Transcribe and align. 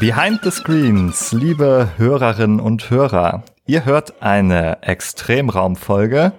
Behind 0.00 0.40
the 0.44 0.50
Screens, 0.50 1.32
liebe 1.32 1.90
Hörerinnen 1.96 2.60
und 2.60 2.88
Hörer, 2.88 3.42
ihr 3.66 3.84
hört 3.84 4.22
eine 4.22 4.82
Extremraumfolge 4.82 6.32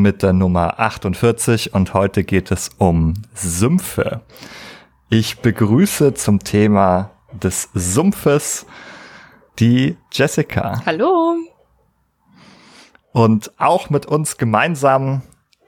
mit 0.00 0.22
der 0.22 0.32
Nummer 0.32 0.80
48 0.80 1.74
und 1.74 1.94
heute 1.94 2.24
geht 2.24 2.50
es 2.50 2.70
um 2.78 3.14
Sümpfe. 3.34 4.22
Ich 5.10 5.40
begrüße 5.40 6.14
zum 6.14 6.40
Thema 6.40 7.10
des 7.32 7.68
Sumpfes 7.74 8.66
die 9.58 9.96
Jessica. 10.10 10.82
Hallo. 10.86 11.36
Und 13.12 13.52
auch 13.58 13.90
mit 13.90 14.06
uns 14.06 14.38
gemeinsam 14.38 15.22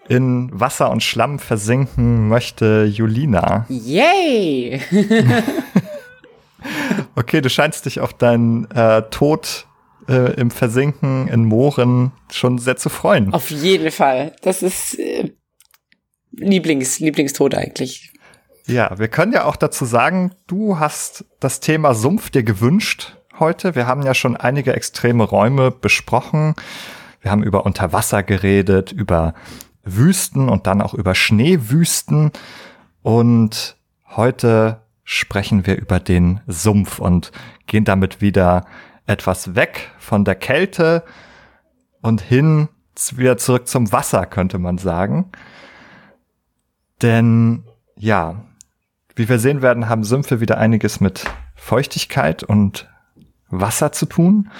in 0.09 0.49
Wasser 0.53 0.91
und 0.91 1.03
Schlamm 1.03 1.39
versinken 1.39 2.29
möchte 2.29 2.85
Julina. 2.85 3.67
Yay! 3.69 4.81
Okay, 7.17 7.41
du 7.41 7.49
scheinst 7.49 7.87
dich 7.87 8.01
auf 8.01 8.13
deinen 8.15 8.71
äh, 8.71 9.03
Tod 9.11 9.67
äh, 10.09 10.35
im 10.35 10.51
Versinken 10.51 11.29
in 11.29 11.45
Mooren 11.45 12.13
schon 12.31 12.59
sehr 12.59 12.77
zu 12.77 12.89
freuen. 12.89 13.33
Auf 13.33 13.51
jeden 13.51 13.91
Fall. 13.91 14.35
Das 14.43 14.63
ist 14.63 14.99
äh, 14.99 15.33
Lieblings, 16.33 17.01
Lieblingstod 17.01 17.55
eigentlich. 17.55 18.13
Ja, 18.67 18.99
wir 18.99 19.09
können 19.09 19.33
ja 19.33 19.45
auch 19.45 19.57
dazu 19.57 19.85
sagen, 19.85 20.33
du 20.47 20.79
hast 20.79 21.25
das 21.39 21.61
Thema 21.61 21.95
Sumpf 21.95 22.31
dir 22.31 22.43
gewünscht 22.43 23.17
heute. 23.39 23.75
Wir 23.75 23.87
haben 23.87 24.03
ja 24.03 24.15
schon 24.15 24.37
einige 24.37 24.73
extreme 24.73 25.25
Räume 25.25 25.71
besprochen. 25.71 26.55
Wir 27.21 27.31
haben 27.31 27.43
über 27.43 27.67
Unterwasser 27.67 28.23
geredet, 28.23 28.93
über 28.93 29.35
Wüsten 29.83 30.49
und 30.49 30.67
dann 30.67 30.81
auch 30.81 30.95
über 30.95 31.15
Schneewüsten. 31.15 32.33
Und 33.03 33.77
heute 34.17 34.81
sprechen 35.05 35.67
wir 35.67 35.77
über 35.77 36.01
den 36.01 36.41
Sumpf 36.47 36.99
und 36.99 37.33
gehen 37.67 37.85
damit 37.85 38.21
wieder 38.21 38.65
etwas 39.07 39.55
weg 39.55 39.91
von 39.99 40.25
der 40.25 40.35
Kälte 40.35 41.03
und 42.01 42.21
hin 42.21 42.69
wieder 43.17 43.37
zurück 43.37 43.69
zum 43.69 43.93
Wasser, 43.93 44.27
könnte 44.27 44.59
man 44.59 44.79
sagen. 44.79 45.31
Denn 47.03 47.65
ja, 47.97 48.45
wie 49.17 49.29
wir 49.29 49.39
sehen 49.39 49.63
werden, 49.63 49.89
haben 49.89 50.05
Sümpfe 50.05 50.41
wieder 50.41 50.59
einiges 50.59 51.01
mit 51.01 51.25
Feuchtigkeit 51.55 52.43
und 52.43 52.89
Wasser 53.49 53.93
zu 53.93 54.07
tun. 54.07 54.51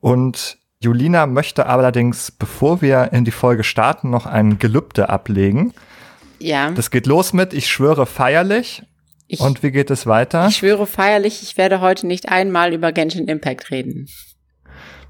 Und 0.00 0.58
Julina 0.80 1.26
möchte 1.26 1.66
allerdings, 1.66 2.30
bevor 2.30 2.82
wir 2.82 3.12
in 3.12 3.24
die 3.24 3.30
Folge 3.30 3.64
starten, 3.64 4.10
noch 4.10 4.26
ein 4.26 4.58
Gelübde 4.58 5.08
ablegen. 5.08 5.72
Ja. 6.38 6.70
Das 6.70 6.90
geht 6.90 7.06
los 7.06 7.32
mit, 7.32 7.52
ich 7.52 7.68
schwöre 7.68 8.06
feierlich 8.06 8.84
Ich, 9.30 9.40
und 9.40 9.62
wie 9.62 9.70
geht 9.70 9.90
es 9.90 10.06
weiter? 10.06 10.48
ich 10.48 10.56
schwöre 10.56 10.86
feierlich, 10.86 11.42
ich 11.42 11.56
werde 11.58 11.80
heute 11.80 12.06
nicht 12.06 12.28
einmal 12.30 12.72
über 12.72 12.92
Genshin 12.92 13.28
Impact 13.28 13.70
reden. 13.70 14.08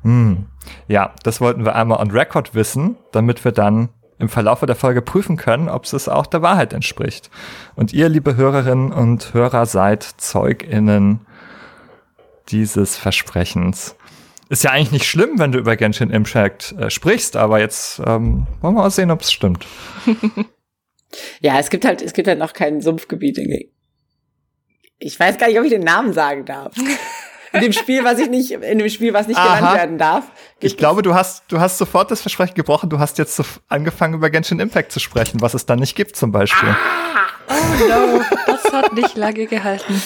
Hm. 0.02 0.47
Ja, 0.88 1.14
das 1.22 1.41
wollten 1.41 1.64
wir 1.64 1.75
einmal 1.77 2.00
on 2.00 2.10
record 2.10 2.55
wissen, 2.55 2.97
damit 3.12 3.44
wir 3.44 3.52
dann 3.52 3.88
im 4.19 4.28
Verlaufe 4.28 4.66
der 4.66 4.75
Folge 4.75 5.02
prüfen 5.02 5.36
können, 5.36 5.69
ob 5.69 5.84
es 5.84 6.08
auch 6.08 6.27
der 6.27 6.42
Wahrheit 6.42 6.72
entspricht. 6.72 7.30
Und 7.77 7.92
ihr, 7.92 8.08
liebe 8.08 8.36
Hörerinnen 8.36 8.92
und 8.92 9.33
Hörer, 9.33 9.64
seid 9.66 10.02
ZeugInnen 10.02 11.20
dieses 12.48 12.97
Versprechens. 12.97 13.94
Ist 14.48 14.65
ja 14.65 14.71
eigentlich 14.71 14.92
nicht 14.92 15.06
schlimm, 15.06 15.38
wenn 15.38 15.53
du 15.53 15.59
über 15.59 15.76
Genshin 15.76 16.10
Impact 16.10 16.72
äh, 16.72 16.91
sprichst, 16.91 17.37
aber 17.37 17.60
jetzt 17.60 18.00
ähm, 18.00 18.47
wollen 18.60 18.75
wir 18.75 18.82
mal 18.82 18.91
sehen, 18.91 19.10
ob 19.12 19.21
es 19.21 19.31
stimmt. 19.32 19.65
Ja, 21.41 21.59
es 21.59 21.71
gibt 21.71 21.87
halt, 21.87 22.03
es 22.03 22.12
gibt 22.12 22.28
halt 22.28 22.38
noch 22.38 22.53
kein 22.53 22.82
Sumpfgebiet. 22.82 23.38
in- 23.38 23.71
Ich 24.98 25.19
weiß 25.19 25.38
gar 25.38 25.48
nicht, 25.48 25.59
ob 25.59 25.64
ich 25.64 25.70
den 25.70 25.82
Namen 25.84 26.12
sagen 26.12 26.44
darf. 26.44 26.72
In 27.53 27.60
dem 27.62 27.72
Spiel, 27.72 28.04
was 28.04 28.19
ich 28.19 28.28
nicht, 28.28 28.50
in 28.50 28.78
dem 28.78 28.91
Spiel, 28.91 29.14
was 29.14 29.26
nicht 29.26 29.38
Aha. 29.38 29.56
genannt 29.56 29.76
werden 29.76 29.98
darf. 29.98 30.25
Ich 30.60 30.76
glaube, 30.76 31.03
du 31.03 31.14
hast, 31.14 31.44
du 31.48 31.60
hast 31.60 31.78
sofort 31.78 32.10
das 32.10 32.20
Versprechen 32.20 32.54
gebrochen. 32.54 32.91
Du 32.91 32.98
hast 32.98 33.16
jetzt 33.16 33.36
so 33.36 33.44
angefangen, 33.69 34.14
über 34.14 34.28
Genshin 34.28 34.60
Impact 34.60 34.92
zu 34.92 35.00
sprechen, 35.00 35.41
was 35.41 35.54
es 35.54 35.64
dann 35.64 35.78
nicht 35.78 35.94
gibt 35.97 36.16
zum 36.16 36.31
Beispiel. 36.31 36.76
Oh 37.48 37.88
no, 37.88 38.20
das 38.47 38.72
hat 38.72 38.92
nicht 38.92 39.16
lange 39.16 39.47
gehalten. 39.47 40.03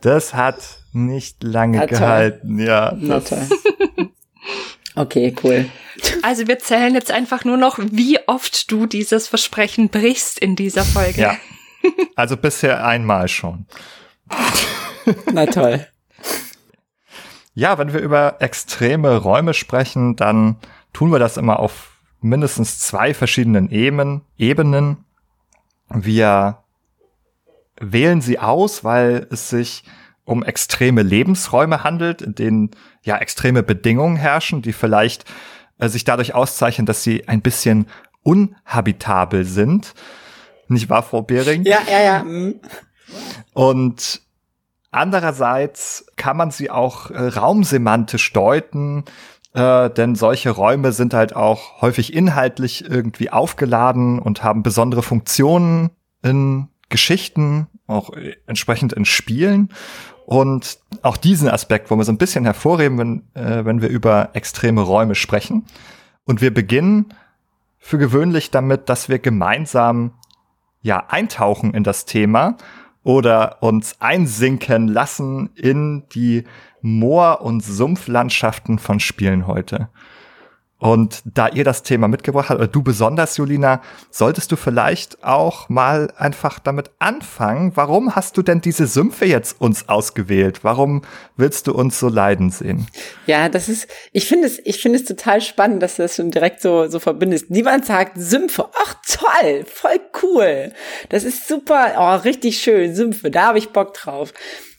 Das 0.00 0.32
hat 0.34 0.62
nicht 0.92 1.42
lange 1.42 1.78
Na 1.78 1.86
toll. 1.86 1.98
gehalten, 1.98 2.58
ja. 2.60 2.96
Okay, 4.94 5.34
cool. 5.42 5.68
Also 6.22 6.46
wir 6.46 6.58
zählen 6.58 6.94
jetzt 6.94 7.10
einfach 7.10 7.44
nur 7.44 7.56
noch, 7.56 7.78
wie 7.80 8.18
oft 8.28 8.70
du 8.70 8.86
dieses 8.86 9.26
Versprechen 9.28 9.88
brichst 9.88 10.38
in 10.38 10.54
dieser 10.56 10.84
Folge. 10.84 11.20
ja. 11.20 11.36
Also 12.16 12.36
bisher 12.36 12.84
einmal 12.84 13.28
schon. 13.28 13.66
Na 15.32 15.46
toll. 15.46 15.86
Ja, 17.54 17.78
wenn 17.78 17.92
wir 17.92 18.00
über 18.00 18.36
extreme 18.40 19.16
Räume 19.16 19.54
sprechen, 19.54 20.16
dann 20.16 20.56
tun 20.92 21.10
wir 21.10 21.18
das 21.18 21.36
immer 21.36 21.58
auf 21.58 21.98
mindestens 22.20 22.78
zwei 22.78 23.14
verschiedenen 23.14 23.70
Ebenen. 23.70 24.22
Ebenen. 24.36 25.04
Wir 25.88 26.58
wählen 27.80 28.20
sie 28.20 28.38
aus, 28.38 28.84
weil 28.84 29.26
es 29.30 29.48
sich 29.48 29.84
um 30.24 30.42
extreme 30.42 31.02
Lebensräume 31.02 31.84
handelt, 31.84 32.20
in 32.20 32.34
denen 32.34 32.70
ja 33.02 33.16
extreme 33.16 33.62
Bedingungen 33.62 34.16
herrschen, 34.16 34.60
die 34.60 34.72
vielleicht 34.72 35.24
äh, 35.78 35.88
sich 35.88 36.04
dadurch 36.04 36.34
auszeichnen, 36.34 36.86
dass 36.86 37.02
sie 37.02 37.26
ein 37.28 37.40
bisschen 37.40 37.86
unhabitabel 38.22 39.44
sind. 39.44 39.94
Nicht 40.68 40.88
wahr, 40.88 41.02
Frau 41.02 41.22
Behring? 41.22 41.64
Ja, 41.64 41.78
ja, 41.90 42.00
ja. 42.00 42.24
mm. 42.24 42.60
Und 43.54 44.20
andererseits 44.90 46.06
kann 46.16 46.36
man 46.36 46.50
sie 46.50 46.70
auch 46.70 47.10
äh, 47.10 47.28
raumsemantisch 47.28 48.32
deuten, 48.32 49.04
äh, 49.54 49.90
denn 49.90 50.14
solche 50.14 50.50
Räume 50.50 50.92
sind 50.92 51.14
halt 51.14 51.34
auch 51.34 51.80
häufig 51.80 52.12
inhaltlich 52.12 52.88
irgendwie 52.88 53.30
aufgeladen 53.30 54.18
und 54.18 54.42
haben 54.42 54.62
besondere 54.62 55.02
Funktionen 55.02 55.90
in 56.22 56.68
Geschichten, 56.88 57.66
auch 57.86 58.10
äh, 58.12 58.36
entsprechend 58.46 58.92
in 58.92 59.04
Spielen. 59.04 59.70
Und 60.26 60.78
auch 61.02 61.16
diesen 61.16 61.48
Aspekt 61.48 61.90
wollen 61.90 62.00
wir 62.00 62.04
so 62.04 62.12
ein 62.12 62.18
bisschen 62.18 62.44
hervorheben, 62.44 62.98
wenn, 62.98 63.22
äh, 63.34 63.64
wenn 63.64 63.80
wir 63.80 63.88
über 63.88 64.30
extreme 64.34 64.82
Räume 64.82 65.14
sprechen. 65.14 65.64
Und 66.24 66.42
wir 66.42 66.52
beginnen 66.52 67.14
für 67.78 67.96
gewöhnlich 67.96 68.50
damit, 68.50 68.90
dass 68.90 69.08
wir 69.08 69.18
gemeinsam 69.18 70.12
ja 70.82 71.04
eintauchen 71.08 71.74
in 71.74 71.84
das 71.84 72.04
Thema 72.04 72.56
oder 73.02 73.62
uns 73.62 73.96
einsinken 74.00 74.88
lassen 74.88 75.50
in 75.54 76.04
die 76.14 76.44
Moor- 76.80 77.40
und 77.40 77.62
Sumpflandschaften 77.62 78.78
von 78.78 79.00
Spielen 79.00 79.46
heute. 79.46 79.88
Und 80.80 81.22
da 81.24 81.48
ihr 81.48 81.64
das 81.64 81.82
Thema 81.82 82.06
mitgebracht 82.06 82.50
habt, 82.50 82.60
oder 82.60 82.68
du 82.68 82.82
besonders, 82.82 83.36
Julina, 83.36 83.82
solltest 84.12 84.52
du 84.52 84.56
vielleicht 84.56 85.24
auch 85.24 85.68
mal 85.68 86.12
einfach 86.16 86.60
damit 86.60 86.92
anfangen. 87.00 87.72
Warum 87.74 88.14
hast 88.14 88.36
du 88.36 88.42
denn 88.42 88.60
diese 88.60 88.86
Sümpfe 88.86 89.24
jetzt 89.24 89.60
uns 89.60 89.88
ausgewählt? 89.88 90.60
Warum 90.62 91.02
willst 91.36 91.66
du 91.66 91.74
uns 91.74 91.98
so 91.98 92.08
leiden 92.08 92.50
sehen? 92.50 92.86
Ja, 93.26 93.48
das 93.48 93.68
ist, 93.68 93.88
ich 94.12 94.28
finde 94.28 94.46
es, 94.46 94.60
ich 94.64 94.80
finde 94.80 94.98
es 94.98 95.04
total 95.04 95.40
spannend, 95.40 95.82
dass 95.82 95.96
du 95.96 96.02
das 96.02 96.14
schon 96.14 96.30
direkt 96.30 96.62
so, 96.62 96.86
so 96.86 97.00
verbindest. 97.00 97.50
Niemand 97.50 97.84
sagt 97.84 98.12
Sümpfe. 98.16 98.68
Ach, 98.80 98.94
toll, 99.04 99.64
voll 99.66 100.00
cool. 100.22 100.72
Das 101.08 101.24
ist 101.24 101.48
super, 101.48 101.94
oh, 101.98 102.22
richtig 102.22 102.60
schön, 102.60 102.94
Sümpfe, 102.94 103.32
da 103.32 103.48
habe 103.48 103.58
ich 103.58 103.70
Bock 103.70 103.94
drauf. 103.94 104.32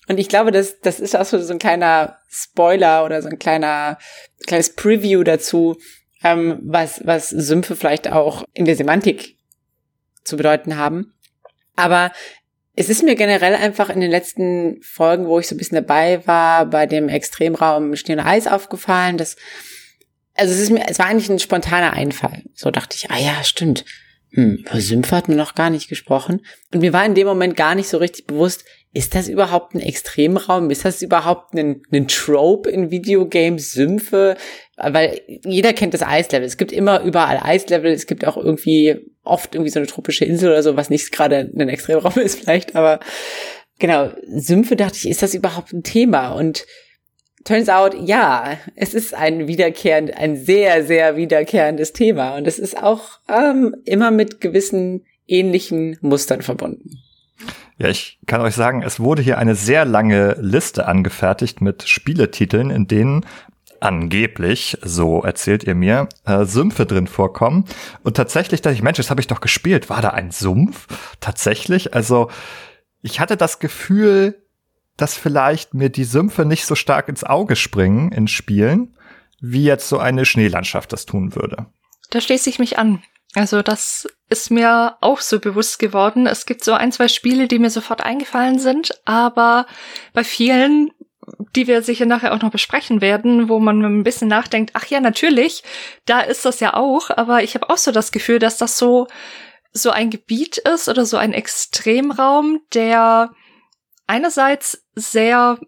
Und 0.09 0.17
ich 0.17 0.27
glaube, 0.27 0.51
das, 0.51 0.79
das 0.81 0.99
ist 0.99 1.15
auch 1.15 1.25
so 1.25 1.39
so 1.39 1.53
ein 1.53 1.59
kleiner 1.59 2.17
Spoiler 2.29 3.05
oder 3.05 3.21
so 3.21 3.29
ein 3.29 3.37
kleiner, 3.37 3.99
kleines 4.47 4.75
Preview 4.75 5.23
dazu, 5.23 5.77
ähm, 6.23 6.59
was, 6.61 7.01
was 7.05 7.29
Sümpfe 7.29 7.75
vielleicht 7.75 8.11
auch 8.11 8.43
in 8.53 8.65
der 8.65 8.75
Semantik 8.75 9.37
zu 10.23 10.37
bedeuten 10.37 10.77
haben. 10.77 11.13
Aber 11.75 12.11
es 12.75 12.89
ist 12.89 13.03
mir 13.03 13.15
generell 13.15 13.55
einfach 13.55 13.89
in 13.89 13.99
den 13.99 14.11
letzten 14.11 14.81
Folgen, 14.81 15.27
wo 15.27 15.39
ich 15.39 15.47
so 15.47 15.55
ein 15.55 15.57
bisschen 15.57 15.75
dabei 15.75 16.25
war, 16.27 16.65
bei 16.65 16.85
dem 16.85 17.09
Extremraum 17.09 17.95
Schnee 17.95 18.13
und 18.13 18.19
Eis 18.21 18.47
aufgefallen, 18.47 19.17
dass, 19.17 19.35
also 20.35 20.53
es 20.53 20.59
ist 20.59 20.69
mir, 20.69 20.85
es 20.87 20.99
war 20.99 21.07
eigentlich 21.07 21.29
ein 21.29 21.39
spontaner 21.39 21.93
Einfall. 21.93 22.43
So 22.53 22.71
dachte 22.71 22.95
ich, 22.95 23.11
ah 23.11 23.17
ja, 23.17 23.43
stimmt. 23.43 23.85
Hm, 24.31 24.63
über 24.65 24.79
Sümpfe 24.79 25.15
hat 25.15 25.27
man 25.27 25.37
noch 25.37 25.55
gar 25.55 25.69
nicht 25.69 25.89
gesprochen. 25.89 26.41
Und 26.73 26.81
mir 26.81 26.93
war 26.93 27.05
in 27.05 27.15
dem 27.15 27.27
Moment 27.27 27.55
gar 27.55 27.75
nicht 27.75 27.89
so 27.89 27.97
richtig 27.97 28.27
bewusst, 28.27 28.63
ist 28.91 29.13
das 29.13 29.27
überhaupt 29.27 29.75
ein 29.75 29.81
Extremraum? 29.81 30.71
Ist 30.71 30.83
das 30.83 31.01
überhaupt 31.01 31.53
ein, 31.53 31.83
ein 31.91 32.07
Trope 32.07 32.69
in 32.69 32.89
Videogames, 32.89 33.73
Sümpfe? 33.73 34.35
Weil 34.77 35.21
jeder 35.45 35.73
kennt 35.73 35.93
das 35.93 36.01
Eislevel. 36.01 36.47
Es 36.47 36.57
gibt 36.57 36.71
immer 36.71 37.01
überall 37.01 37.39
Eislevel. 37.41 37.91
Es 37.91 38.07
gibt 38.07 38.25
auch 38.25 38.35
irgendwie 38.35 38.97
oft 39.23 39.53
irgendwie 39.53 39.71
so 39.71 39.79
eine 39.79 39.87
tropische 39.87 40.25
Insel 40.25 40.49
oder 40.49 40.63
so, 40.63 40.75
was 40.75 40.89
nicht 40.89 41.11
gerade 41.11 41.51
ein 41.55 41.69
Extremraum 41.69 42.13
ist 42.19 42.39
vielleicht, 42.39 42.75
aber 42.75 42.99
genau, 43.77 44.09
Sümpfe 44.27 44.75
dachte 44.75 44.97
ich, 44.97 45.07
ist 45.07 45.21
das 45.21 45.33
überhaupt 45.33 45.71
ein 45.73 45.83
Thema? 45.83 46.31
Und 46.31 46.65
turns 47.43 47.69
out, 47.69 47.95
ja, 47.99 48.57
es 48.75 48.93
ist 48.93 49.13
ein 49.13 49.47
wiederkehrend, 49.47 50.15
ein 50.15 50.35
sehr, 50.35 50.85
sehr 50.85 51.15
wiederkehrendes 51.15 51.93
Thema. 51.93 52.35
Und 52.35 52.47
es 52.47 52.59
ist 52.59 52.81
auch 52.81 53.19
ähm, 53.27 53.75
immer 53.85 54.11
mit 54.11 54.41
gewissen 54.41 55.05
ähnlichen 55.27 55.97
Mustern 56.01 56.41
verbunden. 56.41 56.99
Ja, 57.77 57.87
ich 57.87 58.19
kann 58.25 58.41
euch 58.41 58.55
sagen, 58.55 58.83
es 58.83 58.99
wurde 58.99 59.21
hier 59.21 59.37
eine 59.37 59.55
sehr 59.55 59.85
lange 59.85 60.35
Liste 60.39 60.87
angefertigt 60.87 61.61
mit 61.61 61.87
Spieletiteln, 61.87 62.71
in 62.71 62.87
denen 62.87 63.25
angeblich, 63.79 64.77
so 64.81 65.21
erzählt 65.21 65.63
ihr 65.63 65.75
mir, 65.75 66.09
äh, 66.25 66.43
Sümpfe 66.43 66.85
drin 66.85 67.07
vorkommen. 67.07 67.63
Und 68.03 68.17
tatsächlich 68.17 68.61
dachte 68.61 68.75
ich, 68.75 68.83
Mensch, 68.83 68.97
das 68.97 69.09
habe 69.09 69.21
ich 69.21 69.27
doch 69.27 69.39
gespielt. 69.39 69.89
War 69.89 70.01
da 70.01 70.09
ein 70.09 70.31
Sumpf? 70.31 70.87
Tatsächlich? 71.21 71.93
Also 71.93 72.29
ich 73.01 73.21
hatte 73.21 73.37
das 73.37 73.59
Gefühl, 73.59 74.41
dass 75.01 75.17
vielleicht 75.17 75.73
mir 75.73 75.89
die 75.89 76.03
Sümpfe 76.03 76.45
nicht 76.45 76.65
so 76.65 76.75
stark 76.75 77.07
ins 77.07 77.23
Auge 77.23 77.55
springen 77.55 78.11
in 78.11 78.27
Spielen, 78.27 78.97
wie 79.39 79.63
jetzt 79.63 79.87
so 79.87 79.97
eine 79.97 80.25
Schneelandschaft 80.25 80.91
das 80.91 81.05
tun 81.05 81.35
würde. 81.35 81.67
Da 82.09 82.21
schließe 82.21 82.49
ich 82.49 82.59
mich 82.59 82.77
an. 82.77 83.01
Also 83.35 83.61
das 83.61 84.07
ist 84.29 84.49
mir 84.49 84.97
auch 85.01 85.21
so 85.21 85.39
bewusst 85.39 85.79
geworden. 85.79 86.25
Es 86.25 86.45
gibt 86.45 86.63
so 86.63 86.73
ein, 86.73 86.91
zwei 86.91 87.07
Spiele, 87.07 87.47
die 87.47 87.59
mir 87.59 87.69
sofort 87.69 88.01
eingefallen 88.01 88.59
sind, 88.59 88.91
aber 89.05 89.67
bei 90.13 90.23
vielen, 90.23 90.91
die 91.55 91.67
wir 91.67 91.83
sicher 91.83 92.05
nachher 92.05 92.33
auch 92.33 92.41
noch 92.41 92.51
besprechen 92.51 93.01
werden, 93.01 93.47
wo 93.47 93.59
man 93.59 93.83
ein 93.83 94.03
bisschen 94.03 94.27
nachdenkt, 94.27 94.71
ach 94.73 94.85
ja, 94.87 94.99
natürlich, 94.99 95.63
da 96.05 96.21
ist 96.21 96.43
das 96.43 96.59
ja 96.59 96.73
auch, 96.73 97.11
aber 97.11 97.43
ich 97.43 97.53
habe 97.53 97.69
auch 97.69 97.77
so 97.77 97.91
das 97.91 98.11
Gefühl, 98.11 98.39
dass 98.39 98.57
das 98.57 98.77
so 98.77 99.07
so 99.71 99.91
ein 99.91 100.09
Gebiet 100.09 100.57
ist 100.57 100.89
oder 100.89 101.05
so 101.05 101.17
ein 101.17 101.31
Extremraum, 101.31 102.59
der 102.73 103.29
einerseits 104.09 104.85
sehr, 104.95 105.59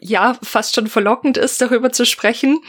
ja, 0.00 0.36
fast 0.42 0.74
schon 0.74 0.86
verlockend 0.86 1.36
ist, 1.36 1.60
darüber 1.60 1.92
zu 1.92 2.06
sprechen 2.06 2.60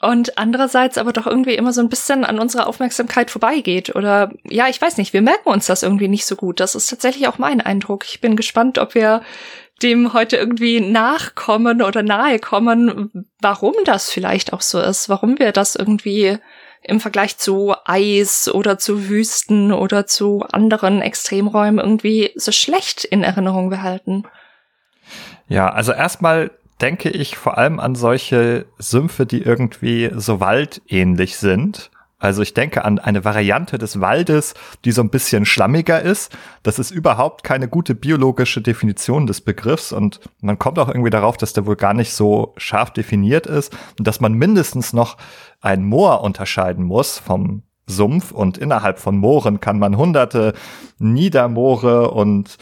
und 0.00 0.38
andererseits 0.38 0.96
aber 0.96 1.12
doch 1.12 1.26
irgendwie 1.26 1.54
immer 1.54 1.72
so 1.72 1.80
ein 1.80 1.88
bisschen 1.88 2.24
an 2.24 2.38
unserer 2.38 2.68
Aufmerksamkeit 2.68 3.30
vorbeigeht. 3.30 3.96
Oder 3.96 4.30
ja, 4.44 4.68
ich 4.68 4.80
weiß 4.80 4.96
nicht, 4.96 5.12
wir 5.12 5.22
merken 5.22 5.48
uns 5.48 5.66
das 5.66 5.82
irgendwie 5.82 6.06
nicht 6.06 6.26
so 6.26 6.36
gut. 6.36 6.60
Das 6.60 6.76
ist 6.76 6.88
tatsächlich 6.88 7.26
auch 7.26 7.38
mein 7.38 7.60
Eindruck. 7.60 8.04
Ich 8.04 8.20
bin 8.20 8.36
gespannt, 8.36 8.78
ob 8.78 8.94
wir 8.94 9.22
dem 9.82 10.12
heute 10.12 10.36
irgendwie 10.36 10.80
nachkommen 10.80 11.82
oder 11.82 12.02
nahe 12.02 12.38
kommen, 12.38 13.26
warum 13.40 13.74
das 13.84 14.10
vielleicht 14.10 14.52
auch 14.52 14.60
so 14.60 14.80
ist, 14.80 15.08
warum 15.08 15.38
wir 15.38 15.52
das 15.52 15.76
irgendwie 15.76 16.38
im 16.82 17.00
Vergleich 17.00 17.38
zu 17.38 17.74
Eis 17.84 18.48
oder 18.48 18.78
zu 18.78 19.08
Wüsten 19.08 19.72
oder 19.72 20.06
zu 20.06 20.44
anderen 20.50 21.00
Extremräumen 21.00 21.78
irgendwie 21.78 22.32
so 22.36 22.52
schlecht 22.52 23.04
in 23.04 23.24
Erinnerung 23.24 23.70
behalten. 23.70 24.24
Ja, 25.48 25.70
also 25.70 25.92
erstmal 25.92 26.50
denke 26.80 27.08
ich 27.08 27.36
vor 27.36 27.58
allem 27.58 27.80
an 27.80 27.94
solche 27.94 28.66
Sümpfe, 28.78 29.26
die 29.26 29.42
irgendwie 29.42 30.10
so 30.14 30.40
waldähnlich 30.40 31.36
sind. 31.36 31.90
Also 32.20 32.42
ich 32.42 32.52
denke 32.52 32.84
an 32.84 32.98
eine 32.98 33.24
Variante 33.24 33.78
des 33.78 34.00
Waldes, 34.00 34.54
die 34.84 34.90
so 34.90 35.02
ein 35.02 35.10
bisschen 35.10 35.44
schlammiger 35.44 36.02
ist. 36.02 36.36
Das 36.64 36.80
ist 36.80 36.90
überhaupt 36.90 37.44
keine 37.44 37.68
gute 37.68 37.94
biologische 37.94 38.60
Definition 38.60 39.28
des 39.28 39.40
Begriffs 39.40 39.92
und 39.92 40.20
man 40.40 40.58
kommt 40.58 40.80
auch 40.80 40.88
irgendwie 40.88 41.10
darauf, 41.10 41.36
dass 41.36 41.52
der 41.52 41.64
wohl 41.64 41.76
gar 41.76 41.94
nicht 41.94 42.12
so 42.12 42.54
scharf 42.56 42.92
definiert 42.92 43.46
ist 43.46 43.76
und 43.98 44.08
dass 44.08 44.20
man 44.20 44.32
mindestens 44.32 44.92
noch 44.92 45.16
ein 45.60 45.84
Moor 45.84 46.22
unterscheiden 46.22 46.84
muss 46.84 47.18
vom 47.18 47.62
Sumpf 47.86 48.32
und 48.32 48.58
innerhalb 48.58 48.98
von 48.98 49.16
Mooren 49.16 49.60
kann 49.60 49.78
man 49.78 49.96
hunderte 49.96 50.54
Niedermoore 50.98 52.10
und 52.10 52.58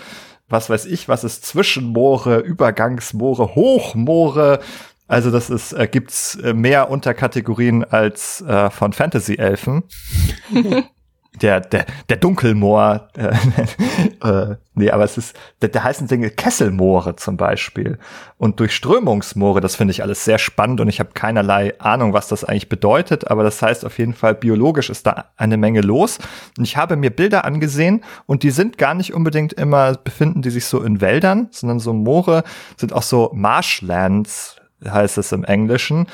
was 0.48 0.70
weiß 0.70 0.86
ich, 0.86 1.08
was 1.08 1.24
ist 1.24 1.44
Zwischenmoore, 1.44 2.38
Übergangsmoore, 2.38 3.54
Hochmoore. 3.54 4.60
Also 5.08 5.30
das 5.30 5.50
ist, 5.50 5.72
äh, 5.72 5.86
gibt's 5.86 6.34
äh, 6.36 6.52
mehr 6.52 6.90
Unterkategorien 6.90 7.84
als 7.84 8.40
äh, 8.42 8.70
von 8.70 8.92
Fantasy-Elfen. 8.92 9.84
der, 11.42 11.60
der, 11.60 11.86
der 12.08 12.16
Dunkelmoor, 12.16 13.08
äh, 13.16 13.34
äh, 14.26 14.56
nee, 14.74 14.90
aber 14.90 15.04
es 15.04 15.18
ist, 15.18 15.36
der, 15.62 15.68
der 15.68 15.84
heißen 15.84 16.06
Dinge 16.06 16.30
Kesselmoore 16.30 17.16
zum 17.16 17.36
Beispiel 17.36 17.98
und 18.38 18.60
Durchströmungsmoore, 18.60 19.60
das 19.60 19.76
finde 19.76 19.92
ich 19.92 20.02
alles 20.02 20.24
sehr 20.24 20.38
spannend 20.38 20.80
und 20.80 20.88
ich 20.88 21.00
habe 21.00 21.10
keinerlei 21.14 21.78
Ahnung, 21.80 22.12
was 22.12 22.28
das 22.28 22.44
eigentlich 22.44 22.68
bedeutet, 22.68 23.30
aber 23.30 23.42
das 23.42 23.60
heißt 23.60 23.84
auf 23.84 23.98
jeden 23.98 24.14
Fall, 24.14 24.34
biologisch 24.34 24.90
ist 24.90 25.06
da 25.06 25.26
eine 25.36 25.56
Menge 25.56 25.80
los 25.80 26.18
und 26.58 26.64
ich 26.64 26.76
habe 26.76 26.96
mir 26.96 27.10
Bilder 27.10 27.44
angesehen 27.44 28.04
und 28.26 28.42
die 28.42 28.50
sind 28.50 28.78
gar 28.78 28.94
nicht 28.94 29.14
unbedingt 29.14 29.52
immer, 29.52 29.94
befinden 29.94 30.42
die 30.42 30.50
sich 30.50 30.66
so 30.66 30.82
in 30.82 31.00
Wäldern, 31.00 31.48
sondern 31.50 31.80
so 31.80 31.92
Moore 31.92 32.44
sind 32.76 32.92
auch 32.92 33.02
so 33.02 33.30
Marshlands, 33.34 34.56
heißt 34.84 35.18
es 35.18 35.32
im 35.32 35.44
Englischen, 35.44 36.06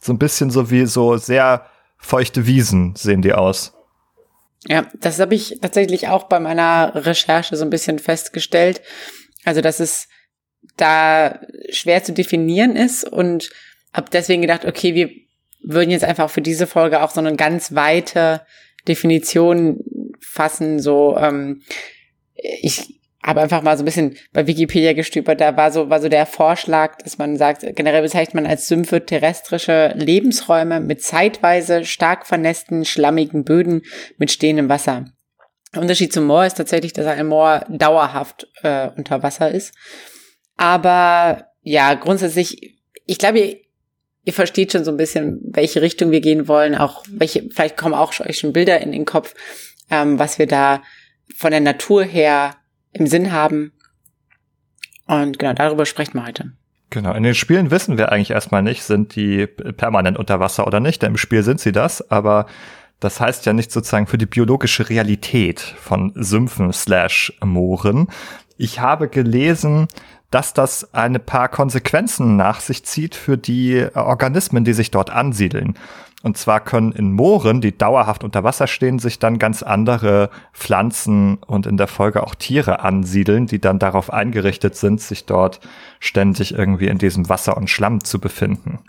so 0.00 0.12
ein 0.12 0.18
bisschen 0.18 0.50
so 0.50 0.70
wie 0.70 0.86
so 0.86 1.16
sehr 1.16 1.66
feuchte 2.02 2.46
Wiesen 2.46 2.94
sehen 2.96 3.22
die 3.22 3.32
aus. 3.32 3.72
Ja, 4.66 4.86
das 4.94 5.18
habe 5.18 5.34
ich 5.34 5.58
tatsächlich 5.60 6.08
auch 6.08 6.24
bei 6.24 6.38
meiner 6.38 6.92
Recherche 6.94 7.56
so 7.56 7.64
ein 7.64 7.70
bisschen 7.70 7.98
festgestellt. 7.98 8.80
Also, 9.44 9.60
dass 9.60 9.80
es 9.80 10.08
da 10.76 11.40
schwer 11.70 12.04
zu 12.04 12.12
definieren 12.12 12.76
ist 12.76 13.04
und 13.04 13.50
habe 13.92 14.10
deswegen 14.12 14.42
gedacht, 14.42 14.64
okay, 14.64 14.94
wir 14.94 15.10
würden 15.62 15.90
jetzt 15.90 16.04
einfach 16.04 16.30
für 16.30 16.42
diese 16.42 16.66
Folge 16.66 17.02
auch 17.02 17.10
so 17.10 17.20
eine 17.20 17.36
ganz 17.36 17.74
weite 17.74 18.46
Definition 18.86 19.80
fassen. 20.20 20.80
So, 20.80 21.16
ähm, 21.16 21.62
ich 22.34 23.00
habe 23.24 23.40
einfach 23.40 23.62
mal 23.62 23.76
so 23.76 23.82
ein 23.82 23.86
bisschen 23.86 24.16
bei 24.32 24.46
Wikipedia 24.46 24.94
gestüpert. 24.94 25.40
Da 25.40 25.56
war 25.56 25.70
so, 25.70 25.88
war 25.90 26.00
so 26.00 26.08
der 26.08 26.26
Vorschlag, 26.26 26.98
dass 26.98 27.18
man 27.18 27.36
sagt, 27.36 27.64
generell 27.76 28.02
bezeichnet 28.02 28.34
man 28.34 28.46
als 28.46 28.66
Sümpfe 28.66 29.04
terrestrische 29.06 29.94
Lebensräume 29.96 30.80
mit 30.80 31.02
zeitweise 31.02 31.84
stark 31.84 32.26
vernässten, 32.26 32.84
schlammigen 32.84 33.44
Böden 33.44 33.82
mit 34.18 34.32
stehendem 34.32 34.68
Wasser. 34.68 35.04
Der 35.74 35.82
Unterschied 35.82 36.12
zum 36.12 36.26
Moor 36.26 36.44
ist 36.44 36.56
tatsächlich, 36.56 36.92
dass 36.92 37.06
ein 37.06 37.28
Moor 37.28 37.64
dauerhaft 37.68 38.48
äh, 38.62 38.88
unter 38.96 39.22
Wasser 39.22 39.50
ist. 39.50 39.72
Aber 40.56 41.46
ja, 41.62 41.94
grundsätzlich, 41.94 42.76
ich 43.06 43.18
glaube, 43.18 43.38
ihr, 43.38 43.56
ihr 44.24 44.32
versteht 44.32 44.72
schon 44.72 44.84
so 44.84 44.90
ein 44.90 44.96
bisschen, 44.96 45.40
welche 45.44 45.80
Richtung 45.80 46.10
wir 46.10 46.20
gehen 46.20 46.48
wollen, 46.48 46.74
auch 46.74 47.04
welche, 47.08 47.48
vielleicht 47.50 47.76
kommen 47.76 47.94
auch 47.94 48.18
euch 48.20 48.38
schon 48.38 48.52
Bilder 48.52 48.80
in 48.80 48.92
den 48.92 49.04
Kopf, 49.04 49.34
ähm, 49.90 50.18
was 50.18 50.38
wir 50.38 50.46
da 50.46 50.82
von 51.36 51.52
der 51.52 51.60
Natur 51.60 52.04
her 52.04 52.56
im 52.92 53.06
Sinn 53.06 53.32
haben. 53.32 53.72
Und 55.06 55.38
genau, 55.38 55.52
darüber 55.54 55.86
sprechen 55.86 56.14
wir 56.14 56.26
heute. 56.26 56.52
Genau, 56.90 57.14
in 57.14 57.22
den 57.22 57.34
Spielen 57.34 57.70
wissen 57.70 57.96
wir 57.96 58.12
eigentlich 58.12 58.32
erstmal 58.32 58.62
nicht, 58.62 58.82
sind 58.82 59.16
die 59.16 59.46
permanent 59.46 60.18
unter 60.18 60.40
Wasser 60.40 60.66
oder 60.66 60.78
nicht, 60.78 61.02
denn 61.02 61.12
im 61.12 61.16
Spiel 61.16 61.42
sind 61.42 61.58
sie 61.58 61.72
das, 61.72 62.10
aber 62.10 62.46
das 63.00 63.18
heißt 63.18 63.46
ja 63.46 63.52
nicht 63.52 63.72
sozusagen 63.72 64.06
für 64.06 64.18
die 64.18 64.26
biologische 64.26 64.88
Realität 64.88 65.60
von 65.60 66.12
Sümpfen 66.14 66.72
slash 66.72 67.32
Mooren. 67.42 68.08
Ich 68.58 68.78
habe 68.78 69.08
gelesen, 69.08 69.88
dass 70.30 70.54
das 70.54 70.94
eine 70.94 71.18
paar 71.18 71.48
Konsequenzen 71.48 72.36
nach 72.36 72.60
sich 72.60 72.84
zieht 72.84 73.14
für 73.14 73.36
die 73.36 73.86
Organismen, 73.94 74.64
die 74.64 74.72
sich 74.72 74.90
dort 74.90 75.10
ansiedeln. 75.10 75.74
Und 76.22 76.38
zwar 76.38 76.60
können 76.60 76.92
in 76.92 77.12
Mooren, 77.12 77.60
die 77.60 77.76
dauerhaft 77.76 78.22
unter 78.22 78.44
Wasser 78.44 78.68
stehen, 78.68 78.98
sich 78.98 79.18
dann 79.18 79.38
ganz 79.38 79.62
andere 79.62 80.30
Pflanzen 80.52 81.38
und 81.38 81.66
in 81.66 81.76
der 81.76 81.88
Folge 81.88 82.22
auch 82.22 82.34
Tiere 82.34 82.80
ansiedeln, 82.80 83.46
die 83.46 83.60
dann 83.60 83.78
darauf 83.78 84.12
eingerichtet 84.12 84.76
sind, 84.76 85.00
sich 85.00 85.26
dort 85.26 85.60
ständig 85.98 86.54
irgendwie 86.54 86.86
in 86.86 86.98
diesem 86.98 87.28
Wasser 87.28 87.56
und 87.56 87.68
Schlamm 87.68 88.04
zu 88.04 88.20
befinden. 88.20 88.80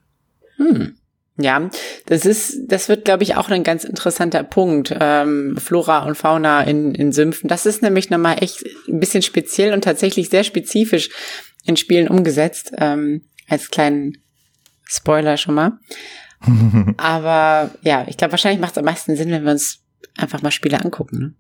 Hm. 0.57 0.95
Ja, 1.35 1.67
das 2.05 2.27
ist, 2.27 2.67
das 2.67 2.89
wird, 2.89 3.05
glaube 3.05 3.23
ich, 3.23 3.35
auch 3.35 3.49
ein 3.49 3.63
ganz 3.63 3.85
interessanter 3.85 4.43
Punkt. 4.43 4.95
Ähm, 4.99 5.57
Flora 5.57 6.05
und 6.05 6.15
Fauna 6.15 6.61
in, 6.61 6.93
in 6.93 7.11
Sümpfen. 7.11 7.47
Das 7.47 7.65
ist 7.65 7.81
nämlich 7.81 8.11
nochmal 8.11 8.43
echt 8.43 8.63
ein 8.87 8.99
bisschen 8.99 9.23
speziell 9.23 9.73
und 9.73 9.83
tatsächlich 9.83 10.29
sehr 10.29 10.43
spezifisch 10.43 11.09
in 11.65 11.75
Spielen 11.75 12.07
umgesetzt. 12.07 12.71
Ähm, 12.77 13.23
als 13.49 13.71
kleinen 13.71 14.19
Spoiler 14.85 15.37
schon 15.37 15.55
mal. 15.55 15.79
Aber 16.97 17.71
ja, 17.81 18.05
ich 18.07 18.17
glaube, 18.17 18.33
wahrscheinlich 18.33 18.62
macht 18.62 18.71
es 18.71 18.77
am 18.77 18.85
meisten 18.85 19.15
Sinn, 19.15 19.31
wenn 19.31 19.43
wir 19.43 19.51
uns 19.51 19.79
einfach 20.17 20.41
mal 20.41 20.51
Spiele 20.51 20.79
angucken. 20.83 21.19
Ne? 21.19 21.33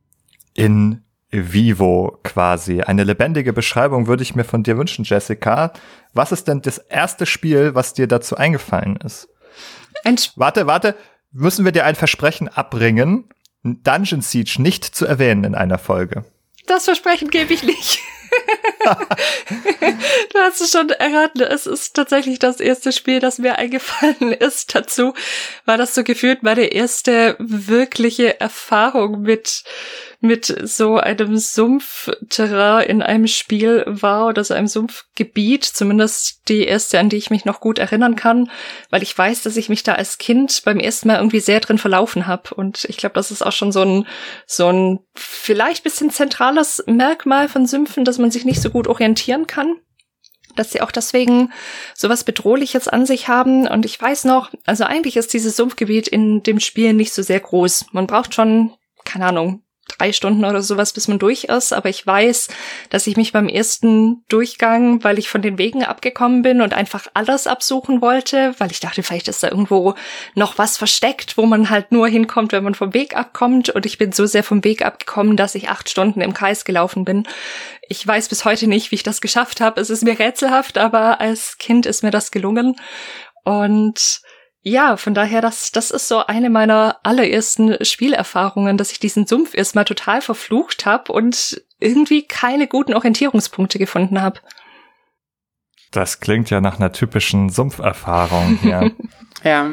In 0.53 1.03
vivo 1.31 2.19
quasi. 2.23 2.81
Eine 2.81 3.03
lebendige 3.03 3.53
Beschreibung 3.53 4.07
würde 4.07 4.23
ich 4.23 4.35
mir 4.35 4.43
von 4.43 4.63
dir 4.63 4.77
wünschen, 4.77 5.03
Jessica. 5.03 5.73
Was 6.13 6.31
ist 6.31 6.47
denn 6.47 6.61
das 6.61 6.77
erste 6.77 7.25
Spiel, 7.25 7.73
was 7.73 7.93
dir 7.93 8.07
dazu 8.07 8.37
eingefallen 8.37 8.97
ist? 8.97 9.27
Warte, 10.35 10.67
warte. 10.67 10.95
Müssen 11.31 11.65
wir 11.65 11.71
dir 11.71 11.85
ein 11.85 11.95
Versprechen 11.95 12.47
abbringen, 12.47 13.29
Dungeon 13.63 14.21
Siege 14.21 14.61
nicht 14.61 14.85
zu 14.85 15.07
erwähnen 15.07 15.43
in 15.43 15.55
einer 15.55 15.79
Folge? 15.79 16.25
Das 16.67 16.85
Versprechen 16.85 17.29
gebe 17.29 17.53
ich 17.53 17.63
nicht. 17.63 17.99
du 18.83 20.39
hast 20.39 20.61
es 20.61 20.71
schon 20.71 20.89
erraten, 20.89 21.41
es 21.41 21.65
ist 21.65 21.95
tatsächlich 21.95 22.39
das 22.39 22.59
erste 22.59 22.91
Spiel, 22.91 23.19
das 23.19 23.39
mir 23.39 23.57
eingefallen 23.57 24.31
ist. 24.39 24.75
Dazu 24.75 25.13
war 25.65 25.77
das 25.77 25.95
so 25.95 26.03
gefühlt 26.03 26.43
meine 26.43 26.65
erste 26.65 27.35
wirkliche 27.39 28.39
Erfahrung 28.39 29.21
mit 29.21 29.63
mit 30.23 30.45
so 30.45 30.97
einem 30.97 31.37
Sumpfterrain 31.37 32.87
in 32.87 33.01
einem 33.01 33.27
Spiel 33.27 33.83
war 33.85 34.27
oder 34.27 34.43
so 34.43 34.53
einem 34.53 34.67
Sumpfgebiet, 34.67 35.65
zumindest 35.65 36.47
die 36.47 36.63
erste, 36.63 36.97
an 36.97 37.09
die 37.09 37.17
ich 37.17 37.29
mich 37.29 37.43
noch 37.43 37.59
gut 37.59 37.77
erinnern 37.77 38.15
kann, 38.15 38.49
weil 38.89 39.03
ich 39.03 39.15
weiß, 39.17 39.43
dass 39.43 39.57
ich 39.57 39.67
mich 39.67 39.83
da 39.83 39.95
als 39.95 40.17
Kind 40.17 40.61
beim 40.63 40.79
ersten 40.79 41.09
Mal 41.09 41.17
irgendwie 41.17 41.41
sehr 41.41 41.59
drin 41.59 41.77
verlaufen 41.77 42.25
habe. 42.25 42.55
Und 42.55 42.85
ich 42.85 42.95
glaube, 42.95 43.15
das 43.15 43.31
ist 43.31 43.45
auch 43.45 43.51
schon 43.51 43.73
so 43.73 43.81
ein, 43.81 44.07
so 44.45 44.71
ein 44.71 44.99
vielleicht 45.13 45.83
bisschen 45.83 46.09
zentrales 46.09 46.81
Merkmal 46.87 47.49
von 47.49 47.67
Sümpfen, 47.67 48.05
dass 48.05 48.17
man 48.17 48.31
sich 48.31 48.45
nicht 48.45 48.61
so 48.61 48.69
gut 48.69 48.87
orientieren 48.87 49.45
kann 49.45 49.75
dass 50.55 50.71
sie 50.71 50.81
auch 50.81 50.91
deswegen 50.91 51.51
sowas 51.95 52.23
Bedrohliches 52.23 52.87
an 52.87 53.07
sich 53.07 53.27
haben. 53.27 53.67
Und 53.67 53.85
ich 53.85 53.99
weiß 53.99 54.25
noch, 54.25 54.51
also 54.65 54.83
eigentlich 54.83 55.17
ist 55.17 55.33
dieses 55.33 55.55
Sumpfgebiet 55.55 56.07
in 56.07 56.43
dem 56.43 56.59
Spiel 56.59 56.93
nicht 56.93 57.11
so 57.11 57.23
sehr 57.23 57.39
groß. 57.39 57.87
Man 57.91 58.05
braucht 58.05 58.35
schon, 58.35 58.71
keine 59.03 59.25
Ahnung, 59.25 59.63
drei 59.97 60.13
Stunden 60.13 60.45
oder 60.45 60.61
sowas, 60.61 60.93
bis 60.93 61.07
man 61.07 61.19
durch 61.19 61.45
ist. 61.45 61.73
Aber 61.73 61.89
ich 61.89 62.05
weiß, 62.05 62.49
dass 62.89 63.07
ich 63.07 63.17
mich 63.17 63.31
beim 63.31 63.47
ersten 63.47 64.23
Durchgang, 64.29 65.03
weil 65.03 65.19
ich 65.19 65.29
von 65.29 65.41
den 65.41 65.57
Wegen 65.57 65.83
abgekommen 65.83 66.41
bin 66.41 66.61
und 66.61 66.73
einfach 66.73 67.07
alles 67.13 67.47
absuchen 67.47 68.01
wollte, 68.01 68.55
weil 68.57 68.71
ich 68.71 68.79
dachte, 68.79 69.03
vielleicht 69.03 69.27
ist 69.27 69.43
da 69.43 69.49
irgendwo 69.49 69.95
noch 70.35 70.57
was 70.57 70.77
versteckt, 70.77 71.37
wo 71.37 71.45
man 71.45 71.69
halt 71.69 71.91
nur 71.91 72.07
hinkommt, 72.07 72.51
wenn 72.51 72.63
man 72.63 72.75
vom 72.75 72.93
Weg 72.93 73.15
abkommt. 73.15 73.69
Und 73.69 73.85
ich 73.85 73.97
bin 73.97 74.11
so 74.11 74.25
sehr 74.25 74.43
vom 74.43 74.63
Weg 74.63 74.85
abgekommen, 74.85 75.37
dass 75.37 75.55
ich 75.55 75.69
acht 75.69 75.89
Stunden 75.89 76.21
im 76.21 76.33
Kreis 76.33 76.65
gelaufen 76.65 77.05
bin. 77.05 77.27
Ich 77.89 78.05
weiß 78.05 78.29
bis 78.29 78.45
heute 78.45 78.67
nicht, 78.67 78.91
wie 78.91 78.95
ich 78.95 79.03
das 79.03 79.21
geschafft 79.21 79.61
habe. 79.61 79.79
Es 79.79 79.89
ist 79.89 80.03
mir 80.03 80.17
rätselhaft, 80.17 80.77
aber 80.77 81.19
als 81.21 81.57
Kind 81.57 81.85
ist 81.85 82.03
mir 82.03 82.11
das 82.11 82.31
gelungen. 82.31 82.75
Und 83.43 84.21
ja, 84.65 84.95
von 84.95 85.13
daher, 85.13 85.41
das, 85.41 85.73
das 85.73 85.91
ist 85.91 86.07
so 86.07 86.25
eine 86.25 86.49
meiner 86.49 86.97
allerersten 87.03 87.83
Spielerfahrungen, 87.83 88.77
dass 88.77 88.93
ich 88.93 88.99
diesen 88.99 89.27
Sumpf 89.27 89.53
erstmal 89.53 89.83
total 89.83 90.21
verflucht 90.21 90.85
habe 90.85 91.11
und 91.11 91.61
irgendwie 91.79 92.25
keine 92.25 92.67
guten 92.67 92.93
Orientierungspunkte 92.93 93.77
gefunden 93.77 94.21
habe. 94.21 94.39
Das 95.91 96.21
klingt 96.21 96.49
ja 96.49 96.61
nach 96.61 96.79
einer 96.79 96.93
typischen 96.93 97.49
Sumpferfahrung 97.49 98.57
hier. 98.61 98.91
ja. 99.43 99.69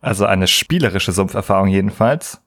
Also 0.00 0.26
eine 0.26 0.48
spielerische 0.48 1.12
Sumpferfahrung 1.12 1.68
jedenfalls. 1.68 2.40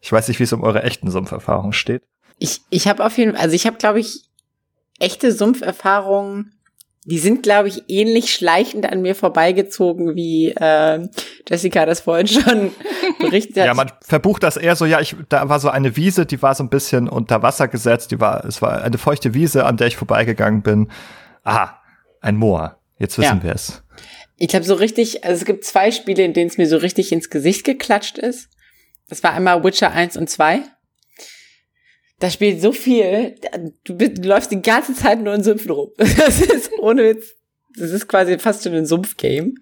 Ich 0.00 0.12
weiß 0.12 0.28
nicht, 0.28 0.38
wie 0.38 0.44
es 0.44 0.52
um 0.52 0.62
eure 0.62 0.84
echten 0.84 1.10
Sumpferfahrungen 1.10 1.72
steht. 1.72 2.04
Ich, 2.38 2.60
ich 2.70 2.86
habe 2.86 3.04
auf 3.04 3.18
jeden 3.18 3.32
Fall, 3.32 3.40
also 3.40 3.56
ich 3.56 3.66
habe, 3.66 3.78
glaube 3.78 3.98
ich, 3.98 4.28
echte 5.00 5.32
Sumpferfahrungen 5.32 6.54
die 7.04 7.18
sind, 7.18 7.42
glaube 7.42 7.68
ich, 7.68 7.84
ähnlich 7.88 8.32
schleichend 8.32 8.90
an 8.90 9.02
mir 9.02 9.16
vorbeigezogen, 9.16 10.14
wie 10.14 10.50
äh, 10.50 11.08
Jessica 11.48 11.84
das 11.84 12.00
vorhin 12.00 12.28
schon 12.28 12.70
berichtet 13.18 13.56
hat. 13.56 13.66
Ja, 13.66 13.74
man 13.74 13.90
verbucht 14.02 14.44
das 14.44 14.56
eher 14.56 14.76
so, 14.76 14.84
ja, 14.84 15.00
ich, 15.00 15.16
da 15.28 15.48
war 15.48 15.58
so 15.58 15.68
eine 15.68 15.96
Wiese, 15.96 16.26
die 16.26 16.40
war 16.42 16.54
so 16.54 16.62
ein 16.62 16.68
bisschen 16.68 17.08
unter 17.08 17.42
Wasser 17.42 17.66
gesetzt, 17.66 18.12
die 18.12 18.20
war, 18.20 18.44
es 18.44 18.62
war 18.62 18.82
eine 18.82 18.98
feuchte 18.98 19.34
Wiese, 19.34 19.66
an 19.66 19.76
der 19.76 19.88
ich 19.88 19.96
vorbeigegangen 19.96 20.62
bin. 20.62 20.90
Aha, 21.42 21.80
ein 22.20 22.36
Moor. 22.36 22.78
Jetzt 22.98 23.18
wissen 23.18 23.38
ja. 23.38 23.42
wir 23.42 23.54
es. 23.54 23.82
Ich 24.36 24.48
glaube, 24.48 24.64
so 24.64 24.74
richtig, 24.74 25.24
also 25.24 25.40
es 25.40 25.44
gibt 25.44 25.64
zwei 25.64 25.90
Spiele, 25.90 26.22
in 26.22 26.34
denen 26.34 26.50
es 26.50 26.58
mir 26.58 26.68
so 26.68 26.76
richtig 26.76 27.10
ins 27.10 27.30
Gesicht 27.30 27.64
geklatscht 27.64 28.16
ist. 28.16 28.48
Das 29.08 29.24
war 29.24 29.32
einmal 29.32 29.64
Witcher 29.64 29.90
1 29.90 30.16
und 30.16 30.30
2 30.30 30.62
da 32.22 32.30
spielt 32.30 32.62
so 32.62 32.70
viel, 32.70 33.34
du, 33.82 33.96
bist, 33.96 34.18
du 34.18 34.28
läufst 34.28 34.52
die 34.52 34.62
ganze 34.62 34.94
Zeit 34.94 35.20
nur 35.20 35.34
in 35.34 35.42
Sümpfen 35.42 35.72
rum. 35.72 35.88
Das 35.98 36.40
ist 36.40 36.70
ohne 36.78 37.02
Witz. 37.02 37.34
Das 37.76 37.90
ist 37.90 38.06
quasi 38.06 38.38
fast 38.38 38.62
schon 38.62 38.74
ein 38.74 38.86
Sumpfgame. 38.86 39.54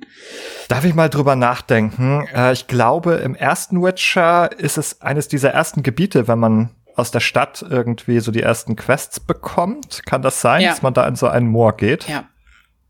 Darf 0.69 0.85
ich 0.85 0.95
mal 0.95 1.09
drüber 1.09 1.37
nachdenken? 1.37 2.27
Äh, 2.35 2.53
ich 2.53 2.67
glaube, 2.67 3.15
im 3.15 3.35
ersten 3.35 3.83
Witcher 3.83 4.51
ist 4.59 4.77
es 4.77 5.01
eines 5.01 5.27
dieser 5.29 5.51
ersten 5.51 5.83
Gebiete, 5.83 6.29
wenn 6.29 6.39
man 6.39 6.71
aus 6.97 7.11
der 7.11 7.21
Stadt 7.21 7.65
irgendwie 7.67 8.21
so 8.21 8.31
die 8.31 8.43
ersten 8.43 8.77
Quests 8.77 9.21
bekommt. 9.21 10.03
Kann 10.05 10.21
das 10.21 10.43
sein, 10.43 10.61
ja. 10.61 10.71
dass 10.71 10.83
man 10.83 10.93
da 10.93 11.09
in 11.09 11.17
so 11.17 11.29
einen 11.29 11.47
Moor 11.47 11.75
geht? 11.77 12.09
Ja. 12.09 12.29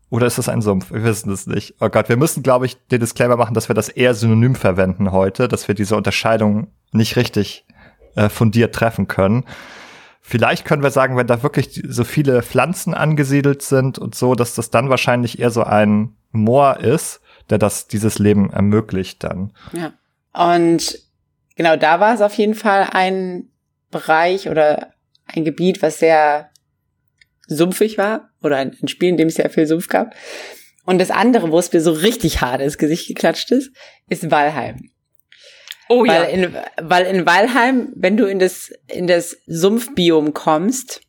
Oder 0.09 0.27
ist 0.27 0.37
es 0.37 0.49
ein 0.49 0.61
Sumpf? 0.61 0.91
Wir 0.91 1.05
wissen 1.05 1.31
es 1.31 1.47
nicht. 1.47 1.75
Oh 1.79 1.87
Gott, 1.87 2.09
wir 2.09 2.17
müssen, 2.17 2.43
glaube 2.43 2.65
ich, 2.65 2.75
den 2.87 2.99
Disclaimer 2.99 3.37
machen, 3.37 3.53
dass 3.53 3.69
wir 3.69 3.75
das 3.75 3.87
eher 3.87 4.15
synonym 4.15 4.55
verwenden 4.55 5.13
heute, 5.13 5.47
dass 5.47 5.69
wir 5.69 5.75
diese 5.75 5.95
Unterscheidung 5.95 6.67
nicht 6.91 7.15
richtig 7.15 7.65
äh, 8.15 8.29
fundiert 8.29 8.75
treffen 8.75 9.07
können. 9.07 9.45
Vielleicht 10.21 10.65
können 10.65 10.83
wir 10.83 10.91
sagen, 10.91 11.17
wenn 11.17 11.27
da 11.27 11.43
wirklich 11.43 11.81
so 11.87 12.03
viele 12.03 12.43
Pflanzen 12.43 12.93
angesiedelt 12.93 13.61
sind 13.63 13.97
und 13.97 14.15
so, 14.15 14.35
dass 14.35 14.55
das 14.55 14.69
dann 14.69 14.89
wahrscheinlich 14.89 15.39
eher 15.39 15.49
so 15.49 15.63
ein 15.63 16.15
Moor 16.31 16.79
ist, 16.79 17.21
der 17.49 17.57
das 17.57 17.87
dieses 17.87 18.19
Leben 18.19 18.51
ermöglicht 18.51 19.23
dann. 19.23 19.51
Ja. 19.73 19.93
Und 20.33 20.99
genau 21.55 21.75
da 21.75 21.99
war 21.99 22.13
es 22.13 22.21
auf 22.21 22.33
jeden 22.35 22.55
Fall 22.55 22.89
ein 22.91 23.49
Bereich 23.89 24.47
oder 24.47 24.93
ein 25.25 25.43
Gebiet, 25.43 25.81
was 25.81 25.99
sehr 25.99 26.49
sumpfig 27.47 27.97
war 27.97 28.29
oder 28.41 28.57
ein, 28.57 28.77
ein 28.81 28.87
Spiel, 28.87 29.09
in 29.09 29.17
dem 29.17 29.27
es 29.27 29.35
sehr 29.35 29.49
viel 29.49 29.67
Sumpf 29.67 29.87
gab. 29.87 30.13
Und 30.85 30.99
das 30.99 31.11
andere, 31.11 31.51
wo 31.51 31.59
es 31.59 31.73
mir 31.73 31.81
so 31.81 31.91
richtig 31.91 32.41
hart 32.41 32.61
ins 32.61 32.77
Gesicht 32.77 33.07
geklatscht 33.07 33.51
ist, 33.51 33.71
ist 34.07 34.31
Walheim. 34.31 34.90
Oh 35.91 36.07
weil 36.07 36.07
ja. 36.07 36.23
In, 36.23 36.55
weil 36.81 37.05
in 37.05 37.25
Walheim, 37.25 37.91
wenn 37.95 38.15
du 38.15 38.25
in 38.25 38.39
das, 38.39 38.71
in 38.87 39.07
das 39.07 39.35
Sumpfbiom 39.45 40.33
kommst, 40.33 41.01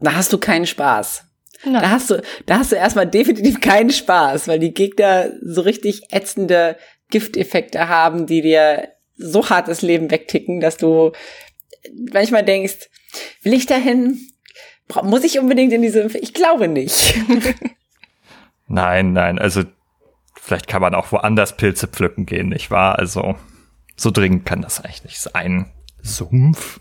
da 0.00 0.14
hast 0.14 0.32
du 0.32 0.38
keinen 0.38 0.66
Spaß. 0.66 1.24
Nein. 1.64 1.82
Da 1.82 1.90
hast 1.90 2.08
du, 2.08 2.22
da 2.46 2.58
hast 2.58 2.72
du 2.72 2.76
erstmal 2.76 3.06
definitiv 3.06 3.60
keinen 3.60 3.90
Spaß, 3.90 4.48
weil 4.48 4.58
die 4.58 4.72
Gegner 4.72 5.30
so 5.42 5.60
richtig 5.60 6.10
ätzende 6.10 6.78
Gifteffekte 7.10 7.88
haben, 7.88 8.26
die 8.26 8.40
dir 8.40 8.88
so 9.16 9.50
hart 9.50 9.68
das 9.68 9.82
Leben 9.82 10.10
wegticken, 10.10 10.60
dass 10.60 10.78
du 10.78 11.12
manchmal 12.12 12.44
denkst, 12.44 12.88
will 13.42 13.52
ich 13.52 13.66
dahin? 13.66 14.18
Muss 15.02 15.22
ich 15.22 15.38
unbedingt 15.38 15.74
in 15.74 15.82
diese, 15.82 16.06
ich 16.16 16.32
glaube 16.32 16.66
nicht. 16.66 17.14
nein, 18.68 19.12
nein, 19.12 19.38
also 19.38 19.64
vielleicht 20.40 20.66
kann 20.66 20.80
man 20.80 20.94
auch 20.94 21.12
woanders 21.12 21.58
Pilze 21.58 21.88
pflücken 21.88 22.24
gehen, 22.24 22.48
nicht 22.48 22.70
wahr? 22.70 22.98
Also 22.98 23.36
so 23.96 24.10
dringend 24.10 24.46
kann 24.46 24.62
das 24.62 24.80
eigentlich 24.80 25.04
nicht 25.04 25.20
sein. 25.20 25.70
Sumpf. 26.02 26.78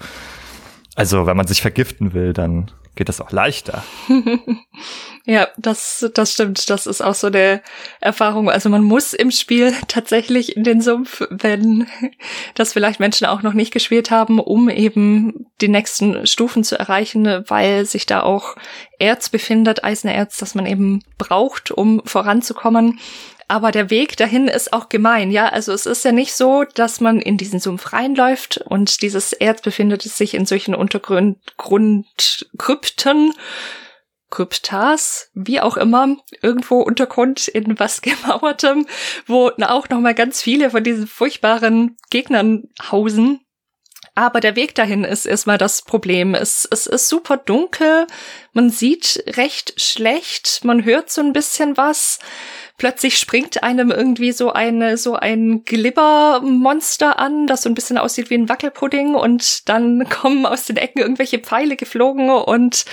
Also, 0.95 1.25
wenn 1.25 1.37
man 1.37 1.47
sich 1.47 1.61
vergiften 1.61 2.13
will, 2.13 2.33
dann 2.33 2.71
geht 2.95 3.07
das 3.07 3.21
auch 3.21 3.31
leichter. 3.31 3.83
ja, 5.25 5.47
das, 5.57 6.09
das 6.13 6.33
stimmt. 6.33 6.69
Das 6.69 6.87
ist 6.87 7.01
auch 7.01 7.13
so 7.13 7.27
eine 7.27 7.61
Erfahrung. 8.01 8.49
Also 8.49 8.69
man 8.69 8.83
muss 8.83 9.13
im 9.13 9.31
Spiel 9.31 9.73
tatsächlich 9.87 10.57
in 10.57 10.63
den 10.63 10.81
Sumpf, 10.81 11.23
wenn 11.29 11.87
das 12.55 12.73
vielleicht 12.73 12.99
Menschen 12.99 13.27
auch 13.27 13.43
noch 13.43 13.53
nicht 13.53 13.71
gespielt 13.71 14.11
haben, 14.11 14.39
um 14.39 14.69
eben 14.69 15.47
die 15.61 15.69
nächsten 15.69 16.27
Stufen 16.27 16.63
zu 16.63 16.77
erreichen, 16.77 17.25
weil 17.47 17.85
sich 17.85 18.05
da 18.05 18.23
auch 18.23 18.55
Erz 18.99 19.29
befindet, 19.29 19.83
Eisenerz, 19.83 20.37
das 20.37 20.53
man 20.53 20.65
eben 20.65 21.01
braucht, 21.17 21.71
um 21.71 22.01
voranzukommen. 22.05 22.99
Aber 23.51 23.71
der 23.71 23.89
Weg 23.89 24.15
dahin 24.15 24.47
ist 24.47 24.71
auch 24.71 24.87
gemein, 24.87 25.29
ja. 25.29 25.49
Also 25.49 25.73
es 25.73 25.85
ist 25.85 26.05
ja 26.05 26.13
nicht 26.13 26.33
so, 26.33 26.63
dass 26.63 27.01
man 27.01 27.19
in 27.19 27.35
diesen 27.35 27.59
Sumpf 27.59 27.91
reinläuft 27.91 28.59
und 28.59 29.01
dieses 29.01 29.33
Erz 29.33 29.61
befindet 29.61 30.03
sich 30.03 30.35
in 30.35 30.45
solchen 30.45 30.73
Untergrundkrypten, 30.73 33.33
Kryptas, 34.29 35.31
wie 35.33 35.59
auch 35.59 35.75
immer, 35.75 36.15
irgendwo 36.41 36.79
Untergrund 36.79 37.49
in 37.49 37.77
was 37.77 38.01
gemauertem, 38.01 38.87
wo 39.27 39.49
auch 39.49 39.89
noch 39.89 39.99
mal 39.99 40.15
ganz 40.15 40.41
viele 40.41 40.69
von 40.69 40.85
diesen 40.85 41.05
furchtbaren 41.05 41.97
Gegnern 42.09 42.69
hausen. 42.89 43.41
Aber 44.15 44.39
der 44.39 44.55
Weg 44.55 44.75
dahin 44.75 45.03
ist 45.03 45.25
erstmal 45.25 45.57
das 45.57 45.81
Problem. 45.81 46.35
Es, 46.35 46.65
es 46.71 46.87
ist 46.87 47.09
super 47.09 47.35
dunkel, 47.35 48.07
man 48.53 48.69
sieht 48.69 49.21
recht 49.35 49.73
schlecht, 49.81 50.63
man 50.63 50.85
hört 50.85 51.11
so 51.11 51.19
ein 51.19 51.33
bisschen 51.33 51.75
was 51.75 52.19
plötzlich 52.81 53.19
springt 53.19 53.61
einem 53.61 53.91
irgendwie 53.91 54.31
so 54.31 54.53
eine, 54.53 54.97
so 54.97 55.13
ein 55.13 55.65
Glibbermonster 55.65 57.19
an, 57.19 57.45
das 57.45 57.61
so 57.61 57.69
ein 57.69 57.75
bisschen 57.75 57.99
aussieht 57.99 58.31
wie 58.31 58.33
ein 58.33 58.49
Wackelpudding 58.49 59.13
und 59.13 59.69
dann 59.69 60.09
kommen 60.09 60.47
aus 60.47 60.65
den 60.65 60.77
Ecken 60.77 60.97
irgendwelche 60.97 61.37
Pfeile 61.37 61.75
geflogen 61.75 62.31
und 62.31 62.85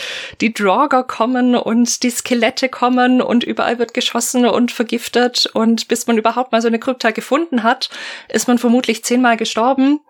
die 0.43 0.53
Draugr 0.53 1.05
kommen 1.05 1.57
und 1.57 2.03
die 2.03 2.11
Skelette 2.11 2.69
kommen 2.69 3.23
und 3.23 3.45
überall 3.45 3.79
wird 3.79 3.95
geschossen 3.95 4.45
und 4.45 4.73
vergiftet 4.73 5.47
und 5.55 5.89
bis 5.89 6.07
man 6.07 6.19
überhaupt 6.19 6.53
mal 6.53 6.61
so 6.61 6.69
eine 6.69 6.79
Krypta 6.79 7.11
gefunden 7.11 7.63
hat, 7.63 7.89
ist 8.29 8.47
man 8.47 8.59
vermutlich 8.59 9.05
zehnmal 9.05 9.39
gestorben 9.39 10.01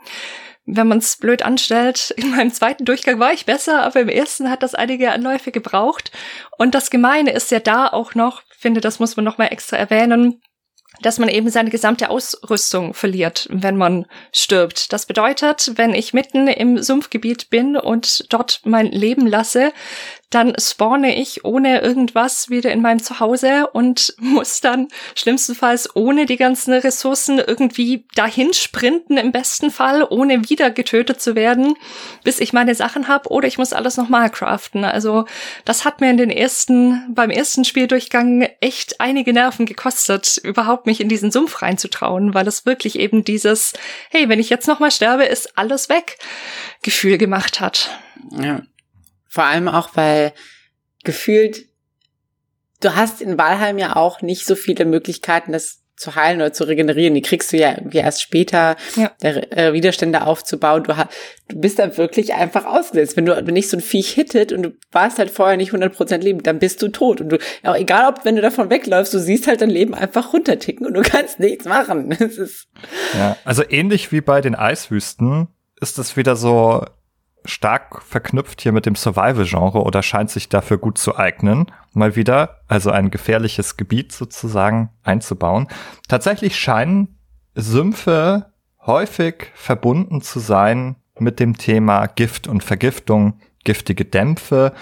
wenn 0.70 0.86
man 0.86 0.98
es 0.98 1.16
blöd 1.16 1.42
anstellt, 1.42 2.10
in 2.16 2.30
meinem 2.30 2.52
zweiten 2.52 2.84
Durchgang 2.84 3.18
war 3.18 3.32
ich 3.32 3.46
besser, 3.46 3.82
aber 3.84 4.00
im 4.00 4.10
ersten 4.10 4.50
hat 4.50 4.62
das 4.62 4.74
einige 4.74 5.12
Anläufe 5.12 5.50
gebraucht. 5.50 6.12
Und 6.58 6.74
das 6.74 6.90
Gemeine 6.90 7.32
ist 7.32 7.50
ja 7.50 7.58
da 7.58 7.86
auch 7.86 8.14
noch, 8.14 8.42
finde, 8.58 8.80
das 8.80 8.98
muss 8.98 9.16
man 9.16 9.24
noch 9.24 9.38
mal 9.38 9.46
extra 9.46 9.76
erwähnen, 9.76 10.40
dass 11.02 11.18
man 11.18 11.28
eben 11.28 11.50
seine 11.50 11.70
gesamte 11.70 12.10
Ausrüstung 12.10 12.94
verliert, 12.94 13.46
wenn 13.50 13.76
man 13.76 14.06
stirbt. 14.32 14.92
Das 14.92 15.06
bedeutet, 15.06 15.72
wenn 15.76 15.94
ich 15.94 16.14
mitten 16.14 16.48
im 16.48 16.82
Sumpfgebiet 16.82 17.50
bin 17.50 17.76
und 17.76 18.32
dort 18.32 18.62
mein 18.64 18.86
Leben 18.86 19.26
lasse, 19.26 19.72
dann 20.30 20.54
spawne 20.60 21.16
ich 21.16 21.44
ohne 21.44 21.80
irgendwas 21.80 22.50
wieder 22.50 22.70
in 22.70 22.82
meinem 22.82 23.02
Zuhause 23.02 23.68
und 23.68 24.14
muss 24.18 24.60
dann 24.60 24.88
schlimmstenfalls 25.14 25.96
ohne 25.96 26.26
die 26.26 26.36
ganzen 26.36 26.74
Ressourcen 26.74 27.38
irgendwie 27.38 28.06
dahin 28.14 28.52
sprinten, 28.52 29.16
im 29.16 29.32
besten 29.32 29.70
Fall, 29.70 30.06
ohne 30.08 30.48
wieder 30.50 30.70
getötet 30.70 31.20
zu 31.20 31.34
werden, 31.34 31.74
bis 32.24 32.40
ich 32.40 32.52
meine 32.52 32.74
Sachen 32.74 33.08
habe, 33.08 33.30
oder 33.30 33.48
ich 33.48 33.58
muss 33.58 33.72
alles 33.72 33.96
nochmal 33.96 34.30
craften. 34.30 34.84
Also 34.84 35.24
das 35.64 35.84
hat 35.84 36.00
mir 36.00 36.10
in 36.10 36.18
den 36.18 36.30
ersten, 36.30 37.14
beim 37.14 37.30
ersten 37.30 37.64
Spieldurchgang 37.64 38.48
echt 38.60 39.00
einige 39.00 39.32
Nerven 39.32 39.64
gekostet, 39.66 40.38
überhaupt 40.42 40.86
mich 40.86 41.00
in 41.00 41.08
diesen 41.08 41.30
Sumpf 41.30 41.62
reinzutrauen, 41.62 42.34
weil 42.34 42.46
es 42.46 42.66
wirklich 42.66 42.98
eben 42.98 43.24
dieses, 43.24 43.72
hey, 44.10 44.28
wenn 44.28 44.40
ich 44.40 44.50
jetzt 44.50 44.68
nochmal 44.68 44.90
sterbe, 44.90 45.24
ist 45.24 45.56
alles 45.56 45.88
weg, 45.88 46.18
Gefühl 46.82 47.16
gemacht 47.16 47.60
hat. 47.60 47.98
Ja. 48.30 48.62
Vor 49.28 49.44
allem 49.44 49.68
auch, 49.68 49.90
weil 49.94 50.32
gefühlt, 51.04 51.66
du 52.80 52.94
hast 52.94 53.20
in 53.20 53.38
Valheim 53.38 53.78
ja 53.78 53.96
auch 53.96 54.22
nicht 54.22 54.46
so 54.46 54.54
viele 54.54 54.84
Möglichkeiten, 54.84 55.52
das 55.52 55.82
zu 55.98 56.14
heilen 56.14 56.40
oder 56.40 56.52
zu 56.52 56.64
regenerieren. 56.64 57.14
Die 57.14 57.22
kriegst 57.22 57.52
du 57.52 57.56
ja 57.56 57.72
irgendwie 57.72 57.98
erst 57.98 58.22
später, 58.22 58.76
ja. 58.96 59.10
der, 59.20 59.56
äh, 59.56 59.72
Widerstände 59.72 60.26
aufzubauen. 60.26 60.84
Du, 60.84 60.94
du 61.48 61.60
bist 61.60 61.78
da 61.78 61.96
wirklich 61.96 62.34
einfach 62.34 62.64
ausgesetzt. 62.64 63.16
Wenn 63.16 63.26
du 63.26 63.36
wenn 63.36 63.54
nicht 63.54 63.68
so 63.68 63.76
ein 63.76 63.80
Viech 63.80 64.12
hittet 64.12 64.52
und 64.52 64.62
du 64.62 64.72
warst 64.92 65.18
halt 65.18 65.30
vorher 65.30 65.56
nicht 65.56 65.72
100% 65.72 66.18
lebend, 66.18 66.46
dann 66.46 66.60
bist 66.60 66.80
du 66.82 66.88
tot. 66.88 67.20
Und 67.20 67.30
du, 67.30 67.38
auch 67.64 67.76
egal 67.76 68.08
ob, 68.08 68.24
wenn 68.24 68.36
du 68.36 68.42
davon 68.42 68.70
wegläufst, 68.70 69.12
du 69.12 69.18
siehst 69.18 69.48
halt 69.48 69.60
dein 69.60 69.70
Leben 69.70 69.94
einfach 69.94 70.32
runterticken 70.32 70.86
und 70.86 70.94
du 70.94 71.02
kannst 71.04 71.40
nichts 71.40 71.64
machen. 71.64 72.14
Das 72.18 72.38
ist 72.38 72.68
ja, 73.16 73.36
also 73.44 73.64
ähnlich 73.68 74.12
wie 74.12 74.20
bei 74.20 74.40
den 74.40 74.54
Eiswüsten 74.54 75.48
ist 75.80 75.98
es 75.98 76.16
wieder 76.16 76.36
so 76.36 76.84
stark 77.48 78.02
verknüpft 78.02 78.60
hier 78.60 78.72
mit 78.72 78.86
dem 78.86 78.94
Survival-Genre 78.94 79.82
oder 79.82 80.02
scheint 80.02 80.30
sich 80.30 80.48
dafür 80.48 80.78
gut 80.78 80.98
zu 80.98 81.16
eignen, 81.16 81.66
mal 81.92 82.14
wieder, 82.14 82.60
also 82.68 82.90
ein 82.90 83.10
gefährliches 83.10 83.76
Gebiet 83.76 84.12
sozusagen 84.12 84.90
einzubauen. 85.02 85.68
Tatsächlich 86.08 86.58
scheinen 86.58 87.18
Sümpfe 87.54 88.52
häufig 88.86 89.50
verbunden 89.54 90.20
zu 90.20 90.38
sein 90.38 90.96
mit 91.18 91.40
dem 91.40 91.56
Thema 91.56 92.06
Gift 92.06 92.46
und 92.46 92.62
Vergiftung, 92.62 93.40
giftige 93.64 94.04
Dämpfe. 94.04 94.72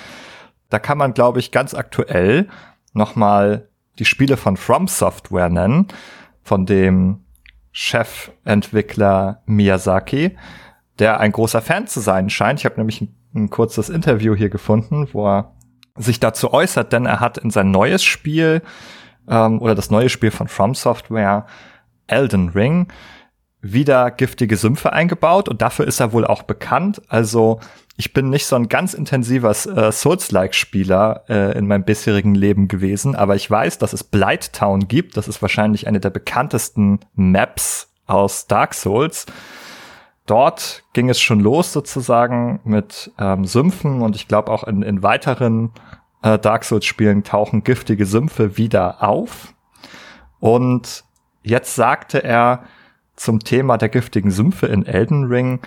Da 0.68 0.78
kann 0.78 0.99
man, 0.99 1.14
glaube 1.14 1.38
ich, 1.38 1.52
ganz 1.52 1.75
aktuell 1.75 2.49
nochmal 2.92 3.68
die 3.99 4.04
Spiele 4.04 4.37
von 4.37 4.56
From 4.56 4.88
Software 4.88 5.49
nennen, 5.49 5.88
von 6.42 6.66
dem 6.66 7.25
Chefentwickler 7.73 9.42
Miyazaki 9.46 10.37
der 10.99 11.21
ein 11.21 11.33
großer 11.33 11.62
Fan 11.62 11.87
zu 11.87 12.00
sein 12.00 12.31
scheint. 12.31 12.61
Ich 12.61 12.65
habe 12.65 12.76
nämlich 12.76 13.00
ein, 13.00 13.15
ein, 13.35 13.50
kurzes 13.50 13.88
Interview 13.88 14.35
hier 14.35 14.49
gefunden, 14.49 15.09
wo 15.12 15.26
er 15.26 15.53
sich 15.97 16.21
dazu 16.21 16.53
äußert, 16.53 16.93
denn 16.93 17.07
er 17.07 17.21
hat 17.21 17.38
in 17.38 17.50
sein 17.50 17.71
neues 17.71 18.05
Spiel 18.05 18.62
ähm, 19.29 19.61
oder 19.61 19.75
das 19.75 19.91
neue 19.91 20.09
Spiel 20.09 20.31
von 20.31 20.49
From 20.49 20.75
Software, 20.75 21.47
Elden 22.07 22.50
Ring, 22.50 22.88
wieder 23.62 24.11
giftige 24.11 24.57
Sümpfe 24.57 24.93
eingebaut 24.93 25.49
und 25.49 25.62
dafür 25.62 25.87
ist 25.87 26.00
er 26.00 26.12
wohl 26.12 26.26
auch 26.26 26.43
bekannt. 26.43 27.03
Also 27.09 27.61
ich 27.97 28.12
bin 28.12 28.29
nicht 28.29 28.47
so 28.47 28.57
ein 28.57 28.69
ganz 28.69 28.95
intensiver 28.95 29.50
äh, 29.50 29.91
Souls-like-Spieler 29.91 31.25
äh, 31.29 31.59
in 31.59 31.67
meinem 31.67 31.85
bisherigen 31.85 32.35
Leben 32.35 32.69
gewesen, 32.69 33.17
aber 33.17 33.35
ich 33.37 33.50
weiß, 33.50 33.79
dass 33.79 33.93
es 33.93 34.05
Blight 34.05 34.53
Town 34.53 34.87
gibt. 34.87 35.17
Das 35.17 35.29
ist 35.29 35.41
wahrscheinlich 35.41 35.87
eine 35.87 36.00
der 36.00 36.11
bekanntesten 36.11 37.00
Maps 37.15 37.88
aus 38.07 38.47
Dark 38.47 38.75
Souls 38.75 39.26
dort 40.26 40.85
ging 40.92 41.09
es 41.09 41.21
schon 41.21 41.40
los 41.40 41.73
sozusagen 41.73 42.61
mit 42.64 43.12
ähm, 43.18 43.45
Sümpfen 43.45 44.02
und 44.02 44.16
ich 44.16 44.28
glaube 44.28 44.50
auch 44.50 44.64
in, 44.64 44.83
in 44.83 45.02
weiteren 45.02 45.71
äh, 46.23 46.38
Dark 46.38 46.64
Souls-Spielen 46.64 47.25
tauchen 47.25 47.64
giftige 47.64 48.06
Sümpfe 48.06 48.56
wieder 48.56 49.02
auf. 49.02 49.54
Und 50.40 51.04
jetzt 51.42 51.75
sagte 51.75 52.23
er 52.23 52.64
zum 53.14 53.40
Thema 53.40 53.78
der 53.78 53.88
giftigen 53.88 54.30
Sümpfe 54.30 54.66
in 54.66 54.85
Elden 54.85 55.25
Ring, 55.25 55.61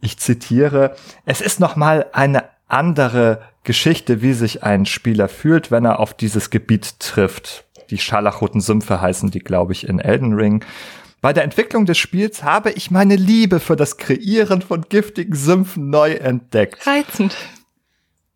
ich 0.00 0.18
zitiere, 0.18 0.94
es 1.24 1.40
ist 1.40 1.60
nochmal 1.60 2.06
eine 2.12 2.44
andere 2.68 3.42
Geschichte, 3.64 4.22
wie 4.22 4.32
sich 4.32 4.62
ein 4.62 4.86
Spieler 4.86 5.28
fühlt, 5.28 5.70
wenn 5.70 5.84
er 5.84 6.00
auf 6.00 6.14
dieses 6.14 6.50
Gebiet 6.50 7.00
trifft. 7.00 7.64
Die 7.90 7.98
scharlachroten 7.98 8.60
Sümpfe 8.60 9.00
heißen 9.00 9.30
die, 9.30 9.40
glaube 9.40 9.72
ich, 9.72 9.88
in 9.88 9.98
Elden 9.98 10.34
Ring. 10.34 10.64
Bei 11.20 11.32
der 11.32 11.42
Entwicklung 11.42 11.84
des 11.84 11.98
Spiels 11.98 12.44
habe 12.44 12.70
ich 12.70 12.90
meine 12.90 13.16
Liebe 13.16 13.58
für 13.58 13.74
das 13.74 13.96
Kreieren 13.96 14.62
von 14.62 14.82
giftigen 14.82 15.34
Sümpfen 15.34 15.90
neu 15.90 16.12
entdeckt. 16.12 16.86
Reizend. 16.86 17.36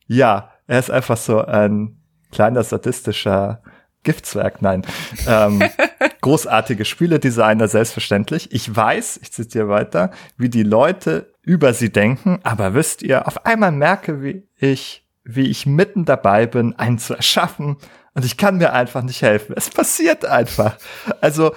Ja, 0.06 0.50
er 0.66 0.78
ist 0.80 0.90
einfach 0.90 1.16
so 1.16 1.44
ein 1.44 1.96
kleiner 2.32 2.64
sadistischer 2.64 3.62
Giftzwerg, 4.02 4.62
nein. 4.62 4.82
Ähm, 5.28 5.62
großartige 6.22 6.84
Spieledesigner, 6.84 7.68
selbstverständlich. 7.68 8.52
Ich 8.52 8.74
weiß, 8.74 9.20
ich 9.22 9.32
zitiere 9.32 9.68
weiter, 9.68 10.10
wie 10.36 10.48
die 10.48 10.64
Leute 10.64 11.32
über 11.42 11.74
sie 11.74 11.92
denken, 11.92 12.40
aber 12.42 12.74
wisst 12.74 13.02
ihr, 13.02 13.28
auf 13.28 13.46
einmal 13.46 13.70
merke 13.70 14.22
wie 14.22 14.48
ich, 14.56 15.06
wie 15.22 15.48
ich 15.48 15.66
mitten 15.66 16.04
dabei 16.04 16.46
bin, 16.46 16.76
einen 16.78 16.98
zu 16.98 17.14
erschaffen 17.14 17.76
und 18.14 18.24
ich 18.24 18.36
kann 18.36 18.58
mir 18.58 18.72
einfach 18.72 19.02
nicht 19.02 19.22
helfen. 19.22 19.54
Es 19.56 19.70
passiert 19.70 20.24
einfach. 20.24 20.76
Also, 21.20 21.54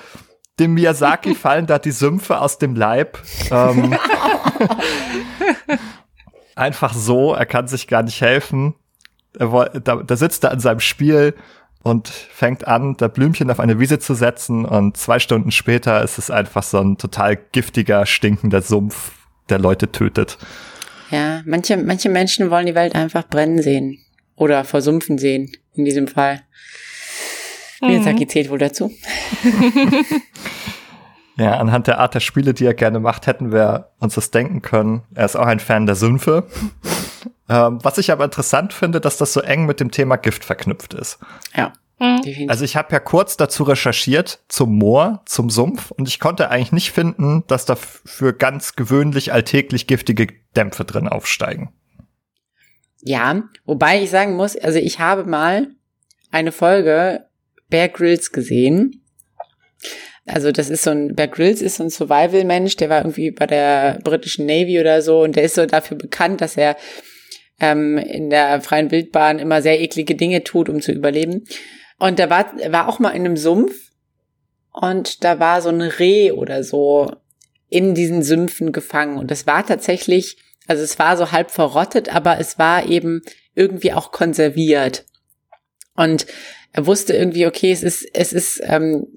dem 0.59 0.73
Miyazaki 0.73 1.35
fallen 1.35 1.67
da 1.67 1.79
die 1.79 1.91
Sümpfe 1.91 2.39
aus 2.39 2.57
dem 2.57 2.75
Leib. 2.75 3.19
Ähm, 3.51 3.97
einfach 6.55 6.93
so, 6.93 7.33
er 7.33 7.45
kann 7.45 7.67
sich 7.67 7.87
gar 7.87 8.03
nicht 8.03 8.21
helfen. 8.21 8.75
Er, 9.37 9.69
da, 9.69 9.97
da 9.97 10.15
sitzt 10.15 10.43
er 10.43 10.51
an 10.51 10.59
seinem 10.59 10.79
Spiel 10.79 11.35
und 11.83 12.07
fängt 12.07 12.67
an, 12.67 12.95
da 12.97 13.07
Blümchen 13.07 13.51
auf 13.51 13.59
eine 13.59 13.79
Wiese 13.79 13.99
zu 13.99 14.15
setzen 14.15 14.65
und 14.65 14.97
zwei 14.97 15.19
Stunden 15.19 15.51
später 15.51 16.03
ist 16.03 16.17
es 16.17 16.31
einfach 16.31 16.63
so 16.63 16.79
ein 16.79 16.97
total 16.97 17.35
giftiger, 17.35 18.05
stinkender 18.07 18.61
Sumpf, 18.61 19.11
der 19.49 19.59
Leute 19.59 19.91
tötet. 19.91 20.39
Ja, 21.11 21.43
manche, 21.45 21.77
manche 21.77 22.09
Menschen 22.09 22.49
wollen 22.49 22.65
die 22.65 22.73
Welt 22.73 22.95
einfach 22.95 23.27
brennen 23.27 23.61
sehen. 23.61 23.99
Oder 24.35 24.63
versumpfen 24.63 25.17
sehen, 25.17 25.51
in 25.75 25.85
diesem 25.85 26.07
Fall. 26.07 26.41
Miyazaki 27.81 28.25
mhm. 28.25 28.29
zählt 28.29 28.49
wohl 28.49 28.59
dazu. 28.59 28.91
ja, 31.37 31.57
anhand 31.57 31.87
der 31.87 31.99
Art 31.99 32.15
der 32.15 32.19
Spiele, 32.19 32.53
die 32.53 32.65
er 32.65 32.73
gerne 32.73 32.99
macht, 32.99 33.27
hätten 33.27 33.51
wir 33.51 33.91
uns 33.99 34.15
das 34.15 34.31
denken 34.31 34.61
können. 34.61 35.03
Er 35.13 35.25
ist 35.25 35.35
auch 35.35 35.45
ein 35.45 35.59
Fan 35.59 35.85
der 35.85 35.95
Sümpfe. 35.95 36.47
ähm, 37.49 37.79
was 37.83 37.97
ich 37.97 38.11
aber 38.11 38.25
interessant 38.25 38.73
finde, 38.73 39.01
dass 39.01 39.17
das 39.17 39.33
so 39.33 39.41
eng 39.41 39.65
mit 39.65 39.79
dem 39.79 39.91
Thema 39.91 40.15
Gift 40.15 40.45
verknüpft 40.45 40.93
ist. 40.93 41.19
Ja. 41.55 41.73
Mhm. 41.99 42.49
Also 42.49 42.65
ich 42.65 42.75
habe 42.75 42.91
ja 42.91 42.99
kurz 42.99 43.37
dazu 43.37 43.63
recherchiert 43.63 44.39
zum 44.49 44.77
Moor, 44.77 45.21
zum 45.25 45.49
Sumpf 45.49 45.91
und 45.91 46.07
ich 46.09 46.19
konnte 46.19 46.49
eigentlich 46.49 46.73
nicht 46.73 46.91
finden, 46.91 47.45
dass 47.47 47.65
da 47.65 47.75
für 47.75 48.33
ganz 48.33 48.75
gewöhnlich 48.75 49.31
alltäglich 49.31 49.87
giftige 49.87 50.27
Dämpfe 50.55 50.83
drin 50.83 51.07
aufsteigen. 51.07 51.71
Ja, 53.01 53.43
wobei 53.65 54.01
ich 54.01 54.09
sagen 54.09 54.35
muss, 54.35 54.57
also 54.57 54.79
ich 54.79 54.99
habe 54.99 55.25
mal 55.25 55.67
eine 56.31 56.51
Folge 56.51 57.25
Bear 57.69 57.89
Grylls 57.89 58.31
gesehen. 58.31 59.01
Also 60.25 60.51
das 60.51 60.69
ist 60.69 60.83
so 60.83 60.91
ein, 60.91 61.15
Bear 61.15 61.27
Grylls 61.27 61.61
ist 61.61 61.77
so 61.77 61.83
ein 61.83 61.89
Survival-Mensch, 61.89 62.77
der 62.77 62.89
war 62.89 62.99
irgendwie 62.99 63.31
bei 63.31 63.45
der 63.45 63.99
britischen 64.03 64.45
Navy 64.45 64.79
oder 64.79 65.01
so 65.01 65.21
und 65.21 65.35
der 65.35 65.43
ist 65.43 65.55
so 65.55 65.65
dafür 65.65 65.97
bekannt, 65.97 66.41
dass 66.41 66.57
er 66.57 66.77
ähm, 67.59 67.97
in 67.97 68.29
der 68.29 68.61
freien 68.61 68.91
Wildbahn 68.91 69.39
immer 69.39 69.61
sehr 69.61 69.79
eklige 69.79 70.15
Dinge 70.15 70.43
tut, 70.43 70.67
um 70.67 70.81
zu 70.81 70.91
überleben. 70.91 71.45
Und 71.99 72.19
da 72.19 72.29
war, 72.29 72.51
war 72.69 72.89
auch 72.89 72.99
mal 72.99 73.11
in 73.11 73.25
einem 73.25 73.37
Sumpf 73.37 73.91
und 74.71 75.23
da 75.23 75.39
war 75.39 75.61
so 75.61 75.69
ein 75.69 75.81
Reh 75.81 76.31
oder 76.31 76.63
so 76.63 77.11
in 77.69 77.93
diesen 77.93 78.23
Sümpfen 78.23 78.71
gefangen 78.71 79.17
und 79.17 79.31
das 79.31 79.47
war 79.47 79.65
tatsächlich, 79.65 80.37
also 80.67 80.83
es 80.83 80.97
war 80.97 81.17
so 81.17 81.31
halb 81.31 81.51
verrottet, 81.51 82.13
aber 82.13 82.39
es 82.39 82.57
war 82.57 82.87
eben 82.87 83.21
irgendwie 83.53 83.93
auch 83.93 84.11
konserviert. 84.11 85.05
Und 85.95 86.25
er 86.75 86.85
wusste 86.85 87.13
irgendwie, 87.13 87.47
okay, 87.47 87.71
es 87.71 87.83
ist, 87.83 88.05
es 88.13 88.33
ist 88.33 88.61
ähm, 88.65 89.07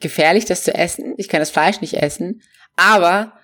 gefährlich, 0.00 0.44
das 0.44 0.64
zu 0.64 0.74
essen. 0.74 1.14
Ich 1.18 1.28
kann 1.28 1.38
das 1.38 1.50
Fleisch 1.50 1.80
nicht 1.80 1.94
essen, 1.94 2.42
aber 2.74 3.34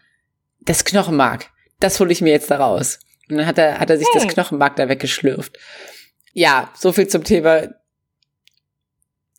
das 0.63 0.85
Knochenmark, 0.85 1.47
das 1.79 2.01
hole 2.01 2.11
ich 2.11 2.23
mir 2.23 2.33
jetzt 2.33 2.51
da 2.51 2.57
raus. 2.57 2.99
Und 3.31 3.37
dann 3.37 3.47
hat 3.47 3.59
er, 3.59 3.79
hat 3.79 3.89
er 3.89 3.99
sich 3.99 4.09
hm. 4.13 4.21
das 4.21 4.35
Knochenmark 4.35 4.75
da 4.75 4.89
weggeschlürft. 4.89 5.57
Ja, 6.33 6.73
so 6.77 6.93
viel 6.93 7.07
zum 7.07 7.23
Thema 7.23 7.69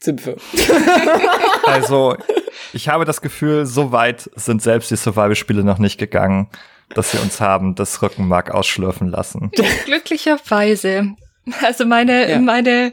Sümpfe. 0.02 0.38
Also, 1.66 2.16
ich 2.72 2.88
habe 2.88 3.04
das 3.04 3.20
Gefühl, 3.20 3.66
so 3.66 3.92
weit 3.92 4.30
sind 4.36 4.62
selbst 4.62 4.90
die 4.90 4.96
Survival-Spiele 4.96 5.66
noch 5.66 5.80
nicht 5.80 5.98
gegangen, 5.98 6.50
dass 6.96 7.12
sie 7.12 7.18
uns 7.18 7.42
haben 7.42 7.76
das 7.76 8.02
Rückenmark 8.02 8.52
ausschlürfen 8.52 9.10
lassen. 9.10 9.52
Glücklicherweise. 9.86 11.18
Also 11.62 11.86
meine, 11.86 12.30
ja. 12.30 12.40
meine 12.40 12.92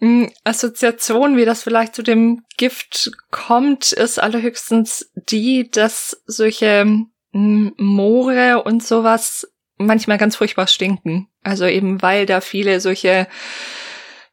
mh, 0.00 0.26
hm, 0.26 0.32
Assoziation, 0.44 1.36
wie 1.36 1.44
das 1.44 1.62
vielleicht 1.62 1.94
zu 1.94 2.02
dem 2.02 2.44
Gift 2.56 3.10
kommt, 3.30 3.92
ist 3.92 4.18
allerhöchstens 4.18 5.10
die, 5.14 5.70
dass 5.70 6.22
solche 6.26 6.84
mh, 6.84 7.06
hm, 7.32 7.74
Moore 7.76 8.62
und 8.62 8.82
sowas 8.84 9.48
manchmal 9.78 10.18
ganz 10.18 10.36
furchtbar 10.36 10.66
stinken. 10.66 11.28
Also 11.42 11.66
eben 11.66 12.00
weil 12.02 12.26
da 12.26 12.40
viele 12.40 12.80
solche 12.80 13.26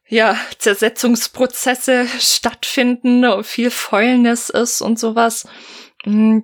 ja, 0.06 0.36
Zersetzungsprozesse 0.58 2.06
stattfinden, 2.18 3.42
viel 3.42 3.70
Fäulnis 3.70 4.50
ist 4.50 4.80
und 4.82 4.98
sowas. 4.98 5.46
Mm, 6.04 6.40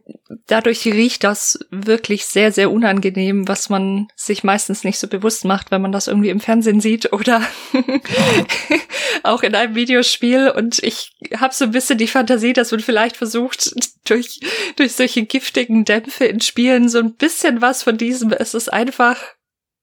dadurch 0.46 0.86
riecht 0.86 1.22
das 1.24 1.58
wirklich 1.70 2.24
sehr, 2.24 2.50
sehr 2.50 2.70
unangenehm, 2.70 3.46
was 3.46 3.68
man 3.68 4.08
sich 4.16 4.42
meistens 4.42 4.84
nicht 4.84 4.98
so 4.98 5.06
bewusst 5.06 5.44
macht, 5.44 5.70
wenn 5.70 5.82
man 5.82 5.92
das 5.92 6.08
irgendwie 6.08 6.30
im 6.30 6.40
Fernsehen 6.40 6.80
sieht 6.80 7.12
oder 7.12 7.42
auch 9.22 9.42
in 9.42 9.54
einem 9.54 9.74
Videospiel. 9.74 10.50
Und 10.50 10.82
ich 10.82 11.12
habe 11.36 11.54
so 11.54 11.66
ein 11.66 11.72
bisschen 11.72 11.98
die 11.98 12.06
Fantasie, 12.06 12.52
dass 12.52 12.70
man 12.70 12.80
vielleicht 12.80 13.16
versucht, 13.16 13.74
durch, 14.06 14.40
durch 14.76 14.92
solche 14.92 15.24
giftigen 15.24 15.84
Dämpfe 15.84 16.24
in 16.24 16.40
Spielen 16.40 16.88
so 16.88 16.98
ein 16.98 17.14
bisschen 17.14 17.60
was 17.60 17.82
von 17.82 17.98
diesem, 17.98 18.32
es 18.32 18.54
ist 18.54 18.72
einfach 18.72 19.18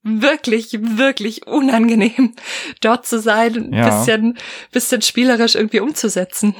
wirklich, 0.02 0.78
wirklich 0.80 1.46
unangenehm, 1.46 2.34
dort 2.80 3.06
zu 3.06 3.20
sein, 3.20 3.56
ein 3.56 3.72
ja. 3.72 3.88
bisschen, 3.88 4.38
bisschen 4.72 5.02
spielerisch 5.02 5.54
irgendwie 5.54 5.80
umzusetzen. 5.80 6.54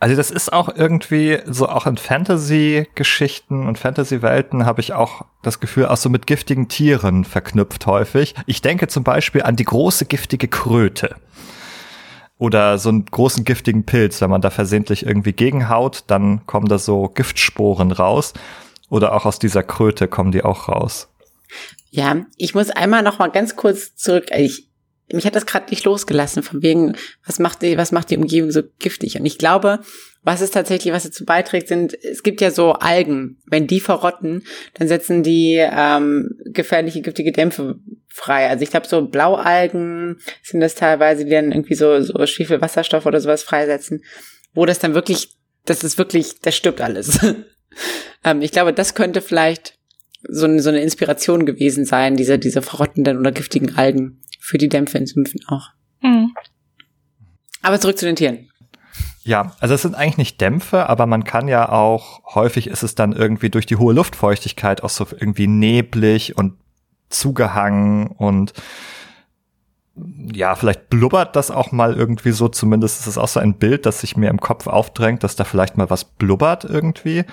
Also 0.00 0.14
das 0.14 0.30
ist 0.30 0.52
auch 0.52 0.68
irgendwie 0.74 1.38
so 1.46 1.68
auch 1.68 1.86
in 1.86 1.96
Fantasy-Geschichten 1.96 3.66
und 3.66 3.78
Fantasy-Welten 3.78 4.64
habe 4.64 4.80
ich 4.80 4.92
auch 4.92 5.24
das 5.42 5.58
Gefühl, 5.58 5.86
auch 5.86 5.96
so 5.96 6.08
mit 6.08 6.26
giftigen 6.28 6.68
Tieren 6.68 7.24
verknüpft 7.24 7.86
häufig. 7.86 8.34
Ich 8.46 8.62
denke 8.62 8.86
zum 8.86 9.02
Beispiel 9.02 9.42
an 9.42 9.56
die 9.56 9.64
große 9.64 10.04
giftige 10.06 10.46
Kröte. 10.46 11.16
Oder 12.38 12.78
so 12.78 12.90
einen 12.90 13.06
großen 13.06 13.44
giftigen 13.44 13.84
Pilz, 13.84 14.20
wenn 14.20 14.30
man 14.30 14.40
da 14.40 14.50
versehentlich 14.50 15.04
irgendwie 15.04 15.32
gegenhaut, 15.32 16.04
dann 16.06 16.46
kommen 16.46 16.68
da 16.68 16.78
so 16.78 17.08
Giftsporen 17.08 17.90
raus. 17.90 18.34
Oder 18.90 19.14
auch 19.14 19.26
aus 19.26 19.40
dieser 19.40 19.64
Kröte 19.64 20.06
kommen 20.06 20.30
die 20.30 20.44
auch 20.44 20.68
raus. 20.68 21.08
Ja, 21.90 22.16
ich 22.36 22.54
muss 22.54 22.70
einmal 22.70 23.02
noch 23.02 23.18
mal 23.18 23.30
ganz 23.32 23.56
kurz 23.56 23.96
zurück. 23.96 24.26
Ich, 24.36 24.67
mich 25.12 25.26
hat 25.26 25.36
das 25.36 25.46
gerade 25.46 25.70
nicht 25.70 25.84
losgelassen, 25.84 26.42
von 26.42 26.62
wegen, 26.62 26.96
was 27.24 27.38
macht 27.38 27.62
die, 27.62 27.78
was 27.78 27.92
macht 27.92 28.10
die 28.10 28.16
Umgebung 28.16 28.50
so 28.50 28.62
giftig? 28.78 29.18
Und 29.18 29.24
ich 29.24 29.38
glaube, 29.38 29.80
was 30.22 30.40
es 30.40 30.50
tatsächlich, 30.50 30.92
was 30.92 31.04
dazu 31.04 31.24
beiträgt, 31.24 31.68
sind, 31.68 31.96
es 32.04 32.22
gibt 32.22 32.40
ja 32.40 32.50
so 32.50 32.72
Algen. 32.72 33.38
Wenn 33.46 33.66
die 33.66 33.80
verrotten, 33.80 34.44
dann 34.74 34.88
setzen 34.88 35.22
die 35.22 35.56
ähm, 35.56 36.38
gefährliche, 36.44 37.00
giftige 37.00 37.32
Dämpfe 37.32 37.78
frei. 38.08 38.48
Also 38.48 38.62
ich 38.62 38.70
glaube, 38.70 38.86
so 38.86 39.06
Blaualgen 39.06 40.18
sind 40.42 40.60
das 40.60 40.74
teilweise, 40.74 41.24
die 41.24 41.30
dann 41.30 41.52
irgendwie 41.52 41.74
so, 41.74 42.00
so 42.02 42.26
Schwefelwasserstoff 42.26 43.06
oder 43.06 43.20
sowas 43.20 43.42
freisetzen, 43.42 44.02
wo 44.52 44.66
das 44.66 44.78
dann 44.78 44.94
wirklich, 44.94 45.36
das 45.64 45.84
ist 45.84 45.96
wirklich, 45.96 46.40
das 46.40 46.56
stirbt 46.56 46.80
alles. 46.80 47.18
ähm, 48.24 48.42
ich 48.42 48.52
glaube, 48.52 48.74
das 48.74 48.94
könnte 48.94 49.22
vielleicht 49.22 49.78
so 50.28 50.46
eine, 50.46 50.60
so 50.60 50.68
eine 50.68 50.82
Inspiration 50.82 51.46
gewesen 51.46 51.84
sein, 51.84 52.16
diese, 52.16 52.38
diese 52.38 52.60
verrottenden 52.60 53.18
oder 53.18 53.32
giftigen 53.32 53.76
Algen 53.76 54.20
für 54.48 54.56
die 54.56 54.70
Dämpfe 54.70 54.96
in 54.96 55.06
Sümpfen 55.06 55.40
auch. 55.46 55.70
Mhm. 56.00 56.32
Aber 57.60 57.78
zurück 57.78 57.98
zu 57.98 58.06
den 58.06 58.16
Tieren. 58.16 58.48
Ja, 59.22 59.54
also 59.60 59.74
es 59.74 59.82
sind 59.82 59.94
eigentlich 59.94 60.16
nicht 60.16 60.40
Dämpfe, 60.40 60.88
aber 60.88 61.04
man 61.04 61.24
kann 61.24 61.48
ja 61.48 61.68
auch, 61.68 62.34
häufig 62.34 62.66
ist 62.66 62.82
es 62.82 62.94
dann 62.94 63.12
irgendwie 63.12 63.50
durch 63.50 63.66
die 63.66 63.76
hohe 63.76 63.92
Luftfeuchtigkeit 63.92 64.82
auch 64.82 64.88
so 64.88 65.06
irgendwie 65.10 65.46
neblig 65.46 66.38
und 66.38 66.54
zugehangen 67.10 68.06
und 68.06 68.54
ja, 70.32 70.54
vielleicht 70.54 70.90
blubbert 70.90 71.36
das 71.36 71.50
auch 71.50 71.72
mal 71.72 71.94
irgendwie 71.94 72.32
so, 72.32 72.48
zumindest 72.48 73.00
ist 73.00 73.06
es 73.06 73.18
auch 73.18 73.28
so 73.28 73.40
ein 73.40 73.54
Bild, 73.54 73.86
das 73.86 74.00
sich 74.00 74.16
mir 74.16 74.30
im 74.30 74.40
Kopf 74.40 74.66
aufdrängt, 74.66 75.24
dass 75.24 75.36
da 75.36 75.44
vielleicht 75.44 75.76
mal 75.76 75.90
was 75.90 76.04
blubbert 76.04 76.64
irgendwie, 76.64 77.24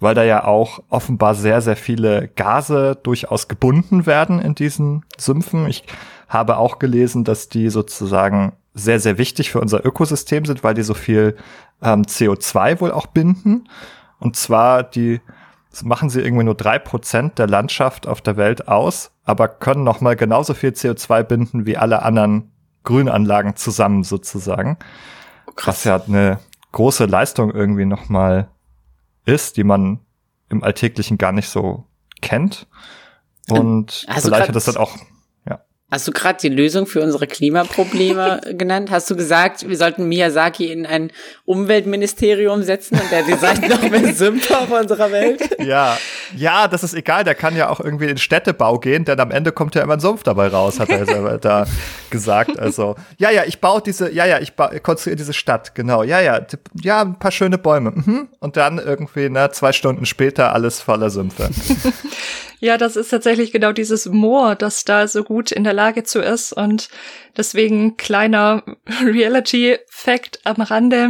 weil 0.00 0.14
da 0.14 0.22
ja 0.22 0.44
auch 0.44 0.82
offenbar 0.88 1.34
sehr, 1.34 1.60
sehr 1.60 1.76
viele 1.76 2.28
Gase 2.28 2.98
durchaus 3.02 3.48
gebunden 3.48 4.06
werden 4.06 4.40
in 4.40 4.54
diesen 4.54 5.04
Sümpfen. 5.18 5.66
Ich 5.66 5.84
habe 6.28 6.56
auch 6.56 6.78
gelesen, 6.78 7.24
dass 7.24 7.48
die 7.48 7.68
sozusagen 7.68 8.52
sehr, 8.74 9.00
sehr 9.00 9.18
wichtig 9.18 9.50
für 9.50 9.60
unser 9.60 9.84
Ökosystem 9.84 10.44
sind, 10.44 10.64
weil 10.64 10.74
die 10.74 10.82
so 10.82 10.94
viel 10.94 11.36
ähm, 11.82 12.02
CO2 12.02 12.80
wohl 12.80 12.92
auch 12.92 13.06
binden. 13.06 13.68
Und 14.18 14.36
zwar 14.36 14.82
die 14.82 15.20
das 15.72 15.82
machen 15.84 16.10
sie 16.10 16.20
irgendwie 16.20 16.44
nur 16.44 16.54
drei 16.54 16.78
Prozent 16.78 17.38
der 17.38 17.48
Landschaft 17.48 18.06
auf 18.06 18.20
der 18.20 18.36
Welt 18.36 18.68
aus, 18.68 19.10
aber 19.24 19.48
können 19.48 19.84
noch 19.84 20.00
mal 20.02 20.16
genauso 20.16 20.52
viel 20.52 20.70
CO2 20.70 21.22
binden 21.22 21.66
wie 21.66 21.78
alle 21.78 22.02
anderen 22.02 22.52
Grünanlagen 22.84 23.56
zusammen 23.56 24.04
sozusagen. 24.04 24.76
Krass. 25.56 25.78
Was 25.78 25.84
ja 25.84 26.02
eine 26.06 26.38
große 26.72 27.06
Leistung 27.06 27.50
irgendwie 27.50 27.86
noch 27.86 28.10
mal 28.10 28.48
ist, 29.24 29.56
die 29.56 29.64
man 29.64 30.00
im 30.50 30.62
Alltäglichen 30.62 31.16
gar 31.16 31.32
nicht 31.32 31.48
so 31.48 31.86
kennt. 32.20 32.66
Und 33.48 34.04
also 34.08 34.28
vielleicht 34.28 34.48
hat 34.48 34.56
das 34.56 34.66
dann 34.66 34.76
auch 34.76 34.96
Hast 35.92 36.08
du 36.08 36.12
gerade 36.12 36.38
die 36.40 36.48
Lösung 36.48 36.86
für 36.86 37.02
unsere 37.02 37.26
Klimaprobleme 37.26 38.40
genannt? 38.56 38.90
Hast 38.90 39.10
du 39.10 39.14
gesagt, 39.14 39.68
wir 39.68 39.76
sollten 39.76 40.08
Miyazaki 40.08 40.72
in 40.72 40.86
ein 40.86 41.10
Umweltministerium 41.44 42.62
setzen 42.62 42.98
und 42.98 43.12
der 43.12 43.24
designt 43.24 43.68
noch 43.68 43.82
mehr 43.90 44.14
Sümpfe 44.14 44.56
auf 44.56 44.70
unserer 44.70 45.12
Welt? 45.12 45.42
Ja, 45.62 45.98
ja, 46.34 46.66
das 46.66 46.82
ist 46.82 46.94
egal. 46.94 47.24
Der 47.24 47.34
kann 47.34 47.54
ja 47.56 47.68
auch 47.68 47.78
irgendwie 47.78 48.06
in 48.06 48.16
Städtebau 48.16 48.78
gehen, 48.78 49.04
denn 49.04 49.20
am 49.20 49.30
Ende 49.30 49.52
kommt 49.52 49.74
ja 49.74 49.82
immer 49.82 49.92
ein 49.92 50.00
Sumpf 50.00 50.22
dabei 50.22 50.48
raus, 50.48 50.80
hat 50.80 50.88
er 50.88 51.04
selber 51.04 51.36
da 51.36 51.66
gesagt. 52.10 52.58
Also, 52.58 52.96
ja, 53.18 53.30
ja, 53.30 53.44
ich 53.44 53.60
baue 53.60 53.82
diese, 53.82 54.10
ja, 54.10 54.24
ja, 54.24 54.38
ich 54.40 54.54
konstruiere 54.82 55.16
diese 55.16 55.34
Stadt, 55.34 55.74
genau. 55.74 56.04
Ja, 56.04 56.20
ja, 56.20 56.40
ja, 56.80 57.02
ein 57.02 57.18
paar 57.18 57.32
schöne 57.32 57.58
Bäume. 57.58 57.90
Mhm. 57.90 58.28
Und 58.40 58.56
dann 58.56 58.78
irgendwie, 58.78 59.28
ne, 59.28 59.50
zwei 59.52 59.72
Stunden 59.72 60.06
später 60.06 60.54
alles 60.54 60.80
voller 60.80 61.10
Sümpfe. 61.10 61.50
Ja, 62.62 62.78
das 62.78 62.94
ist 62.94 63.08
tatsächlich 63.08 63.50
genau 63.50 63.72
dieses 63.72 64.06
Moor, 64.06 64.54
das 64.54 64.84
da 64.84 65.08
so 65.08 65.24
gut 65.24 65.50
in 65.50 65.64
der 65.64 65.72
Lage 65.72 66.04
zu 66.04 66.20
ist. 66.20 66.52
Und 66.52 66.90
deswegen 67.36 67.96
kleiner 67.96 68.62
Reality-Fact 69.02 70.42
am 70.44 70.62
Rande. 70.62 71.08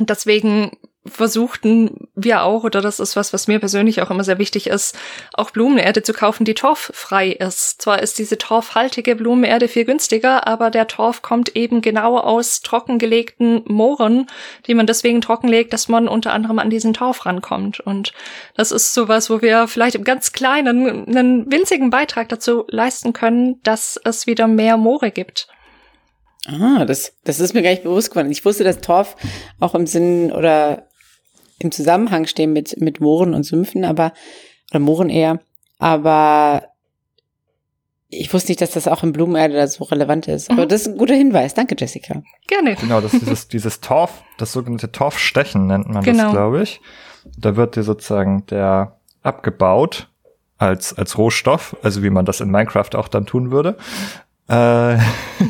Deswegen 0.00 0.70
versuchten 1.06 2.08
wir 2.14 2.42
auch, 2.42 2.64
oder 2.64 2.80
das 2.80 3.00
ist 3.00 3.16
was, 3.16 3.32
was 3.32 3.48
mir 3.48 3.58
persönlich 3.58 4.02
auch 4.02 4.10
immer 4.10 4.24
sehr 4.24 4.38
wichtig 4.38 4.66
ist, 4.66 4.96
auch 5.32 5.50
Blumenerde 5.50 6.02
zu 6.02 6.12
kaufen, 6.12 6.44
die 6.44 6.54
torffrei 6.54 7.30
ist. 7.30 7.82
Zwar 7.82 8.02
ist 8.02 8.18
diese 8.18 8.38
torfhaltige 8.38 9.16
Blumenerde 9.16 9.68
viel 9.68 9.84
günstiger, 9.84 10.46
aber 10.46 10.70
der 10.70 10.86
Torf 10.86 11.22
kommt 11.22 11.56
eben 11.56 11.82
genau 11.82 12.18
aus 12.18 12.60
trockengelegten 12.62 13.62
Mooren, 13.66 14.26
die 14.66 14.74
man 14.74 14.86
deswegen 14.86 15.20
trockenlegt, 15.20 15.72
dass 15.72 15.88
man 15.88 16.08
unter 16.08 16.32
anderem 16.32 16.58
an 16.58 16.70
diesen 16.70 16.94
Torf 16.94 17.26
rankommt. 17.26 17.80
Und 17.80 18.12
das 18.54 18.72
ist 18.72 18.94
sowas, 18.94 19.30
wo 19.30 19.42
wir 19.42 19.68
vielleicht 19.68 19.96
im 19.96 20.04
ganz 20.04 20.32
kleinen, 20.32 21.06
einen 21.06 21.50
winzigen 21.50 21.90
Beitrag 21.90 22.28
dazu 22.28 22.64
leisten 22.68 23.12
können, 23.12 23.60
dass 23.62 24.00
es 24.04 24.26
wieder 24.26 24.46
mehr 24.46 24.76
Moore 24.76 25.10
gibt. 25.10 25.48
Ah, 26.48 26.84
das, 26.84 27.12
das 27.24 27.40
ist 27.40 27.54
mir 27.54 27.62
gar 27.62 27.70
nicht 27.70 27.82
bewusst 27.82 28.10
geworden. 28.10 28.30
Ich 28.30 28.44
wusste, 28.44 28.62
dass 28.62 28.80
Torf 28.80 29.16
auch 29.58 29.74
im 29.74 29.86
Sinn 29.86 30.30
oder 30.30 30.85
im 31.58 31.72
Zusammenhang 31.72 32.26
stehen 32.26 32.52
mit, 32.52 32.80
mit 32.80 33.00
Mooren 33.00 33.34
und 33.34 33.44
Sümpfen, 33.44 33.84
aber, 33.84 34.12
oder 34.70 34.80
Mooren 34.80 35.10
eher, 35.10 35.40
aber 35.78 36.64
ich 38.08 38.32
wusste 38.32 38.50
nicht, 38.50 38.60
dass 38.60 38.70
das 38.70 38.86
auch 38.86 39.02
in 39.02 39.12
Blumenerde 39.12 39.54
da 39.54 39.66
so 39.66 39.84
relevant 39.84 40.28
ist. 40.28 40.50
Aber 40.50 40.64
mhm. 40.64 40.68
das 40.68 40.82
ist 40.82 40.88
ein 40.88 40.98
guter 40.98 41.14
Hinweis. 41.14 41.54
Danke, 41.54 41.74
Jessica. 41.76 42.22
Gerne. 42.46 42.76
Genau, 42.76 43.00
das 43.00 43.14
ist 43.14 43.22
dieses, 43.22 43.48
dieses 43.48 43.80
Torf, 43.80 44.22
das 44.38 44.52
sogenannte 44.52 44.92
Torfstechen 44.92 45.66
nennt 45.66 45.88
man 45.88 46.04
genau. 46.04 46.24
das, 46.24 46.32
glaube 46.32 46.62
ich. 46.62 46.80
Da 47.36 47.56
wird 47.56 47.74
dir 47.76 47.82
sozusagen 47.82 48.46
der 48.46 48.96
abgebaut 49.22 50.08
als, 50.58 50.96
als 50.96 51.18
Rohstoff, 51.18 51.76
also 51.82 52.02
wie 52.02 52.10
man 52.10 52.24
das 52.24 52.40
in 52.40 52.50
Minecraft 52.50 52.94
auch 52.94 53.08
dann 53.08 53.26
tun 53.26 53.50
würde. 53.50 53.76
Äh, 54.48 54.98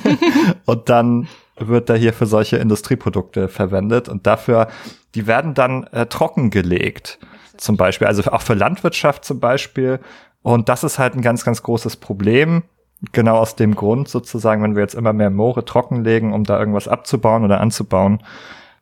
und 0.64 0.88
dann 0.88 1.28
wird 1.58 1.88
da 1.88 1.94
hier 1.94 2.12
für 2.12 2.26
solche 2.26 2.56
Industrieprodukte 2.56 3.48
verwendet 3.48 4.08
und 4.08 4.26
dafür, 4.26 4.68
die 5.14 5.26
werden 5.26 5.54
dann 5.54 5.84
äh, 5.84 6.06
trockengelegt. 6.06 7.18
Zum 7.56 7.76
Beispiel, 7.76 8.06
also 8.06 8.22
auch 8.30 8.42
für 8.42 8.54
Landwirtschaft 8.54 9.24
zum 9.24 9.40
Beispiel. 9.40 10.00
Und 10.42 10.68
das 10.68 10.84
ist 10.84 10.98
halt 10.98 11.14
ein 11.14 11.22
ganz, 11.22 11.44
ganz 11.44 11.62
großes 11.62 11.96
Problem. 11.96 12.64
Genau 13.12 13.38
aus 13.38 13.56
dem 13.56 13.74
Grund 13.74 14.08
sozusagen, 14.08 14.62
wenn 14.62 14.74
wir 14.74 14.82
jetzt 14.82 14.94
immer 14.94 15.12
mehr 15.12 15.30
Moore 15.30 15.64
trockenlegen, 15.64 16.32
um 16.32 16.44
da 16.44 16.58
irgendwas 16.58 16.88
abzubauen 16.88 17.44
oder 17.44 17.60
anzubauen, 17.60 18.22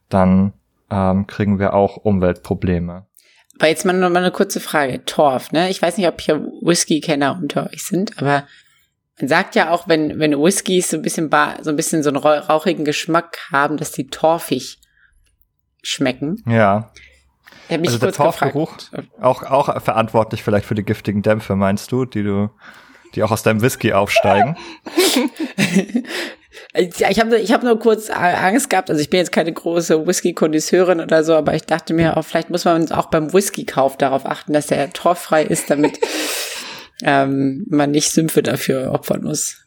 dann 0.09 0.53
ähm, 0.91 1.27
kriegen 1.27 1.59
wir 1.59 1.75
auch 1.75 1.97
Umweltprobleme. 1.97 3.07
Aber 3.59 3.69
jetzt 3.69 3.85
mal 3.85 3.93
noch 3.93 4.11
mal 4.11 4.19
eine 4.19 4.33
kurze 4.33 4.61
Frage. 4.61 5.05
Torf, 5.05 5.53
ne? 5.53 5.71
Ich 5.71 5.81
weiß 5.81 5.97
nicht, 5.97 6.09
ob 6.09 6.21
hier 6.21 6.41
Whisky-Kenner 6.63 7.39
unter 7.41 7.71
euch 7.73 7.85
sind, 7.85 8.19
aber 8.19 8.45
man 9.21 9.29
sagt 9.29 9.55
ja 9.55 9.71
auch, 9.71 9.89
wenn, 9.89 10.19
wenn 10.19 10.33
Whiskys 10.33 10.91
so 10.91 10.97
ein 10.97 11.03
bisschen, 11.03 11.31
so 11.63 11.71
ein 11.71 11.77
bisschen 11.77 12.03
so 12.03 12.11
einen 12.11 12.19
rauchigen 12.19 12.85
Geschmack 12.85 13.39
haben, 13.53 13.77
dass 13.77 13.93
die 13.93 14.09
torfig 14.09 14.79
schmecken. 15.83 16.43
Ja. 16.47 16.91
also 17.69 17.99
der 17.99 18.13
Torfgeruch 18.13 18.77
auch, 19.21 19.43
auch 19.45 19.83
verantwortlich 19.83 20.43
vielleicht 20.43 20.67
für 20.67 20.75
die 20.75 20.85
giftigen 20.85 21.23
Dämpfe, 21.23 21.55
meinst 21.55 21.93
du, 21.93 22.05
die 22.05 22.23
du, 22.23 22.51
die 23.15 23.23
auch 23.23 23.31
aus 23.31 23.43
deinem 23.43 23.63
Whisky 23.63 23.93
aufsteigen? 23.93 24.57
Ja, 26.77 27.09
ich 27.09 27.21
habe 27.21 27.39
ich 27.39 27.53
hab 27.53 27.63
nur 27.63 27.79
kurz 27.79 28.11
Angst 28.11 28.71
gehabt, 28.71 28.91
also 28.91 29.01
ich 29.01 29.11
bin 29.11 29.19
jetzt 29.19 29.33
keine 29.33 29.53
große 29.53 30.07
Whisky-Kondisseurin 30.07 31.01
oder 31.01 31.23
so, 31.23 31.35
aber 31.35 31.55
ich 31.55 31.65
dachte 31.65 31.95
mir 31.95 32.17
auch, 32.17 32.25
vielleicht 32.25 32.51
muss 32.51 32.65
man 32.65 32.91
auch 32.91 33.07
beim 33.07 33.33
Whisky-Kauf 33.33 33.97
darauf 33.97 34.27
achten, 34.27 34.53
dass 34.53 34.67
der 34.67 34.93
torffrei 34.93 35.45
ist, 35.45 35.71
damit 35.71 35.99
ähm, 37.03 37.65
man 37.69 37.91
nicht 37.91 38.11
Sümpfe 38.11 38.43
dafür 38.43 38.93
opfern 38.93 39.23
muss. 39.23 39.65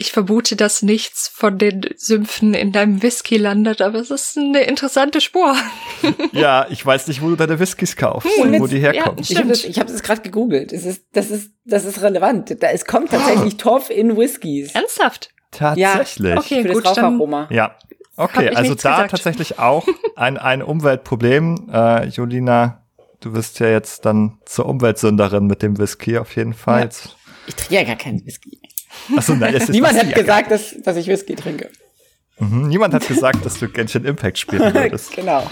Ich 0.00 0.12
vermute, 0.12 0.54
dass 0.54 0.82
nichts 0.82 1.26
von 1.26 1.58
den 1.58 1.80
Sümpfen 1.96 2.54
in 2.54 2.70
deinem 2.70 3.02
Whisky 3.02 3.36
landet, 3.36 3.82
aber 3.82 3.98
es 3.98 4.12
ist 4.12 4.38
eine 4.38 4.62
interessante 4.62 5.20
Spur. 5.20 5.56
ja, 6.32 6.66
ich 6.70 6.86
weiß 6.86 7.08
nicht, 7.08 7.20
wo 7.20 7.30
du 7.30 7.34
deine 7.34 7.58
Whiskys 7.58 7.96
kaufst 7.96 8.30
hm, 8.36 8.42
und 8.42 8.60
wo 8.60 8.68
die 8.68 8.78
herkommen. 8.78 9.18
Ja, 9.18 9.50
ich 9.50 9.78
habe 9.80 9.90
das, 9.90 10.02
gerade 10.04 10.22
gegoogelt. 10.22 10.72
Es 10.72 10.84
ist, 10.84 11.06
das, 11.14 11.32
ist, 11.32 11.50
das 11.64 11.84
ist 11.84 12.00
relevant. 12.00 12.62
Da, 12.62 12.68
es 12.68 12.84
kommt 12.84 13.10
tatsächlich 13.10 13.54
oh. 13.54 13.58
Torf 13.58 13.90
in 13.90 14.16
Whiskys. 14.16 14.72
Ernsthaft? 14.72 15.30
Tatsächlich. 15.50 16.28
Ja, 16.28 16.38
okay, 16.38 16.62
Für 16.62 16.72
gut, 16.74 16.86
das 16.86 16.94
dann 16.94 17.46
ja. 17.50 17.74
Okay, 18.16 18.50
also 18.50 18.74
da 18.76 18.90
gesagt. 18.90 19.10
tatsächlich 19.10 19.58
auch 19.58 19.86
ein, 20.16 20.38
ein 20.38 20.62
Umweltproblem. 20.62 21.70
Äh, 21.72 22.06
Julina, 22.06 22.87
du 23.20 23.34
wirst 23.34 23.58
ja 23.60 23.68
jetzt 23.68 24.04
dann 24.04 24.38
zur 24.44 24.66
Umweltsünderin 24.66 25.46
mit 25.46 25.62
dem 25.62 25.78
Whisky 25.78 26.18
auf 26.18 26.36
jeden 26.36 26.54
Fall. 26.54 26.82
Ja. 26.82 26.88
Ich 27.46 27.54
trinke 27.54 27.74
ja 27.74 27.84
gar 27.84 27.96
keinen 27.96 28.24
Whisky. 28.26 28.58
Achso, 29.16 29.34
nein, 29.34 29.54
es 29.54 29.64
ist 29.64 29.68
Niemand 29.70 29.98
hat 29.98 30.14
gesagt, 30.14 30.50
dass, 30.50 30.74
dass 30.82 30.96
ich 30.96 31.06
Whisky 31.08 31.34
trinke. 31.34 31.70
Mhm, 32.38 32.68
niemand 32.68 32.94
hat 32.94 33.06
gesagt, 33.06 33.44
dass 33.44 33.58
du 33.58 33.68
Genshin 33.68 34.04
Impact 34.04 34.38
spielen 34.38 34.72
würdest. 34.74 35.12
genau. 35.14 35.48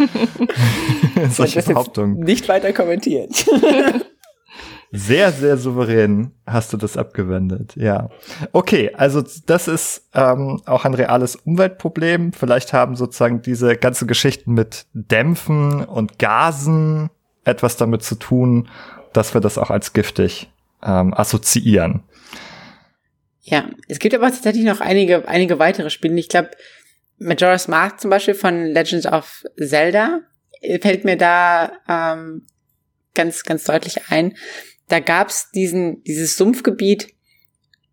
Solche 1.31 1.63
Behauptungen. 1.63 2.21
Nicht 2.21 2.49
weiter 2.49 2.73
kommentiert. 2.73 3.45
sehr, 4.93 5.33
sehr 5.33 5.57
souverän 5.57 6.31
hast 6.47 6.73
du 6.73 6.77
das 6.77 6.97
abgewendet, 6.97 7.75
ja. 7.75 8.09
Okay, 8.53 8.93
also 8.95 9.23
das 9.47 9.67
ist 9.67 10.09
ähm, 10.15 10.63
auch 10.65 10.85
ein 10.85 10.95
reales 10.95 11.35
Umweltproblem. 11.35 12.33
Vielleicht 12.33 12.73
haben 12.73 12.95
sozusagen 12.95 13.43
diese 13.43 13.77
ganzen 13.77 14.07
Geschichten 14.07 14.53
mit 14.53 14.87
Dämpfen 14.93 15.85
und 15.85 16.21
Gasen 16.21 17.11
etwas 17.47 17.77
damit 17.77 18.03
zu 18.03 18.17
tun, 18.17 18.69
dass 19.13 19.35
wir 19.35 19.41
das 19.41 19.59
auch 19.59 19.71
als 19.71 19.93
giftig 19.93 20.51
ähm, 20.83 21.15
assoziieren. 21.15 22.03
Ja, 23.43 23.71
es 23.89 23.99
gibt 23.99 24.15
aber 24.15 24.27
tatsächlich 24.27 24.65
noch 24.65 24.81
einige, 24.81 25.29
einige 25.29 25.59
weitere 25.59 25.91
Spiele. 25.91 26.19
Ich 26.19 26.29
glaube, 26.29 26.51
Majora's 27.19 27.69
Mask 27.69 28.01
zum 28.01 28.11
Beispiel 28.11 28.35
von 28.35 28.67
Legends 28.67 29.07
of 29.07 29.45
Zelda 29.57 30.21
fällt 30.81 31.05
mir 31.05 31.17
da 31.17 31.73
ähm, 31.89 32.47
ganz, 33.15 33.45
ganz 33.45 33.65
deutlich 33.65 34.11
ein. 34.11 34.37
Da 34.89 35.01
gab's 35.01 35.51
diesen, 35.51 36.03
dieses 36.05 36.37
Sumpfgebiet, 36.37 37.09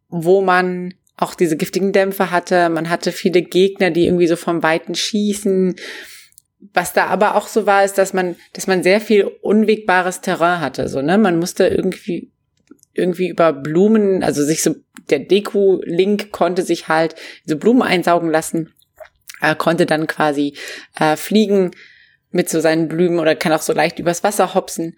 wo 0.09 0.41
man 0.41 0.93
auch 1.17 1.35
diese 1.35 1.57
giftigen 1.57 1.91
Dämpfe 1.91 2.31
hatte. 2.31 2.69
Man 2.69 2.89
hatte 2.89 3.11
viele 3.11 3.41
Gegner, 3.41 3.91
die 3.91 4.05
irgendwie 4.05 4.27
so 4.27 4.35
vom 4.35 4.63
Weiten 4.63 4.95
schießen. 4.95 5.75
Was 6.73 6.93
da 6.93 7.07
aber 7.07 7.35
auch 7.35 7.47
so 7.47 7.65
war, 7.65 7.83
ist, 7.83 7.97
dass 7.97 8.13
man, 8.13 8.35
dass 8.53 8.67
man 8.67 8.83
sehr 8.83 9.01
viel 9.01 9.25
unwegbares 9.41 10.21
Terrain 10.21 10.61
hatte. 10.61 10.87
So, 10.87 11.01
ne? 11.01 11.17
Man 11.17 11.37
musste 11.37 11.67
irgendwie 11.67 12.31
irgendwie 12.93 13.29
über 13.29 13.53
Blumen, 13.53 14.23
also 14.23 14.43
sich 14.43 14.61
so, 14.61 14.75
der 15.09 15.19
Deko-Link 15.19 16.31
konnte 16.31 16.61
sich 16.61 16.87
halt 16.87 17.15
so 17.45 17.57
Blumen 17.57 17.81
einsaugen 17.81 18.29
lassen, 18.29 18.71
äh, 19.41 19.55
konnte 19.55 19.85
dann 19.85 20.07
quasi 20.07 20.55
äh, 20.99 21.15
fliegen 21.15 21.71
mit 22.31 22.49
so 22.49 22.59
seinen 22.59 22.87
Blumen 22.87 23.19
oder 23.19 23.35
kann 23.35 23.51
auch 23.51 23.61
so 23.61 23.73
leicht 23.73 23.99
übers 23.99 24.23
Wasser 24.23 24.53
hopsen. 24.53 24.95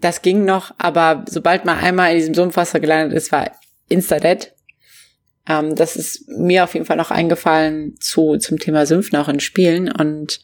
Das 0.00 0.22
ging 0.22 0.44
noch, 0.44 0.74
aber 0.78 1.24
sobald 1.28 1.64
man 1.64 1.78
einmal 1.78 2.10
in 2.10 2.18
diesem 2.18 2.34
Sumpfwasser 2.34 2.80
gelandet 2.80 3.16
ist, 3.16 3.32
war 3.32 3.50
insta-dead. 3.88 4.52
Ähm, 5.48 5.74
das 5.74 5.96
ist 5.96 6.28
mir 6.28 6.64
auf 6.64 6.74
jeden 6.74 6.86
Fall 6.86 6.96
noch 6.96 7.10
eingefallen 7.10 7.96
zu, 8.00 8.36
zum 8.36 8.58
Thema 8.58 8.86
Sümpfen 8.86 9.16
auch 9.16 9.28
in 9.28 9.40
Spielen 9.40 9.90
und 9.90 10.40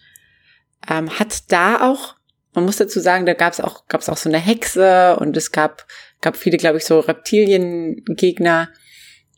ähm, 0.89 1.19
hat 1.19 1.51
da 1.53 1.89
auch, 1.89 2.17
man 2.53 2.65
muss 2.65 2.77
dazu 2.77 3.01
sagen, 3.01 3.27
da 3.27 3.35
gab 3.35 3.53
es 3.53 3.61
auch, 3.61 3.87
gab 3.89 4.01
es 4.01 4.09
auch 4.09 4.17
so 4.17 4.29
eine 4.29 4.39
Hexe 4.39 5.17
und 5.19 5.37
es 5.37 5.53
gab 5.53 5.87
gab 6.25 6.37
viele, 6.37 6.57
glaube 6.57 6.79
ich, 6.79 6.85
so 6.85 7.01
Reptiliengegner. 7.01 8.71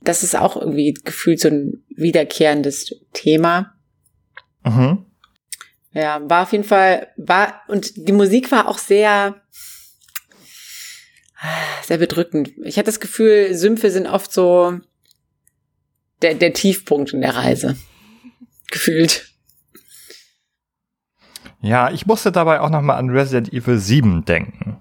Das 0.02 0.22
ist 0.22 0.36
auch 0.36 0.56
irgendwie 0.56 0.94
gefühlt 0.94 1.40
so 1.40 1.48
ein 1.48 1.84
wiederkehrendes 1.88 2.94
Thema. 3.12 3.74
Mhm. 4.64 5.04
Ja, 5.92 6.20
war 6.28 6.44
auf 6.44 6.52
jeden 6.52 6.64
Fall, 6.64 7.08
war, 7.16 7.62
und 7.68 7.92
die 7.96 8.12
Musik 8.12 8.52
war 8.52 8.68
auch 8.68 8.78
sehr, 8.78 9.42
sehr 11.82 11.98
bedrückend. 11.98 12.52
Ich 12.62 12.76
hatte 12.76 12.86
das 12.86 13.00
Gefühl, 13.00 13.54
Sümpfe 13.54 13.90
sind 13.90 14.06
oft 14.06 14.32
so 14.32 14.78
der, 16.22 16.34
der 16.34 16.52
Tiefpunkt 16.52 17.12
in 17.12 17.20
der 17.20 17.34
Reise. 17.34 17.76
Gefühlt. 18.70 19.32
Ja, 21.60 21.90
ich 21.90 22.06
musste 22.06 22.32
dabei 22.32 22.60
auch 22.60 22.70
nochmal 22.70 22.98
an 22.98 23.10
Resident 23.10 23.52
Evil 23.52 23.78
7 23.78 24.24
denken. 24.24 24.78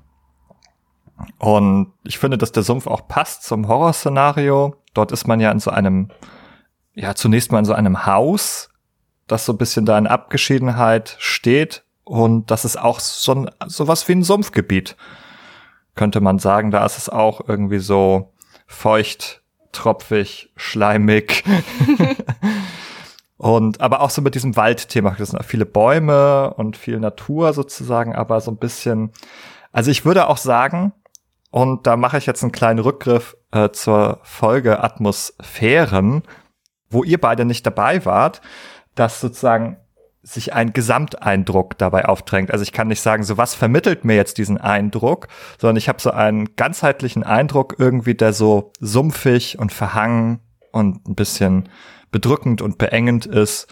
Und 1.39 1.93
ich 2.03 2.17
finde, 2.17 2.37
dass 2.37 2.51
der 2.51 2.63
Sumpf 2.63 2.87
auch 2.87 3.07
passt 3.07 3.43
zum 3.43 3.67
Horrorszenario. 3.67 4.75
Dort 4.93 5.11
ist 5.11 5.27
man 5.27 5.39
ja 5.39 5.51
in 5.51 5.59
so 5.59 5.71
einem, 5.71 6.11
ja, 6.93 7.15
zunächst 7.15 7.51
mal 7.51 7.59
in 7.59 7.65
so 7.65 7.73
einem 7.73 8.05
Haus, 8.05 8.69
das 9.27 9.45
so 9.45 9.53
ein 9.53 9.57
bisschen 9.57 9.85
da 9.85 9.97
in 9.97 10.07
Abgeschiedenheit 10.07 11.15
steht. 11.19 11.83
Und 12.03 12.51
das 12.51 12.65
ist 12.65 12.77
auch 12.77 12.99
so 12.99 13.33
ein, 13.33 13.49
sowas 13.65 14.07
wie 14.07 14.13
ein 14.13 14.23
Sumpfgebiet. 14.23 14.95
Könnte 15.95 16.21
man 16.21 16.39
sagen, 16.39 16.71
da 16.71 16.85
ist 16.85 16.97
es 16.97 17.09
auch 17.09 17.47
irgendwie 17.47 17.79
so 17.79 18.33
feucht, 18.67 19.41
tropfig, 19.71 20.51
schleimig. 20.55 21.43
und 23.37 23.81
aber 23.81 24.01
auch 24.01 24.09
so 24.09 24.21
mit 24.21 24.35
diesem 24.35 24.55
Waldthema. 24.55 25.15
Das 25.17 25.29
sind 25.29 25.43
viele 25.43 25.65
Bäume 25.65 26.53
und 26.53 26.77
viel 26.77 26.99
Natur 26.99 27.53
sozusagen, 27.53 28.15
aber 28.15 28.39
so 28.41 28.51
ein 28.51 28.57
bisschen. 28.57 29.11
Also 29.71 29.91
ich 29.91 30.05
würde 30.05 30.27
auch 30.29 30.37
sagen, 30.37 30.93
und 31.51 31.87
da 31.87 31.97
mache 31.97 32.17
ich 32.17 32.25
jetzt 32.25 32.43
einen 32.43 32.51
kleinen 32.51 32.79
Rückgriff 32.79 33.37
äh, 33.51 33.69
zur 33.69 34.19
Folge 34.23 34.83
Atmosphären, 34.83 36.23
wo 36.89 37.03
ihr 37.03 37.19
beide 37.19 37.45
nicht 37.45 37.65
dabei 37.65 38.05
wart, 38.05 38.41
dass 38.95 39.21
sozusagen 39.21 39.77
sich 40.21 40.53
ein 40.53 40.73
Gesamteindruck 40.73 41.77
dabei 41.77 42.05
aufdrängt. 42.05 42.51
Also 42.51 42.63
ich 42.63 42.71
kann 42.71 42.87
nicht 42.87 43.01
sagen, 43.01 43.23
so 43.23 43.37
was 43.37 43.53
vermittelt 43.53 44.05
mir 44.05 44.15
jetzt 44.15 44.37
diesen 44.37 44.57
Eindruck, 44.57 45.27
sondern 45.59 45.77
ich 45.77 45.87
habe 45.87 46.01
so 46.01 46.09
einen 46.11 46.55
ganzheitlichen 46.55 47.23
Eindruck 47.23 47.75
irgendwie, 47.77 48.15
der 48.15 48.33
so 48.33 48.71
sumpfig 48.79 49.59
und 49.59 49.71
verhangen 49.71 50.39
und 50.71 51.07
ein 51.07 51.15
bisschen 51.15 51.69
bedrückend 52.15 52.61
und 52.61 52.77
beengend 52.77 53.25
ist, 53.25 53.67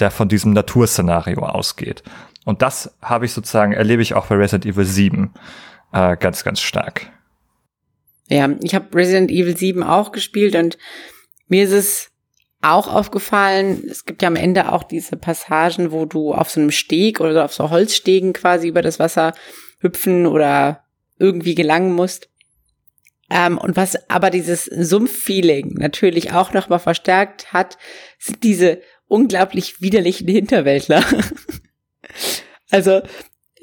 der 0.00 0.10
von 0.10 0.28
diesem 0.28 0.52
Naturszenario 0.54 1.42
ausgeht. 1.42 2.02
Und 2.44 2.62
das 2.62 2.96
habe 3.00 3.26
ich 3.26 3.32
sozusagen, 3.32 3.72
erlebe 3.72 4.02
ich 4.02 4.14
auch 4.14 4.26
bei 4.26 4.34
Resident 4.34 4.66
Evil 4.66 4.84
7 4.84 5.32
äh, 5.92 6.16
ganz, 6.16 6.42
ganz 6.42 6.58
stark. 6.60 7.12
Ja, 8.28 8.48
ich 8.60 8.74
habe 8.74 8.92
Resident 8.92 9.30
Evil 9.30 9.56
7 9.56 9.84
auch 9.84 10.10
gespielt 10.10 10.56
und 10.56 10.78
mir 11.46 11.62
ist 11.62 11.70
es 11.70 12.10
auch 12.60 12.92
aufgefallen, 12.92 13.84
es 13.88 14.04
gibt 14.04 14.22
ja 14.22 14.26
am 14.26 14.34
Ende 14.34 14.72
auch 14.72 14.82
diese 14.82 15.16
Passagen, 15.16 15.92
wo 15.92 16.06
du 16.06 16.34
auf 16.34 16.50
so 16.50 16.60
einem 16.60 16.72
Steg 16.72 17.20
oder 17.20 17.44
auf 17.44 17.54
so 17.54 17.70
Holzstegen 17.70 18.32
quasi 18.32 18.66
über 18.66 18.82
das 18.82 18.98
Wasser 18.98 19.32
hüpfen 19.78 20.26
oder 20.26 20.82
irgendwie 21.20 21.54
gelangen 21.54 21.92
musst. 21.92 22.29
Ähm, 23.30 23.58
und 23.58 23.76
was 23.76 23.96
aber 24.10 24.30
dieses 24.30 24.64
Sumpf-Feeling 24.64 25.74
natürlich 25.74 26.32
auch 26.32 26.52
nochmal 26.52 26.80
verstärkt 26.80 27.52
hat, 27.52 27.78
sind 28.18 28.42
diese 28.42 28.80
unglaublich 29.06 29.80
widerlichen 29.80 30.28
Hinterwäldler. 30.28 31.04
also 32.70 33.02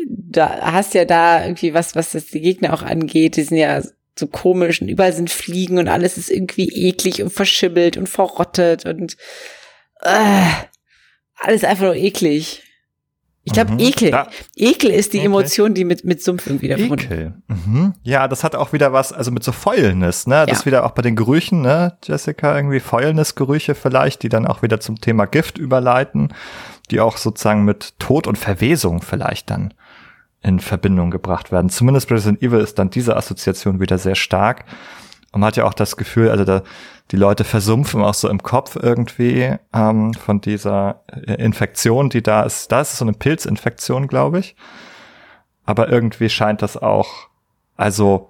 da 0.06 0.72
hast 0.72 0.94
ja 0.94 1.06
da 1.06 1.44
irgendwie 1.44 1.74
was, 1.74 1.96
was 1.96 2.12
das 2.12 2.28
die 2.28 2.42
Gegner 2.42 2.74
auch 2.74 2.84
angeht, 2.84 3.36
die 3.36 3.44
sind 3.44 3.58
ja 3.58 3.82
so 4.18 4.28
komisch 4.28 4.82
und 4.82 4.90
überall 4.90 5.14
sind 5.14 5.30
Fliegen 5.30 5.78
und 5.78 5.88
alles 5.88 6.18
ist 6.18 6.30
irgendwie 6.30 6.70
eklig 6.70 7.22
und 7.22 7.32
verschimmelt 7.32 7.98
und 7.98 8.08
verrottet 8.08 8.86
und 8.86 9.18
äh, 10.02 10.50
alles 11.36 11.64
einfach 11.64 11.86
nur 11.86 11.96
eklig. 11.96 12.64
Ich 13.48 13.54
glaube, 13.54 13.72
mhm. 13.72 13.80
Ekel. 13.80 14.10
Ja. 14.10 14.28
Ekel 14.58 14.90
ist 14.90 15.14
die 15.14 15.20
okay. 15.20 15.28
Emotion, 15.28 15.74
die 15.74 15.86
mit, 15.86 16.04
mit 16.04 16.22
Sumpf 16.22 16.48
irgendwie 16.48 16.68
verbunden 16.68 17.06
Ekel. 17.06 17.34
Mhm. 17.48 17.94
Ja, 18.04 18.28
das 18.28 18.44
hat 18.44 18.56
auch 18.56 18.74
wieder 18.74 18.92
was, 18.92 19.14
also 19.14 19.32
mit 19.32 19.42
so 19.42 19.54
Fäulnis, 19.54 20.28
ne? 20.28 20.46
Das 20.46 20.60
ja. 20.60 20.66
wieder 20.66 20.86
auch 20.86 20.92
bei 20.92 21.02
den 21.02 21.16
Gerüchen, 21.16 21.62
ne, 21.62 21.98
Jessica, 22.04 22.58
irgendwie 22.58 22.82
Fäulnisgerüche 22.82 23.74
vielleicht, 23.74 24.22
die 24.24 24.28
dann 24.28 24.46
auch 24.46 24.64
wieder 24.64 24.82
zum 24.82 25.00
Thema 25.00 25.28
Gift 25.28 25.58
überleiten, 25.58 26.34
die 26.92 27.00
auch 27.00 27.16
sozusagen 27.16 27.64
mit 27.64 27.98
Tod 28.00 28.28
und 28.28 28.38
Verwesung 28.38 29.02
vielleicht 29.02 29.50
dann 29.50 29.74
in 30.42 30.60
Verbindung 30.60 31.10
gebracht 31.10 31.50
werden. 31.50 31.70
Zumindest 31.70 32.12
Resident 32.12 32.42
Evil 32.42 32.60
ist 32.60 32.78
dann 32.78 32.90
diese 32.90 33.16
Assoziation 33.16 33.80
wieder 33.80 33.98
sehr 33.98 34.16
stark. 34.16 34.66
Und 35.32 35.42
man 35.42 35.48
hat 35.48 35.58
ja 35.58 35.66
auch 35.66 35.74
das 35.74 35.98
Gefühl, 35.98 36.30
also 36.30 36.46
da, 36.46 36.64
die 37.12 37.18
Leute 37.18 37.44
versumpfen 37.44 38.02
auch 38.02 38.14
so 38.14 38.30
im 38.30 38.44
Kopf 38.44 38.76
irgendwie 38.76 39.56
ähm, 39.74 40.14
von 40.14 40.42
dieser 40.42 41.02
Infektion, 41.26 42.10
die 42.10 42.24
da 42.24 42.44
ist. 42.44 42.72
Da 42.72 42.82
ist 42.82 42.98
so 42.98 43.06
eine 43.06 43.14
Pilzinfektion, 43.14 44.08
glaube 44.08 44.40
ich. 44.40 44.56
Aber 45.66 45.90
irgendwie 45.90 46.30
scheint 46.30 46.62
das 46.62 46.78
auch, 46.78 47.28
also 47.76 48.30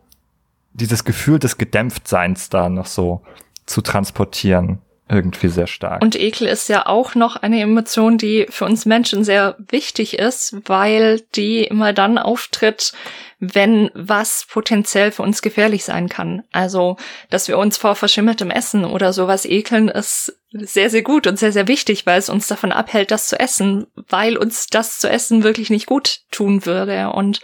dieses 0.73 1.03
Gefühl 1.03 1.39
des 1.39 1.57
Gedämpftseins 1.57 2.49
da 2.49 2.69
noch 2.69 2.87
so 2.87 3.21
zu 3.65 3.81
transportieren. 3.81 4.79
Irgendwie 5.09 5.47
sehr 5.47 5.67
stark. 5.67 6.01
Und 6.01 6.19
Ekel 6.19 6.47
ist 6.47 6.67
ja 6.69 6.85
auch 6.85 7.15
noch 7.15 7.37
eine 7.37 7.61
Emotion, 7.61 8.17
die 8.17 8.45
für 8.49 8.65
uns 8.65 8.85
Menschen 8.85 9.23
sehr 9.23 9.55
wichtig 9.69 10.19
ist, 10.19 10.55
weil 10.65 11.21
die 11.35 11.63
immer 11.63 11.93
dann 11.93 12.17
auftritt, 12.17 12.93
wenn 13.39 13.91
was 13.93 14.47
potenziell 14.49 15.11
für 15.11 15.21
uns 15.21 15.41
gefährlich 15.41 15.83
sein 15.83 16.09
kann. 16.09 16.43
Also, 16.51 16.97
dass 17.29 17.47
wir 17.47 17.57
uns 17.57 17.77
vor 17.77 17.95
verschimmeltem 17.95 18.49
Essen 18.49 18.83
oder 18.83 19.13
sowas 19.13 19.45
ekeln, 19.45 19.89
ist 19.89 20.35
sehr, 20.51 20.89
sehr 20.89 21.03
gut 21.03 21.27
und 21.27 21.37
sehr, 21.37 21.51
sehr 21.51 21.67
wichtig, 21.67 22.05
weil 22.05 22.17
es 22.17 22.29
uns 22.29 22.47
davon 22.47 22.71
abhält, 22.71 23.11
das 23.11 23.27
zu 23.27 23.39
essen, 23.39 23.85
weil 24.09 24.37
uns 24.37 24.67
das 24.67 24.97
zu 24.97 25.09
essen 25.09 25.43
wirklich 25.43 25.69
nicht 25.69 25.85
gut 25.85 26.21
tun 26.31 26.65
würde. 26.65 27.11
Und 27.11 27.41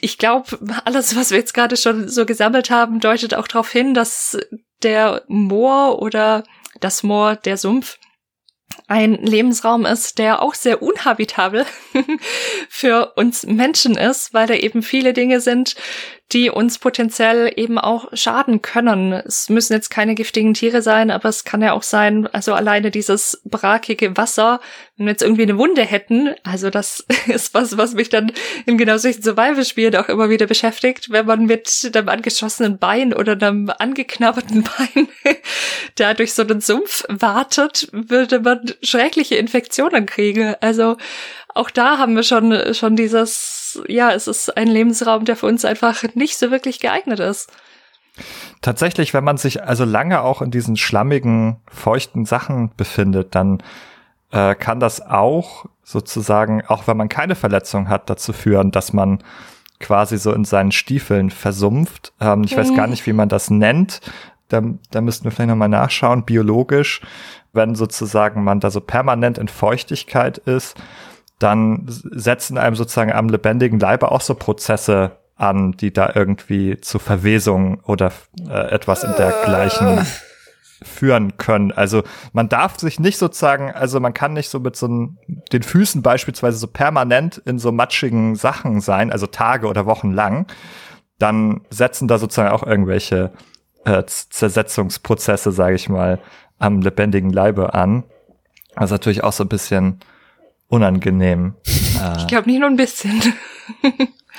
ich 0.00 0.18
glaube, 0.18 0.58
alles, 0.84 1.16
was 1.16 1.30
wir 1.30 1.38
jetzt 1.38 1.54
gerade 1.54 1.76
schon 1.76 2.08
so 2.08 2.24
gesammelt 2.24 2.70
haben, 2.70 3.00
deutet 3.00 3.34
auch 3.34 3.48
darauf 3.48 3.70
hin, 3.70 3.92
dass 3.94 4.38
der 4.84 5.22
Moor 5.28 6.00
oder 6.00 6.44
das 6.80 7.02
Moor, 7.02 7.36
der 7.36 7.56
Sumpf, 7.56 7.98
ein 8.86 9.14
Lebensraum 9.14 9.86
ist, 9.86 10.18
der 10.18 10.42
auch 10.42 10.54
sehr 10.54 10.82
unhabitabel 10.82 11.64
für 12.68 13.12
uns 13.16 13.44
Menschen 13.46 13.96
ist, 13.96 14.34
weil 14.34 14.46
da 14.46 14.54
eben 14.54 14.82
viele 14.82 15.12
Dinge 15.12 15.40
sind, 15.40 15.76
die 16.32 16.50
uns 16.50 16.78
potenziell 16.78 17.52
eben 17.54 17.78
auch 17.78 18.08
schaden 18.14 18.62
können. 18.62 19.12
Es 19.12 19.50
müssen 19.50 19.74
jetzt 19.74 19.90
keine 19.90 20.14
giftigen 20.14 20.54
Tiere 20.54 20.82
sein, 20.82 21.10
aber 21.10 21.28
es 21.28 21.44
kann 21.44 21.62
ja 21.62 21.72
auch 21.72 21.82
sein, 21.82 22.26
also 22.32 22.54
alleine 22.54 22.90
dieses 22.90 23.40
brakige 23.44 24.16
Wasser, 24.16 24.60
wenn 24.96 25.06
wir 25.06 25.12
jetzt 25.12 25.22
irgendwie 25.22 25.42
eine 25.42 25.58
Wunde 25.58 25.82
hätten, 25.82 26.34
also 26.42 26.70
das 26.70 27.06
ist 27.26 27.54
was, 27.54 27.76
was 27.76 27.94
mich 27.94 28.08
dann 28.08 28.32
in 28.66 28.78
genau 28.78 28.96
solchen 28.96 29.22
Survival-Spielen 29.22 29.96
auch 29.96 30.08
immer 30.08 30.30
wieder 30.30 30.46
beschäftigt, 30.46 31.10
wenn 31.10 31.26
man 31.26 31.44
mit 31.44 31.90
einem 31.94 32.08
angeschossenen 32.08 32.78
Bein 32.78 33.12
oder 33.12 33.32
einem 33.32 33.70
angeknabberten 33.78 34.62
Bein 34.94 35.08
da 35.96 36.14
durch 36.14 36.32
so 36.32 36.42
einen 36.42 36.60
Sumpf 36.60 37.04
wartet, 37.08 37.88
würde 37.92 38.40
man 38.40 38.72
schreckliche 38.82 39.36
Infektionen 39.36 40.06
kriegen. 40.06 40.54
Also 40.60 40.96
auch 41.54 41.70
da 41.70 41.98
haben 41.98 42.16
wir 42.16 42.24
schon, 42.24 42.74
schon 42.74 42.96
dieses, 42.96 43.63
ja, 43.88 44.12
es 44.12 44.26
ist 44.26 44.56
ein 44.56 44.68
Lebensraum, 44.68 45.24
der 45.24 45.36
für 45.36 45.46
uns 45.46 45.64
einfach 45.64 46.02
nicht 46.14 46.36
so 46.36 46.50
wirklich 46.50 46.80
geeignet 46.80 47.20
ist. 47.20 47.50
Tatsächlich, 48.60 49.12
wenn 49.12 49.24
man 49.24 49.36
sich 49.36 49.64
also 49.64 49.84
lange 49.84 50.22
auch 50.22 50.40
in 50.40 50.50
diesen 50.50 50.76
schlammigen, 50.76 51.56
feuchten 51.66 52.24
Sachen 52.24 52.70
befindet, 52.76 53.34
dann 53.34 53.62
äh, 54.30 54.54
kann 54.54 54.80
das 54.80 55.00
auch 55.00 55.66
sozusagen, 55.82 56.64
auch 56.66 56.86
wenn 56.86 56.96
man 56.96 57.08
keine 57.08 57.34
Verletzung 57.34 57.88
hat, 57.88 58.08
dazu 58.08 58.32
führen, 58.32 58.70
dass 58.70 58.92
man 58.92 59.22
quasi 59.80 60.16
so 60.16 60.32
in 60.32 60.44
seinen 60.44 60.72
Stiefeln 60.72 61.30
versumpft. 61.30 62.12
Ähm, 62.20 62.44
ich 62.44 62.56
weiß 62.56 62.74
gar 62.74 62.86
nicht, 62.86 63.06
wie 63.06 63.12
man 63.12 63.28
das 63.28 63.50
nennt. 63.50 64.00
Da, 64.48 64.62
da 64.90 65.00
müssten 65.00 65.24
wir 65.24 65.32
vielleicht 65.32 65.50
nochmal 65.50 65.68
nachschauen, 65.68 66.24
biologisch, 66.24 67.00
wenn 67.52 67.74
sozusagen 67.74 68.44
man 68.44 68.60
da 68.60 68.70
so 68.70 68.80
permanent 68.80 69.38
in 69.38 69.48
Feuchtigkeit 69.48 70.38
ist 70.38 70.76
dann 71.44 71.84
setzen 71.86 72.56
einem 72.56 72.74
sozusagen 72.74 73.12
am 73.12 73.28
lebendigen 73.28 73.78
Leibe 73.78 74.10
auch 74.10 74.22
so 74.22 74.34
Prozesse 74.34 75.18
an, 75.36 75.72
die 75.72 75.92
da 75.92 76.12
irgendwie 76.14 76.80
zu 76.80 76.98
Verwesung 76.98 77.80
oder 77.84 78.12
äh, 78.48 78.70
etwas 78.70 79.04
in 79.04 79.12
dergleichen 79.16 80.06
führen 80.82 81.36
können. 81.36 81.70
Also 81.70 82.02
man 82.32 82.48
darf 82.48 82.78
sich 82.78 82.98
nicht 82.98 83.18
sozusagen, 83.18 83.70
also 83.72 84.00
man 84.00 84.14
kann 84.14 84.32
nicht 84.32 84.48
so 84.48 84.58
mit 84.58 84.74
so 84.74 84.88
den 85.52 85.62
Füßen 85.62 86.00
beispielsweise 86.00 86.56
so 86.56 86.66
permanent 86.66 87.36
in 87.44 87.58
so 87.58 87.72
matschigen 87.72 88.36
Sachen 88.36 88.80
sein, 88.80 89.12
also 89.12 89.26
Tage 89.26 89.66
oder 89.66 89.84
Wochen 89.84 90.12
lang. 90.12 90.46
Dann 91.18 91.60
setzen 91.68 92.08
da 92.08 92.16
sozusagen 92.16 92.50
auch 92.50 92.62
irgendwelche 92.62 93.32
äh, 93.84 94.02
Zersetzungsprozesse, 94.06 95.52
sage 95.52 95.74
ich 95.74 95.90
mal, 95.90 96.20
am 96.58 96.80
lebendigen 96.80 97.30
Leibe 97.30 97.74
an. 97.74 98.04
Also 98.74 98.94
natürlich 98.94 99.22
auch 99.22 99.32
so 99.32 99.44
ein 99.44 99.48
bisschen 99.48 100.00
unangenehm. 100.74 101.54
ich 101.64 102.26
glaube 102.26 102.48
nicht 102.48 102.60
nur 102.60 102.68
ein 102.68 102.76
bisschen. 102.76 103.20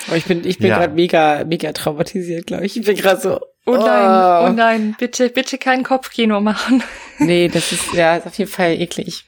Aber 0.07 0.17
ich 0.17 0.25
bin, 0.25 0.45
ich 0.45 0.59
bin 0.59 0.67
ja. 0.67 0.79
gerade 0.79 0.93
mega, 0.93 1.43
mega 1.45 1.71
traumatisiert, 1.71 2.47
glaube 2.47 2.65
ich. 2.65 2.77
Ich 2.77 2.85
bin 2.85 2.95
gerade 2.95 3.21
so. 3.21 3.39
Oh 3.65 3.77
nein, 3.77 4.45
oh. 4.45 4.47
oh 4.47 4.53
nein, 4.53 4.95
bitte, 4.99 5.29
bitte 5.29 5.57
kein 5.57 5.83
Kopfkino 5.83 6.41
machen. 6.41 6.83
Nee, 7.17 7.47
das 7.47 7.71
ist, 7.71 7.93
ja, 7.93 8.17
ist 8.17 8.27
auf 8.27 8.37
jeden 8.37 8.51
Fall 8.51 8.73
eklig. 8.73 9.23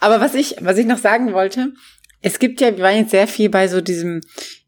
Aber 0.00 0.22
was 0.22 0.34
ich, 0.34 0.56
was 0.60 0.78
ich 0.78 0.86
noch 0.86 0.96
sagen 0.96 1.34
wollte, 1.34 1.74
es 2.22 2.38
gibt 2.38 2.62
ja, 2.62 2.74
wir 2.74 2.82
waren 2.82 2.96
jetzt 2.96 3.10
sehr 3.10 3.28
viel 3.28 3.50
bei 3.50 3.68
so 3.68 3.82
diesem, 3.82 4.22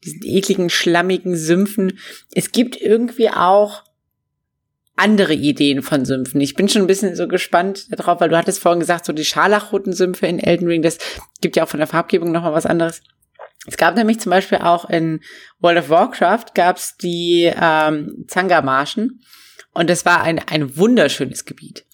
diesen 0.05 0.20
ekligen, 0.22 0.68
schlammigen 0.68 1.35
Sümpfen. 1.35 1.98
Es 2.35 2.53
gibt 2.53 2.79
irgendwie 2.79 3.31
auch 3.31 3.85
andere 4.99 5.35
Ideen 5.35 5.83
von 5.83 6.05
Sümpfen. 6.05 6.41
Ich 6.41 6.55
bin 6.55 6.69
schon 6.69 6.83
ein 6.83 6.89
bisschen 6.89 7.15
so 7.15 7.29
gespannt 7.29 7.87
darauf, 7.91 8.21
weil 8.21 8.29
du 8.29 8.37
hattest 8.37 8.59
vorhin 8.59 8.81
gesagt, 8.81 9.05
so 9.05 9.13
die 9.13 9.25
scharlachroten 9.25 9.93
Sümpfe 9.93 10.27
in 10.27 10.39
Elden 10.39 10.67
Ring, 10.67 10.83
das 10.83 10.99
gibt 11.41 11.57
ja 11.57 11.65
auch 11.65 11.69
von 11.69 11.79
der 11.79 11.87
Farbgebung 11.87 12.33
nochmal 12.33 12.53
was 12.53 12.67
anderes. 12.67 13.03
Es 13.67 13.77
gab 13.77 13.97
nämlich 13.97 14.21
zum 14.21 14.31
Beispiel 14.31 14.59
auch 14.59 14.89
in 14.89 15.21
World 15.61 15.79
of 15.79 15.91
Warcraft 15.91 16.47
gab's 16.55 16.97
die 16.97 17.53
ähm, 17.61 18.25
Zanga-Marschen 18.27 19.21
und 19.73 19.91
das 19.91 20.05
war 20.05 20.23
ein, 20.23 20.39
ein 20.39 20.77
wunderschönes 20.77 21.45
Gebiet. 21.45 21.85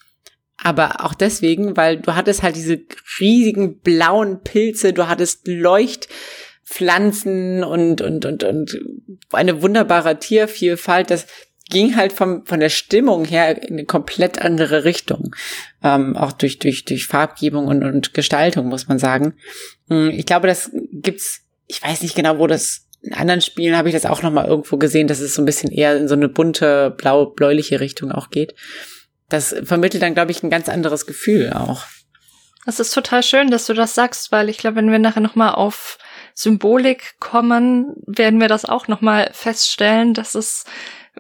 Aber 0.57 1.05
auch 1.05 1.15
deswegen, 1.15 1.77
weil 1.77 1.99
du 1.99 2.15
hattest 2.15 2.43
halt 2.43 2.57
diese 2.57 2.81
riesigen 3.21 3.81
blauen 3.81 4.43
Pilze, 4.43 4.95
du 4.95 5.09
hattest 5.09 5.47
Leuchtpflanzen 5.47 7.65
und, 7.65 8.01
und, 8.01 8.25
und, 8.25 8.45
und 8.45 8.79
eine 9.33 9.61
wunderbare 9.61 10.19
Tiervielfalt. 10.19 11.11
Das 11.11 11.27
ging 11.71 11.97
halt 11.97 12.13
vom, 12.13 12.45
von 12.45 12.61
der 12.61 12.69
Stimmung 12.69 13.25
her 13.25 13.63
in 13.63 13.75
eine 13.75 13.85
komplett 13.85 14.41
andere 14.41 14.85
Richtung. 14.85 15.35
Ähm, 15.83 16.17
auch 16.17 16.33
durch, 16.33 16.59
durch, 16.59 16.85
durch 16.85 17.07
Farbgebung 17.07 17.67
und, 17.67 17.83
und 17.83 18.15
Gestaltung, 18.15 18.69
muss 18.69 18.89
man 18.89 18.99
sagen. 18.99 19.35
Hm, 19.89 20.11
ich 20.11 20.27
glaube, 20.27 20.47
das 20.47 20.71
gibt's, 20.93 21.41
ich 21.67 21.83
weiß 21.83 22.03
nicht 22.03 22.15
genau, 22.15 22.39
wo 22.39 22.47
das, 22.47 22.87
in 23.01 23.15
anderen 23.15 23.41
Spielen 23.41 23.77
habe 23.77 23.89
ich 23.89 23.95
das 23.95 24.07
auch 24.07 24.23
nochmal 24.23 24.47
irgendwo 24.47 24.77
gesehen, 24.77 25.09
dass 25.09 25.21
es 25.21 25.35
so 25.35 25.43
ein 25.43 25.47
bisschen 25.47 25.71
eher 25.71 25.97
in 25.97 26.09
so 26.09 26.15
eine 26.15 26.29
bunte, 26.29 26.91
blau, 26.91 27.27
bläuliche 27.27 27.81
Richtung 27.81 28.13
auch 28.13 28.31
geht. 28.31 28.55
Das 29.29 29.55
vermittelt 29.65 30.03
dann, 30.03 30.15
glaube 30.15 30.31
ich, 30.31 30.43
ein 30.43 30.51
ganz 30.51 30.69
anderes 30.69 31.07
Gefühl 31.07 31.53
auch. 31.53 31.85
Das 32.67 32.81
ist 32.81 32.95
total 32.95 33.23
schön, 33.23 33.51
dass 33.51 33.67
du 33.67 33.75
das 33.75 33.95
sagst, 33.95 34.33
weil 34.33 34.49
ich 34.49 34.57
glaube, 34.59 34.77
wenn 34.77 34.91
wir 34.91 34.99
nachher 34.99 35.21
nochmal 35.21 35.55
auf 35.55 35.99
Symbolik 36.35 37.15
kommen, 37.21 37.95
werden 38.07 38.41
wir 38.41 38.49
das 38.49 38.65
auch 38.65 38.89
nochmal 38.89 39.31
feststellen, 39.33 40.15
dass 40.15 40.35
es 40.35 40.65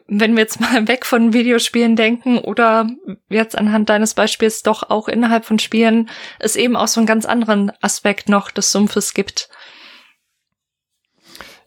wenn 0.07 0.35
wir 0.35 0.43
jetzt 0.43 0.61
mal 0.61 0.89
weg 0.89 1.07
von 1.07 1.33
Videospielen 1.33 1.97
denken 1.97 2.39
oder 2.39 2.87
jetzt 3.29 3.57
anhand 3.57 3.89
deines 3.89 4.15
Beispiels 4.15 4.63
doch 4.63 4.91
auch 4.91 5.09
innerhalb 5.09 5.45
von 5.45 5.59
Spielen 5.59 6.11
es 6.39 6.57
eben 6.57 6.77
auch 6.77 6.89
so 6.89 7.01
einen 7.01 7.07
ganz 7.07 7.27
anderen 7.27 7.73
Aspekt 7.81 8.29
noch 8.29 8.51
des 8.51 8.71
Sumpfes 8.71 9.15
gibt. 9.15 9.49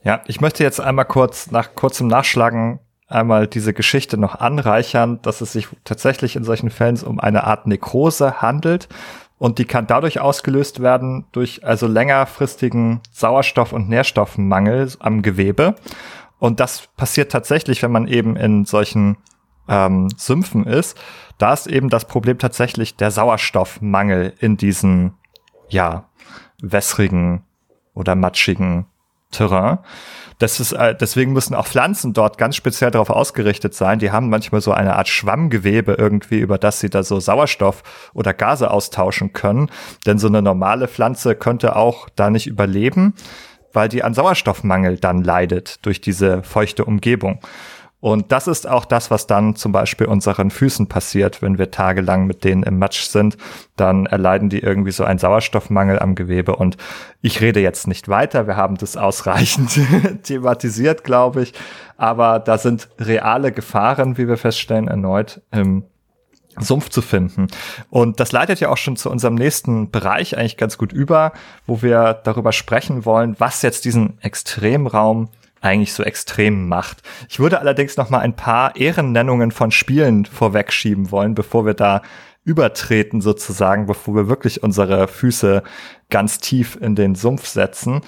Ja, 0.04 0.22
ich 0.28 0.40
möchte 0.40 0.64
jetzt 0.64 0.80
einmal 0.80 1.06
kurz 1.06 1.52
nach 1.52 1.76
kurzem 1.76 2.08
Nachschlagen 2.08 2.80
einmal 3.08 3.48
diese 3.48 3.74
Geschichte 3.74 4.18
noch 4.18 4.36
anreichern, 4.36 5.20
dass 5.22 5.42
es 5.42 5.54
sich 5.54 5.68
tatsächlich 5.84 6.36
in 6.36 6.44
solchen 6.44 6.70
Fällen 6.70 7.02
um 7.04 7.20
eine 7.20 7.46
Art 7.46 7.68
Nekrose 7.68 8.42
handelt. 8.42 8.88
Und 9.40 9.60
die 9.60 9.66
kann 9.66 9.86
dadurch 9.86 10.20
ausgelöst 10.20 10.82
werden 10.82 11.26
durch 11.32 11.64
also 11.64 11.88
längerfristigen 11.88 13.02
Sauerstoff- 13.14 13.74
und 13.74 13.88
Nährstoffmangel 13.88 14.92
am 15.00 15.22
Gewebe. 15.22 15.76
Und 16.40 16.60
das 16.60 16.88
passiert 16.98 17.32
tatsächlich, 17.32 17.82
wenn 17.84 17.92
man 17.92 18.08
eben 18.08 18.36
in 18.36 18.66
solchen 18.66 19.18
ähm, 19.68 20.10
Sümpfen 20.16 20.66
ist. 20.66 20.98
Da 21.38 21.54
ist 21.54 21.68
eben 21.68 21.90
das 21.90 22.06
Problem 22.06 22.38
tatsächlich 22.38 22.96
der 22.96 23.12
Sauerstoffmangel 23.12 24.34
in 24.40 24.58
diesen, 24.58 25.14
ja, 25.70 26.10
wässrigen 26.62 27.44
oder 27.94 28.16
matschigen 28.16 28.88
Terrain. 29.32 29.80
Das 30.40 30.60
ist, 30.60 30.72
äh, 30.72 30.96
deswegen 30.96 31.34
müssen 31.34 31.56
auch 31.56 31.68
Pflanzen 31.68 32.14
dort 32.14 32.38
ganz 32.38 32.56
speziell 32.56 32.92
darauf 32.92 33.10
ausgerichtet 33.10 33.74
sein. 33.74 34.00
Die 34.00 34.12
haben 34.12 34.30
manchmal 34.30 34.62
so 34.62 34.72
eine 34.72 34.96
Art 34.96 35.08
Schwammgewebe 35.08 35.94
irgendwie, 35.94 36.40
über 36.40 36.58
das 36.58 36.80
sie 36.80 36.90
da 36.90 37.04
so 37.04 37.20
Sauerstoff 37.20 37.84
oder 38.14 38.34
Gase 38.34 38.70
austauschen 38.72 39.34
können. 39.34 39.70
Denn 40.06 40.20
so 40.20 40.28
eine 40.28 40.42
normale 40.42 40.88
Pflanze 40.88 41.36
könnte 41.36 41.76
auch 41.76 42.08
da 42.16 42.30
nicht 42.30 42.48
überleben 42.48 43.16
weil 43.78 43.90
die 43.90 44.04
an 44.04 44.16
Sauerstoffmangel 44.16 44.98
dann 44.98 45.24
leidet 45.24 45.86
durch 45.86 46.02
diese 46.02 46.42
feuchte 46.42 46.84
Umgebung. 46.84 47.40
Und 48.00 48.32
das 48.32 48.48
ist 48.48 48.68
auch 48.68 48.86
das, 48.86 49.12
was 49.12 49.28
dann 49.28 49.56
zum 49.56 49.72
Beispiel 49.72 50.08
unseren 50.08 50.50
Füßen 50.50 50.88
passiert, 50.88 51.44
wenn 51.44 51.60
wir 51.60 51.70
tagelang 51.70 52.26
mit 52.26 52.44
denen 52.44 52.64
im 52.64 52.80
Matsch 52.80 53.04
sind. 53.04 53.38
Dann 53.76 54.08
erleiden 54.08 54.50
die 54.50 54.62
irgendwie 54.62 54.90
so 54.90 55.04
einen 55.04 55.20
Sauerstoffmangel 55.20 56.00
am 56.00 56.16
Gewebe. 56.16 56.56
Und 56.56 56.78
ich 57.22 57.40
rede 57.40 57.60
jetzt 57.60 57.86
nicht 57.86 58.10
weiter. 58.10 58.48
Wir 58.48 58.56
haben 58.56 58.78
das 58.78 58.98
ausreichend 58.98 59.80
thematisiert, 60.24 61.04
glaube 61.04 61.44
ich. 61.44 61.54
Aber 61.98 62.40
da 62.40 62.58
sind 62.58 62.90
reale 62.98 63.52
Gefahren, 63.52 64.18
wie 64.18 64.28
wir 64.28 64.38
feststellen, 64.38 64.88
erneut 64.88 65.44
im 65.52 65.84
Sumpf 66.60 66.90
zu 66.90 67.02
finden. 67.02 67.48
Und 67.90 68.20
das 68.20 68.32
leitet 68.32 68.60
ja 68.60 68.70
auch 68.70 68.78
schon 68.78 68.96
zu 68.96 69.10
unserem 69.10 69.36
nächsten 69.36 69.92
Bereich 69.92 70.38
eigentlich 70.38 70.58
ganz 70.58 70.78
gut 70.78 70.94
über, 70.94 71.34
wo 71.66 71.82
wir 71.82 72.14
darüber 72.24 72.52
sprechen 72.52 73.06
wollen, 73.06 73.36
was 73.40 73.62
jetzt 73.62 73.86
diesen 73.86 74.20
Extremraum 74.22 75.30
eigentlich 75.62 75.94
so 75.94 76.04
extrem 76.04 76.68
macht. 76.68 77.02
Ich 77.30 77.40
würde 77.40 77.60
allerdings 77.60 77.98
noch 77.98 78.10
mal 78.10 78.20
ein 78.20 78.36
paar 78.36 78.76
Ehrennennungen 78.76 79.52
von 79.52 79.72
Spielen 79.72 80.26
vorwegschieben 80.26 81.12
wollen, 81.12 81.36
bevor 81.36 81.66
wir 81.66 81.74
da 81.74 82.02
übertreten 82.44 83.20
sozusagen, 83.20 83.88
bevor 83.88 84.16
wir 84.16 84.30
wirklich 84.30 84.64
unsere 84.64 85.08
Füße 85.08 85.64
ganz 86.10 86.40
tief 86.40 86.78
in 86.80 86.96
den 86.96 87.16
Sumpf 87.16 87.46
setzen. 87.46 88.02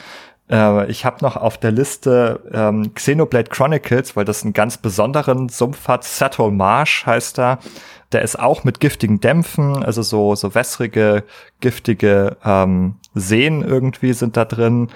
Äh, 0.49 0.89
ich 0.89 1.05
habe 1.05 1.17
noch 1.21 1.35
auf 1.35 1.57
der 1.57 1.71
Liste 1.71 2.41
ähm, 2.53 2.93
Xenoblade 2.93 3.49
Chronicles, 3.49 4.15
weil 4.15 4.25
das 4.25 4.43
einen 4.43 4.53
ganz 4.53 4.77
besonderen 4.77 5.49
Sumpf 5.49 5.87
hat. 5.87 6.03
Sattol 6.03 6.51
Marsh 6.51 7.05
heißt 7.05 7.39
er. 7.39 7.59
Der 8.11 8.21
ist 8.23 8.39
auch 8.39 8.63
mit 8.63 8.79
giftigen 8.79 9.19
Dämpfen, 9.19 9.83
also 9.83 10.01
so, 10.01 10.35
so 10.35 10.55
wässrige, 10.55 11.23
giftige 11.59 12.37
ähm, 12.43 12.95
Seen 13.13 13.61
irgendwie 13.61 14.13
sind 14.13 14.35
da 14.35 14.45
drin. 14.45 14.89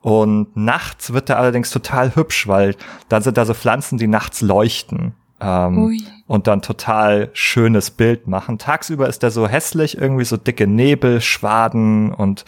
Und 0.00 0.56
nachts 0.56 1.12
wird 1.12 1.30
er 1.30 1.38
allerdings 1.38 1.70
total 1.70 2.14
hübsch, 2.14 2.46
weil 2.46 2.76
dann 3.08 3.22
sind 3.22 3.36
da 3.36 3.44
so 3.44 3.54
Pflanzen, 3.54 3.98
die 3.98 4.06
nachts 4.06 4.40
leuchten. 4.40 5.14
Ähm, 5.38 6.00
und 6.26 6.46
dann 6.46 6.62
total 6.62 7.28
schönes 7.34 7.90
Bild 7.90 8.26
machen. 8.26 8.58
Tagsüber 8.58 9.06
ist 9.06 9.22
er 9.22 9.30
so 9.30 9.46
hässlich, 9.46 9.98
irgendwie 9.98 10.24
so 10.24 10.38
dicke 10.38 10.66
Nebel, 10.66 11.20
Schwaden 11.20 12.12
und 12.12 12.46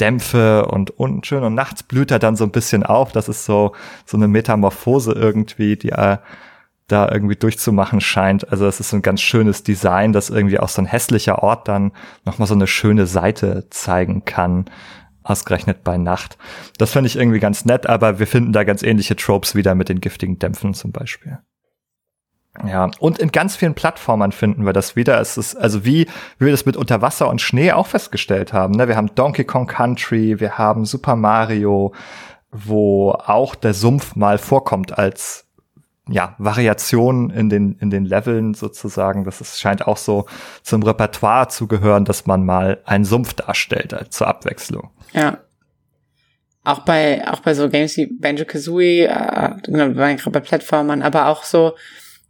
Dämpfe 0.00 0.66
und 0.66 0.98
unschön 0.98 1.42
und 1.44 1.54
nachts 1.54 1.82
blüht 1.82 2.10
er 2.10 2.18
dann 2.18 2.36
so 2.36 2.44
ein 2.44 2.50
bisschen 2.50 2.82
auf. 2.82 3.12
Das 3.12 3.28
ist 3.28 3.44
so, 3.44 3.72
so 4.06 4.16
eine 4.16 4.28
Metamorphose 4.28 5.12
irgendwie, 5.12 5.76
die 5.76 5.90
er 5.90 6.20
da 6.86 7.10
irgendwie 7.10 7.36
durchzumachen 7.36 8.00
scheint. 8.00 8.50
Also 8.50 8.66
es 8.66 8.80
ist 8.80 8.90
so 8.90 8.96
ein 8.96 9.02
ganz 9.02 9.20
schönes 9.20 9.62
Design, 9.62 10.12
das 10.12 10.30
irgendwie 10.30 10.58
auch 10.58 10.68
so 10.68 10.82
ein 10.82 10.86
hässlicher 10.86 11.42
Ort 11.42 11.68
dann 11.68 11.92
nochmal 12.24 12.46
so 12.46 12.54
eine 12.54 12.66
schöne 12.66 13.06
Seite 13.06 13.68
zeigen 13.70 14.24
kann. 14.24 14.66
Ausgerechnet 15.22 15.84
bei 15.84 15.96
Nacht. 15.96 16.36
Das 16.76 16.92
finde 16.92 17.06
ich 17.06 17.16
irgendwie 17.16 17.40
ganz 17.40 17.64
nett, 17.64 17.86
aber 17.86 18.18
wir 18.18 18.26
finden 18.26 18.52
da 18.52 18.64
ganz 18.64 18.82
ähnliche 18.82 19.16
Tropes 19.16 19.54
wieder 19.54 19.74
mit 19.74 19.88
den 19.88 20.00
giftigen 20.00 20.38
Dämpfen 20.38 20.74
zum 20.74 20.92
Beispiel. 20.92 21.38
Ja, 22.66 22.90
und 23.00 23.18
in 23.18 23.32
ganz 23.32 23.56
vielen 23.56 23.74
Plattformern 23.74 24.30
finden 24.30 24.64
wir 24.64 24.72
das 24.72 24.94
wieder. 24.94 25.20
Es 25.20 25.36
ist 25.38 25.56
also 25.56 25.84
wie, 25.84 26.06
wie 26.38 26.44
wir 26.44 26.52
das 26.52 26.66
mit 26.66 26.76
Unterwasser 26.76 27.28
und 27.28 27.40
Schnee 27.40 27.72
auch 27.72 27.86
festgestellt 27.86 28.52
haben. 28.52 28.74
Ne? 28.74 28.86
Wir 28.86 28.96
haben 28.96 29.14
Donkey 29.14 29.44
Kong 29.44 29.66
Country, 29.66 30.38
wir 30.38 30.56
haben 30.56 30.84
Super 30.84 31.16
Mario, 31.16 31.94
wo 32.52 33.10
auch 33.10 33.54
der 33.54 33.74
Sumpf 33.74 34.14
mal 34.14 34.38
vorkommt 34.38 34.96
als 34.96 35.43
ja, 36.08 36.34
Variationen 36.38 37.30
in 37.30 37.48
den, 37.48 37.78
in 37.78 37.90
den 37.90 38.04
Leveln 38.04 38.54
sozusagen. 38.54 39.24
Das 39.24 39.40
ist, 39.40 39.58
scheint 39.58 39.86
auch 39.86 39.96
so 39.96 40.26
zum 40.62 40.82
Repertoire 40.82 41.48
zu 41.48 41.66
gehören, 41.66 42.04
dass 42.04 42.26
man 42.26 42.44
mal 42.44 42.80
einen 42.84 43.04
Sumpf 43.04 43.34
darstellt 43.34 43.92
äh, 43.92 44.08
zur 44.10 44.26
Abwechslung. 44.26 44.90
Ja. 45.12 45.38
Auch 46.62 46.80
bei, 46.80 47.26
auch 47.28 47.40
bei 47.40 47.54
so 47.54 47.68
Games 47.68 47.96
wie 47.96 48.06
Banjo 48.06 48.44
Kazooie, 48.44 49.06
äh, 49.06 49.50
genau, 49.62 49.90
bei 49.90 50.40
Plattformern, 50.40 51.02
aber 51.02 51.26
auch 51.28 51.44
so 51.44 51.74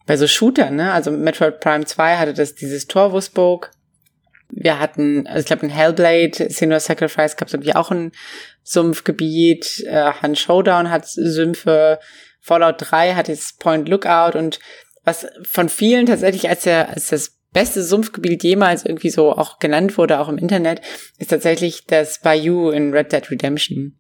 bei 0.07 0.17
so 0.17 0.27
Shootern, 0.27 0.77
ne? 0.77 0.93
Also 0.93 1.11
Metroid 1.11 1.61
Prime 1.61 1.85
2 1.85 2.17
hatte 2.17 2.35
das 2.35 2.55
dieses 2.55 2.87
Torwusburg. 2.87 3.71
Wir 4.51 4.79
hatten, 4.79 5.27
also 5.27 5.41
ich 5.41 5.47
glaube 5.47 5.67
in 5.67 5.73
Hellblade, 5.73 6.51
Senior 6.51 6.81
Sacrifice 6.81 7.37
gab 7.37 7.49
es 7.49 7.55
irgendwie 7.55 7.75
auch 7.75 7.91
ein 7.91 8.13
Sumpfgebiet. 8.63 9.85
Äh, 9.87 10.13
Han 10.21 10.37
Showdown 10.37 10.91
hat 10.91 11.07
Sümpfe. 11.07 11.99
Fallout 12.45 12.77
3 12.79 13.15
hat 13.15 13.29
jetzt 13.29 13.59
Point 13.59 13.89
Lookout 13.89 14.37
und 14.39 14.61
was 15.03 15.27
von 15.45 15.71
vielen 15.71 16.05
tatsächlich 16.05 16.49
als, 16.49 16.65
der, 16.65 16.91
als 16.91 17.09
das 17.09 17.39
beste 17.53 17.83
Sumpfgebiet 17.83 18.43
jemals 18.43 18.85
irgendwie 18.85 19.09
so 19.09 19.33
auch 19.33 19.59
genannt 19.59 19.97
wurde, 19.97 20.21
auch 20.21 20.29
im 20.29 20.37
Internet, 20.37 20.83
ist 21.19 21.31
tatsächlich 21.31 21.87
das 21.87 22.21
Bayou 22.21 22.71
in 22.71 22.93
Red 22.93 23.13
Dead 23.13 23.31
Redemption. 23.31 23.97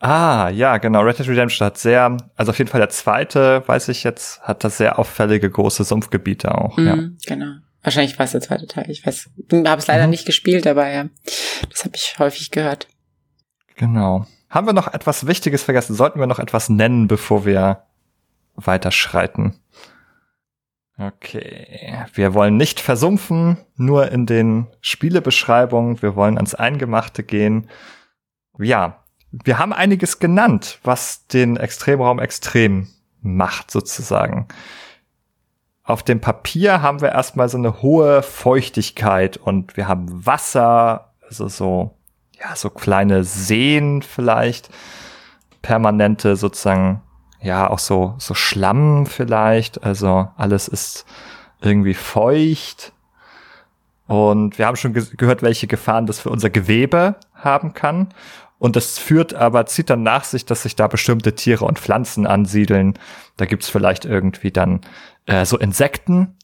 Ah, 0.00 0.50
ja, 0.50 0.76
genau. 0.76 1.00
Red 1.00 1.18
Dead 1.18 1.28
Redemption 1.28 1.64
hat 1.64 1.78
sehr, 1.78 2.18
also 2.36 2.50
auf 2.50 2.58
jeden 2.58 2.70
Fall 2.70 2.80
der 2.80 2.90
zweite, 2.90 3.66
weiß 3.66 3.88
ich 3.88 4.04
jetzt, 4.04 4.42
hat 4.42 4.62
das 4.62 4.76
sehr 4.76 4.98
auffällige 4.98 5.48
große 5.48 5.84
Sumpfgebiete 5.84 6.54
auch. 6.54 6.76
Mm, 6.76 6.86
ja. 6.86 6.98
Genau. 7.26 7.54
Wahrscheinlich 7.82 8.18
war 8.18 8.26
es 8.26 8.32
der 8.32 8.42
zweite 8.42 8.66
Teil. 8.66 8.90
Ich 8.90 9.06
weiß, 9.06 9.30
habe 9.52 9.78
es 9.78 9.86
leider 9.86 10.04
mhm. 10.04 10.10
nicht 10.10 10.26
gespielt, 10.26 10.66
aber 10.66 10.88
ja, 10.88 11.08
das 11.70 11.84
habe 11.84 11.96
ich 11.96 12.16
häufig 12.18 12.50
gehört. 12.50 12.88
Genau. 13.76 14.26
Haben 14.50 14.66
wir 14.66 14.72
noch 14.72 14.92
etwas 14.92 15.26
Wichtiges 15.26 15.62
vergessen? 15.62 15.94
Sollten 15.94 16.20
wir 16.20 16.26
noch 16.26 16.38
etwas 16.38 16.68
nennen, 16.68 17.06
bevor 17.06 17.44
wir 17.44 17.84
weiterschreiten? 18.54 19.58
Okay. 20.98 22.04
Wir 22.14 22.34
wollen 22.34 22.56
nicht 22.56 22.80
versumpfen, 22.80 23.58
nur 23.76 24.10
in 24.10 24.26
den 24.26 24.66
Spielebeschreibungen. 24.80 26.02
Wir 26.02 26.16
wollen 26.16 26.36
ans 26.36 26.54
Eingemachte 26.54 27.22
gehen. 27.22 27.68
Ja, 28.58 29.04
wir 29.30 29.58
haben 29.58 29.72
einiges 29.72 30.18
genannt, 30.18 30.80
was 30.82 31.26
den 31.26 31.56
Extremraum 31.56 32.18
extrem 32.18 32.88
macht, 33.20 33.70
sozusagen. 33.70 34.48
Auf 35.84 36.02
dem 36.02 36.20
Papier 36.20 36.82
haben 36.82 37.00
wir 37.00 37.10
erstmal 37.10 37.48
so 37.48 37.58
eine 37.58 37.80
hohe 37.82 38.22
Feuchtigkeit 38.22 39.36
und 39.36 39.76
wir 39.76 39.88
haben 39.88 40.26
Wasser, 40.26 41.14
also 41.22 41.48
so 41.48 41.97
ja, 42.40 42.54
so 42.56 42.70
kleine 42.70 43.24
Seen 43.24 44.02
vielleicht, 44.02 44.70
permanente 45.62 46.36
sozusagen, 46.36 47.02
ja, 47.40 47.68
auch 47.68 47.78
so, 47.78 48.14
so 48.18 48.34
Schlamm 48.34 49.06
vielleicht, 49.06 49.82
also 49.84 50.28
alles 50.36 50.68
ist 50.68 51.04
irgendwie 51.60 51.94
feucht. 51.94 52.92
Und 54.06 54.58
wir 54.58 54.66
haben 54.66 54.76
schon 54.76 54.94
ge 54.94 55.04
gehört, 55.16 55.42
welche 55.42 55.66
Gefahren 55.66 56.06
das 56.06 56.20
für 56.20 56.30
unser 56.30 56.50
Gewebe 56.50 57.16
haben 57.34 57.74
kann. 57.74 58.08
Und 58.58 58.74
das 58.74 58.98
führt 58.98 59.34
aber, 59.34 59.66
zieht 59.66 59.90
dann 59.90 60.02
nach 60.02 60.24
sich, 60.24 60.44
dass 60.44 60.62
sich 60.62 60.74
da 60.74 60.88
bestimmte 60.88 61.34
Tiere 61.34 61.64
und 61.64 61.78
Pflanzen 61.78 62.26
ansiedeln. 62.26 62.94
Da 63.36 63.46
gibt's 63.46 63.68
vielleicht 63.68 64.04
irgendwie 64.04 64.50
dann 64.50 64.80
äh, 65.26 65.44
so 65.44 65.58
Insekten, 65.58 66.36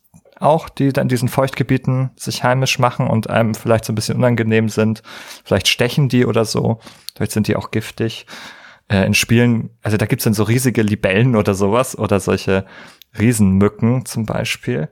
auch, 0.45 0.69
die 0.69 0.93
dann 0.93 1.05
in 1.05 1.09
diesen 1.09 1.29
Feuchtgebieten 1.29 2.11
sich 2.17 2.45
heimisch 2.45 2.79
machen 2.79 3.07
und 3.07 3.31
einem 3.31 3.55
vielleicht 3.55 3.85
so 3.85 3.93
ein 3.93 3.97
bisschen 3.97 4.17
unangenehm 4.17 4.69
sind. 4.69 5.03
Vielleicht 5.45 5.69
stechen 5.69 6.09
die 6.09 6.27
oder 6.27 6.45
so. 6.45 6.81
Vielleicht 7.15 7.33
sind 7.33 7.49
die 7.49 7.57
auch 7.57 7.71
giftig. 7.71 8.27
Äh, 8.89 9.07
in 9.07 9.15
Spielen, 9.15 9.71
also 9.83 9.97
da 9.97 10.07
gibt's 10.07 10.25
dann 10.25 10.35
so 10.35 10.43
riesige 10.43 10.83
Libellen 10.83 11.37
oder 11.37 11.55
sowas 11.55 11.99
oder 11.99 12.21
solche 12.21 12.67
Riesenmücken 13.19 14.05
zum 14.05 14.27
Beispiel. 14.27 14.89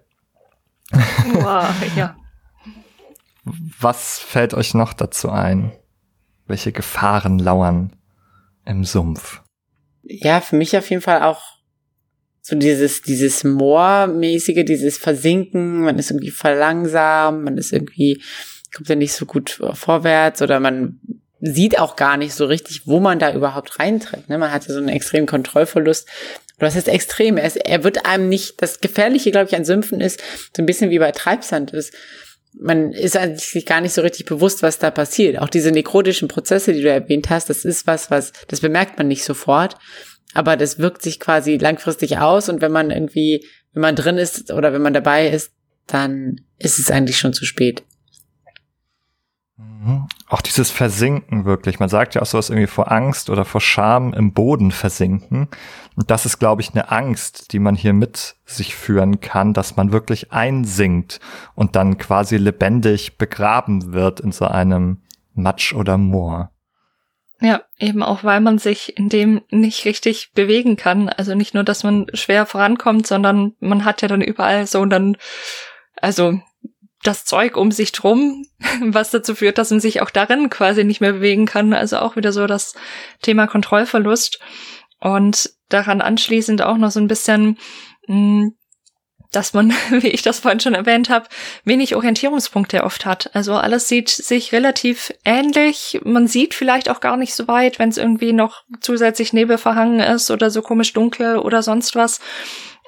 Wow, 0.91 1.67
ja. 1.97 2.17
Was 3.45 4.19
fällt 4.19 4.55
euch 4.55 4.75
noch 4.75 4.93
dazu 4.93 5.31
ein? 5.31 5.73
Welche 6.47 6.73
Gefahren 6.73 7.39
lauern 7.39 7.97
im 8.65 8.85
Sumpf? 8.85 9.43
Ja, 10.03 10.41
für 10.41 10.57
mich 10.57 10.77
auf 10.77 10.89
jeden 10.91 11.03
Fall 11.03 11.23
auch 11.23 11.52
so 12.43 12.57
dieses, 12.57 13.03
dieses 13.03 13.45
Moormäßige, 13.45 14.65
dieses 14.65 14.99
Versinken, 14.99 15.83
man 15.83 15.99
ist 15.99 16.11
irgendwie 16.11 16.33
verlangsamt, 16.33 17.45
man 17.45 17.57
ist 17.57 17.73
irgendwie, 17.73 18.21
kommt 18.75 18.89
ja 18.89 18.97
nicht 18.97 19.13
so 19.13 19.27
gut 19.27 19.61
vorwärts 19.75 20.43
oder 20.43 20.59
man 20.59 20.99
sieht 21.41 21.79
auch 21.79 21.95
gar 21.95 22.17
nicht 22.17 22.35
so 22.35 22.45
richtig, 22.47 22.87
wo 22.87 22.99
man 22.99 23.21
da 23.21 23.33
überhaupt 23.33 23.79
reintritt. 23.79 24.29
Ne? 24.29 24.39
Man 24.39 24.53
hat 24.53 24.67
ja 24.67 24.75
so 24.75 24.81
einen 24.81 24.89
extremen 24.89 25.27
Kontrollverlust. 25.27 26.09
Das 26.59 26.77
ist 26.77 26.89
extrem. 26.89 27.37
Er, 27.37 27.47
ist, 27.47 27.57
er 27.57 27.85
wird 27.85 28.07
einem 28.07 28.29
nicht, 28.29 28.61
das 28.61 28.81
Gefährliche, 28.81 29.31
glaube 29.31 29.49
ich, 29.49 29.57
an 29.57 29.65
Sümpfen 29.65 30.01
ist, 30.01 30.21
so 30.57 30.63
ein 30.63 30.67
bisschen 30.67 30.91
wie 30.91 30.99
bei 30.99 31.11
Treibsand 31.13 31.73
ist. 31.73 31.93
Man 32.55 32.93
ist 32.93 33.17
sich 33.39 33.67
gar 33.67 33.81
nicht 33.81 33.95
so 33.95 34.03
richtig 34.03 34.27
bewusst, 34.27 34.63
was 34.63 34.79
da 34.79 34.91
passiert. 34.91 35.39
Auch 35.39 35.49
diese 35.49 35.71
nekrotischen 35.71 36.29
Prozesse, 36.29 36.73
die 36.73 36.83
du 36.83 36.91
erwähnt 36.91 37.31
hast, 37.31 37.51
das 37.51 37.65
ist 37.65 37.87
was, 37.87 38.11
was, 38.11 38.33
das 38.49 38.61
bemerkt 38.61 38.99
man 38.99 39.09
nicht 39.09 39.25
sofort 39.25 39.77
aber 40.35 40.57
das 40.57 40.79
wirkt 40.79 41.03
sich 41.03 41.21
quasi 41.21 41.57
langfristig 41.57 42.19
aus 42.19 42.49
und 42.49 42.61
wenn 42.61 42.73
man 42.73 42.91
irgendwie, 42.91 43.45
wenn 43.73 43.83
man 43.83 43.97
drin 43.97 44.19
ist 44.19 44.51
oder 44.53 44.73
wenn 44.73 44.83
man 44.83 44.95
dabei 44.95 45.29
ist, 45.29 45.53
dann 45.87 46.41
ist 46.59 46.79
es 46.79 46.91
eigentlich 46.91 47.19
schon 47.19 47.33
zu 47.33 47.45
spät. 47.45 47.85
Mhm. 49.83 50.07
Auch 50.29 50.41
dieses 50.41 50.71
Versinken 50.71 51.45
wirklich. 51.45 51.81
Man 51.81 51.89
sagt 51.89 52.15
ja 52.15 52.23
auch 52.23 52.27
sowas 52.27 52.51
irgendwie 52.51 52.69
vor 52.69 52.91
Angst 52.91 53.31
oder 53.31 53.45
vor 53.45 53.61
Scham 53.61 54.15
im 54.15 54.33
Boden 54.33 54.71
versinken. 54.71 55.49
Und 55.97 56.11
das 56.11 56.25
ist, 56.25 56.39
glaube 56.39 56.63
ich, 56.63 56.71
eine 56.71 56.91
Angst, 56.91 57.53
die 57.53 57.59
man 57.59 57.75
hier 57.75 57.93
mit 57.93 58.37
sich 58.45 58.75
führen 58.75 59.21
kann, 59.21 59.53
dass 59.53 59.77
man 59.77 59.93
wirklich 59.93 60.33
einsinkt 60.33 61.21
und 61.55 61.77
dann 61.77 61.99
quasi 61.99 62.37
lebendig 62.37 63.19
begraben 63.19 63.93
wird 63.93 64.21
in 64.21 64.33
so 64.33 64.47
einem 64.47 65.03
Matsch 65.35 65.75
oder 65.75 65.99
Moor. 65.99 66.52
Ja, 67.45 67.63
eben 67.77 68.05
auch, 68.05 68.23
weil 68.23 68.41
man 68.41 68.59
sich 68.59 68.97
in 68.97 69.09
dem 69.09 69.43
nicht 69.51 69.85
richtig 69.85 70.31
bewegen 70.33 70.77
kann. 70.77 71.09
Also 71.09 71.35
nicht 71.35 71.55
nur, 71.55 71.65
dass 71.65 71.83
man 71.83 72.07
schwer 72.15 72.47
vorankommt, 72.47 73.05
sondern 73.05 73.57
man 73.59 73.85
hat 73.85 74.01
ja 74.01 74.07
dann 74.07 74.23
überall 74.23 74.69
so 74.69 74.85
dann, 74.85 75.17
also 76.01 76.39
das 77.03 77.25
Zeug 77.25 77.57
um 77.57 77.73
sich 77.73 77.91
drum, 77.91 78.47
was 78.81 79.11
dazu 79.11 79.35
führt, 79.35 79.59
dass 79.59 79.71
man 79.71 79.81
sich 79.81 80.03
auch 80.03 80.11
darin 80.11 80.51
quasi 80.51 80.85
nicht 80.85 81.01
mehr 81.01 81.15
bewegen 81.15 81.47
kann. 81.47 81.75
Also 81.75 81.99
auch 81.99 82.15
wieder 82.15 82.33
so 82.33 82.47
das 82.47 82.75
Thema 83.23 83.49
Kontrollverlust. 83.49 84.39
Und 85.01 85.51
daran 85.69 86.01
anschließend 86.01 86.63
auch 86.63 86.77
noch 86.77 86.93
so 86.93 87.01
ein 87.01 87.09
bisschen 87.09 87.59
mh, 88.07 88.43
hm, 88.43 88.55
dass 89.33 89.55
man, 89.55 89.71
wie 89.91 90.09
ich 90.09 90.23
das 90.23 90.39
vorhin 90.39 90.61
schon 90.61 90.75
erwähnt 90.75 91.11
habe, 91.11 91.29
wenig 91.65 91.97
Orientierungspunkte 91.97 92.85
oft 92.85 93.05
hat. 93.05 93.31
Also 93.35 93.55
alles 93.55 93.89
sieht 93.89 94.11
sich 94.11 94.53
relativ 94.53 95.13
ähnlich. 95.25 96.01
Man 96.05 96.29
sieht 96.29 96.55
vielleicht 96.55 96.89
auch 96.89 97.01
gar 97.01 97.17
nicht 97.17 97.35
so 97.35 97.49
weit, 97.49 97.79
wenn 97.79 97.89
es 97.89 97.99
irgendwie 97.99 98.33
noch 98.33 98.63
zusätzlich 98.81 99.33
Nebel 99.33 99.59
verhangen 99.59 100.01
ist 100.01 100.31
oder 100.31 100.51
so 100.51 100.63
komisch 100.63 100.93
dunkel 100.93 101.39
oder 101.39 101.63
sonst 101.63 101.97
was. 101.97 102.21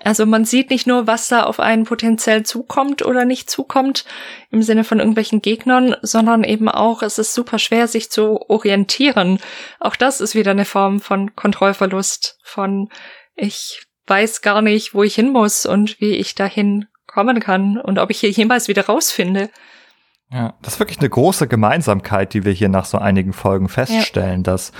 Also 0.03 0.27
man 0.27 0.45
sieht 0.45 0.69
nicht 0.69 0.87
nur, 0.87 1.07
was 1.07 1.29
da 1.29 1.45
auf 1.45 1.61
einen 1.61 1.85
potenziell 1.85 2.43
zukommt 2.43 3.05
oder 3.05 3.25
nicht 3.25 3.49
zukommt 3.49 4.05
im 4.51 4.63
Sinne 4.63 4.85
von 4.85 4.99
irgendwelchen 4.99 5.41
Gegnern, 5.41 5.97
sondern 6.03 6.45
eben 6.45 6.69
auch, 6.69 7.03
es 7.03 7.19
ist 7.19 7.33
super 7.33 7.59
schwer, 7.59 7.89
sich 7.89 8.11
zu 8.11 8.39
orientieren. 8.51 9.39
Auch 9.81 9.97
das 9.97 10.21
ist 10.21 10.35
wieder 10.35 10.51
eine 10.51 10.67
Form 10.67 11.01
von 11.01 11.35
Kontrollverlust, 11.35 12.39
von 12.43 12.91
ich 13.35 13.84
weiß 14.07 14.43
gar 14.43 14.63
nicht, 14.63 14.95
wo 14.95 15.03
ich 15.03 15.15
hin 15.15 15.33
muss 15.33 15.67
und 15.67 16.01
wie 16.01 16.13
ich 16.13 16.35
dahin 16.35 16.87
kommen 17.07 17.41
kann 17.41 17.79
und 17.79 17.99
ob 17.99 18.11
ich 18.11 18.21
hier 18.21 18.31
jemals 18.31 18.69
wieder 18.69 18.87
rausfinde. 18.87 19.51
Ja, 20.31 20.55
das 20.63 20.75
ist 20.75 20.81
wirklich 20.81 20.99
eine 20.99 21.09
große 21.09 21.47
Gemeinsamkeit, 21.47 22.35
die 22.35 22.45
wir 22.45 22.53
hier 22.53 22.69
nach 22.69 22.87
so 22.87 22.99
einigen 22.99 23.33
Folgen 23.33 23.69
feststellen, 23.69 24.41
ja. 24.41 24.53
dass 24.53 24.73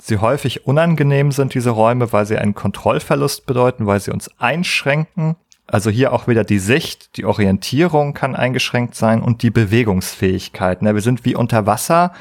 sie 0.00 0.18
häufig 0.18 0.66
unangenehm 0.66 1.32
sind, 1.32 1.54
diese 1.54 1.70
Räume, 1.70 2.12
weil 2.12 2.26
sie 2.26 2.38
einen 2.38 2.54
Kontrollverlust 2.54 3.46
bedeuten, 3.46 3.86
weil 3.86 4.00
sie 4.00 4.12
uns 4.12 4.30
einschränken. 4.38 5.36
Also 5.66 5.90
hier 5.90 6.12
auch 6.12 6.28
wieder 6.28 6.44
die 6.44 6.60
Sicht, 6.60 7.16
die 7.16 7.24
Orientierung 7.24 8.14
kann 8.14 8.36
eingeschränkt 8.36 8.94
sein 8.94 9.20
und 9.20 9.42
die 9.42 9.50
Bewegungsfähigkeit. 9.50 10.82
Ne? 10.82 10.94
Wir 10.94 11.02
sind 11.02 11.24
wie 11.24 11.34
unter 11.34 11.66
Wasser 11.66 12.12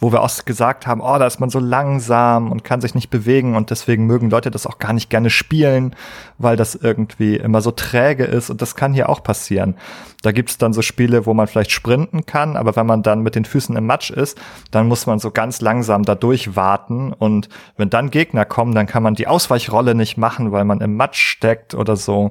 wo 0.00 0.12
wir 0.12 0.22
auch 0.22 0.44
gesagt 0.44 0.86
haben, 0.86 1.00
oh, 1.00 1.18
da 1.18 1.26
ist 1.26 1.40
man 1.40 1.50
so 1.50 1.58
langsam 1.58 2.52
und 2.52 2.62
kann 2.62 2.80
sich 2.80 2.94
nicht 2.94 3.10
bewegen 3.10 3.56
und 3.56 3.70
deswegen 3.70 4.06
mögen 4.06 4.30
Leute 4.30 4.50
das 4.50 4.66
auch 4.66 4.78
gar 4.78 4.92
nicht 4.92 5.10
gerne 5.10 5.28
spielen, 5.28 5.96
weil 6.38 6.56
das 6.56 6.76
irgendwie 6.76 7.36
immer 7.36 7.60
so 7.60 7.72
träge 7.72 8.24
ist 8.24 8.48
und 8.48 8.62
das 8.62 8.76
kann 8.76 8.94
hier 8.94 9.08
auch 9.08 9.24
passieren. 9.24 9.76
Da 10.22 10.30
gibt's 10.30 10.56
dann 10.56 10.72
so 10.72 10.82
Spiele, 10.82 11.26
wo 11.26 11.34
man 11.34 11.48
vielleicht 11.48 11.72
sprinten 11.72 12.26
kann, 12.26 12.56
aber 12.56 12.76
wenn 12.76 12.86
man 12.86 13.02
dann 13.02 13.22
mit 13.22 13.34
den 13.34 13.44
Füßen 13.44 13.76
im 13.76 13.86
Matsch 13.86 14.10
ist, 14.10 14.40
dann 14.70 14.86
muss 14.86 15.06
man 15.06 15.18
so 15.18 15.32
ganz 15.32 15.60
langsam 15.60 16.04
da 16.04 16.14
durchwarten 16.14 17.12
und 17.12 17.48
wenn 17.76 17.90
dann 17.90 18.10
Gegner 18.10 18.44
kommen, 18.44 18.76
dann 18.76 18.86
kann 18.86 19.02
man 19.02 19.16
die 19.16 19.26
Ausweichrolle 19.26 19.96
nicht 19.96 20.16
machen, 20.16 20.52
weil 20.52 20.64
man 20.64 20.80
im 20.80 20.94
Matsch 20.94 21.20
steckt 21.20 21.74
oder 21.74 21.96
so. 21.96 22.30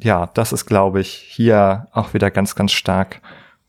Ja, 0.00 0.26
das 0.34 0.52
ist, 0.52 0.66
glaube 0.66 1.00
ich, 1.00 1.10
hier 1.10 1.86
auch 1.92 2.12
wieder 2.12 2.30
ganz, 2.30 2.56
ganz 2.56 2.72
stark 2.72 3.20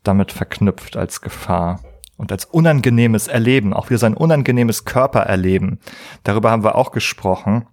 damit 0.02 0.32
verknüpft 0.32 0.96
als 0.96 1.20
Gefahr 1.20 1.80
und 2.20 2.30
als 2.30 2.44
unangenehmes 2.44 3.28
Erleben, 3.28 3.72
auch 3.72 3.88
wieder 3.88 3.98
sein 3.98 4.12
unangenehmes 4.12 4.84
Körpererleben. 4.84 5.80
Darüber 6.22 6.50
haben 6.50 6.62
wir 6.62 6.74
auch 6.74 6.92
gesprochen 6.92 7.66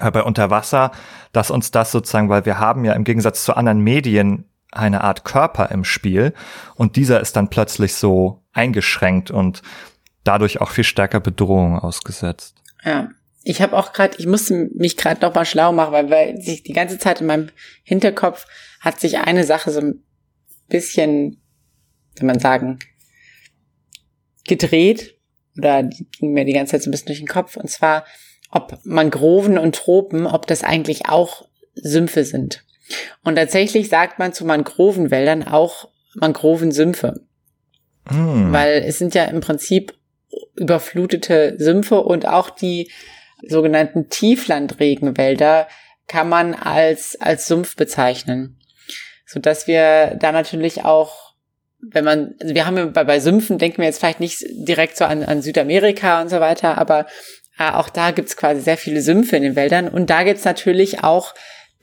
äh, 0.00 0.10
bei 0.10 0.22
Unterwasser, 0.22 0.90
dass 1.32 1.50
uns 1.50 1.70
das 1.70 1.92
sozusagen, 1.92 2.30
weil 2.30 2.46
wir 2.46 2.58
haben 2.58 2.86
ja 2.86 2.94
im 2.94 3.04
Gegensatz 3.04 3.44
zu 3.44 3.54
anderen 3.54 3.80
Medien 3.80 4.46
eine 4.72 5.02
Art 5.02 5.24
Körper 5.24 5.70
im 5.70 5.84
Spiel 5.84 6.32
und 6.76 6.96
dieser 6.96 7.20
ist 7.20 7.36
dann 7.36 7.50
plötzlich 7.50 7.94
so 7.94 8.42
eingeschränkt 8.54 9.30
und 9.30 9.60
dadurch 10.24 10.62
auch 10.62 10.70
viel 10.70 10.84
stärker 10.84 11.20
Bedrohung 11.20 11.78
ausgesetzt. 11.78 12.56
Ja. 12.84 13.10
Ich 13.44 13.62
habe 13.62 13.76
auch 13.76 13.92
gerade, 13.92 14.16
ich 14.18 14.26
musste 14.26 14.68
mich 14.74 14.96
gerade 14.96 15.20
noch 15.20 15.34
mal 15.34 15.44
schlau 15.44 15.72
machen, 15.72 15.92
weil, 15.92 16.10
weil 16.10 16.40
sich 16.40 16.62
die 16.62 16.72
ganze 16.72 16.98
Zeit 16.98 17.20
in 17.20 17.26
meinem 17.28 17.50
Hinterkopf 17.82 18.46
hat 18.80 18.98
sich 18.98 19.18
eine 19.18 19.44
Sache 19.44 19.70
so 19.70 19.80
ein 19.80 20.02
bisschen, 20.68 21.40
wenn 22.16 22.26
man 22.26 22.40
sagen, 22.40 22.78
gedreht 24.48 25.14
oder 25.56 25.82
die 25.82 26.06
ging 26.18 26.32
mir 26.32 26.44
die 26.44 26.52
ganze 26.52 26.72
Zeit 26.72 26.82
so 26.82 26.88
ein 26.88 26.92
bisschen 26.92 27.08
durch 27.08 27.18
den 27.18 27.28
Kopf 27.28 27.56
und 27.56 27.68
zwar, 27.68 28.04
ob 28.50 28.78
Mangroven 28.84 29.58
und 29.58 29.74
Tropen, 29.74 30.26
ob 30.26 30.46
das 30.46 30.62
eigentlich 30.62 31.08
auch 31.08 31.48
Sümpfe 31.74 32.24
sind. 32.24 32.64
Und 33.22 33.36
tatsächlich 33.36 33.88
sagt 33.88 34.18
man 34.18 34.32
zu 34.32 34.44
Mangrovenwäldern 34.44 35.46
auch 35.46 35.88
Mangrovensümpfe. 36.14 37.20
Hm. 38.08 38.52
Weil 38.52 38.82
es 38.86 38.98
sind 38.98 39.14
ja 39.14 39.24
im 39.24 39.40
Prinzip 39.40 39.94
überflutete 40.56 41.56
Sümpfe 41.58 42.00
und 42.00 42.26
auch 42.26 42.50
die 42.50 42.90
sogenannten 43.46 44.08
Tieflandregenwälder 44.08 45.68
kann 46.06 46.28
man 46.28 46.54
als, 46.54 47.20
als 47.20 47.46
Sumpf 47.46 47.76
bezeichnen. 47.76 48.58
So 49.26 49.40
dass 49.40 49.66
wir 49.66 50.16
da 50.18 50.32
natürlich 50.32 50.84
auch 50.84 51.27
wenn 51.80 52.04
man, 52.04 52.34
also 52.40 52.54
wir 52.54 52.66
haben 52.66 52.76
ja 52.76 52.86
bei, 52.86 53.04
bei 53.04 53.20
Sümpfen, 53.20 53.58
denken 53.58 53.78
wir 53.78 53.84
jetzt 53.84 54.00
vielleicht 54.00 54.20
nicht 54.20 54.44
direkt 54.50 54.96
so 54.96 55.04
an, 55.04 55.22
an 55.22 55.42
Südamerika 55.42 56.20
und 56.20 56.28
so 56.28 56.40
weiter, 56.40 56.78
aber 56.78 57.06
äh, 57.58 57.70
auch 57.70 57.88
da 57.88 58.10
gibt's 58.10 58.36
quasi 58.36 58.60
sehr 58.60 58.76
viele 58.76 59.02
Sümpfe 59.02 59.36
in 59.36 59.42
den 59.42 59.56
Wäldern 59.56 59.88
und 59.88 60.10
da 60.10 60.24
gibt's 60.24 60.44
natürlich 60.44 61.04
auch 61.04 61.34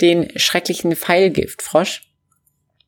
den 0.02 0.32
schrecklichen 0.38 0.96
Pfeilgiftfrosch. 0.96 2.02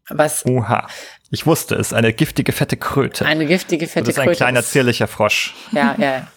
Was 0.10 0.46
Oha. 0.46 0.88
Ich 1.30 1.46
wusste 1.46 1.76
es, 1.76 1.92
eine 1.92 2.14
giftige 2.14 2.54
fette 2.54 2.78
Kröte. 2.78 3.26
Eine 3.26 3.46
giftige 3.46 3.88
fette 3.88 4.06
Kröte. 4.06 4.16
Das 4.16 4.24
ist 4.24 4.30
ein 4.30 4.36
kleiner 4.36 4.64
zierlicher 4.64 5.08
Frosch. 5.08 5.54
Ja, 5.74 5.96
ja. 5.98 6.28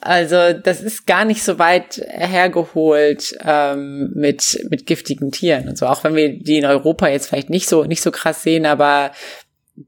Also 0.00 0.52
das 0.52 0.80
ist 0.80 1.06
gar 1.06 1.24
nicht 1.24 1.42
so 1.42 1.58
weit 1.58 2.02
hergeholt 2.08 3.36
ähm, 3.42 4.10
mit 4.14 4.66
mit 4.68 4.86
giftigen 4.86 5.30
Tieren 5.30 5.68
und 5.68 5.78
so. 5.78 5.86
Auch 5.86 6.04
wenn 6.04 6.14
wir 6.14 6.38
die 6.38 6.58
in 6.58 6.64
Europa 6.64 7.08
jetzt 7.08 7.28
vielleicht 7.28 7.48
nicht 7.48 7.68
so 7.68 7.84
nicht 7.84 8.02
so 8.02 8.10
krass 8.10 8.42
sehen, 8.42 8.66
aber 8.66 9.12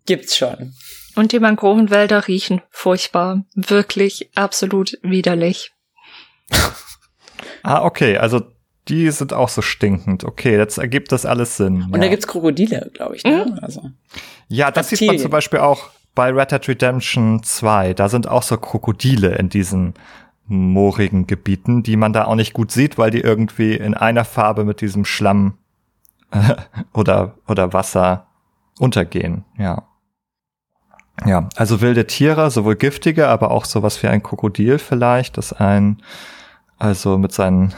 gibt's 0.06 0.36
schon. 0.36 0.74
Und 1.14 1.32
die 1.32 1.40
Mangrovenwälder 1.40 2.28
riechen 2.28 2.62
furchtbar. 2.70 3.44
Wirklich 3.54 4.30
absolut 4.34 4.98
widerlich. 5.02 5.72
ah, 7.62 7.84
okay. 7.84 8.18
Also 8.18 8.42
die 8.88 9.10
sind 9.10 9.32
auch 9.32 9.48
so 9.48 9.62
stinkend. 9.62 10.24
Okay, 10.24 10.56
jetzt 10.56 10.78
ergibt 10.78 11.10
das 11.12 11.26
alles 11.26 11.56
Sinn. 11.56 11.82
Und 11.84 11.94
ja. 11.94 12.00
da 12.00 12.08
gibt's 12.08 12.26
Krokodile, 12.26 12.90
glaube 12.94 13.16
ich. 13.16 13.24
Ne? 13.24 13.46
Mhm. 13.48 13.58
Also, 13.60 13.90
ja, 14.48 14.70
das 14.70 14.92
Reptilien. 14.92 14.98
sieht 14.98 15.08
man 15.08 15.22
zum 15.22 15.30
Beispiel 15.30 15.60
auch 15.60 15.90
bei 16.14 16.30
Red 16.30 16.52
Dead 16.52 16.68
Redemption 16.68 17.42
2. 17.42 17.94
Da 17.94 18.08
sind 18.08 18.28
auch 18.28 18.42
so 18.42 18.56
Krokodile 18.56 19.34
in 19.36 19.48
diesen 19.48 19.94
moorigen 20.46 21.26
Gebieten, 21.26 21.82
die 21.82 21.96
man 21.96 22.12
da 22.12 22.26
auch 22.26 22.36
nicht 22.36 22.52
gut 22.52 22.70
sieht, 22.70 22.98
weil 22.98 23.10
die 23.10 23.20
irgendwie 23.20 23.74
in 23.74 23.94
einer 23.94 24.24
Farbe 24.24 24.64
mit 24.64 24.80
diesem 24.80 25.04
Schlamm 25.04 25.58
oder, 26.92 27.34
oder 27.48 27.72
Wasser 27.72 28.25
untergehen, 28.78 29.44
ja. 29.58 29.88
Ja, 31.24 31.48
also 31.56 31.80
wilde 31.80 32.06
Tiere, 32.06 32.50
sowohl 32.50 32.76
giftige, 32.76 33.28
aber 33.28 33.50
auch 33.50 33.64
sowas 33.64 34.02
wie 34.02 34.08
ein 34.08 34.22
Krokodil 34.22 34.78
vielleicht, 34.78 35.38
das 35.38 35.52
ein, 35.54 36.02
also 36.76 37.16
mit 37.16 37.32
seinen 37.32 37.74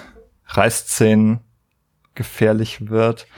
Reißzähnen 0.47 1.41
gefährlich 2.15 2.91
wird. 2.91 3.29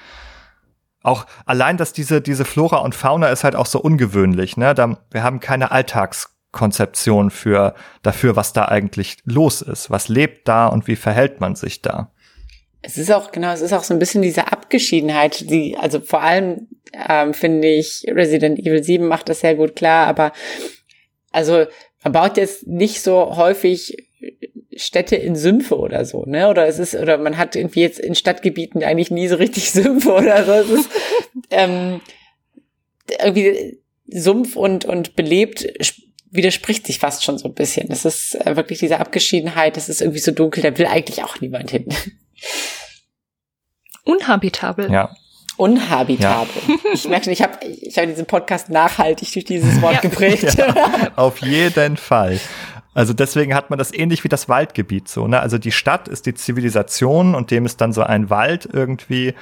Auch 1.02 1.26
allein, 1.44 1.76
dass 1.76 1.92
diese, 1.92 2.20
diese 2.20 2.44
Flora 2.44 2.78
und 2.78 2.94
Fauna 2.94 3.28
ist 3.28 3.44
halt 3.44 3.56
auch 3.56 3.66
so 3.66 3.80
ungewöhnlich, 3.80 4.56
ne? 4.56 4.74
Da, 4.74 4.98
wir 5.10 5.22
haben 5.22 5.40
keine 5.40 5.70
Alltagskonzeption 5.70 7.30
für, 7.30 7.74
dafür, 8.02 8.36
was 8.36 8.52
da 8.52 8.66
eigentlich 8.66 9.18
los 9.24 9.62
ist. 9.62 9.90
Was 9.90 10.08
lebt 10.08 10.48
da 10.48 10.66
und 10.66 10.86
wie 10.86 10.96
verhält 10.96 11.40
man 11.40 11.56
sich 11.56 11.82
da? 11.82 12.10
Es 12.82 12.96
ist 12.96 13.12
auch, 13.12 13.32
genau, 13.32 13.52
es 13.52 13.60
ist 13.60 13.72
auch 13.72 13.84
so 13.84 13.94
ein 13.94 13.98
bisschen 13.98 14.22
diese 14.22 14.50
Abgeschiedenheit, 14.70 15.50
die, 15.50 15.76
also 15.76 15.98
vor 16.00 16.22
allem 16.22 16.68
ähm, 16.92 17.34
finde 17.34 17.66
ich, 17.66 18.04
Resident 18.06 18.56
Evil 18.60 18.84
7 18.84 19.04
macht 19.04 19.28
das 19.28 19.40
sehr 19.40 19.56
gut 19.56 19.74
klar, 19.74 20.06
aber 20.06 20.32
also 21.32 21.66
man 22.04 22.12
baut 22.12 22.36
jetzt 22.36 22.68
nicht 22.68 23.02
so 23.02 23.36
häufig 23.36 23.96
Städte 24.76 25.16
in 25.16 25.34
Sümpfe 25.34 25.76
oder 25.76 26.04
so, 26.04 26.24
ne? 26.24 26.48
Oder 26.48 26.68
es 26.68 26.78
ist, 26.78 26.94
oder 26.94 27.18
man 27.18 27.36
hat 27.36 27.56
irgendwie 27.56 27.80
jetzt 27.80 27.98
in 27.98 28.14
Stadtgebieten 28.14 28.84
eigentlich 28.84 29.10
nie 29.10 29.26
so 29.26 29.34
richtig 29.34 29.70
Sümpfe 29.72 30.12
oder 30.12 30.44
so. 30.44 30.52
Es 30.52 30.70
ist 30.70 30.90
ähm, 31.50 32.00
irgendwie 33.20 33.80
Sumpf 34.06 34.54
und, 34.54 34.84
und 34.84 35.16
belebt 35.16 35.66
widerspricht 36.30 36.86
sich 36.86 37.00
fast 37.00 37.24
schon 37.24 37.38
so 37.38 37.48
ein 37.48 37.54
bisschen. 37.54 37.90
Es 37.90 38.04
ist 38.04 38.36
äh, 38.46 38.54
wirklich 38.54 38.78
diese 38.78 39.00
Abgeschiedenheit, 39.00 39.76
es 39.76 39.88
ist 39.88 40.00
irgendwie 40.00 40.20
so 40.20 40.30
dunkel, 40.30 40.62
da 40.62 40.78
will 40.78 40.86
eigentlich 40.86 41.24
auch 41.24 41.40
niemand 41.40 41.72
hin. 41.72 41.86
Unhabitabel. 44.04 44.90
Ja. 44.90 45.10
Unhabitabel. 45.56 46.62
Ja. 46.66 46.74
Ich 46.94 47.08
merke 47.08 47.24
schon, 47.24 47.32
ich 47.32 47.42
habe 47.42 47.58
ich 47.64 47.98
hab 47.98 48.06
diesen 48.06 48.26
Podcast 48.26 48.70
nachhaltig 48.70 49.32
durch 49.32 49.44
dieses 49.44 49.80
Wort 49.82 49.94
ja. 49.94 50.00
geprägt. 50.00 50.54
Ja, 50.56 51.12
auf 51.16 51.38
jeden 51.38 51.96
Fall. 51.96 52.40
Also 52.94 53.12
deswegen 53.12 53.54
hat 53.54 53.70
man 53.70 53.78
das 53.78 53.92
ähnlich 53.94 54.24
wie 54.24 54.28
das 54.28 54.48
Waldgebiet 54.48 55.08
so. 55.08 55.28
Ne? 55.28 55.38
Also 55.40 55.58
die 55.58 55.72
Stadt 55.72 56.08
ist 56.08 56.26
die 56.26 56.34
Zivilisation 56.34 57.34
und 57.34 57.50
dem 57.50 57.66
ist 57.66 57.80
dann 57.80 57.92
so 57.92 58.02
ein 58.02 58.30
Wald 58.30 58.68
irgendwie 58.72 59.34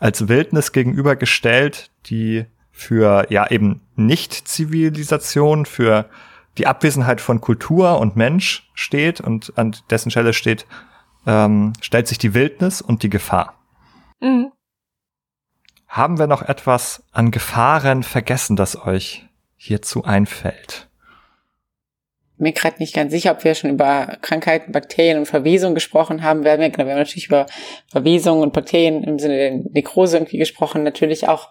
als 0.00 0.28
Wildnis 0.28 0.72
gegenübergestellt, 0.72 1.90
die 2.06 2.46
für 2.72 3.26
ja 3.30 3.50
eben 3.50 3.80
Nicht-Zivilisation, 3.94 5.66
für 5.66 6.06
die 6.58 6.66
Abwesenheit 6.66 7.20
von 7.20 7.40
Kultur 7.40 7.98
und 7.98 8.16
Mensch 8.16 8.70
steht 8.74 9.20
und 9.20 9.52
an 9.56 9.76
dessen 9.90 10.10
Stelle 10.10 10.32
steht, 10.32 10.66
ähm, 11.26 11.72
stellt 11.80 12.08
sich 12.08 12.18
die 12.18 12.34
Wildnis 12.34 12.82
und 12.82 13.02
die 13.02 13.10
Gefahr. 13.10 13.55
Mhm. 14.20 14.52
Haben 15.88 16.18
wir 16.18 16.26
noch 16.26 16.42
etwas 16.42 17.04
an 17.12 17.30
Gefahren 17.30 18.02
vergessen, 18.02 18.56
das 18.56 18.76
euch 18.76 19.24
hierzu 19.56 20.04
einfällt? 20.04 20.88
Mir 22.38 22.52
gerade 22.52 22.76
nicht 22.80 22.94
ganz 22.94 23.12
sicher, 23.12 23.32
ob 23.32 23.44
wir 23.44 23.54
schon 23.54 23.70
über 23.70 24.18
Krankheiten, 24.20 24.72
Bakterien 24.72 25.16
und 25.16 25.26
Verwesung 25.26 25.74
gesprochen 25.74 26.22
haben. 26.22 26.44
Wir 26.44 26.52
haben 26.52 26.60
ja, 26.60 26.68
genau, 26.68 26.84
wir 26.84 26.92
haben 26.92 26.98
natürlich 26.98 27.28
über 27.28 27.46
Verwesung 27.90 28.40
und 28.40 28.52
Bakterien 28.52 29.02
im 29.04 29.18
Sinne 29.18 29.36
der 29.36 29.50
Nekrose 29.72 30.18
irgendwie 30.18 30.36
gesprochen. 30.36 30.82
Natürlich 30.82 31.28
auch 31.28 31.50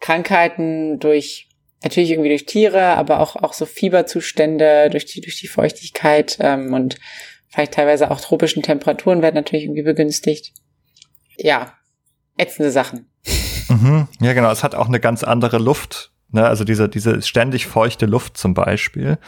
Krankheiten 0.00 0.98
durch, 0.98 1.48
natürlich 1.82 2.10
irgendwie 2.10 2.28
durch 2.28 2.44
Tiere, 2.44 2.82
aber 2.82 3.20
auch, 3.20 3.36
auch 3.36 3.54
so 3.54 3.64
Fieberzustände 3.64 4.90
durch 4.90 5.06
die, 5.06 5.22
durch 5.22 5.40
die 5.40 5.48
Feuchtigkeit 5.48 6.36
ähm, 6.40 6.74
und 6.74 6.98
vielleicht 7.48 7.72
teilweise 7.72 8.10
auch 8.10 8.20
tropischen 8.20 8.62
Temperaturen 8.62 9.22
werden 9.22 9.36
natürlich 9.36 9.64
irgendwie 9.64 9.82
begünstigt. 9.82 10.52
Ja, 11.38 11.72
ätzende 12.38 12.70
Sachen. 12.70 13.06
Mhm. 13.68 14.08
Ja, 14.20 14.32
genau. 14.32 14.50
Es 14.50 14.64
hat 14.64 14.74
auch 14.74 14.88
eine 14.88 15.00
ganz 15.00 15.24
andere 15.24 15.58
Luft. 15.58 16.12
Ne? 16.30 16.46
Also 16.46 16.64
diese, 16.64 16.88
diese 16.88 17.20
ständig 17.22 17.66
feuchte 17.66 18.06
Luft 18.06 18.36
zum 18.36 18.54
Beispiel 18.54 19.18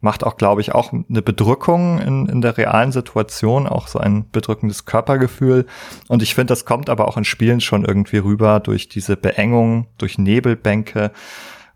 macht 0.00 0.22
auch, 0.24 0.36
glaube 0.36 0.60
ich, 0.60 0.74
auch 0.74 0.92
eine 0.92 1.22
Bedrückung 1.22 2.00
in, 2.00 2.26
in 2.26 2.40
der 2.40 2.56
realen 2.56 2.92
Situation, 2.92 3.66
auch 3.66 3.88
so 3.88 3.98
ein 3.98 4.30
bedrückendes 4.30 4.84
Körpergefühl. 4.84 5.66
Und 6.06 6.22
ich 6.22 6.34
finde, 6.34 6.52
das 6.52 6.64
kommt 6.64 6.88
aber 6.88 7.08
auch 7.08 7.16
in 7.16 7.24
Spielen 7.24 7.60
schon 7.60 7.84
irgendwie 7.84 8.18
rüber 8.18 8.60
durch 8.60 8.88
diese 8.88 9.16
Beengung, 9.16 9.88
durch 9.98 10.18
Nebelbänke. 10.18 11.10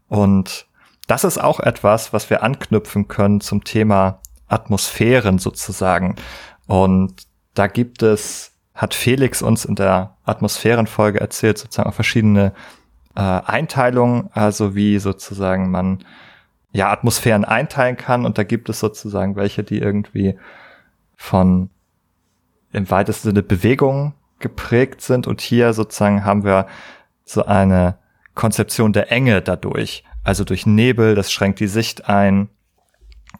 Und 0.06 0.66
das 1.08 1.24
ist 1.24 1.38
auch 1.38 1.58
etwas, 1.58 2.12
was 2.12 2.30
wir 2.30 2.42
anknüpfen 2.44 3.08
können 3.08 3.40
zum 3.40 3.64
Thema 3.64 4.20
Atmosphären 4.46 5.38
sozusagen. 5.38 6.14
Und 6.66 7.26
da 7.54 7.66
gibt 7.66 8.02
es, 8.02 8.51
hat 8.74 8.94
Felix 8.94 9.42
uns 9.42 9.64
in 9.64 9.74
der 9.74 10.16
Atmosphärenfolge 10.24 11.20
erzählt, 11.20 11.58
sozusagen 11.58 11.90
auch 11.90 11.94
verschiedene 11.94 12.52
äh, 13.14 13.20
Einteilungen, 13.20 14.30
also 14.32 14.74
wie 14.74 14.98
sozusagen 14.98 15.70
man 15.70 16.04
ja 16.72 16.90
Atmosphären 16.90 17.44
einteilen 17.44 17.96
kann. 17.96 18.24
Und 18.24 18.38
da 18.38 18.44
gibt 18.44 18.68
es 18.68 18.80
sozusagen 18.80 19.36
welche, 19.36 19.62
die 19.62 19.78
irgendwie 19.78 20.38
von 21.16 21.70
im 22.72 22.90
weitesten 22.90 23.28
Sinne 23.28 23.42
Bewegung 23.42 24.14
geprägt 24.38 25.02
sind. 25.02 25.26
Und 25.26 25.40
hier 25.40 25.72
sozusagen 25.74 26.24
haben 26.24 26.44
wir 26.44 26.66
so 27.24 27.44
eine 27.44 27.98
Konzeption 28.34 28.92
der 28.92 29.12
Enge 29.12 29.42
dadurch. 29.42 30.04
Also 30.24 30.44
durch 30.44 30.66
Nebel, 30.66 31.14
das 31.14 31.30
schränkt 31.30 31.60
die 31.60 31.66
Sicht 31.66 32.08
ein. 32.08 32.48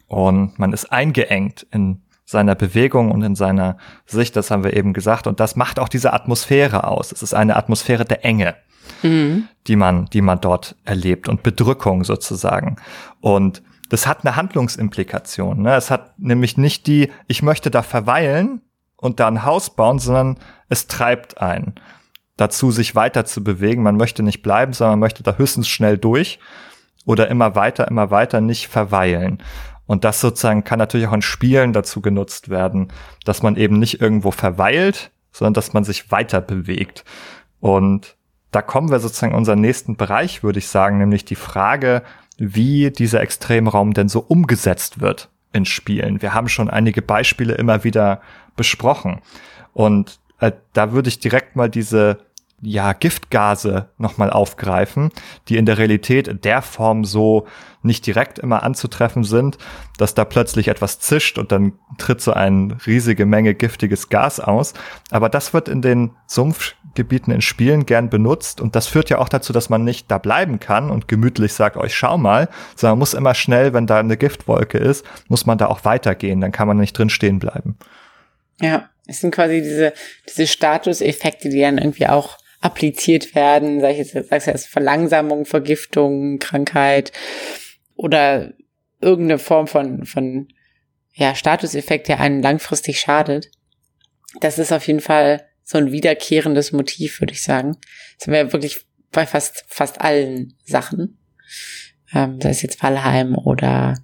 Und 0.07 0.59
man 0.59 0.75
ist 0.75 0.93
eingeengt 0.93 1.67
in 1.71 2.03
seiner 2.33 2.57
Bewegung 2.57 3.13
und 3.13 3.23
in 3.23 3.37
seiner 3.37 3.77
Sicht, 4.07 4.35
das 4.35 4.51
haben 4.51 4.65
wir 4.65 4.75
eben 4.75 4.93
gesagt. 4.93 5.29
Und 5.29 5.39
das 5.39 5.55
macht 5.55 5.79
auch 5.79 5.89
diese 5.89 6.13
Atmosphäre 6.13 6.89
aus. 6.89 7.13
Es 7.13 7.23
ist 7.23 7.35
eine 7.35 7.57
Atmosphäre 7.57 8.05
der 8.05 8.25
Enge, 8.25 8.57
mhm. 9.03 9.47
die 9.69 9.77
man, 9.77 10.07
die 10.07 10.23
man 10.23 10.41
dort 10.41 10.75
erlebt 10.85 11.29
und 11.29 11.45
Bedrückung 11.45 12.03
sozusagen. 12.03 12.77
Und 13.21 13.63
das 13.91 14.07
hat 14.07 14.25
eine 14.25 14.35
Handlungsimplikation. 14.35 15.63
Ne? 15.63 15.77
Es 15.77 15.91
hat 15.91 16.19
nämlich 16.19 16.57
nicht 16.57 16.87
die, 16.89 17.13
ich 17.29 17.43
möchte 17.43 17.71
da 17.71 17.83
verweilen 17.83 18.63
und 18.97 19.21
da 19.21 19.29
ein 19.29 19.45
Haus 19.45 19.71
bauen, 19.71 19.99
sondern 19.99 20.39
es 20.69 20.89
treibt 20.89 21.41
einen 21.41 21.75
dazu, 22.37 22.71
sich 22.71 22.95
weiter 22.95 23.25
zu 23.25 23.45
bewegen. 23.45 23.83
Man 23.83 23.97
möchte 23.97 24.23
nicht 24.23 24.43
bleiben, 24.43 24.73
sondern 24.73 24.99
man 24.99 25.07
möchte 25.07 25.23
da 25.23 25.37
höchstens 25.37 25.69
schnell 25.69 25.99
durch 25.99 26.39
oder 27.05 27.29
immer 27.29 27.55
weiter, 27.55 27.89
immer 27.89 28.11
weiter 28.11 28.41
nicht 28.41 28.69
verweilen. 28.69 29.43
Und 29.87 30.05
das 30.05 30.21
sozusagen 30.21 30.65
kann 30.65 30.79
natürlich 30.79 31.07
auch 31.07 31.13
in 31.13 31.23
Spielen 31.23 31.73
dazu 31.73 32.01
genutzt 32.01 32.49
werden, 32.49 32.93
dass 33.25 33.43
man 33.43 33.57
eben 33.57 33.79
nicht 33.79 34.01
irgendwo 34.01 34.31
verweilt, 34.31 35.11
sondern 35.33 35.55
dass 35.55 35.73
man 35.73 35.85
sich 35.85 36.11
weiter 36.11 36.41
bewegt. 36.41 37.05
Und 37.61 38.17
da 38.51 38.63
kommen 38.63 38.91
wir 38.91 39.01
sozusagen 39.01 39.33
in 39.33 39.39
unseren 39.39 39.61
nächsten 39.61 39.97
Bereich, 39.97 40.43
würde 40.43 40.59
ich 40.59 40.69
sagen, 40.69 40.99
nämlich 40.99 41.25
die 41.25 41.35
Frage, 41.35 42.03
wie 42.39 42.91
dieser 42.91 43.21
Extremraum 43.21 43.95
denn 43.95 44.09
so 44.09 44.21
umgesetzt 44.21 45.01
wird 45.01 45.31
in 45.53 45.65
Spielen. 45.65 46.23
Wir 46.23 46.35
haben 46.35 46.49
schon 46.49 46.71
einige 46.71 47.03
Beispiele 47.03 47.55
immer 47.55 47.85
wieder 47.85 48.21
besprochen. 48.57 49.21
Und 49.73 50.21
äh, 50.41 50.53
da 50.73 50.93
würde 50.93 51.09
ich 51.09 51.19
direkt 51.19 51.57
mal 51.57 51.71
diese 51.71 52.19
ja, 52.65 52.93
Giftgase 52.93 53.89
nochmal 53.99 54.31
aufgreifen, 54.31 55.11
die 55.49 55.57
in 55.57 55.67
der 55.67 55.79
Realität 55.79 56.29
in 56.29 56.41
der 56.41 56.63
Form 56.63 57.05
so 57.05 57.49
nicht 57.83 58.07
direkt 58.07 58.39
immer 58.39 58.63
anzutreffen 58.63 59.25
sind, 59.25 59.59
dass 59.99 60.15
da 60.15 60.25
plötzlich 60.25 60.69
etwas 60.69 61.01
zischt 61.01 61.39
und 61.39 61.51
dann 61.51 61.73
tritt 61.99 62.21
so 62.21 62.33
eine 62.33 62.77
riesige 62.87 63.27
Menge 63.27 63.55
giftiges 63.55 64.09
Gas 64.09 64.39
aus. 64.39 64.75
Aber 65.11 65.29
das 65.29 65.53
wird 65.53 65.69
in 65.69 65.83
den 65.83 66.13
Sumpfgebieten 66.29 67.33
in 67.33 67.41
Spielen 67.41 67.85
gern 67.85 68.09
benutzt 68.09 68.61
und 68.61 68.77
das 68.77 68.87
führt 68.87 69.11
ja 69.11 69.19
auch 69.19 69.29
dazu, 69.29 69.53
dass 69.53 69.69
man 69.69 69.83
nicht 69.83 70.09
da 70.09 70.19
bleiben 70.19 70.61
kann 70.61 70.89
und 70.89 71.09
gemütlich 71.09 71.55
sagt, 71.55 71.77
euch 71.77 71.97
schau 71.97 72.17
mal, 72.17 72.49
sondern 72.77 73.01
muss 73.01 73.13
immer 73.13 73.35
schnell, 73.35 73.73
wenn 73.75 73.89
da 73.89 73.99
eine 73.99 74.17
Giftwolke 74.17 74.79
ist, 74.79 75.05
muss 75.27 75.47
man 75.47 75.59
da 75.59 75.67
auch 75.67 75.85
weitergehen, 75.85 76.41
dann 76.41 76.53
kann 76.53 76.69
man 76.69 76.77
nicht 76.77 76.97
drin 76.97 77.11
stehen 77.11 77.41
bleiben. 77.41 77.77
Ja, 78.61 78.89
es 79.09 79.21
sind 79.21 79.35
quasi 79.35 79.61
diese, 79.61 79.93
diese 80.29 80.47
Statuseffekte, 80.47 81.49
die 81.49 81.61
dann 81.61 81.79
irgendwie 81.79 82.07
auch 82.07 82.39
appliziert 82.63 83.35
werden, 83.35 83.81
sag 83.81 83.91
ich 83.91 83.99
jetzt, 83.99 84.13
sagst 84.13 84.47
du 84.47 84.51
jetzt 84.53 84.69
Verlangsamung, 84.69 85.45
Vergiftung, 85.45 86.39
Krankheit 86.39 87.13
oder 87.95 88.55
irgendeine 89.01 89.39
Form 89.39 89.67
von, 89.67 90.07
von 90.07 90.49
ja, 91.13 91.35
Statuseffekt, 91.35 92.09
der 92.09 92.21
einen 92.21 92.41
langfristig 92.41 93.01
schadet. 93.01 93.51
Das 94.41 94.59
ist 94.59 94.73
auf 94.73 94.87
jeden 94.87 95.01
Fall 95.01 95.47
so 95.65 95.77
ein 95.77 95.93
wiederkehrendes 95.93 96.73
Motiv, 96.73 97.21
würde 97.21 97.33
ich 97.33 97.43
sagen. 97.43 97.77
Das 98.19 98.27
haben 98.27 98.35
wir 98.35 98.53
wirklich 98.53 98.81
bei 99.11 99.27
fast, 99.27 99.65
fast 99.67 100.01
allen 100.01 100.55
Sachen. 100.65 101.19
Ähm, 102.15 102.41
sei 102.41 102.51
es 102.51 102.63
jetzt 102.63 102.83
Valheim 102.83 103.37
oder 103.37 103.95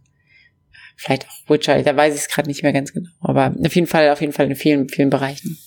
vielleicht 0.97 1.27
auch 1.29 1.51
Witcher, 1.51 1.83
da 1.83 1.97
weiß 1.97 2.15
ich 2.15 2.23
es 2.23 2.29
gerade 2.29 2.49
nicht 2.49 2.63
mehr 2.63 2.73
ganz 2.73 2.93
genau. 2.93 3.11
Aber 3.21 3.55
auf 3.65 3.75
jeden 3.75 3.87
Fall, 3.87 4.11
auf 4.11 4.21
jeden 4.21 4.33
Fall 4.33 4.47
in 4.47 4.57
vielen, 4.57 4.89
vielen 4.89 5.11
Bereichen. 5.11 5.59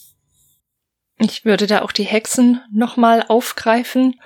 Ich 1.24 1.46
würde 1.46 1.68
da 1.68 1.84
auch 1.84 1.92
die 1.92 2.04
Hexen 2.04 2.62
nochmal 2.74 3.24
aufgreifen, 3.28 4.20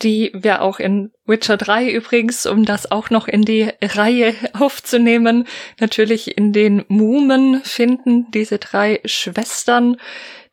die 0.00 0.30
wir 0.32 0.62
auch 0.62 0.78
in 0.78 1.12
Witcher 1.26 1.58
3 1.58 1.90
übrigens, 1.90 2.46
um 2.46 2.64
das 2.64 2.90
auch 2.90 3.10
noch 3.10 3.28
in 3.28 3.42
die 3.42 3.70
Reihe 3.82 4.34
aufzunehmen, 4.54 5.46
natürlich 5.78 6.38
in 6.38 6.54
den 6.54 6.86
Mumen 6.88 7.62
finden, 7.64 8.30
diese 8.30 8.58
drei 8.58 9.00
Schwestern, 9.04 9.98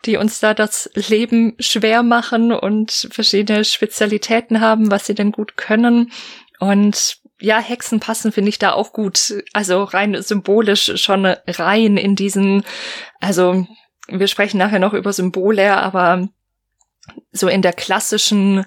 die 0.06 0.18
uns 0.18 0.42
da 0.42 0.54
das 0.54 0.90
Leben 0.96 1.56
schwer 1.60 2.04
machen 2.04 2.52
und 2.52 3.08
verschiedene 3.12 3.64
Spezialitäten 3.64 4.60
haben, 4.60 4.92
was 4.92 5.06
sie 5.06 5.16
denn 5.16 5.32
gut 5.32 5.56
können. 5.56 6.12
Und 6.60 7.20
ja, 7.40 7.60
Hexen 7.60 8.02
passen, 8.02 8.34
finde 8.34 8.50
ich 8.50 8.60
da 8.60 8.74
auch 8.74 8.92
gut. 8.92 9.34
Also 9.54 9.84
rein 9.84 10.22
symbolisch 10.22 10.92
schon 11.02 11.26
rein 11.26 11.96
in 11.96 12.18
diesen, 12.18 12.64
also 13.22 13.66
wir 14.08 14.28
sprechen 14.28 14.58
nachher 14.58 14.80
noch 14.80 14.94
über 14.94 15.14
Symbole, 15.14 15.76
aber 15.76 16.28
so 17.32 17.48
in 17.48 17.62
der 17.62 17.74
klassischen 17.74 18.66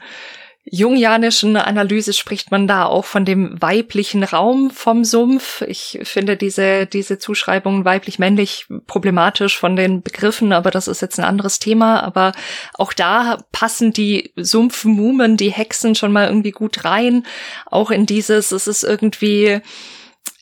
jungianischen 0.70 1.56
Analyse 1.56 2.12
spricht 2.12 2.50
man 2.50 2.66
da 2.66 2.84
auch 2.84 3.04
von 3.04 3.24
dem 3.24 3.60
weiblichen 3.60 4.22
Raum 4.22 4.70
vom 4.70 5.04
Sumpf. 5.04 5.62
Ich 5.62 5.98
finde 6.02 6.36
diese, 6.36 6.86
diese 6.86 7.18
Zuschreibung 7.18 7.84
weiblich-männlich 7.84 8.66
problematisch 8.86 9.58
von 9.58 9.76
den 9.76 10.02
Begriffen, 10.02 10.52
aber 10.52 10.70
das 10.70 10.88
ist 10.88 11.00
jetzt 11.00 11.18
ein 11.18 11.24
anderes 11.24 11.58
Thema. 11.58 12.02
Aber 12.02 12.32
auch 12.74 12.92
da 12.92 13.38
passen 13.50 13.92
die 13.92 14.32
Sumpfmumen, 14.36 15.36
die 15.36 15.50
Hexen 15.50 15.94
schon 15.94 16.12
mal 16.12 16.28
irgendwie 16.28 16.52
gut 16.52 16.84
rein. 16.84 17.24
Auch 17.66 17.90
in 17.90 18.04
dieses, 18.04 18.52
es 18.52 18.66
ist 18.66 18.84
irgendwie, 18.84 19.60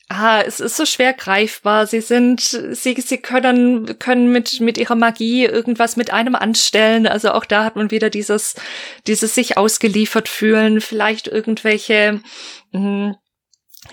Ah, 0.09 0.41
es 0.41 0.61
ist 0.61 0.77
so 0.77 0.85
schwer 0.85 1.11
greifbar. 1.13 1.85
Sie 1.85 1.99
sind, 1.99 2.39
sie, 2.39 2.95
sie 3.01 3.17
können, 3.17 3.99
können 3.99 4.31
mit, 4.31 4.61
mit 4.61 4.77
ihrer 4.77 4.95
Magie 4.95 5.43
irgendwas 5.45 5.97
mit 5.97 6.13
einem 6.13 6.35
anstellen. 6.35 7.07
Also 7.07 7.31
auch 7.31 7.43
da 7.43 7.65
hat 7.65 7.75
man 7.75 7.91
wieder 7.91 8.09
dieses, 8.09 8.55
dieses 9.05 9.35
sich 9.35 9.57
ausgeliefert 9.57 10.29
fühlen, 10.29 10.79
vielleicht 10.79 11.27
irgendwelche, 11.27 12.21
mh, 12.71 12.79
hm, 12.79 13.15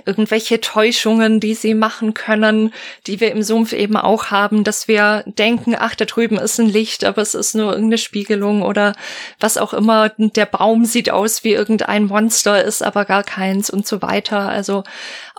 irgendwelche 0.07 0.61
Täuschungen, 0.61 1.40
die 1.40 1.55
sie 1.55 1.74
machen 1.74 2.14
können, 2.14 2.72
die 3.07 3.20
wir 3.20 3.32
im 3.32 3.42
Sumpf 3.42 3.72
eben 3.72 3.97
auch 3.97 4.26
haben, 4.26 4.64
dass 4.64 4.88
wir 4.88 5.24
denken, 5.26 5.74
ach, 5.78 5.95
da 5.95 6.05
drüben 6.05 6.38
ist 6.38 6.59
ein 6.59 6.68
Licht, 6.68 7.05
aber 7.05 7.22
es 7.22 7.34
ist 7.34 7.55
nur 7.55 7.72
irgendeine 7.72 7.99
Spiegelung 7.99 8.62
oder 8.62 8.95
was 9.40 9.59
auch 9.59 9.74
immer. 9.74 10.11
Der 10.18 10.47
Baum 10.47 10.84
sieht 10.84 11.11
aus 11.11 11.45
wie 11.45 11.53
irgendein 11.53 12.05
Monster, 12.05 12.64
ist 12.64 12.82
aber 12.82 13.05
gar 13.05 13.22
keins 13.22 13.70
und 13.70 13.86
so 13.86 14.03
weiter. 14.03 14.49
Also 14.49 14.84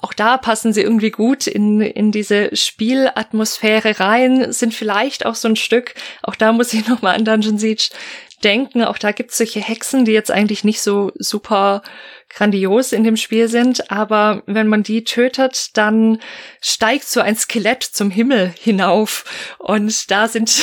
auch 0.01 0.13
da 0.13 0.37
passen 0.37 0.73
sie 0.73 0.81
irgendwie 0.81 1.09
gut 1.09 1.47
in, 1.47 1.81
in 1.81 2.11
diese 2.11 2.55
Spielatmosphäre 2.55 3.99
rein, 3.99 4.51
sind 4.51 4.73
vielleicht 4.73 5.25
auch 5.25 5.35
so 5.35 5.47
ein 5.47 5.55
Stück, 5.55 5.95
auch 6.21 6.35
da 6.35 6.51
muss 6.51 6.73
ich 6.73 6.87
nochmal 6.87 7.15
an 7.15 7.25
Dungeon 7.25 7.57
Siege 7.57 7.89
denken, 8.43 8.83
auch 8.83 8.97
da 8.97 9.11
gibt 9.11 9.31
es 9.31 9.37
solche 9.37 9.59
Hexen, 9.59 10.05
die 10.05 10.11
jetzt 10.11 10.31
eigentlich 10.31 10.63
nicht 10.63 10.81
so 10.81 11.11
super 11.15 11.81
grandios 12.29 12.91
in 12.91 13.03
dem 13.03 13.17
Spiel 13.17 13.47
sind, 13.47 13.91
aber 13.91 14.43
wenn 14.45 14.67
man 14.67 14.83
die 14.83 15.03
tötet, 15.03 15.77
dann 15.77 16.19
steigt 16.59 17.07
so 17.07 17.21
ein 17.21 17.35
Skelett 17.35 17.83
zum 17.83 18.11
Himmel 18.11 18.53
hinauf 18.59 19.23
und 19.59 20.11
da 20.11 20.27
sind 20.27 20.61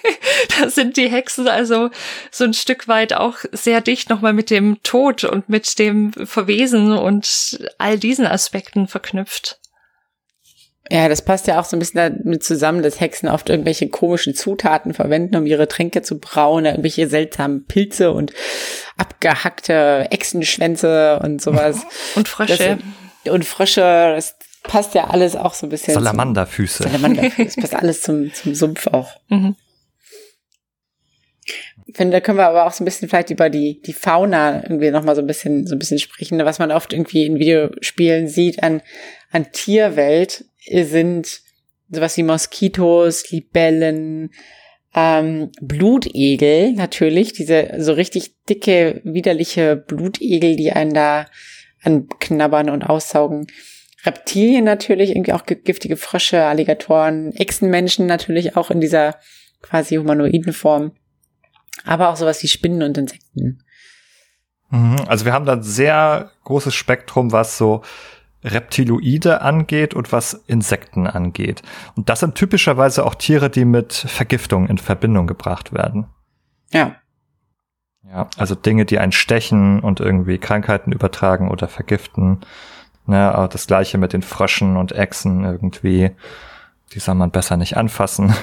da 0.58 0.68
sind 0.68 0.96
die 0.96 1.08
Hexen 1.08 1.48
also 1.48 1.90
so 2.30 2.44
ein 2.44 2.54
Stück 2.54 2.88
weit 2.88 3.14
auch 3.14 3.38
sehr 3.52 3.80
dicht 3.80 4.10
nochmal 4.10 4.32
mit 4.32 4.50
dem 4.50 4.82
Tod 4.82 5.24
und 5.24 5.48
mit 5.48 5.78
dem 5.78 6.12
Verwesen 6.12 6.92
und 6.92 7.58
all 7.78 7.98
diesen 7.98 8.26
Aspekten 8.26 8.86
verknüpft. 8.88 9.58
Ja, 10.90 11.08
das 11.08 11.22
passt 11.22 11.46
ja 11.46 11.58
auch 11.58 11.64
so 11.64 11.76
ein 11.76 11.78
bisschen 11.78 12.22
damit 12.22 12.44
zusammen, 12.44 12.82
dass 12.82 13.00
Hexen 13.00 13.28
oft 13.28 13.48
irgendwelche 13.48 13.88
komischen 13.88 14.34
Zutaten 14.34 14.92
verwenden, 14.92 15.36
um 15.36 15.46
ihre 15.46 15.66
Tränke 15.66 16.02
zu 16.02 16.18
brauen, 16.18 16.66
irgendwelche 16.66 17.08
seltsamen 17.08 17.64
Pilze 17.64 18.12
und 18.12 18.32
abgehackte 18.98 20.08
Echsenschwänze 20.10 21.20
und 21.22 21.40
sowas. 21.40 21.86
Und 22.14 22.28
Frösche. 22.28 22.78
Das, 23.24 23.32
und 23.32 23.44
Frösche, 23.46 23.80
das 23.80 24.36
passt 24.62 24.94
ja 24.94 25.08
alles 25.08 25.34
auch 25.34 25.54
so 25.54 25.66
ein 25.66 25.70
bisschen. 25.70 25.94
Salamanderfüße. 25.94 26.82
Salamanderfüße, 26.82 27.44
das 27.44 27.56
passt 27.56 27.74
alles 27.74 28.02
zum, 28.02 28.32
zum 28.34 28.54
Sumpf 28.54 28.86
auch. 28.88 29.16
Mhm. 29.28 29.56
Ich 31.86 31.96
finde, 31.96 32.12
da 32.12 32.20
können 32.20 32.38
wir 32.38 32.48
aber 32.48 32.66
auch 32.66 32.72
so 32.72 32.82
ein 32.82 32.86
bisschen 32.86 33.08
vielleicht 33.08 33.30
über 33.30 33.50
die, 33.50 33.80
die 33.82 33.92
Fauna 33.92 34.62
irgendwie 34.62 34.90
nochmal 34.90 35.14
so 35.14 35.20
ein 35.20 35.26
bisschen, 35.26 35.66
so 35.66 35.74
ein 35.74 35.78
bisschen 35.78 35.98
sprechen. 35.98 36.38
Was 36.38 36.58
man 36.58 36.72
oft 36.72 36.92
irgendwie 36.92 37.26
in 37.26 37.38
Videospielen 37.38 38.26
sieht 38.26 38.62
an, 38.62 38.80
an 39.30 39.52
Tierwelt 39.52 40.46
sind 40.66 41.40
sowas 41.90 42.16
wie 42.16 42.22
Moskitos, 42.22 43.30
Libellen, 43.30 44.30
ähm, 44.94 45.50
Blutegel 45.60 46.72
natürlich, 46.72 47.32
diese 47.32 47.74
so 47.78 47.92
richtig 47.92 48.34
dicke, 48.48 49.00
widerliche 49.04 49.76
Blutegel, 49.76 50.56
die 50.56 50.72
einen 50.72 50.94
da 50.94 51.26
anknabbern 51.82 52.70
und 52.70 52.82
aussaugen. 52.82 53.46
Reptilien 54.04 54.64
natürlich, 54.64 55.10
irgendwie 55.10 55.32
auch 55.32 55.44
giftige 55.46 55.96
Frösche, 55.96 56.44
Alligatoren, 56.44 57.32
Echsenmenschen 57.32 58.06
natürlich 58.06 58.56
auch 58.56 58.70
in 58.70 58.80
dieser 58.80 59.18
quasi 59.62 59.96
humanoiden 59.96 60.52
Form. 60.52 60.92
Aber 61.84 62.08
auch 62.08 62.16
sowas 62.16 62.42
wie 62.42 62.48
Spinnen 62.48 62.82
und 62.82 62.96
Insekten. 62.98 63.62
Mhm, 64.70 64.96
also 65.06 65.24
wir 65.24 65.32
haben 65.32 65.44
da 65.44 65.52
ein 65.52 65.62
sehr 65.62 66.30
großes 66.44 66.74
Spektrum, 66.74 67.32
was 67.32 67.58
so 67.58 67.82
Reptiloide 68.42 69.40
angeht 69.40 69.94
und 69.94 70.12
was 70.12 70.34
Insekten 70.46 71.06
angeht. 71.06 71.62
Und 71.96 72.08
das 72.08 72.20
sind 72.20 72.34
typischerweise 72.34 73.04
auch 73.04 73.14
Tiere, 73.14 73.48
die 73.48 73.64
mit 73.64 73.92
Vergiftung 73.92 74.66
in 74.68 74.78
Verbindung 74.78 75.26
gebracht 75.26 75.72
werden. 75.72 76.06
Ja. 76.70 76.96
Ja, 78.06 78.28
also 78.36 78.54
Dinge, 78.54 78.84
die 78.84 78.98
einen 78.98 79.12
stechen 79.12 79.80
und 79.80 80.00
irgendwie 80.00 80.38
Krankheiten 80.38 80.92
übertragen 80.92 81.50
oder 81.50 81.68
vergiften. 81.68 82.40
Ne, 83.06 83.36
auch 83.36 83.48
das 83.48 83.66
gleiche 83.66 83.96
mit 83.98 84.12
den 84.12 84.22
Fröschen 84.22 84.76
und 84.76 84.92
Echsen 84.92 85.44
irgendwie. 85.44 86.10
Die 86.92 87.00
soll 87.00 87.14
man 87.14 87.30
besser 87.30 87.56
nicht 87.56 87.76
anfassen. 87.76 88.34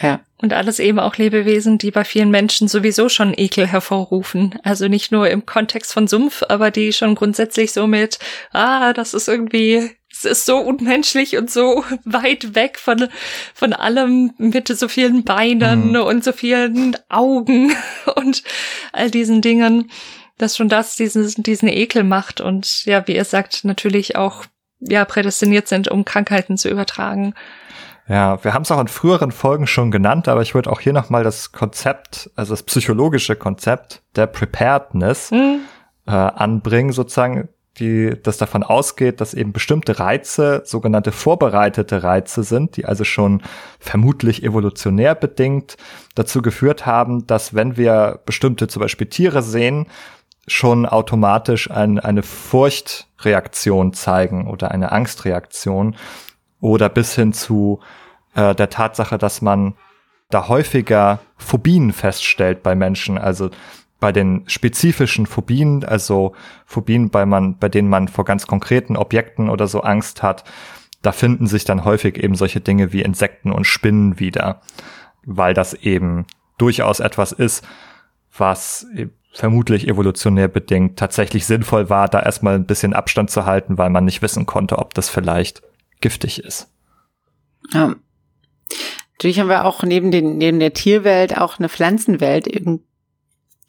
Ja. 0.00 0.20
Und 0.38 0.54
alles 0.54 0.78
eben 0.78 0.98
auch 0.98 1.16
Lebewesen, 1.16 1.76
die 1.76 1.90
bei 1.90 2.04
vielen 2.04 2.30
Menschen 2.30 2.66
sowieso 2.66 3.10
schon 3.10 3.34
Ekel 3.36 3.66
hervorrufen. 3.66 4.58
Also 4.62 4.88
nicht 4.88 5.12
nur 5.12 5.28
im 5.28 5.44
Kontext 5.44 5.92
von 5.92 6.08
Sumpf, 6.08 6.42
aber 6.48 6.70
die 6.70 6.94
schon 6.94 7.14
grundsätzlich 7.14 7.72
so 7.72 7.86
mit, 7.86 8.18
ah, 8.52 8.94
das 8.94 9.12
ist 9.12 9.28
irgendwie, 9.28 9.90
es 10.10 10.24
ist 10.24 10.46
so 10.46 10.56
unmenschlich 10.56 11.36
und 11.36 11.50
so 11.50 11.84
weit 12.04 12.54
weg 12.54 12.78
von, 12.78 13.08
von 13.54 13.74
allem 13.74 14.32
mit 14.38 14.68
so 14.68 14.88
vielen 14.88 15.24
Beinen 15.24 15.90
mhm. 15.90 15.96
und 15.96 16.24
so 16.24 16.32
vielen 16.32 16.96
Augen 17.10 17.72
und 18.16 18.42
all 18.92 19.10
diesen 19.10 19.42
Dingen, 19.42 19.90
dass 20.38 20.56
schon 20.56 20.70
das 20.70 20.96
diesen, 20.96 21.42
diesen 21.42 21.68
Ekel 21.68 22.02
macht 22.02 22.40
und 22.40 22.86
ja, 22.86 23.06
wie 23.06 23.16
ihr 23.16 23.26
sagt, 23.26 23.64
natürlich 23.64 24.16
auch 24.16 24.46
ja 24.80 25.04
prädestiniert 25.04 25.68
sind, 25.68 25.88
um 25.88 26.06
Krankheiten 26.06 26.56
zu 26.56 26.70
übertragen. 26.70 27.34
Ja, 28.10 28.42
wir 28.42 28.54
haben 28.54 28.62
es 28.62 28.72
auch 28.72 28.80
in 28.80 28.88
früheren 28.88 29.30
Folgen 29.30 29.68
schon 29.68 29.92
genannt, 29.92 30.26
aber 30.26 30.42
ich 30.42 30.52
würde 30.52 30.72
auch 30.72 30.80
hier 30.80 30.92
nochmal 30.92 31.22
das 31.22 31.52
Konzept, 31.52 32.28
also 32.34 32.54
das 32.54 32.64
psychologische 32.64 33.36
Konzept 33.36 34.02
der 34.16 34.26
Preparedness 34.26 35.30
mhm. 35.30 35.60
äh, 36.08 36.10
anbringen, 36.10 36.90
sozusagen, 36.90 37.50
die, 37.78 38.20
das 38.20 38.36
davon 38.36 38.64
ausgeht, 38.64 39.20
dass 39.20 39.32
eben 39.32 39.52
bestimmte 39.52 40.00
Reize 40.00 40.62
sogenannte 40.64 41.12
vorbereitete 41.12 42.02
Reize 42.02 42.42
sind, 42.42 42.76
die 42.76 42.84
also 42.84 43.04
schon 43.04 43.42
vermutlich 43.78 44.42
evolutionär 44.42 45.14
bedingt 45.14 45.76
dazu 46.16 46.42
geführt 46.42 46.86
haben, 46.86 47.28
dass 47.28 47.54
wenn 47.54 47.76
wir 47.76 48.18
bestimmte 48.26 48.66
zum 48.66 48.80
Beispiel 48.80 49.06
Tiere 49.06 49.40
sehen, 49.40 49.86
schon 50.48 50.84
automatisch 50.84 51.70
ein, 51.70 52.00
eine 52.00 52.24
Furchtreaktion 52.24 53.92
zeigen 53.92 54.48
oder 54.48 54.72
eine 54.72 54.90
Angstreaktion 54.90 55.94
oder 56.60 56.88
bis 56.88 57.14
hin 57.14 57.32
zu 57.32 57.78
äh, 58.34 58.54
der 58.54 58.70
Tatsache, 58.70 59.18
dass 59.18 59.42
man 59.42 59.74
da 60.30 60.48
häufiger 60.48 61.20
Phobien 61.36 61.92
feststellt 61.92 62.62
bei 62.62 62.74
Menschen, 62.74 63.18
also 63.18 63.50
bei 63.98 64.12
den 64.12 64.44
spezifischen 64.46 65.26
Phobien, 65.26 65.84
also 65.84 66.34
Phobien, 66.64 67.10
bei, 67.10 67.26
man, 67.26 67.58
bei 67.58 67.68
denen 67.68 67.88
man 67.88 68.08
vor 68.08 68.24
ganz 68.24 68.46
konkreten 68.46 68.96
Objekten 68.96 69.50
oder 69.50 69.66
so 69.66 69.82
Angst 69.82 70.22
hat, 70.22 70.44
da 71.02 71.12
finden 71.12 71.46
sich 71.46 71.64
dann 71.64 71.84
häufig 71.84 72.16
eben 72.22 72.34
solche 72.34 72.60
Dinge 72.60 72.92
wie 72.92 73.02
Insekten 73.02 73.52
und 73.52 73.66
Spinnen 73.66 74.18
wieder, 74.18 74.62
weil 75.24 75.54
das 75.54 75.74
eben 75.74 76.26
durchaus 76.58 77.00
etwas 77.00 77.32
ist, 77.32 77.66
was 78.36 78.86
vermutlich 79.32 79.86
evolutionär 79.86 80.48
bedingt 80.48 80.98
tatsächlich 80.98 81.46
sinnvoll 81.46 81.88
war, 81.88 82.08
da 82.08 82.22
erstmal 82.22 82.54
ein 82.54 82.66
bisschen 82.66 82.94
Abstand 82.94 83.30
zu 83.30 83.46
halten, 83.46 83.78
weil 83.78 83.90
man 83.90 84.04
nicht 84.04 84.22
wissen 84.22 84.46
konnte, 84.46 84.78
ob 84.78 84.94
das 84.94 85.08
vielleicht 85.08 85.62
giftig 86.00 86.42
ist. 86.42 86.68
Ja, 87.72 87.94
Natürlich 89.14 89.38
haben 89.38 89.48
wir 89.48 89.66
auch 89.66 89.82
neben, 89.82 90.10
den, 90.10 90.38
neben 90.38 90.60
der 90.60 90.72
Tierwelt 90.72 91.36
auch 91.36 91.58
eine 91.58 91.68
Pflanzenwelt, 91.68 92.46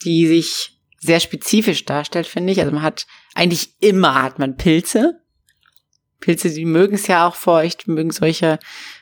die 0.04 0.28
sich 0.28 0.80
sehr 0.97 1.20
spezifisch 1.20 1.84
darstellt, 1.86 2.28
finde 2.28 2.54
ich. 2.54 2.60
Also 2.60 2.72
man 2.72 2.84
hat 2.84 3.08
eigentlich 3.36 3.76
immer 3.82 4.22
hat 4.22 4.39
man 4.39 4.56
Pilze. 4.56 5.20
Pilze, 6.20 6.52
die 6.52 6.66
mögen 6.66 6.95
es 6.95 7.08
ja 7.08 7.28
auch 7.28 7.36
feucht, 7.36 7.88
mögen 7.88 8.12
solche, 8.12 8.60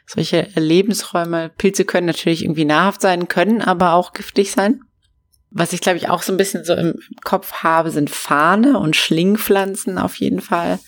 solche 0.07 0.47
Lebensräume. 0.55 1.49
Pilze 1.49 1.83
können 1.83 2.07
natürlich 2.07 2.43
irgendwie 2.43 2.65
nahrhaft 2.65 3.01
sein, 3.01 3.27
können 3.27 3.61
aber 3.61 3.93
auch 3.93 4.13
giftig 4.13 4.51
sein. 4.51 4.81
Was 5.51 5.73
ich, 5.73 5.81
glaube 5.81 5.97
ich, 5.97 6.09
auch 6.09 6.21
so 6.21 6.31
ein 6.31 6.37
bisschen 6.37 6.63
so 6.63 6.73
im 6.73 6.95
Kopf 7.23 7.51
habe, 7.63 7.91
sind 7.91 8.09
Fahne 8.09 8.79
und 8.79 8.95
Schlingpflanzen 8.95 9.97
auf 9.97 10.15
jeden 10.15 10.41
Fall 10.41 10.79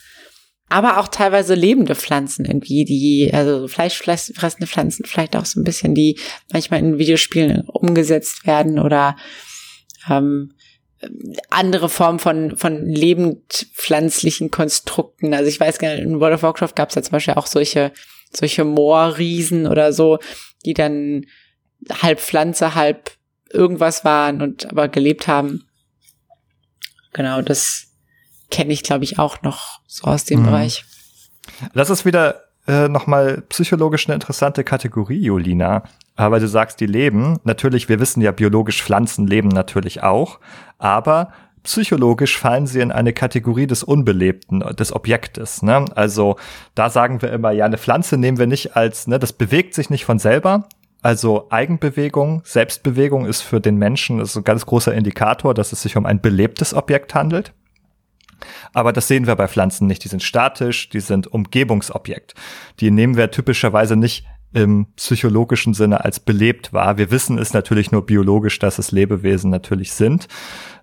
aber 0.72 0.99
auch 0.99 1.07
teilweise 1.07 1.53
lebende 1.53 1.95
Pflanzen 1.95 2.45
irgendwie, 2.45 2.86
die, 2.86 3.32
also 3.34 3.67
fleischfressende 3.67 4.67
Pflanzen 4.67 5.05
vielleicht 5.05 5.36
auch 5.36 5.45
so 5.45 5.59
ein 5.59 5.63
bisschen, 5.63 5.93
die 5.93 6.19
manchmal 6.51 6.80
in 6.80 6.97
Videospielen 6.97 7.67
umgesetzt 7.67 8.47
werden 8.47 8.80
oder 8.80 9.17
ähm, 10.09 10.53
andere 11.49 11.89
Formen 11.89 12.19
von, 12.19 12.57
von 12.57 12.86
lebendpflanzlichen 12.86 14.51
Konstrukten. 14.51 15.34
Also 15.34 15.49
ich 15.49 15.59
weiß 15.59 15.80
gar 15.80 15.93
nicht, 15.93 16.03
in 16.03 16.19
World 16.19 16.36
of 16.36 16.43
Warcraft 16.43 16.76
gab 16.76 16.89
es 16.89 16.95
ja 16.95 17.01
zum 17.01 17.13
Beispiel 17.13 17.34
auch 17.34 17.47
solche, 17.47 17.91
solche 18.32 18.63
Moorriesen 18.63 19.67
oder 19.67 19.93
so, 19.93 20.19
die 20.65 20.74
dann 20.74 21.26
halb 22.01 22.19
Pflanze, 22.19 22.76
halb 22.76 23.11
irgendwas 23.51 24.05
waren 24.05 24.41
und 24.41 24.69
aber 24.69 24.88
gelebt 24.88 25.28
haben. 25.28 25.67
Genau, 27.13 27.41
das, 27.41 27.90
kenne 28.51 28.73
ich, 28.73 28.83
glaube 28.83 29.03
ich, 29.03 29.17
auch 29.17 29.41
noch 29.41 29.79
so 29.87 30.05
aus 30.05 30.25
dem 30.25 30.41
mhm. 30.41 30.45
Bereich. 30.45 30.85
Das 31.73 31.89
ist 31.89 32.05
wieder 32.05 32.41
äh, 32.67 32.87
nochmal 32.87 33.43
psychologisch 33.49 34.07
eine 34.07 34.15
interessante 34.15 34.63
Kategorie, 34.63 35.23
Jolina. 35.23 35.83
Aber 36.15 36.39
du 36.39 36.47
sagst, 36.47 36.79
die 36.79 36.85
leben. 36.85 37.39
Natürlich, 37.43 37.89
wir 37.89 37.99
wissen 37.99 38.21
ja, 38.21 38.31
biologisch 38.31 38.83
Pflanzen 38.83 39.25
leben 39.25 39.47
natürlich 39.47 40.03
auch. 40.03 40.39
Aber 40.77 41.31
psychologisch 41.63 42.37
fallen 42.37 42.67
sie 42.67 42.79
in 42.79 42.91
eine 42.91 43.13
Kategorie 43.13 43.67
des 43.67 43.83
Unbelebten, 43.83 44.59
des 44.59 44.93
Objektes. 44.93 45.61
Ne? 45.61 45.85
Also 45.95 46.37
da 46.75 46.89
sagen 46.89 47.21
wir 47.21 47.31
immer, 47.31 47.51
ja, 47.51 47.65
eine 47.65 47.77
Pflanze 47.77 48.17
nehmen 48.17 48.39
wir 48.39 48.47
nicht 48.47 48.75
als, 48.75 49.07
ne, 49.07 49.19
das 49.19 49.33
bewegt 49.33 49.73
sich 49.73 49.89
nicht 49.89 50.05
von 50.05 50.19
selber. 50.19 50.67
Also 51.03 51.47
Eigenbewegung, 51.49 52.41
Selbstbewegung 52.45 53.25
ist 53.25 53.41
für 53.41 53.59
den 53.59 53.77
Menschen 53.77 54.19
ist 54.19 54.35
ein 54.35 54.43
ganz 54.43 54.65
großer 54.65 54.93
Indikator, 54.93 55.53
dass 55.53 55.71
es 55.71 55.81
sich 55.81 55.97
um 55.97 56.05
ein 56.05 56.21
belebtes 56.21 56.73
Objekt 56.73 57.15
handelt. 57.15 57.53
Aber 58.73 58.93
das 58.93 59.07
sehen 59.07 59.27
wir 59.27 59.35
bei 59.35 59.47
Pflanzen 59.47 59.87
nicht. 59.87 60.03
Die 60.03 60.09
sind 60.09 60.23
statisch, 60.23 60.89
die 60.89 60.99
sind 60.99 61.27
Umgebungsobjekt. 61.27 62.33
Die 62.79 62.91
nehmen 62.91 63.17
wir 63.17 63.31
typischerweise 63.31 63.95
nicht 63.95 64.25
im 64.53 64.87
psychologischen 64.95 65.73
Sinne 65.73 66.03
als 66.03 66.19
belebt 66.19 66.73
wahr. 66.73 66.97
Wir 66.97 67.11
wissen 67.11 67.37
es 67.37 67.53
natürlich 67.53 67.91
nur 67.91 68.05
biologisch, 68.05 68.59
dass 68.59 68.79
es 68.79 68.91
Lebewesen 68.91 69.49
natürlich 69.49 69.93
sind. 69.93 70.27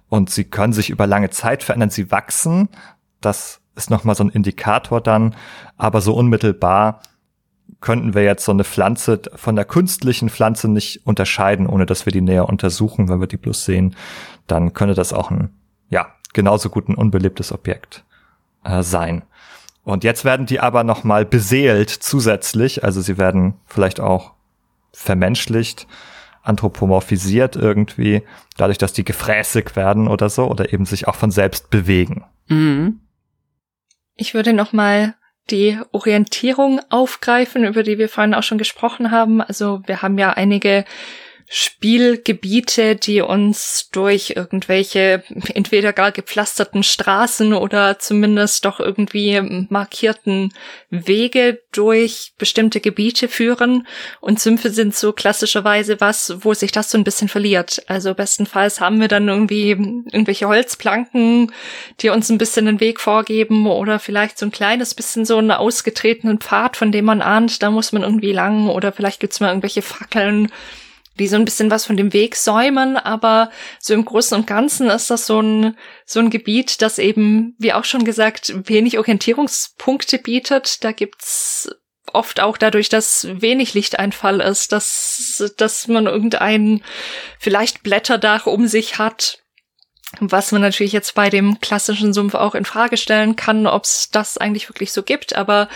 Und 0.08 0.30
sie 0.30 0.44
können 0.44 0.72
sich 0.72 0.90
über 0.90 1.06
lange 1.06 1.30
Zeit 1.30 1.62
verändern. 1.62 1.90
Sie 1.90 2.10
wachsen. 2.10 2.68
Das 3.20 3.60
ist 3.76 3.90
nochmal 3.90 4.14
so 4.14 4.24
ein 4.24 4.30
Indikator 4.30 5.00
dann. 5.00 5.34
Aber 5.76 6.00
so 6.00 6.14
unmittelbar 6.14 7.02
könnten 7.80 8.14
wir 8.14 8.22
jetzt 8.22 8.44
so 8.44 8.52
eine 8.52 8.64
Pflanze 8.64 9.20
von 9.34 9.54
der 9.54 9.64
künstlichen 9.64 10.30
Pflanze 10.30 10.68
nicht 10.68 11.06
unterscheiden, 11.06 11.66
ohne 11.66 11.86
dass 11.86 12.06
wir 12.06 12.12
die 12.12 12.22
näher 12.22 12.48
untersuchen. 12.48 13.08
Wenn 13.08 13.20
wir 13.20 13.26
die 13.26 13.36
bloß 13.36 13.64
sehen, 13.64 13.94
dann 14.46 14.72
könnte 14.72 14.94
das 14.94 15.12
auch 15.12 15.30
ein, 15.30 15.50
genauso 16.32 16.70
gut 16.70 16.88
ein 16.88 16.94
unbelebtes 16.94 17.52
Objekt 17.52 18.04
äh, 18.64 18.82
sein. 18.82 19.22
Und 19.84 20.04
jetzt 20.04 20.24
werden 20.24 20.46
die 20.46 20.60
aber 20.60 20.84
noch 20.84 21.04
mal 21.04 21.24
beseelt 21.24 21.88
zusätzlich, 21.90 22.84
also 22.84 23.00
sie 23.00 23.16
werden 23.16 23.54
vielleicht 23.66 24.00
auch 24.00 24.32
vermenschlicht, 24.92 25.86
anthropomorphisiert 26.42 27.56
irgendwie, 27.56 28.22
dadurch, 28.56 28.78
dass 28.78 28.92
die 28.92 29.04
gefräßig 29.04 29.76
werden 29.76 30.08
oder 30.08 30.28
so 30.28 30.46
oder 30.46 30.72
eben 30.72 30.84
sich 30.84 31.08
auch 31.08 31.14
von 31.14 31.30
selbst 31.30 31.70
bewegen. 31.70 32.24
Mhm. 32.48 33.00
Ich 34.14 34.34
würde 34.34 34.52
noch 34.52 34.72
mal 34.72 35.14
die 35.50 35.78
Orientierung 35.92 36.80
aufgreifen, 36.90 37.64
über 37.64 37.82
die 37.82 37.98
wir 37.98 38.08
vorhin 38.08 38.34
auch 38.34 38.42
schon 38.42 38.58
gesprochen 38.58 39.10
haben. 39.10 39.40
Also 39.40 39.82
wir 39.86 40.02
haben 40.02 40.18
ja 40.18 40.30
einige 40.30 40.84
Spielgebiete, 41.50 42.94
die 42.94 43.22
uns 43.22 43.88
durch 43.90 44.34
irgendwelche 44.36 45.22
entweder 45.54 45.94
gar 45.94 46.12
gepflasterten 46.12 46.82
Straßen 46.82 47.54
oder 47.54 47.98
zumindest 47.98 48.66
doch 48.66 48.80
irgendwie 48.80 49.66
markierten 49.70 50.52
Wege 50.90 51.62
durch 51.72 52.34
bestimmte 52.36 52.80
Gebiete 52.80 53.28
führen. 53.28 53.86
Und 54.20 54.40
Sümpfe 54.40 54.68
sind 54.68 54.94
so 54.94 55.12
klassischerweise 55.14 56.02
was, 56.02 56.36
wo 56.40 56.52
sich 56.52 56.70
das 56.70 56.90
so 56.90 56.98
ein 56.98 57.04
bisschen 57.04 57.28
verliert. 57.28 57.82
Also 57.86 58.12
bestenfalls 58.12 58.80
haben 58.80 59.00
wir 59.00 59.08
dann 59.08 59.26
irgendwie 59.26 59.70
irgendwelche 59.70 60.48
Holzplanken, 60.48 61.52
die 62.00 62.10
uns 62.10 62.28
ein 62.28 62.38
bisschen 62.38 62.66
den 62.66 62.80
Weg 62.80 63.00
vorgeben 63.00 63.66
oder 63.66 63.98
vielleicht 63.98 64.38
so 64.38 64.44
ein 64.44 64.52
kleines 64.52 64.94
bisschen 64.94 65.24
so 65.24 65.38
einen 65.38 65.50
ausgetretenen 65.50 66.40
Pfad, 66.40 66.76
von 66.76 66.92
dem 66.92 67.06
man 67.06 67.22
ahnt, 67.22 67.62
da 67.62 67.70
muss 67.70 67.92
man 67.92 68.02
irgendwie 68.02 68.32
lang 68.32 68.68
oder 68.68 68.92
vielleicht 68.92 69.20
gibt's 69.20 69.40
mal 69.40 69.48
irgendwelche 69.48 69.82
Fackeln 69.82 70.52
die 71.18 71.28
so 71.28 71.36
ein 71.36 71.44
bisschen 71.44 71.70
was 71.70 71.84
von 71.84 71.96
dem 71.96 72.12
Weg 72.12 72.36
säumen, 72.36 72.96
aber 72.96 73.50
so 73.80 73.94
im 73.94 74.04
Großen 74.04 74.36
und 74.36 74.46
Ganzen 74.46 74.88
ist 74.90 75.10
das 75.10 75.26
so 75.26 75.40
ein, 75.40 75.76
so 76.06 76.20
ein 76.20 76.30
Gebiet, 76.30 76.82
das 76.82 76.98
eben, 76.98 77.54
wie 77.58 77.72
auch 77.72 77.84
schon 77.84 78.04
gesagt, 78.04 78.52
wenig 78.68 78.98
Orientierungspunkte 78.98 80.18
bietet. 80.18 80.84
Da 80.84 80.92
gibt's 80.92 81.68
oft 82.12 82.40
auch 82.40 82.56
dadurch, 82.56 82.88
dass 82.88 83.26
wenig 83.30 83.74
Lichteinfall 83.74 84.40
ist, 84.40 84.72
dass, 84.72 85.52
dass 85.56 85.88
man 85.88 86.06
irgendein 86.06 86.82
vielleicht 87.38 87.82
Blätterdach 87.82 88.46
um 88.46 88.66
sich 88.66 88.98
hat, 88.98 89.40
was 90.20 90.52
man 90.52 90.62
natürlich 90.62 90.92
jetzt 90.92 91.14
bei 91.14 91.28
dem 91.28 91.60
klassischen 91.60 92.12
Sumpf 92.12 92.34
auch 92.34 92.54
in 92.54 92.64
Frage 92.64 92.96
stellen 92.96 93.36
kann, 93.36 93.66
ob 93.66 93.84
es 93.84 94.08
das 94.10 94.38
eigentlich 94.38 94.68
wirklich 94.70 94.92
so 94.92 95.02
gibt. 95.02 95.36
Aber 95.36 95.68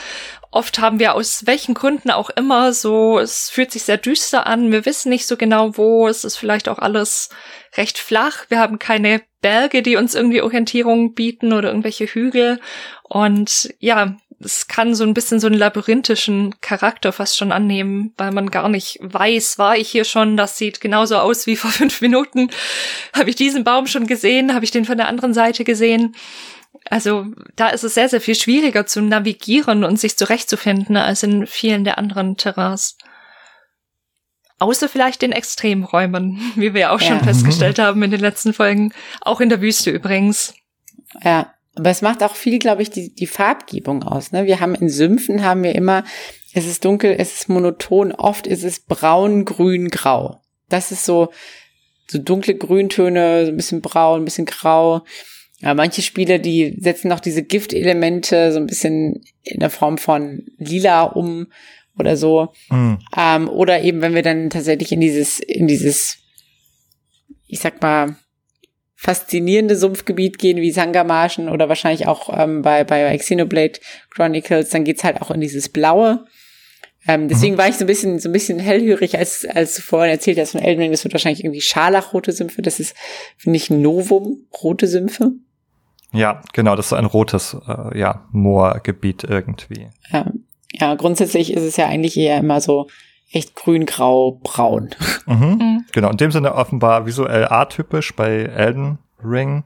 oft 0.52 0.78
haben 0.78 1.00
wir 1.00 1.14
aus 1.14 1.46
welchen 1.46 1.74
Gründen 1.74 2.10
auch 2.10 2.30
immer 2.30 2.72
so, 2.72 3.18
es 3.18 3.50
fühlt 3.50 3.72
sich 3.72 3.82
sehr 3.82 3.96
düster 3.96 4.46
an. 4.46 4.70
Wir 4.70 4.84
wissen 4.86 5.08
nicht 5.08 5.26
so 5.26 5.36
genau 5.36 5.76
wo. 5.76 6.06
Es 6.06 6.24
ist 6.24 6.36
vielleicht 6.36 6.68
auch 6.68 6.78
alles 6.78 7.30
recht 7.76 7.98
flach. 7.98 8.44
Wir 8.48 8.60
haben 8.60 8.78
keine 8.78 9.22
Berge, 9.40 9.82
die 9.82 9.96
uns 9.96 10.14
irgendwie 10.14 10.42
Orientierung 10.42 11.14
bieten 11.14 11.52
oder 11.54 11.70
irgendwelche 11.70 12.06
Hügel. 12.06 12.60
Und 13.02 13.74
ja, 13.80 14.16
es 14.44 14.68
kann 14.68 14.94
so 14.94 15.04
ein 15.04 15.14
bisschen 15.14 15.40
so 15.40 15.46
einen 15.46 15.58
labyrinthischen 15.58 16.60
Charakter 16.60 17.12
fast 17.12 17.38
schon 17.38 17.50
annehmen, 17.50 18.12
weil 18.18 18.30
man 18.30 18.50
gar 18.50 18.68
nicht 18.68 18.98
weiß, 19.00 19.58
war 19.58 19.76
ich 19.76 19.90
hier 19.90 20.04
schon, 20.04 20.36
das 20.36 20.58
sieht 20.58 20.80
genauso 20.80 21.16
aus 21.16 21.46
wie 21.46 21.56
vor 21.56 21.70
fünf 21.70 22.02
Minuten. 22.02 22.50
Habe 23.14 23.30
ich 23.30 23.36
diesen 23.36 23.64
Baum 23.64 23.86
schon 23.86 24.06
gesehen? 24.06 24.54
Habe 24.54 24.64
ich 24.64 24.70
den 24.70 24.84
von 24.84 24.98
der 24.98 25.08
anderen 25.08 25.32
Seite 25.32 25.64
gesehen? 25.64 26.14
Also 26.88 27.26
da 27.56 27.68
ist 27.68 27.84
es 27.84 27.94
sehr, 27.94 28.08
sehr 28.08 28.20
viel 28.20 28.34
schwieriger 28.34 28.86
zu 28.86 29.00
navigieren 29.00 29.84
und 29.84 30.00
sich 30.00 30.16
zurechtzufinden 30.16 30.96
als 30.96 31.22
in 31.22 31.46
vielen 31.46 31.84
der 31.84 31.98
anderen 31.98 32.36
Terrains. 32.36 32.96
Außer 34.58 34.88
vielleicht 34.88 35.22
den 35.22 35.32
Extremräumen, 35.32 36.40
wie 36.56 36.74
wir 36.74 36.92
auch 36.92 37.00
ja. 37.00 37.08
schon 37.08 37.24
festgestellt 37.24 37.78
haben 37.78 38.02
in 38.02 38.10
den 38.10 38.20
letzten 38.20 38.52
Folgen. 38.52 38.92
Auch 39.20 39.40
in 39.40 39.48
der 39.48 39.60
Wüste 39.60 39.90
übrigens. 39.90 40.54
Ja, 41.22 41.52
aber 41.74 41.90
es 41.90 42.02
macht 42.02 42.22
auch 42.22 42.36
viel, 42.36 42.58
glaube 42.58 42.82
ich, 42.82 42.90
die, 42.90 43.14
die 43.14 43.26
Farbgebung 43.26 44.02
aus. 44.02 44.32
Ne? 44.32 44.46
Wir 44.46 44.60
haben 44.60 44.74
in 44.74 44.88
Sümpfen 44.88 45.42
haben 45.42 45.62
wir 45.62 45.74
immer, 45.74 46.04
es 46.52 46.66
ist 46.66 46.84
dunkel, 46.84 47.16
es 47.18 47.34
ist 47.34 47.48
monoton, 47.48 48.12
oft 48.12 48.46
ist 48.46 48.62
es 48.62 48.80
braun, 48.80 49.44
grün, 49.44 49.88
grau. 49.88 50.42
Das 50.68 50.92
ist 50.92 51.04
so, 51.04 51.32
so 52.08 52.18
dunkle 52.18 52.54
Grüntöne, 52.54 53.46
so 53.46 53.52
ein 53.52 53.56
bisschen 53.56 53.80
braun, 53.80 54.22
ein 54.22 54.24
bisschen 54.24 54.46
grau. 54.46 55.02
Ja, 55.62 55.74
manche 55.74 56.02
Spiele, 56.02 56.40
die 56.40 56.76
setzen 56.80 57.08
noch 57.08 57.20
diese 57.20 57.44
Giftelemente 57.44 58.52
so 58.52 58.58
ein 58.58 58.66
bisschen 58.66 59.22
in 59.44 59.60
der 59.60 59.70
Form 59.70 59.96
von 59.96 60.44
lila 60.58 61.04
um 61.04 61.46
oder 61.96 62.16
so. 62.16 62.48
Mhm. 62.68 62.98
Ähm, 63.16 63.48
oder 63.48 63.82
eben, 63.82 64.02
wenn 64.02 64.14
wir 64.14 64.22
dann 64.22 64.50
tatsächlich 64.50 64.90
in 64.90 65.00
dieses, 65.00 65.38
in 65.38 65.68
dieses, 65.68 66.18
ich 67.46 67.60
sag 67.60 67.80
mal, 67.80 68.16
faszinierende 68.96 69.76
Sumpfgebiet 69.76 70.38
gehen 70.38 70.58
wie 70.58 70.70
Sangamarschen 70.72 71.48
oder 71.48 71.68
wahrscheinlich 71.68 72.06
auch 72.08 72.36
ähm, 72.36 72.62
bei, 72.62 72.82
bei 72.82 73.16
Xenoblade 73.16 73.80
Chronicles, 74.10 74.70
dann 74.70 74.84
geht's 74.84 75.04
halt 75.04 75.22
auch 75.22 75.30
in 75.30 75.40
dieses 75.40 75.68
Blaue. 75.68 76.24
Ähm, 77.06 77.28
deswegen 77.28 77.54
mhm. 77.54 77.58
war 77.58 77.68
ich 77.68 77.76
so 77.76 77.84
ein 77.84 77.88
bisschen, 77.88 78.18
so 78.20 78.28
ein 78.28 78.32
bisschen 78.32 78.58
hellhörig, 78.58 79.18
als, 79.18 79.44
als 79.44 79.74
du 79.74 79.82
vorhin 79.82 80.10
erzählt 80.10 80.38
hast 80.38 80.52
von 80.52 80.60
Elden 80.60 80.82
Ring, 80.82 80.92
das 80.92 81.02
wird 81.04 81.14
wahrscheinlich 81.14 81.44
irgendwie 81.44 81.60
scharlachrote 81.60 82.32
Sümpfe. 82.32 82.62
Das 82.62 82.78
ist, 82.78 82.94
finde 83.36 83.56
ich, 83.56 83.70
ein 83.70 83.82
Novum, 83.82 84.46
rote 84.62 84.86
Sümpfe. 84.86 85.32
Ja, 86.12 86.42
genau, 86.52 86.76
das 86.76 86.86
ist 86.86 86.92
ein 86.92 87.06
rotes, 87.06 87.56
äh, 87.66 87.98
ja, 87.98 88.22
Moorgebiet 88.32 89.24
irgendwie. 89.24 89.88
Ja. 90.10 90.26
ja, 90.72 90.94
grundsätzlich 90.94 91.52
ist 91.52 91.62
es 91.62 91.76
ja 91.76 91.86
eigentlich 91.86 92.16
eher 92.16 92.38
immer 92.38 92.60
so 92.60 92.88
echt 93.32 93.56
grün, 93.56 93.86
grau, 93.86 94.40
braun. 94.42 94.90
Mhm. 95.26 95.36
Mhm. 95.36 95.84
Genau, 95.92 96.10
in 96.10 96.16
dem 96.16 96.32
Sinne 96.32 96.54
offenbar 96.54 97.06
visuell 97.06 97.46
atypisch 97.48 98.14
bei 98.16 98.42
Elden 98.42 98.98
Ring. 99.24 99.62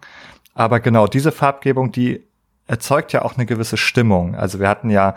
Aber 0.54 0.80
genau, 0.80 1.06
diese 1.06 1.32
Farbgebung, 1.32 1.92
die 1.92 2.22
erzeugt 2.66 3.12
ja 3.14 3.22
auch 3.22 3.36
eine 3.36 3.46
gewisse 3.46 3.78
Stimmung. 3.78 4.34
Also 4.34 4.60
wir 4.60 4.68
hatten 4.68 4.90
ja 4.90 5.14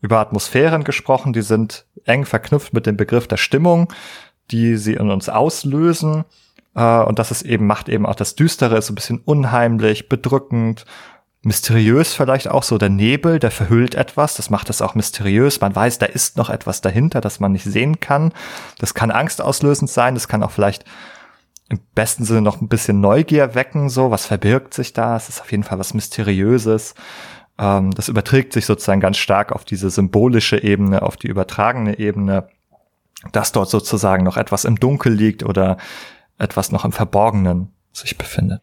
über 0.00 0.18
Atmosphären 0.18 0.84
gesprochen, 0.84 1.32
die 1.32 1.42
sind 1.42 1.86
eng 2.04 2.24
verknüpft 2.24 2.72
mit 2.72 2.86
dem 2.86 2.96
Begriff 2.96 3.26
der 3.26 3.36
Stimmung, 3.36 3.92
die 4.50 4.76
sie 4.76 4.94
in 4.94 5.10
uns 5.10 5.28
auslösen. 5.28 6.24
Äh, 6.80 7.02
und 7.02 7.18
das 7.18 7.30
ist 7.30 7.42
eben, 7.42 7.66
macht 7.66 7.88
eben 7.88 8.06
auch 8.06 8.14
das 8.14 8.34
Düstere, 8.34 8.78
ist 8.78 8.86
so 8.86 8.92
ein 8.92 8.96
bisschen 8.96 9.20
unheimlich, 9.24 10.08
bedrückend 10.08 10.86
mysteriös 11.42 12.12
vielleicht 12.12 12.48
auch 12.48 12.62
so 12.62 12.76
der 12.76 12.90
Nebel, 12.90 13.38
der 13.38 13.50
verhüllt 13.50 13.94
etwas, 13.94 14.34
das 14.34 14.50
macht 14.50 14.68
es 14.68 14.82
auch 14.82 14.94
mysteriös. 14.94 15.60
Man 15.60 15.74
weiß, 15.74 15.98
da 15.98 16.04
ist 16.04 16.36
noch 16.36 16.50
etwas 16.50 16.82
dahinter, 16.82 17.22
das 17.22 17.40
man 17.40 17.52
nicht 17.52 17.64
sehen 17.64 17.98
kann. 17.98 18.32
Das 18.78 18.92
kann 18.92 19.10
angstauslösend 19.10 19.90
sein, 19.90 20.14
das 20.14 20.28
kann 20.28 20.42
auch 20.42 20.50
vielleicht 20.50 20.84
im 21.70 21.80
besten 21.94 22.24
Sinne 22.24 22.42
noch 22.42 22.60
ein 22.60 22.68
bisschen 22.68 23.00
Neugier 23.00 23.54
wecken, 23.54 23.88
so, 23.88 24.10
was 24.10 24.26
verbirgt 24.26 24.74
sich 24.74 24.92
da? 24.92 25.16
Es 25.16 25.28
ist 25.28 25.40
auf 25.40 25.50
jeden 25.50 25.64
Fall 25.64 25.78
was 25.78 25.94
Mysteriöses. 25.94 26.94
Ähm, 27.58 27.92
das 27.92 28.08
überträgt 28.08 28.52
sich 28.52 28.66
sozusagen 28.66 29.00
ganz 29.00 29.16
stark 29.16 29.52
auf 29.52 29.64
diese 29.64 29.88
symbolische 29.88 30.62
Ebene, 30.62 31.02
auf 31.02 31.16
die 31.16 31.28
übertragene 31.28 31.98
Ebene, 31.98 32.48
dass 33.32 33.52
dort 33.52 33.70
sozusagen 33.70 34.24
noch 34.24 34.36
etwas 34.36 34.64
im 34.64 34.76
Dunkel 34.76 35.12
liegt 35.12 35.42
oder 35.42 35.78
etwas 36.40 36.72
noch 36.72 36.84
im 36.84 36.92
Verborgenen 36.92 37.72
sich 37.92 38.18
befindet 38.18 38.62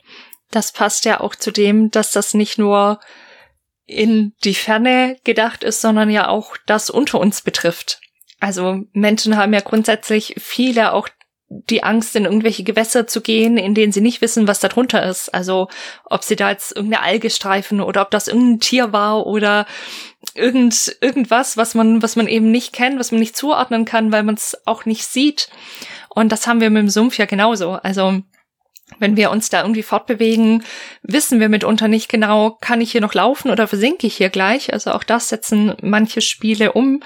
das 0.52 0.72
passt 0.72 1.06
ja 1.06 1.20
auch 1.20 1.36
zu 1.36 1.52
dem, 1.52 1.92
dass 1.92 2.12
das 2.12 2.34
nicht 2.34 2.58
nur 2.58 3.00
in 3.86 4.34
die 4.44 4.56
Ferne 4.56 5.18
gedacht 5.24 5.64
ist, 5.64 5.82
sondern 5.82 6.10
ja 6.10 6.28
auch 6.28 6.58
das 6.66 6.90
unter 6.90 7.20
uns 7.20 7.42
betrifft. 7.42 8.02
Also 8.40 8.84
Menschen 8.94 9.38
haben 9.38 9.54
ja 9.54 9.62
grundsätzlich 9.62 10.36
viele 10.38 10.94
auch 10.94 11.10
die 11.50 11.82
Angst, 11.82 12.14
in 12.18 12.26
irgendwelche 12.26 12.64
Gewässer 12.64 13.08
zu 13.08 13.22
gehen, 13.22 13.58
in 13.58 13.74
denen 13.74 13.94
sie 13.94 14.02
nicht 14.02 14.20
wissen, 14.22 14.50
was 14.50 14.60
da 14.60 14.68
drunter 14.68 15.06
ist. 15.06 15.34
Also 15.34 15.70
ob 16.04 16.24
sie 16.26 16.36
da 16.36 16.52
jetzt 16.52 16.76
irgendeine 16.76 17.04
Alge 17.04 17.30
streifen 17.30 17.80
oder 17.80 18.02
ob 18.02 18.12
das 18.12 18.28
irgendein 18.28 18.60
Tier 18.60 18.92
war 18.92 19.26
oder 19.26 19.66
irgend, 20.36 20.98
irgendwas, 21.00 21.56
was 21.56 21.74
man, 21.74 22.04
was 22.04 22.18
man 22.18 22.28
eben 22.28 22.52
nicht 22.52 22.74
kennt, 22.74 23.00
was 23.00 23.12
man 23.12 23.22
nicht 23.22 23.38
zuordnen 23.38 23.86
kann, 23.86 24.12
weil 24.12 24.24
man 24.24 24.36
es 24.36 24.58
auch 24.66 24.84
nicht 24.84 25.06
sieht. 25.06 25.50
Und 26.18 26.32
das 26.32 26.48
haben 26.48 26.62
wir 26.62 26.72
mit 26.72 26.82
dem 26.82 26.90
Sumpf 26.90 27.20
ja 27.20 27.26
genauso. 27.26 27.74
Also 27.74 28.24
wenn 28.98 29.18
wir 29.18 29.30
uns 29.30 29.52
da 29.52 29.62
irgendwie 29.62 29.84
fortbewegen, 29.84 30.64
wissen 31.04 31.40
wir 31.40 31.48
mitunter 31.48 31.88
nicht 31.88 32.10
genau, 32.10 32.58
kann 32.60 32.82
ich 32.82 32.92
hier 32.92 33.02
noch 33.02 33.14
laufen 33.14 33.52
oder 33.52 33.68
versinke 33.68 34.08
ich 34.08 34.18
hier 34.18 34.30
gleich? 34.30 34.74
Also 34.74 34.94
auch 34.94 35.04
das 35.04 35.30
setzen 35.30 35.76
manche 35.84 36.22
Spiele 36.22 36.72
um. 36.72 37.04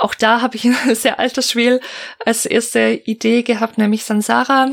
Auch 0.00 0.16
da 0.16 0.40
habe 0.40 0.56
ich 0.56 0.64
ein 0.88 0.96
sehr 0.96 1.20
altes 1.20 1.48
Spiel 1.48 1.80
als 2.26 2.44
erste 2.44 3.00
Idee 3.04 3.44
gehabt, 3.44 3.78
nämlich 3.78 4.02
Sansara. 4.02 4.72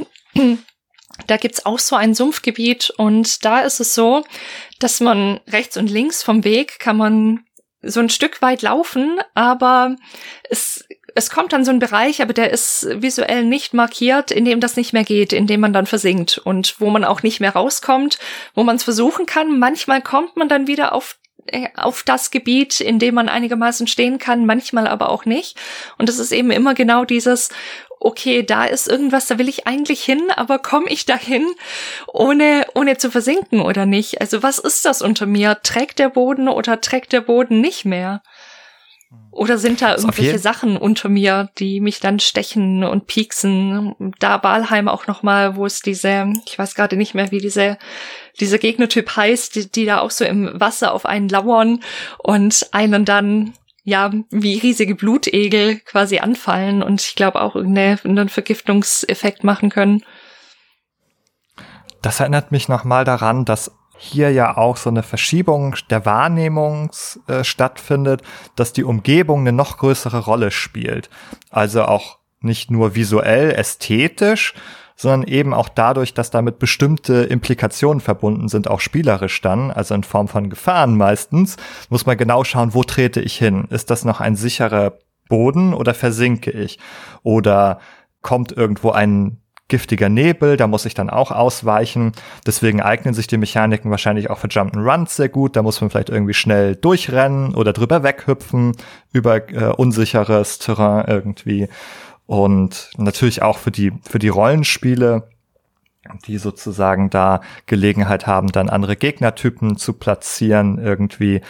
Da 1.28 1.38
gibt's 1.38 1.64
auch 1.68 1.78
so 1.78 1.96
ein 1.96 2.16
Sumpfgebiet 2.16 2.92
und 2.98 3.46
da 3.46 3.60
ist 3.60 3.80
es 3.80 3.94
so, 3.94 4.24
dass 4.80 5.02
man 5.02 5.40
rechts 5.46 5.78
und 5.78 5.92
links 5.92 6.24
vom 6.24 6.44
Weg 6.44 6.80
kann 6.80 6.98
man 6.98 7.46
so 7.84 8.00
ein 8.00 8.10
Stück 8.10 8.42
weit 8.42 8.64
laufen, 8.64 9.20
aber 9.36 9.98
es 10.50 10.84
es 11.18 11.32
kommt 11.32 11.52
dann 11.52 11.66
so 11.66 11.72
ein 11.72 11.80
Bereich, 11.80 12.22
aber 12.22 12.34
der 12.34 12.52
ist 12.52 12.88
visuell 13.02 13.44
nicht 13.44 13.74
markiert, 13.74 14.30
in 14.30 14.46
dem 14.46 14.60
das 14.60 14.76
nicht 14.76 14.94
mehr 14.94 15.04
geht, 15.04 15.34
in 15.34 15.48
dem 15.48 15.60
man 15.60 15.74
dann 15.74 15.88
versinkt 15.88 16.38
und 16.38 16.76
wo 16.80 16.92
man 16.92 17.04
auch 17.04 17.24
nicht 17.24 17.40
mehr 17.40 17.54
rauskommt, 17.54 18.20
wo 18.54 18.64
man 18.64 18.76
es 18.76 18.84
versuchen 18.84 19.26
kann. 19.26 19.58
Manchmal 19.58 20.02
kommt 20.04 20.38
man 20.38 20.48
dann 20.48 20.68
wieder 20.68 20.94
auf 20.94 21.18
äh, 21.48 21.70
auf 21.76 22.04
das 22.04 22.30
Gebiet, 22.30 22.82
in 22.82 23.00
dem 23.00 23.16
man 23.16 23.30
einigermaßen 23.30 23.88
stehen 23.88 24.20
kann, 24.20 24.46
manchmal 24.46 24.88
aber 24.88 25.10
auch 25.10 25.26
nicht. 25.26 25.58
Und 25.98 26.08
es 26.08 26.20
ist 26.20 26.32
eben 26.32 26.52
immer 26.52 26.76
genau 26.76 27.04
dieses, 27.04 27.50
okay, 28.00 28.44
da 28.44 28.66
ist 28.66 28.88
irgendwas, 28.88 29.28
da 29.28 29.40
will 29.40 29.50
ich 29.50 29.66
eigentlich 29.66 30.04
hin, 30.04 30.30
aber 30.36 30.60
komme 30.60 30.90
ich 30.90 31.06
dahin, 31.06 31.48
ohne, 32.08 32.66
ohne 32.76 32.98
zu 32.98 33.10
versinken 33.10 33.62
oder 33.62 33.86
nicht? 33.86 34.22
Also 34.22 34.44
was 34.44 34.60
ist 34.60 34.86
das 34.86 35.02
unter 35.02 35.26
mir? 35.26 35.58
Trägt 35.64 36.00
der 36.00 36.10
Boden 36.10 36.48
oder 36.48 36.80
trägt 36.82 37.12
der 37.12 37.22
Boden 37.22 37.60
nicht 37.60 37.86
mehr? 37.86 38.22
Oder 39.32 39.58
sind 39.58 39.82
da 39.82 39.96
irgendwelche 39.96 40.40
Sachen 40.40 40.78
unter 40.78 41.10
mir, 41.10 41.50
die 41.60 41.80
mich 41.80 42.00
dann 42.00 42.20
stechen 42.20 42.84
und 42.84 43.08
pieksen? 43.08 43.96
Da 44.20 44.42
Walheim 44.44 44.88
auch 44.88 45.08
nochmal, 45.08 45.56
wo 45.56 45.66
es 45.66 45.82
diese, 45.82 46.34
ich 46.46 46.58
weiß 46.58 46.76
gerade 46.76 46.98
nicht 46.98 47.14
mehr, 47.14 47.32
wie 47.32 47.40
diese, 47.40 47.78
dieser 48.40 48.58
Gegnertyp 48.58 49.16
heißt, 49.16 49.56
die, 49.56 49.72
die 49.72 49.86
da 49.86 50.00
auch 50.00 50.12
so 50.12 50.26
im 50.26 50.60
Wasser 50.60 50.92
auf 50.94 51.06
einen 51.06 51.30
lauern 51.30 51.82
und 52.18 52.68
einen 52.72 53.06
dann 53.06 53.54
ja, 53.84 54.12
wie 54.32 54.58
riesige 54.58 54.96
Blutegel 54.96 55.80
quasi 55.80 56.20
anfallen 56.20 56.84
und 56.84 57.00
ich 57.00 57.16
glaube 57.16 57.40
auch 57.40 57.56
irgendeinen 57.56 58.28
Vergiftungseffekt 58.28 59.46
machen 59.46 59.70
können. 59.70 60.04
Das 62.02 62.20
erinnert 62.20 62.52
mich 62.52 62.68
nochmal 62.68 63.06
daran, 63.06 63.46
dass 63.46 63.72
hier 63.98 64.32
ja 64.32 64.58
auch 64.58 64.78
so 64.78 64.90
eine 64.90 65.04
Verschiebung 65.04 65.76
der 65.90 66.06
Wahrnehmung 66.06 66.92
äh, 67.28 67.44
stattfindet, 67.44 68.22
dass 68.56 68.74
die 68.74 68.84
Umgebung 68.84 69.42
eine 69.42 69.52
noch 69.52 69.78
größere 69.78 70.20
Rolle 70.20 70.52
spielt. 70.52 71.10
Also 71.50 71.84
auch 71.84 72.20
nicht 72.40 72.72
nur 72.72 72.96
visuell, 72.96 73.52
ästhetisch, 73.52 74.54
sondern 74.96 75.28
eben 75.28 75.54
auch 75.54 75.70
dadurch, 75.70 76.14
dass 76.14 76.32
damit 76.32 76.60
bestimmte 76.60 77.24
Implikationen 77.24 78.02
verbunden 78.02 78.48
sind, 78.50 78.68
auch 78.68 78.80
spielerisch 78.80 79.42
dann, 79.42 79.72
also 79.72 79.94
in 79.94 80.04
Form 80.04 80.28
von 80.28 80.50
Gefahren 80.50 80.98
meistens, 80.98 81.58
muss 81.90 82.06
man 82.06 82.18
genau 82.18 82.44
schauen, 82.44 82.74
wo 82.74 82.84
trete 82.84 83.22
ich 83.22 83.38
hin? 83.38 83.66
Ist 83.70 83.92
das 83.92 84.06
noch 84.06 84.22
ein 84.22 84.36
sicherer 84.36 84.94
Boden 85.30 85.74
oder 85.74 85.94
versinke 85.94 86.52
ich? 86.52 86.80
Oder 87.22 87.80
kommt 88.22 88.52
irgendwo 88.52 88.90
ein 88.92 89.40
giftiger 89.68 90.10
Nebel, 90.10 90.58
da 90.58 90.68
muss 90.68 90.86
ich 90.86 90.94
dann 90.94 91.10
auch 91.10 91.32
ausweichen. 91.32 92.14
Deswegen 92.46 92.82
eignen 92.82 93.14
sich 93.14 93.28
die 93.28 93.38
Mechaniken 93.38 93.92
wahrscheinlich 93.92 94.30
auch 94.30 94.40
für 94.40 94.48
Jump'n'Runs 94.48 95.10
sehr 95.10 95.30
gut. 95.30 95.56
Da 95.56 95.62
muss 95.62 95.82
man 95.82 95.90
vielleicht 95.90 96.10
irgendwie 96.10 96.34
schnell 96.34 96.76
durchrennen 96.76 97.54
oder 97.54 97.74
drüber 97.74 98.04
weghüpfen 98.04 98.74
über 99.12 99.50
äh, 99.52 99.74
unsicheres 99.74 100.60
Terrain 100.60 101.06
irgendwie. 101.08 101.68
Und 102.26 102.90
natürlich 102.98 103.42
auch 103.42 103.58
für 103.58 103.72
die, 103.72 103.94
für 104.10 104.20
die 104.20 104.30
Rollenspiele, 104.30 105.30
die 106.26 106.38
sozusagen 106.38 107.10
da 107.10 107.42
Gelegenheit 107.66 108.28
haben, 108.28 108.48
dann 108.50 108.70
andere 108.70 108.96
Gegnertypen 108.96 109.78
zu 109.78 109.94
platzieren 109.94 110.78
irgendwie 110.78 111.42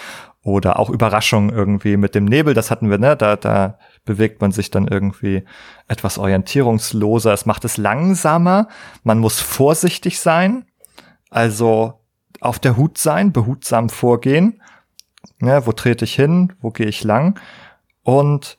oder 0.43 0.79
auch 0.79 0.89
Überraschungen 0.89 1.49
irgendwie 1.49 1.97
mit 1.97 2.15
dem 2.15 2.25
Nebel. 2.25 2.53
Das 2.53 2.71
hatten 2.71 2.89
wir, 2.89 2.97
ne? 2.97 3.15
Da, 3.17 3.35
da 3.35 3.77
bewegt 4.07 4.41
man 4.41 4.51
sich 4.51 4.71
dann 4.71 4.87
irgendwie 4.87 5.43
etwas 5.87 6.17
orientierungsloser. 6.17 7.31
Es 7.31 7.45
macht 7.45 7.63
es 7.65 7.77
langsamer. 7.77 8.69
Man 9.03 9.19
muss 9.19 9.39
vorsichtig 9.39 10.19
sein. 10.19 10.65
Also 11.29 11.99
auf 12.41 12.57
der 12.57 12.77
Hut 12.77 12.97
sein, 12.97 13.31
behutsam 13.31 13.89
vorgehen. 13.89 14.61
Ne, 15.39 15.67
wo 15.67 15.71
trete 15.71 16.05
ich 16.05 16.15
hin? 16.15 16.53
Wo 16.61 16.71
gehe 16.71 16.87
ich 16.87 17.03
lang? 17.03 17.39
Und 18.01 18.57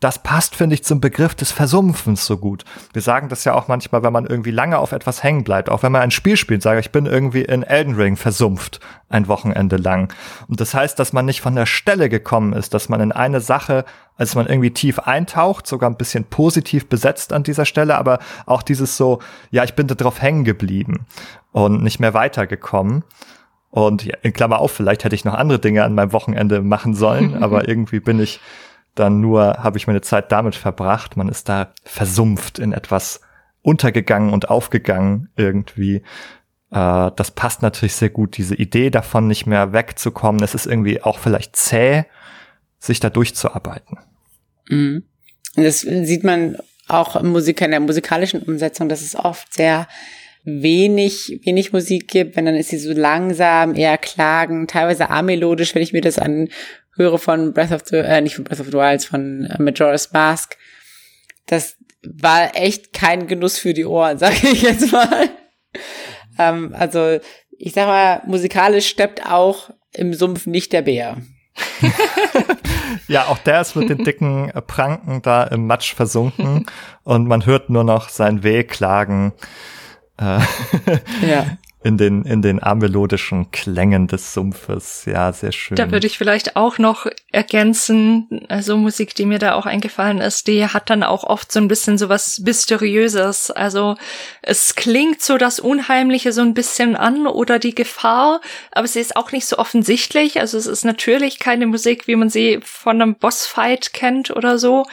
das 0.00 0.22
passt, 0.22 0.56
finde 0.56 0.74
ich, 0.74 0.82
zum 0.82 1.00
Begriff 1.00 1.34
des 1.34 1.52
Versumpfens 1.52 2.24
so 2.24 2.38
gut. 2.38 2.64
Wir 2.94 3.02
sagen 3.02 3.28
das 3.28 3.44
ja 3.44 3.54
auch 3.54 3.68
manchmal, 3.68 4.02
wenn 4.02 4.14
man 4.14 4.24
irgendwie 4.24 4.50
lange 4.50 4.78
auf 4.78 4.92
etwas 4.92 5.22
hängen 5.22 5.44
bleibt. 5.44 5.68
Auch 5.68 5.82
wenn 5.82 5.92
man 5.92 6.00
ein 6.00 6.10
Spiel 6.10 6.38
spielt, 6.38 6.62
sage 6.62 6.80
ich 6.80 6.90
bin 6.90 7.04
irgendwie 7.04 7.42
in 7.42 7.62
Elden 7.62 7.94
Ring 7.94 8.16
versumpft, 8.16 8.80
ein 9.10 9.28
Wochenende 9.28 9.76
lang. 9.76 10.10
Und 10.48 10.60
das 10.60 10.72
heißt, 10.72 10.98
dass 10.98 11.12
man 11.12 11.26
nicht 11.26 11.42
von 11.42 11.54
der 11.54 11.66
Stelle 11.66 12.08
gekommen 12.08 12.54
ist, 12.54 12.72
dass 12.72 12.88
man 12.88 13.02
in 13.02 13.12
eine 13.12 13.42
Sache, 13.42 13.84
als 14.16 14.34
man 14.34 14.46
irgendwie 14.46 14.70
tief 14.70 15.00
eintaucht, 15.00 15.66
sogar 15.66 15.90
ein 15.90 15.96
bisschen 15.96 16.24
positiv 16.24 16.88
besetzt 16.88 17.34
an 17.34 17.42
dieser 17.42 17.66
Stelle, 17.66 17.98
aber 17.98 18.20
auch 18.46 18.62
dieses 18.62 18.96
so, 18.96 19.18
ja, 19.50 19.64
ich 19.64 19.74
bin 19.74 19.86
da 19.86 19.94
drauf 19.94 20.22
hängen 20.22 20.44
geblieben 20.44 21.04
und 21.52 21.82
nicht 21.82 22.00
mehr 22.00 22.14
weitergekommen. 22.14 23.04
Und 23.68 24.04
in 24.22 24.32
Klammer 24.32 24.58
auf, 24.58 24.72
vielleicht 24.72 25.04
hätte 25.04 25.14
ich 25.14 25.24
noch 25.24 25.34
andere 25.34 25.58
Dinge 25.58 25.84
an 25.84 25.94
meinem 25.94 26.12
Wochenende 26.12 26.62
machen 26.62 26.94
sollen, 26.94 27.34
aber 27.42 27.68
irgendwie 27.68 28.00
bin 28.00 28.18
ich 28.18 28.40
dann 28.94 29.20
nur 29.20 29.58
habe 29.58 29.78
ich 29.78 29.86
meine 29.86 30.00
Zeit 30.00 30.32
damit 30.32 30.54
verbracht. 30.54 31.16
Man 31.16 31.28
ist 31.28 31.48
da 31.48 31.72
versumpft 31.84 32.58
in 32.58 32.72
etwas 32.72 33.20
untergegangen 33.62 34.32
und 34.32 34.50
aufgegangen 34.50 35.28
irgendwie. 35.36 36.02
Äh, 36.70 37.10
das 37.16 37.30
passt 37.30 37.62
natürlich 37.62 37.94
sehr 37.94 38.10
gut, 38.10 38.36
diese 38.36 38.54
Idee 38.54 38.90
davon 38.90 39.26
nicht 39.26 39.46
mehr 39.46 39.72
wegzukommen. 39.72 40.42
Es 40.42 40.54
ist 40.54 40.66
irgendwie 40.66 41.02
auch 41.02 41.18
vielleicht 41.18 41.56
zäh, 41.56 42.04
sich 42.78 43.00
da 43.00 43.10
durchzuarbeiten. 43.10 43.98
Mhm. 44.68 45.04
Das 45.56 45.80
sieht 45.80 46.24
man 46.24 46.56
auch 46.88 47.16
im 47.16 47.30
Musiker, 47.30 47.64
in 47.64 47.72
der 47.72 47.80
musikalischen 47.80 48.42
Umsetzung, 48.42 48.88
dass 48.88 49.02
es 49.02 49.16
oft 49.16 49.52
sehr 49.52 49.86
wenig, 50.44 51.40
wenig 51.44 51.72
Musik 51.72 52.08
gibt, 52.08 52.36
wenn 52.36 52.46
dann 52.46 52.54
ist 52.54 52.70
sie 52.70 52.78
so 52.78 52.92
langsam, 52.92 53.74
eher 53.74 53.98
klagen, 53.98 54.66
teilweise 54.66 55.10
amelodisch, 55.10 55.74
wenn 55.74 55.82
ich 55.82 55.92
mir 55.92 56.00
das 56.00 56.18
an 56.18 56.48
höre 56.96 57.18
von 57.18 57.52
Breath 57.52 57.72
of 57.72 57.82
the, 57.86 57.96
äh, 57.96 58.20
nicht 58.20 58.34
von 58.34 58.44
Breath 58.44 58.60
of 58.60 58.66
the 58.66 58.72
Wild, 58.72 59.04
von 59.04 59.44
äh, 59.44 59.62
Majora's 59.62 60.12
Mask. 60.12 60.56
Das 61.46 61.76
war 62.02 62.56
echt 62.56 62.92
kein 62.92 63.26
Genuss 63.26 63.58
für 63.58 63.74
die 63.74 63.84
Ohren, 63.84 64.18
sage 64.18 64.48
ich 64.48 64.62
jetzt 64.62 64.92
mal. 64.92 65.30
ähm, 66.38 66.74
also 66.76 67.18
ich 67.58 67.74
sag 67.74 67.86
mal, 67.86 68.22
musikalisch 68.26 68.88
steppt 68.88 69.26
auch 69.26 69.70
im 69.92 70.14
Sumpf 70.14 70.46
nicht 70.46 70.72
der 70.72 70.82
Bär. 70.82 71.18
ja, 73.08 73.26
auch 73.26 73.38
der 73.38 73.60
ist 73.60 73.76
mit 73.76 73.90
den 73.90 74.02
dicken 74.04 74.50
Pranken 74.66 75.20
da 75.20 75.44
im 75.44 75.66
Matsch 75.66 75.94
versunken 75.94 76.64
und 77.02 77.26
man 77.26 77.44
hört 77.44 77.68
nur 77.68 77.84
noch 77.84 78.08
sein 78.08 78.42
Wehklagen. 78.42 79.32
Äh, 80.16 80.40
ja 81.26 81.58
in 81.82 81.96
den, 81.96 82.24
in 82.24 82.42
den 82.42 82.62
amelodischen 82.62 83.50
Klängen 83.52 84.06
des 84.06 84.34
Sumpfes. 84.34 85.06
Ja, 85.06 85.32
sehr 85.32 85.50
schön. 85.50 85.76
Da 85.76 85.90
würde 85.90 86.06
ich 86.06 86.18
vielleicht 86.18 86.54
auch 86.54 86.76
noch 86.76 87.06
ergänzen, 87.32 88.44
also 88.48 88.76
Musik, 88.76 89.14
die 89.14 89.24
mir 89.24 89.38
da 89.38 89.54
auch 89.54 89.64
eingefallen 89.64 90.20
ist, 90.20 90.46
die 90.46 90.66
hat 90.66 90.90
dann 90.90 91.02
auch 91.02 91.24
oft 91.24 91.50
so 91.50 91.58
ein 91.58 91.68
bisschen 91.68 91.96
so 91.96 92.10
was 92.10 92.40
Mysteriöses. 92.40 93.50
Also 93.50 93.96
es 94.42 94.74
klingt 94.74 95.22
so 95.22 95.38
das 95.38 95.58
Unheimliche 95.58 96.32
so 96.32 96.42
ein 96.42 96.52
bisschen 96.52 96.96
an 96.96 97.26
oder 97.26 97.58
die 97.58 97.74
Gefahr, 97.74 98.42
aber 98.72 98.86
sie 98.86 99.00
ist 99.00 99.16
auch 99.16 99.32
nicht 99.32 99.46
so 99.46 99.56
offensichtlich. 99.56 100.38
Also 100.38 100.58
es 100.58 100.66
ist 100.66 100.84
natürlich 100.84 101.38
keine 101.38 101.66
Musik, 101.66 102.06
wie 102.06 102.16
man 102.16 102.28
sie 102.28 102.60
von 102.62 103.00
einem 103.00 103.14
Bossfight 103.14 103.94
kennt 103.94 104.30
oder 104.30 104.58
so 104.58 104.84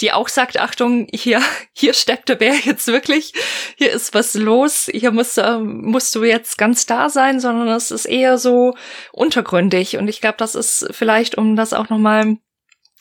die 0.00 0.12
auch 0.12 0.28
sagt, 0.28 0.58
Achtung, 0.58 1.06
hier, 1.12 1.42
hier 1.72 1.94
steppt 1.94 2.28
der 2.28 2.36
Bär 2.36 2.54
jetzt 2.54 2.86
wirklich, 2.88 3.32
hier 3.76 3.92
ist 3.92 4.14
was 4.14 4.34
los, 4.34 4.88
hier 4.92 5.10
musst, 5.10 5.38
äh, 5.38 5.58
musst 5.58 6.14
du 6.14 6.24
jetzt 6.24 6.58
ganz 6.58 6.86
da 6.86 7.08
sein, 7.08 7.40
sondern 7.40 7.68
es 7.68 7.90
ist 7.90 8.06
eher 8.06 8.38
so 8.38 8.74
untergründig. 9.12 9.96
Und 9.98 10.08
ich 10.08 10.20
glaube, 10.20 10.36
das 10.38 10.54
ist 10.54 10.88
vielleicht, 10.90 11.36
um 11.36 11.56
das 11.56 11.72
auch 11.72 11.88
nochmal 11.88 12.38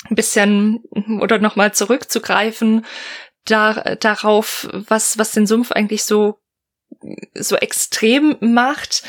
ein 0.10 0.16
bisschen 0.16 0.84
oder 1.20 1.40
nochmal 1.40 1.74
zurückzugreifen, 1.74 2.86
da, 3.46 3.96
darauf, 4.00 4.68
was, 4.72 5.18
was 5.18 5.32
den 5.32 5.48
Sumpf 5.48 5.72
eigentlich 5.72 6.04
so 6.04 6.41
so 7.34 7.56
extrem 7.56 8.36
macht, 8.40 9.04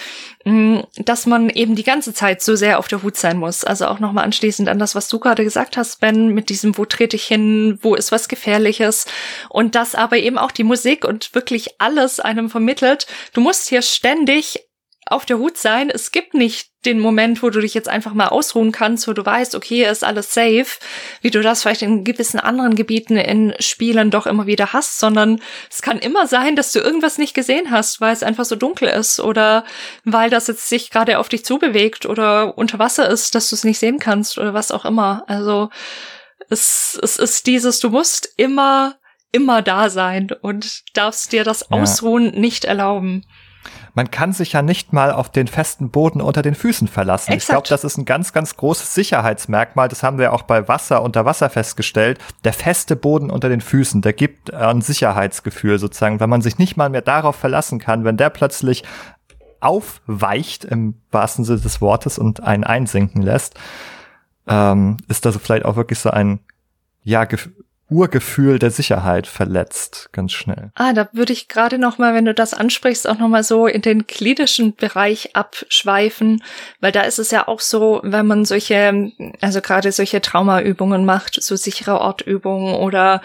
mm, 0.44 0.80
dass 0.96 1.26
man 1.26 1.50
eben 1.50 1.76
die 1.76 1.82
ganze 1.82 2.14
Zeit 2.14 2.42
so 2.42 2.56
sehr 2.56 2.78
auf 2.78 2.88
der 2.88 3.02
Hut 3.02 3.16
sein 3.16 3.36
muss. 3.36 3.64
Also 3.64 3.86
auch 3.86 3.98
nochmal 3.98 4.24
anschließend 4.24 4.68
an 4.68 4.78
das, 4.78 4.94
was 4.94 5.08
du 5.08 5.18
gerade 5.18 5.44
gesagt 5.44 5.76
hast, 5.76 6.00
Ben, 6.00 6.28
mit 6.28 6.48
diesem, 6.48 6.76
wo 6.78 6.84
trete 6.84 7.16
ich 7.16 7.24
hin, 7.24 7.78
wo 7.82 7.94
ist 7.94 8.12
was 8.12 8.28
Gefährliches. 8.28 9.06
Und 9.48 9.74
das 9.74 9.94
aber 9.94 10.16
eben 10.18 10.38
auch 10.38 10.52
die 10.52 10.64
Musik 10.64 11.04
und 11.04 11.34
wirklich 11.34 11.80
alles 11.80 12.20
einem 12.20 12.50
vermittelt. 12.50 13.06
Du 13.32 13.40
musst 13.40 13.68
hier 13.68 13.82
ständig 13.82 14.60
auf 15.12 15.26
der 15.26 15.38
Hut 15.38 15.56
sein. 15.56 15.90
Es 15.90 16.10
gibt 16.10 16.34
nicht 16.34 16.70
den 16.84 16.98
Moment, 16.98 17.42
wo 17.42 17.50
du 17.50 17.60
dich 17.60 17.74
jetzt 17.74 17.88
einfach 17.88 18.12
mal 18.14 18.28
ausruhen 18.28 18.72
kannst, 18.72 19.06
wo 19.06 19.12
du 19.12 19.24
weißt, 19.24 19.54
okay, 19.54 19.84
ist 19.84 20.02
alles 20.02 20.34
safe, 20.34 20.66
wie 21.20 21.30
du 21.30 21.40
das 21.40 21.62
vielleicht 21.62 21.82
in 21.82 22.02
gewissen 22.02 22.40
anderen 22.40 22.74
Gebieten 22.74 23.16
in 23.16 23.54
Spielen 23.60 24.10
doch 24.10 24.26
immer 24.26 24.46
wieder 24.46 24.72
hast, 24.72 24.98
sondern 24.98 25.40
es 25.70 25.82
kann 25.82 25.98
immer 25.98 26.26
sein, 26.26 26.56
dass 26.56 26.72
du 26.72 26.80
irgendwas 26.80 27.18
nicht 27.18 27.34
gesehen 27.34 27.70
hast, 27.70 28.00
weil 28.00 28.12
es 28.12 28.22
einfach 28.22 28.44
so 28.44 28.56
dunkel 28.56 28.88
ist 28.88 29.20
oder 29.20 29.64
weil 30.04 30.30
das 30.30 30.48
jetzt 30.48 30.68
sich 30.68 30.90
gerade 30.90 31.18
auf 31.18 31.28
dich 31.28 31.44
zubewegt 31.44 32.06
oder 32.06 32.58
unter 32.58 32.78
Wasser 32.78 33.08
ist, 33.08 33.34
dass 33.34 33.50
du 33.50 33.54
es 33.54 33.64
nicht 33.64 33.78
sehen 33.78 33.98
kannst 33.98 34.38
oder 34.38 34.54
was 34.54 34.72
auch 34.72 34.84
immer. 34.84 35.24
Also 35.28 35.70
es, 36.50 36.98
es 37.00 37.16
ist 37.16 37.46
dieses, 37.46 37.78
du 37.78 37.90
musst 37.90 38.28
immer, 38.36 38.96
immer 39.30 39.62
da 39.62 39.88
sein 39.88 40.30
und 40.40 40.82
darfst 40.94 41.32
dir 41.32 41.44
das 41.44 41.70
Ausruhen 41.70 42.34
ja. 42.34 42.40
nicht 42.40 42.64
erlauben 42.64 43.24
man 43.94 44.10
kann 44.10 44.32
sich 44.32 44.52
ja 44.52 44.62
nicht 44.62 44.92
mal 44.92 45.12
auf 45.12 45.30
den 45.30 45.46
festen 45.46 45.90
Boden 45.90 46.20
unter 46.20 46.42
den 46.42 46.54
Füßen 46.54 46.88
verlassen. 46.88 47.32
Exakt. 47.32 47.42
Ich 47.42 47.48
glaube, 47.48 47.68
das 47.68 47.84
ist 47.84 47.98
ein 47.98 48.04
ganz, 48.04 48.32
ganz 48.32 48.56
großes 48.56 48.94
Sicherheitsmerkmal. 48.94 49.88
Das 49.88 50.02
haben 50.02 50.18
wir 50.18 50.32
auch 50.32 50.42
bei 50.42 50.68
Wasser 50.68 51.02
unter 51.02 51.24
Wasser 51.24 51.50
festgestellt. 51.50 52.18
Der 52.44 52.52
feste 52.52 52.96
Boden 52.96 53.30
unter 53.30 53.48
den 53.48 53.60
Füßen, 53.60 54.02
der 54.02 54.12
gibt 54.12 54.52
ein 54.52 54.80
Sicherheitsgefühl 54.80 55.78
sozusagen, 55.78 56.20
wenn 56.20 56.30
man 56.30 56.42
sich 56.42 56.58
nicht 56.58 56.76
mal 56.76 56.88
mehr 56.88 57.02
darauf 57.02 57.36
verlassen 57.36 57.78
kann, 57.78 58.04
wenn 58.04 58.16
der 58.16 58.30
plötzlich 58.30 58.84
aufweicht 59.60 60.64
im 60.64 60.94
wahrsten 61.10 61.44
Sinne 61.44 61.60
des 61.60 61.80
Wortes 61.80 62.18
und 62.18 62.42
einen 62.42 62.64
einsinken 62.64 63.22
lässt, 63.22 63.54
ähm, 64.48 64.96
ist 65.08 65.24
das 65.24 65.36
vielleicht 65.36 65.64
auch 65.64 65.76
wirklich 65.76 66.00
so 66.00 66.10
ein 66.10 66.40
ja, 67.04 67.26
Urgefühl 67.92 68.58
der 68.58 68.70
Sicherheit 68.70 69.26
verletzt, 69.26 70.08
ganz 70.12 70.32
schnell. 70.32 70.70
Ah, 70.74 70.92
da 70.92 71.08
würde 71.12 71.32
ich 71.32 71.48
gerade 71.48 71.78
noch 71.78 71.98
mal, 71.98 72.14
wenn 72.14 72.24
du 72.24 72.34
das 72.34 72.54
ansprichst, 72.54 73.08
auch 73.08 73.18
noch 73.18 73.28
mal 73.28 73.44
so 73.44 73.66
in 73.66 73.82
den 73.82 74.06
klinischen 74.06 74.74
Bereich 74.74 75.36
abschweifen, 75.36 76.42
weil 76.80 76.92
da 76.92 77.02
ist 77.02 77.18
es 77.18 77.30
ja 77.30 77.46
auch 77.46 77.60
so, 77.60 78.00
wenn 78.02 78.26
man 78.26 78.44
solche, 78.44 79.12
also 79.40 79.60
gerade 79.60 79.92
solche 79.92 80.20
Traumaübungen 80.20 81.04
macht, 81.04 81.42
so 81.42 81.56
sichere 81.56 82.00
Ortübungen 82.00 82.74
oder 82.74 83.20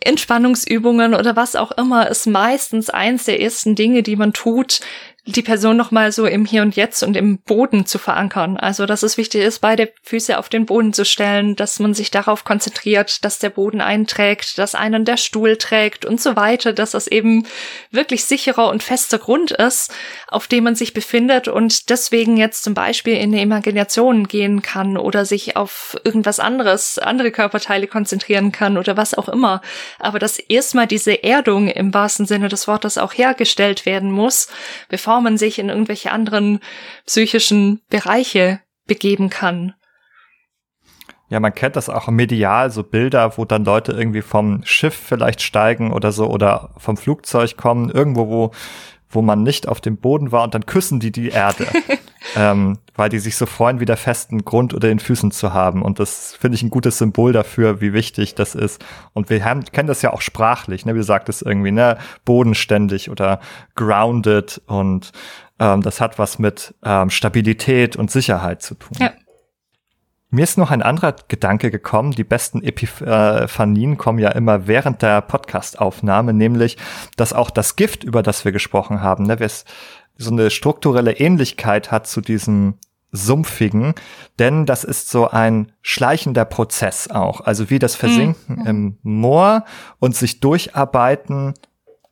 Entspannungsübungen 0.00 1.14
oder 1.14 1.36
was 1.36 1.56
auch 1.56 1.72
immer, 1.72 2.08
ist 2.08 2.26
meistens 2.26 2.90
eins 2.90 3.24
der 3.24 3.40
ersten 3.40 3.74
Dinge, 3.74 4.02
die 4.02 4.16
man 4.16 4.32
tut, 4.32 4.80
die 5.26 5.42
Person 5.42 5.76
nochmal 5.76 6.12
so 6.12 6.24
im 6.24 6.44
Hier 6.44 6.62
und 6.62 6.76
Jetzt 6.76 7.02
und 7.02 7.16
im 7.16 7.38
Boden 7.38 7.84
zu 7.84 7.98
verankern. 7.98 8.56
Also, 8.56 8.86
dass 8.86 9.02
es 9.02 9.16
wichtig 9.16 9.42
ist, 9.42 9.58
beide 9.58 9.92
Füße 10.04 10.38
auf 10.38 10.48
den 10.48 10.66
Boden 10.66 10.92
zu 10.92 11.04
stellen, 11.04 11.56
dass 11.56 11.80
man 11.80 11.94
sich 11.94 12.12
darauf 12.12 12.44
konzentriert, 12.44 13.24
dass 13.24 13.40
der 13.40 13.50
Boden 13.50 13.80
einträgt, 13.80 14.56
dass 14.58 14.76
einen 14.76 15.04
der 15.04 15.16
Stuhl 15.16 15.56
trägt 15.56 16.04
und 16.04 16.20
so 16.20 16.36
weiter, 16.36 16.72
dass 16.72 16.92
das 16.92 17.08
eben 17.08 17.44
wirklich 17.90 18.24
sicherer 18.24 18.68
und 18.68 18.84
fester 18.84 19.18
Grund 19.18 19.50
ist, 19.50 19.92
auf 20.36 20.48
dem 20.48 20.64
man 20.64 20.74
sich 20.74 20.92
befindet 20.92 21.48
und 21.48 21.88
deswegen 21.88 22.36
jetzt 22.36 22.62
zum 22.62 22.74
Beispiel 22.74 23.14
in 23.14 23.32
eine 23.32 23.40
Imagination 23.40 24.28
gehen 24.28 24.60
kann 24.60 24.98
oder 24.98 25.24
sich 25.24 25.56
auf 25.56 25.96
irgendwas 26.04 26.40
anderes, 26.40 26.98
andere 26.98 27.30
Körperteile 27.30 27.86
konzentrieren 27.86 28.52
kann 28.52 28.76
oder 28.76 28.98
was 28.98 29.14
auch 29.14 29.30
immer. 29.30 29.62
Aber 29.98 30.18
dass 30.18 30.38
erstmal 30.38 30.86
diese 30.86 31.24
Erdung 31.24 31.68
im 31.68 31.94
wahrsten 31.94 32.26
Sinne 32.26 32.50
des 32.50 32.68
Wortes 32.68 32.98
auch 32.98 33.14
hergestellt 33.14 33.86
werden 33.86 34.10
muss, 34.10 34.48
bevor 34.90 35.22
man 35.22 35.38
sich 35.38 35.58
in 35.58 35.70
irgendwelche 35.70 36.12
anderen 36.12 36.60
psychischen 37.06 37.80
Bereiche 37.88 38.60
begeben 38.86 39.30
kann. 39.30 39.72
Ja, 41.30 41.40
man 41.40 41.54
kennt 41.54 41.76
das 41.76 41.88
auch 41.88 42.08
medial, 42.08 42.70
so 42.70 42.82
Bilder, 42.82 43.38
wo 43.38 43.46
dann 43.46 43.64
Leute 43.64 43.92
irgendwie 43.92 44.22
vom 44.22 44.60
Schiff 44.64 44.94
vielleicht 44.94 45.40
steigen 45.40 45.94
oder 45.94 46.12
so 46.12 46.28
oder 46.28 46.74
vom 46.76 46.98
Flugzeug 46.98 47.56
kommen, 47.56 47.90
irgendwo, 47.90 48.28
wo, 48.28 48.52
wo 49.16 49.22
man 49.22 49.42
nicht 49.42 49.66
auf 49.66 49.80
dem 49.80 49.96
Boden 49.96 50.30
war 50.30 50.44
und 50.44 50.54
dann 50.54 50.66
küssen 50.66 51.00
die 51.00 51.10
die 51.10 51.30
Erde, 51.30 51.66
ähm, 52.36 52.78
weil 52.94 53.08
die 53.08 53.18
sich 53.18 53.36
so 53.36 53.46
freuen, 53.46 53.80
wieder 53.80 53.96
festen 53.96 54.44
Grund 54.44 54.74
unter 54.74 54.86
den 54.86 55.00
Füßen 55.00 55.32
zu 55.32 55.52
haben. 55.52 55.82
Und 55.82 55.98
das 55.98 56.36
finde 56.38 56.54
ich 56.54 56.62
ein 56.62 56.70
gutes 56.70 56.98
Symbol 56.98 57.32
dafür, 57.32 57.80
wie 57.80 57.92
wichtig 57.92 58.34
das 58.34 58.54
ist. 58.54 58.84
Und 59.14 59.30
wir 59.30 59.44
haben, 59.44 59.64
kennen 59.64 59.88
das 59.88 60.02
ja 60.02 60.12
auch 60.12 60.20
sprachlich, 60.20 60.86
ne? 60.86 60.94
wie 60.94 60.98
du 60.98 61.04
sagtest 61.04 61.42
irgendwie, 61.42 61.72
ne, 61.72 61.98
bodenständig 62.24 63.10
oder 63.10 63.40
grounded 63.74 64.60
und 64.66 65.12
ähm, 65.58 65.82
das 65.82 66.00
hat 66.00 66.18
was 66.18 66.38
mit 66.38 66.74
ähm, 66.84 67.10
Stabilität 67.10 67.96
und 67.96 68.10
Sicherheit 68.10 68.62
zu 68.62 68.74
tun. 68.74 68.98
Ja. 69.00 69.12
Mir 70.30 70.42
ist 70.42 70.58
noch 70.58 70.70
ein 70.70 70.82
anderer 70.82 71.14
Gedanke 71.28 71.70
gekommen. 71.70 72.10
Die 72.10 72.24
besten 72.24 72.62
Epiphanien 72.62 73.96
kommen 73.96 74.18
ja 74.18 74.30
immer 74.30 74.66
während 74.66 75.02
der 75.02 75.20
Podcastaufnahme, 75.20 76.32
nämlich, 76.32 76.76
dass 77.16 77.32
auch 77.32 77.50
das 77.50 77.76
Gift, 77.76 78.02
über 78.02 78.22
das 78.22 78.44
wir 78.44 78.52
gesprochen 78.52 79.02
haben, 79.02 79.24
ne, 79.24 79.38
so 80.18 80.30
eine 80.30 80.50
strukturelle 80.50 81.12
Ähnlichkeit 81.12 81.92
hat 81.92 82.06
zu 82.06 82.20
diesem 82.20 82.74
sumpfigen, 83.12 83.94
denn 84.38 84.66
das 84.66 84.84
ist 84.84 85.10
so 85.10 85.28
ein 85.28 85.72
schleichender 85.80 86.44
Prozess 86.44 87.08
auch. 87.08 87.40
Also 87.40 87.70
wie 87.70 87.78
das 87.78 87.94
Versinken 87.94 88.60
mhm. 88.60 88.66
im 88.66 88.98
Moor 89.02 89.64
und 89.98 90.16
sich 90.16 90.40
durcharbeiten 90.40 91.54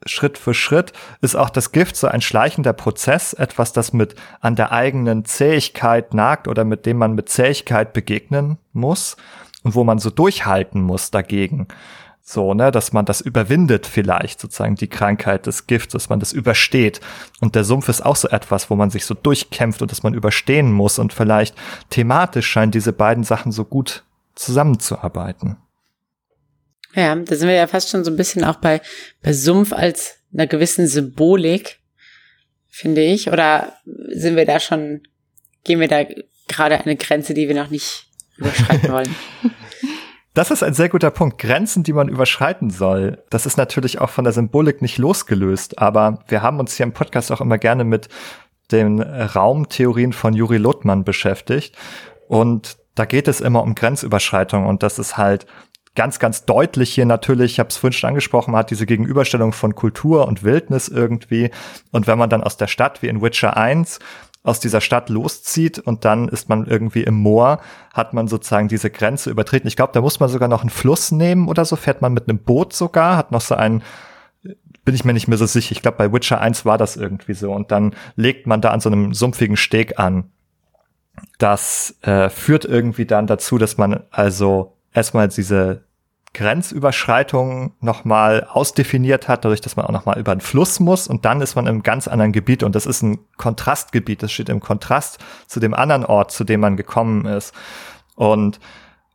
Schritt 0.07 0.39
für 0.39 0.55
Schritt 0.55 0.93
ist 1.21 1.37
auch 1.37 1.51
das 1.51 1.73
Gift 1.73 1.97
so 1.97 2.07
ein 2.07 2.21
schleichender 2.21 2.73
Prozess, 2.73 3.33
etwas, 3.33 3.73
das 3.73 3.93
mit 3.93 4.15
an 4.41 4.57
der 4.57 4.73
eigenen 4.73 5.25
Zähigkeit 5.25 6.15
nagt 6.15 6.49
oder 6.49 6.65
mit 6.65 6.87
dem 6.87 6.99
man 6.99 7.15
mit 7.15 7.29
Zähigkeit 7.29 7.93
begegnen 7.93 8.59
muss 8.73 9.17
und 9.63 9.75
wo 9.75 9.85
man 9.85 9.99
so 9.99 10.11
durchhalten 10.11 10.83
muss 10.83 11.11
dagegen. 11.11 11.69
So, 12.27 12.55
ne, 12.55 12.71
dass 12.71 12.95
man 12.95 13.05
das 13.05 13.21
überwindet 13.21 13.87
vielleicht, 13.87 14.41
sozusagen 14.41 14.77
die 14.77 14.89
Krankheit 14.89 15.47
des 15.47 15.67
Gifts, 15.67 15.93
dass 15.93 16.09
man 16.09 16.21
das 16.21 16.33
übersteht. 16.33 17.01
Und 17.43 17.55
der 17.55 17.65
Sumpf 17.65 17.91
ist 17.91 18.05
auch 18.05 18.17
so 18.17 18.29
etwas, 18.29 18.71
wo 18.71 18.77
man 18.77 18.89
sich 18.89 19.05
so 19.05 19.13
durchkämpft 19.13 19.83
und 19.83 19.91
dass 19.91 20.03
man 20.03 20.15
überstehen 20.15 20.73
muss. 20.73 20.99
Und 20.99 21.13
vielleicht 21.13 21.55
thematisch 21.91 22.47
scheinen 22.47 22.73
diese 22.73 22.95
beiden 22.95 23.25
Sachen 23.25 23.53
so 23.53 23.67
gut 23.67 24.05
zusammenzuarbeiten. 24.35 25.59
Ja, 26.95 27.15
da 27.15 27.37
sind 27.37 27.49
wir 27.49 27.55
ja 27.55 27.67
fast 27.67 27.91
schon 27.91 28.05
so 28.05 28.11
ein 28.11 28.17
bisschen 28.17 28.45
auch 28.45 28.57
bei, 28.57 28.81
bei 29.23 29.33
Sumpf 29.33 29.73
als 29.73 30.17
einer 30.33 30.47
gewissen 30.47 30.87
Symbolik, 30.87 31.81
finde 32.69 33.03
ich. 33.03 33.31
Oder 33.31 33.75
sind 34.09 34.37
wir 34.37 34.47
da 34.47 34.61
schon, 34.61 35.03
gehen 35.65 35.81
wir 35.81 35.89
da 35.89 36.05
gerade 36.49 36.81
eine 36.81 36.97
Grenze, 36.97 37.35
die 37.35 37.49
wir 37.49 37.55
noch 37.55 37.71
nicht 37.71 38.07
überschreiten 38.37 38.91
wollen? 38.91 39.15
Das 40.37 40.51
ist 40.51 40.65
ein 40.65 40.75
sehr 40.75 40.89
guter 40.89 41.13
Punkt. 41.13 41.39
Grenzen, 41.39 41.85
die 41.85 41.93
man 41.93 42.09
überschreiten 42.09 42.69
soll. 42.69 43.23
Das 43.31 43.47
ist 43.47 43.57
natürlich 43.57 44.01
auch 44.01 44.11
von 44.11 44.25
der 44.25 44.33
Symbolik 44.33 44.83
nicht 44.83 44.99
losgelöst, 44.99 45.79
aber 45.79 46.25
wir 46.27 46.43
haben 46.43 46.59
uns 46.59 46.75
hier 46.75 46.83
im 46.83 46.93
Podcast 46.93 47.31
auch 47.31 47.41
immer 47.41 47.57
gerne 47.57 47.85
mit 47.85 48.09
den 48.73 49.01
Raumtheorien 49.01 50.13
von 50.13 50.35
Juri 50.35 50.57
Lothmann 50.57 51.05
beschäftigt. 51.05 51.77
Und 52.27 52.79
da 52.97 53.05
geht 53.05 53.29
es 53.29 53.41
immer 53.41 53.63
um 53.63 53.77
Grenzüberschreitung 53.77 54.67
und 54.67 54.83
das 54.83 54.99
ist 54.99 55.17
halt 55.17 55.47
ganz, 55.95 56.19
ganz 56.19 56.45
deutlich 56.45 56.93
hier 56.95 57.07
natürlich, 57.07 57.53
ich 57.53 57.59
habe 57.61 57.69
es 57.69 57.77
vorhin 57.77 57.93
schon 57.93 58.09
angesprochen, 58.09 58.53
man 58.53 58.61
hat 58.61 58.71
diese 58.71 58.87
Gegenüberstellung 58.87 59.53
von 59.53 59.75
Kultur 59.75 60.27
und 60.27 60.43
Wildnis 60.43 60.89
irgendwie. 60.89 61.51
Und 61.93 62.07
wenn 62.07 62.19
man 62.19 62.31
dann 62.31 62.43
aus 62.43 62.57
der 62.57 62.67
Stadt 62.67 63.03
wie 63.03 63.09
in 63.09 63.23
Witcher 63.23 63.57
1 63.57 64.01
aus 64.43 64.61
dieser 64.61 64.83
Stadt 64.83 65.09
loszieht 65.09 65.79
und 65.79 66.05
dann 66.05 66.29
ist 66.29 66.49
man 66.49 66.67
irgendwie 66.67 67.05
im 67.05 67.15
Moor, 67.15 67.61
hat 67.95 68.13
man 68.13 68.29
sozusagen 68.29 68.69
diese 68.69 68.91
Grenze 68.91 69.31
übertreten. 69.31 69.69
Ich 69.69 69.77
glaube, 69.77 69.93
da 69.95 70.03
muss 70.03 70.21
man 70.21 70.29
sogar 70.29 70.49
noch 70.49 70.61
einen 70.61 70.71
Fluss 70.71 71.13
nehmen 71.13 71.49
oder 71.49 71.65
so, 71.65 71.77
fährt 71.77 72.03
man 72.03 72.13
mit 72.13 72.29
einem 72.29 72.39
Boot 72.39 72.75
sogar, 72.75 73.17
hat 73.17 73.33
noch 73.33 73.41
so 73.41 73.55
einen 73.55 73.83
bin 74.85 74.95
ich 74.95 75.05
mir 75.05 75.15
nicht 75.15 75.29
mehr 75.29 75.39
so 75.39 75.47
sicher. 75.47 75.73
Ich 75.73 75.81
glaube, 75.81 75.97
bei 75.97 76.13
Witcher 76.13 76.41
1 76.41 76.67
war 76.67 76.77
das 76.77 76.97
irgendwie 76.97 77.33
so. 77.33 77.53
Und 77.53 77.71
dann 77.71 77.95
legt 78.17 78.47
man 78.47 78.61
da 78.61 78.71
an 78.71 78.81
so 78.81 78.91
einem 78.91 79.15
sumpfigen 79.15 79.57
Steg 79.57 79.99
an. 79.99 80.31
Das 81.39 81.97
äh, 82.03 82.29
führt 82.29 82.65
irgendwie 82.65 83.07
dann 83.07 83.27
dazu, 83.27 83.57
dass 83.57 83.79
man 83.79 84.05
also 84.11 84.77
erstmal 84.93 85.29
diese 85.29 85.84
Grenzüberschreitung 86.35 87.73
nochmal 87.81 88.47
ausdefiniert 88.51 89.29
hat, 89.29 89.45
dadurch, 89.45 89.61
dass 89.61 89.77
man 89.77 89.87
auch 89.87 89.93
nochmal 89.93 90.19
über 90.19 90.33
einen 90.33 90.41
Fluss 90.41 90.81
muss 90.81 91.09
und 91.09 91.25
dann 91.25 91.41
ist 91.41 91.55
man 91.55 91.67
im 91.67 91.83
ganz 91.83 92.09
anderen 92.09 92.33
Gebiet 92.33 92.63
und 92.63 92.75
das 92.75 92.87
ist 92.87 93.03
ein 93.03 93.19
Kontrastgebiet, 93.37 94.23
das 94.23 94.33
steht 94.33 94.49
im 94.49 94.61
Kontrast 94.61 95.19
zu 95.47 95.61
dem 95.61 95.73
anderen 95.73 96.05
Ort, 96.05 96.33
zu 96.33 96.45
dem 96.45 96.61
man 96.61 96.77
gekommen 96.77 97.25
ist. 97.25 97.55
Und 98.17 98.61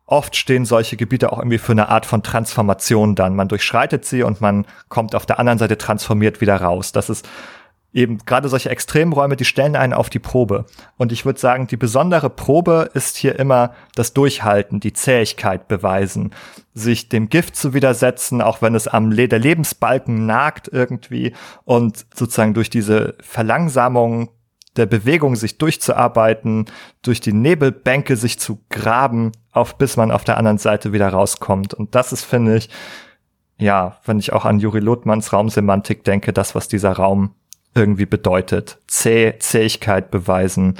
oft 0.05 0.35
stehen 0.35 0.65
solche 0.65 0.97
Gebiete 0.97 1.31
auch 1.31 1.37
irgendwie 1.37 1.59
für 1.59 1.73
eine 1.73 1.89
Art 1.89 2.05
von 2.05 2.23
Transformation 2.23 3.15
dann. 3.15 3.35
Man 3.35 3.47
durchschreitet 3.47 4.05
sie 4.05 4.23
und 4.23 4.41
man 4.41 4.65
kommt 4.87 5.13
auf 5.13 5.25
der 5.25 5.39
anderen 5.39 5.59
Seite 5.59 5.77
transformiert 5.77 6.41
wieder 6.41 6.55
raus. 6.55 6.91
Das 6.91 7.09
ist 7.09 7.27
eben 7.93 8.19
gerade 8.19 8.49
solche 8.49 8.69
Extremräume, 8.69 9.35
die 9.35 9.45
stellen 9.45 9.75
einen 9.75 9.93
auf 9.93 10.09
die 10.09 10.19
Probe. 10.19 10.65
Und 10.97 11.11
ich 11.11 11.25
würde 11.25 11.39
sagen, 11.39 11.67
die 11.67 11.77
besondere 11.77 12.29
Probe 12.29 12.89
ist 12.93 13.17
hier 13.17 13.39
immer 13.39 13.73
das 13.95 14.13
Durchhalten, 14.13 14.79
die 14.79 14.93
Zähigkeit 14.93 15.67
beweisen, 15.67 16.31
sich 16.73 17.09
dem 17.09 17.29
Gift 17.29 17.55
zu 17.55 17.73
widersetzen, 17.73 18.41
auch 18.41 18.61
wenn 18.61 18.75
es 18.75 18.87
am 18.87 19.11
Le 19.11 19.27
der 19.27 19.39
Lebensbalken 19.39 20.25
nagt 20.25 20.69
irgendwie 20.71 21.33
und 21.65 22.05
sozusagen 22.13 22.53
durch 22.53 22.69
diese 22.69 23.15
Verlangsamung 23.21 24.29
der 24.75 24.85
Bewegung 24.85 25.35
sich 25.35 25.57
durchzuarbeiten, 25.57 26.65
durch 27.01 27.19
die 27.19 27.33
Nebelbänke 27.33 28.15
sich 28.15 28.39
zu 28.39 28.59
graben, 28.69 29.31
auf 29.51 29.77
bis 29.77 29.97
man 29.97 30.11
auf 30.11 30.23
der 30.23 30.37
anderen 30.37 30.59
Seite 30.59 30.93
wieder 30.93 31.09
rauskommt. 31.09 31.73
Und 31.73 31.95
das 31.95 32.13
ist, 32.13 32.23
finde 32.23 32.55
ich, 32.55 32.69
ja, 33.57 33.97
wenn 34.05 34.19
ich 34.19 34.31
auch 34.31 34.45
an 34.45 34.59
Juri 34.59 34.79
Lothmanns 34.79 35.33
Raumsemantik 35.33 36.03
denke, 36.03 36.31
das, 36.31 36.55
was 36.55 36.67
dieser 36.67 36.93
Raum 36.93 37.35
irgendwie 37.75 38.05
bedeutet. 38.05 38.77
Zäh 38.87 39.35
Zähigkeit 39.39 40.11
beweisen, 40.11 40.79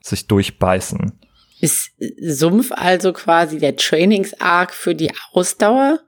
sich 0.00 0.26
durchbeißen. 0.26 1.12
Ist 1.60 1.90
Sumpf 2.20 2.70
also 2.72 3.12
quasi 3.12 3.58
der 3.58 3.76
Trainingsarg 3.76 4.72
für 4.72 4.94
die 4.94 5.12
Ausdauer 5.32 6.00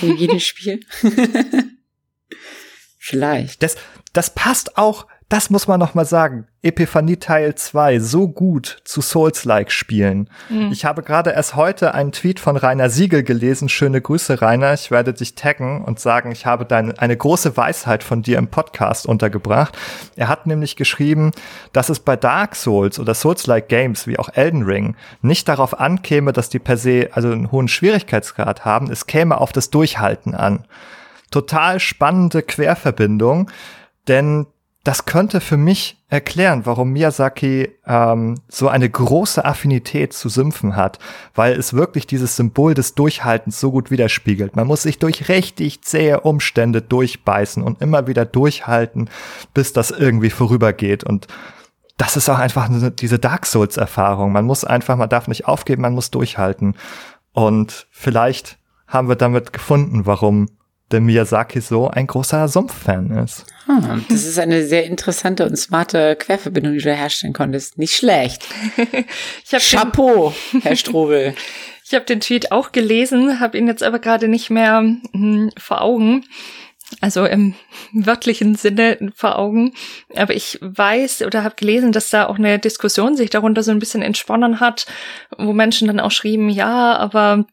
in 0.00 0.16
jedem 0.16 0.40
Spiel? 0.40 0.80
Vielleicht. 2.98 3.62
Das, 3.62 3.76
das 4.12 4.34
passt 4.34 4.76
auch 4.76 5.06
das 5.28 5.50
muss 5.50 5.68
man 5.68 5.78
noch 5.78 5.94
mal 5.94 6.06
sagen. 6.06 6.46
Epiphanie 6.62 7.18
Teil 7.18 7.54
2 7.54 7.98
so 7.98 8.28
gut 8.28 8.80
zu 8.84 9.02
Souls-like 9.02 9.70
spielen. 9.70 10.30
Mhm. 10.48 10.72
Ich 10.72 10.86
habe 10.86 11.02
gerade 11.02 11.30
erst 11.30 11.54
heute 11.54 11.92
einen 11.92 12.12
Tweet 12.12 12.40
von 12.40 12.56
Rainer 12.56 12.88
Siegel 12.88 13.22
gelesen. 13.22 13.68
Schöne 13.68 14.00
Grüße, 14.00 14.40
Rainer. 14.40 14.72
Ich 14.72 14.90
werde 14.90 15.12
dich 15.12 15.34
taggen 15.34 15.84
und 15.84 16.00
sagen, 16.00 16.32
ich 16.32 16.46
habe 16.46 16.64
deine, 16.64 16.98
eine 16.98 17.14
große 17.14 17.58
Weisheit 17.58 18.02
von 18.02 18.22
dir 18.22 18.38
im 18.38 18.48
Podcast 18.48 19.06
untergebracht. 19.06 19.76
Er 20.16 20.28
hat 20.28 20.46
nämlich 20.46 20.76
geschrieben, 20.76 21.32
dass 21.74 21.90
es 21.90 22.00
bei 22.00 22.16
Dark 22.16 22.56
Souls 22.56 22.98
oder 22.98 23.12
Souls-like 23.12 23.68
Games 23.68 24.06
wie 24.06 24.18
auch 24.18 24.30
Elden 24.32 24.62
Ring 24.62 24.96
nicht 25.20 25.46
darauf 25.46 25.78
ankäme, 25.78 26.32
dass 26.32 26.48
die 26.48 26.58
per 26.58 26.78
se 26.78 27.10
also 27.12 27.30
einen 27.30 27.52
hohen 27.52 27.68
Schwierigkeitsgrad 27.68 28.64
haben. 28.64 28.90
Es 28.90 29.06
käme 29.06 29.38
auf 29.38 29.52
das 29.52 29.68
Durchhalten 29.68 30.34
an. 30.34 30.64
Total 31.30 31.80
spannende 31.80 32.42
Querverbindung, 32.42 33.50
denn 34.08 34.46
das 34.84 35.04
könnte 35.04 35.40
für 35.40 35.56
mich 35.56 36.02
erklären, 36.08 36.64
warum 36.64 36.92
Miyazaki 36.92 37.70
ähm, 37.84 38.36
so 38.48 38.68
eine 38.68 38.88
große 38.88 39.44
Affinität 39.44 40.12
zu 40.12 40.28
Sümpfen 40.28 40.76
hat, 40.76 40.98
weil 41.34 41.52
es 41.58 41.74
wirklich 41.74 42.06
dieses 42.06 42.36
Symbol 42.36 42.74
des 42.74 42.94
Durchhaltens 42.94 43.60
so 43.60 43.70
gut 43.70 43.90
widerspiegelt. 43.90 44.56
Man 44.56 44.66
muss 44.66 44.82
sich 44.82 44.98
durch 44.98 45.28
richtig 45.28 45.82
zähe 45.82 46.20
Umstände 46.20 46.80
durchbeißen 46.80 47.62
und 47.62 47.82
immer 47.82 48.06
wieder 48.06 48.24
durchhalten, 48.24 49.10
bis 49.52 49.72
das 49.72 49.90
irgendwie 49.90 50.30
vorübergeht. 50.30 51.04
Und 51.04 51.26
das 51.98 52.16
ist 52.16 52.28
auch 52.30 52.38
einfach 52.38 52.70
diese 52.98 53.18
Dark 53.18 53.44
Souls-Erfahrung. 53.44 54.32
Man 54.32 54.46
muss 54.46 54.64
einfach, 54.64 54.96
man 54.96 55.08
darf 55.08 55.28
nicht 55.28 55.46
aufgeben, 55.46 55.82
man 55.82 55.94
muss 55.94 56.10
durchhalten. 56.10 56.76
Und 57.32 57.88
vielleicht 57.90 58.58
haben 58.86 59.08
wir 59.08 59.16
damit 59.16 59.52
gefunden, 59.52 60.06
warum 60.06 60.48
der 60.90 61.00
Miyazaki 61.00 61.60
so 61.60 61.88
ein 61.88 62.06
großer 62.06 62.48
Sumpf-Fan 62.48 63.10
ist. 63.18 63.44
Hm, 63.66 64.04
das 64.08 64.24
ist 64.24 64.38
eine 64.38 64.64
sehr 64.64 64.84
interessante 64.84 65.44
und 65.44 65.56
smarte 65.56 66.16
Querverbindung, 66.16 66.72
die 66.72 66.80
du 66.80 66.94
herstellen 66.94 67.34
konntest. 67.34 67.78
Nicht 67.78 67.94
schlecht. 67.94 68.44
Chapeau, 69.50 70.32
Herr 70.62 70.76
Strobel. 70.76 71.34
ich 71.84 71.94
habe 71.94 72.06
den 72.06 72.20
Tweet 72.20 72.52
auch 72.52 72.72
gelesen, 72.72 73.40
habe 73.40 73.58
ihn 73.58 73.66
jetzt 73.66 73.82
aber 73.82 73.98
gerade 73.98 74.28
nicht 74.28 74.50
mehr 74.50 74.78
hm, 75.12 75.50
vor 75.58 75.82
Augen. 75.82 76.24
Also 77.02 77.26
im 77.26 77.54
wörtlichen 77.92 78.54
Sinne 78.54 79.12
vor 79.14 79.38
Augen. 79.38 79.74
Aber 80.16 80.34
ich 80.34 80.58
weiß 80.62 81.20
oder 81.22 81.44
habe 81.44 81.56
gelesen, 81.56 81.92
dass 81.92 82.08
da 82.08 82.26
auch 82.26 82.38
eine 82.38 82.58
Diskussion 82.58 83.14
sich 83.14 83.28
darunter 83.28 83.62
so 83.62 83.70
ein 83.70 83.78
bisschen 83.78 84.00
entsponnen 84.00 84.58
hat, 84.58 84.86
wo 85.36 85.52
Menschen 85.52 85.86
dann 85.86 86.00
auch 86.00 86.10
schrieben, 86.10 86.48
ja, 86.48 86.96
aber 86.96 87.44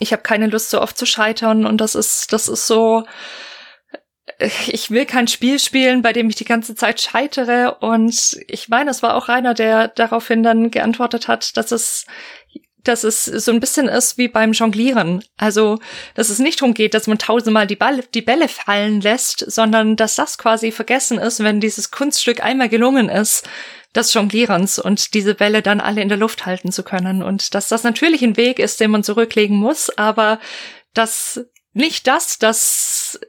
ich 0.00 0.12
habe 0.12 0.22
keine 0.22 0.46
Lust, 0.46 0.70
so 0.70 0.80
oft 0.80 0.96
zu 0.98 1.06
scheitern 1.06 1.66
und 1.66 1.80
das 1.80 1.94
ist, 1.94 2.32
das 2.32 2.48
ist 2.48 2.66
so, 2.66 3.04
ich 4.66 4.90
will 4.90 5.06
kein 5.06 5.28
Spiel 5.28 5.58
spielen, 5.58 6.02
bei 6.02 6.12
dem 6.12 6.28
ich 6.28 6.36
die 6.36 6.44
ganze 6.44 6.74
Zeit 6.74 7.00
scheitere. 7.00 7.76
Und 7.80 8.38
ich 8.48 8.68
meine, 8.68 8.90
es 8.90 9.02
war 9.02 9.14
auch 9.14 9.28
einer, 9.28 9.54
der 9.54 9.88
daraufhin 9.88 10.42
dann 10.42 10.70
geantwortet 10.70 11.28
hat, 11.28 11.56
dass 11.56 11.72
es 11.72 12.06
dass 12.84 13.02
es 13.02 13.24
so 13.24 13.50
ein 13.50 13.60
bisschen 13.60 13.88
ist 13.88 14.18
wie 14.18 14.28
beim 14.28 14.52
Jonglieren. 14.52 15.24
Also, 15.38 15.78
dass 16.14 16.28
es 16.28 16.38
nicht 16.38 16.60
darum 16.60 16.74
geht, 16.74 16.92
dass 16.92 17.06
man 17.06 17.18
tausendmal 17.18 17.66
die, 17.66 17.76
Ball, 17.76 18.04
die 18.12 18.20
Bälle 18.20 18.46
fallen 18.46 19.00
lässt, 19.00 19.50
sondern 19.50 19.96
dass 19.96 20.16
das 20.16 20.36
quasi 20.36 20.70
vergessen 20.70 21.18
ist, 21.18 21.42
wenn 21.42 21.60
dieses 21.60 21.90
Kunststück 21.90 22.44
einmal 22.44 22.68
gelungen 22.68 23.08
ist, 23.08 23.48
des 23.94 24.12
Jonglierens 24.12 24.78
und 24.78 25.14
diese 25.14 25.34
Bälle 25.34 25.62
dann 25.62 25.80
alle 25.80 26.02
in 26.02 26.08
der 26.08 26.18
Luft 26.18 26.46
halten 26.46 26.72
zu 26.72 26.82
können. 26.82 27.22
Und 27.22 27.54
dass 27.54 27.68
das 27.68 27.84
natürlich 27.84 28.22
ein 28.22 28.36
Weg 28.36 28.58
ist, 28.58 28.80
den 28.80 28.90
man 28.90 29.04
zurücklegen 29.04 29.56
muss, 29.56 29.90
aber 29.96 30.40
dass 30.92 31.44
nicht 31.72 32.06
das, 32.06 32.38
das 32.38 33.20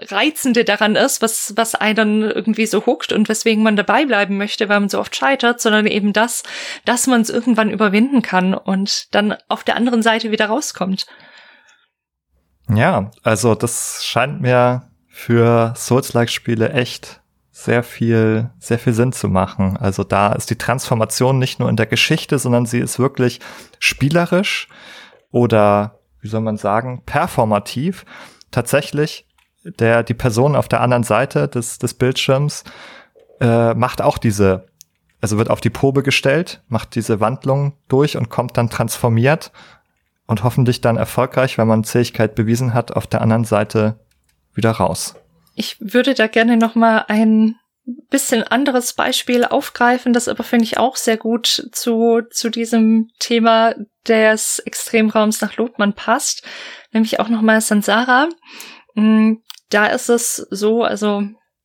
Reizende 0.00 0.64
daran 0.64 0.96
ist, 0.96 1.22
was, 1.22 1.52
was 1.56 1.74
einen 1.74 2.22
irgendwie 2.22 2.66
so 2.66 2.86
huckt 2.86 3.12
und 3.12 3.28
weswegen 3.28 3.62
man 3.62 3.76
dabei 3.76 4.06
bleiben 4.06 4.38
möchte, 4.38 4.68
weil 4.68 4.80
man 4.80 4.88
so 4.88 4.98
oft 4.98 5.14
scheitert, 5.14 5.60
sondern 5.60 5.86
eben 5.86 6.12
das, 6.12 6.42
dass 6.84 7.06
man 7.06 7.20
es 7.20 7.30
irgendwann 7.30 7.70
überwinden 7.70 8.22
kann 8.22 8.54
und 8.54 9.14
dann 9.14 9.36
auf 9.48 9.64
der 9.64 9.76
anderen 9.76 10.02
Seite 10.02 10.30
wieder 10.30 10.46
rauskommt. 10.46 11.06
Ja, 12.74 13.10
also 13.22 13.54
das 13.54 14.04
scheint 14.04 14.40
mir 14.40 14.90
für 15.08 15.74
Souls-like-Spiele 15.76 16.70
echt 16.70 17.21
sehr 17.52 17.82
viel, 17.82 18.50
sehr 18.58 18.78
viel 18.78 18.94
Sinn 18.94 19.12
zu 19.12 19.28
machen. 19.28 19.76
Also 19.76 20.04
da 20.04 20.32
ist 20.32 20.48
die 20.48 20.56
Transformation 20.56 21.38
nicht 21.38 21.60
nur 21.60 21.68
in 21.68 21.76
der 21.76 21.86
Geschichte, 21.86 22.38
sondern 22.38 22.64
sie 22.64 22.80
ist 22.80 22.98
wirklich 22.98 23.40
spielerisch 23.78 24.68
oder, 25.30 25.98
wie 26.20 26.28
soll 26.28 26.40
man 26.40 26.56
sagen, 26.56 27.02
performativ. 27.04 28.06
Tatsächlich, 28.50 29.26
der, 29.64 30.02
die 30.02 30.14
Person 30.14 30.56
auf 30.56 30.66
der 30.66 30.80
anderen 30.80 31.04
Seite 31.04 31.46
des, 31.46 31.78
des 31.78 31.92
Bildschirms 31.94 32.64
äh, 33.40 33.74
macht 33.74 34.00
auch 34.00 34.16
diese, 34.16 34.66
also 35.20 35.36
wird 35.36 35.50
auf 35.50 35.60
die 35.60 35.70
Probe 35.70 36.02
gestellt, 36.02 36.62
macht 36.68 36.94
diese 36.94 37.20
Wandlung 37.20 37.74
durch 37.86 38.16
und 38.16 38.30
kommt 38.30 38.56
dann 38.56 38.70
transformiert 38.70 39.52
und 40.26 40.42
hoffentlich 40.42 40.80
dann 40.80 40.96
erfolgreich, 40.96 41.58
wenn 41.58 41.68
man 41.68 41.84
Zähigkeit 41.84 42.34
bewiesen 42.34 42.72
hat, 42.72 42.92
auf 42.92 43.06
der 43.06 43.20
anderen 43.20 43.44
Seite 43.44 43.98
wieder 44.54 44.70
raus. 44.70 45.16
Ich 45.54 45.76
würde 45.80 46.14
da 46.14 46.26
gerne 46.26 46.56
noch 46.56 46.74
mal 46.74 47.04
ein 47.08 47.56
bisschen 47.84 48.44
anderes 48.44 48.92
Beispiel 48.92 49.44
aufgreifen, 49.44 50.12
das 50.12 50.28
aber 50.28 50.44
finde 50.44 50.64
ich 50.64 50.78
auch 50.78 50.96
sehr 50.96 51.16
gut 51.16 51.68
zu, 51.72 52.22
zu 52.30 52.48
diesem 52.48 53.10
Thema 53.18 53.74
des 54.06 54.60
Extremraums 54.60 55.40
nach 55.40 55.56
Lotmann 55.56 55.94
passt, 55.94 56.44
nämlich 56.92 57.18
auch 57.18 57.28
nochmal 57.28 57.60
Sansara. 57.60 58.28
Mm, 58.94 59.34
da 59.70 59.86
ist 59.86 60.08
es 60.08 60.36
so, 60.50 60.84
also 60.84 61.24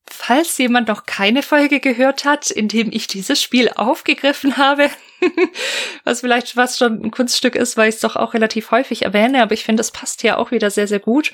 falls 0.09 0.57
jemand 0.57 0.88
noch 0.88 1.05
keine 1.05 1.43
Folge 1.43 1.80
gehört 1.80 2.26
hat, 2.26 2.49
in 2.49 2.68
dem 2.68 2.91
ich 2.91 3.07
dieses 3.07 3.41
Spiel 3.41 3.69
aufgegriffen 3.76 4.57
habe, 4.57 4.89
was 6.03 6.22
vielleicht 6.22 6.55
was 6.55 6.77
schon 6.77 7.03
ein 7.03 7.11
Kunststück 7.11 7.55
ist, 7.55 7.77
weil 7.77 7.89
ich 7.89 7.95
es 7.95 8.01
doch 8.01 8.15
auch 8.15 8.34
relativ 8.34 8.72
häufig 8.72 9.03
erwähne, 9.03 9.43
aber 9.43 9.53
ich 9.53 9.64
finde, 9.64 9.81
es 9.81 9.91
passt 9.91 10.22
hier 10.22 10.39
auch 10.39 10.51
wieder 10.51 10.72
sehr, 10.72 10.88
sehr 10.88 10.99
gut. 10.99 11.31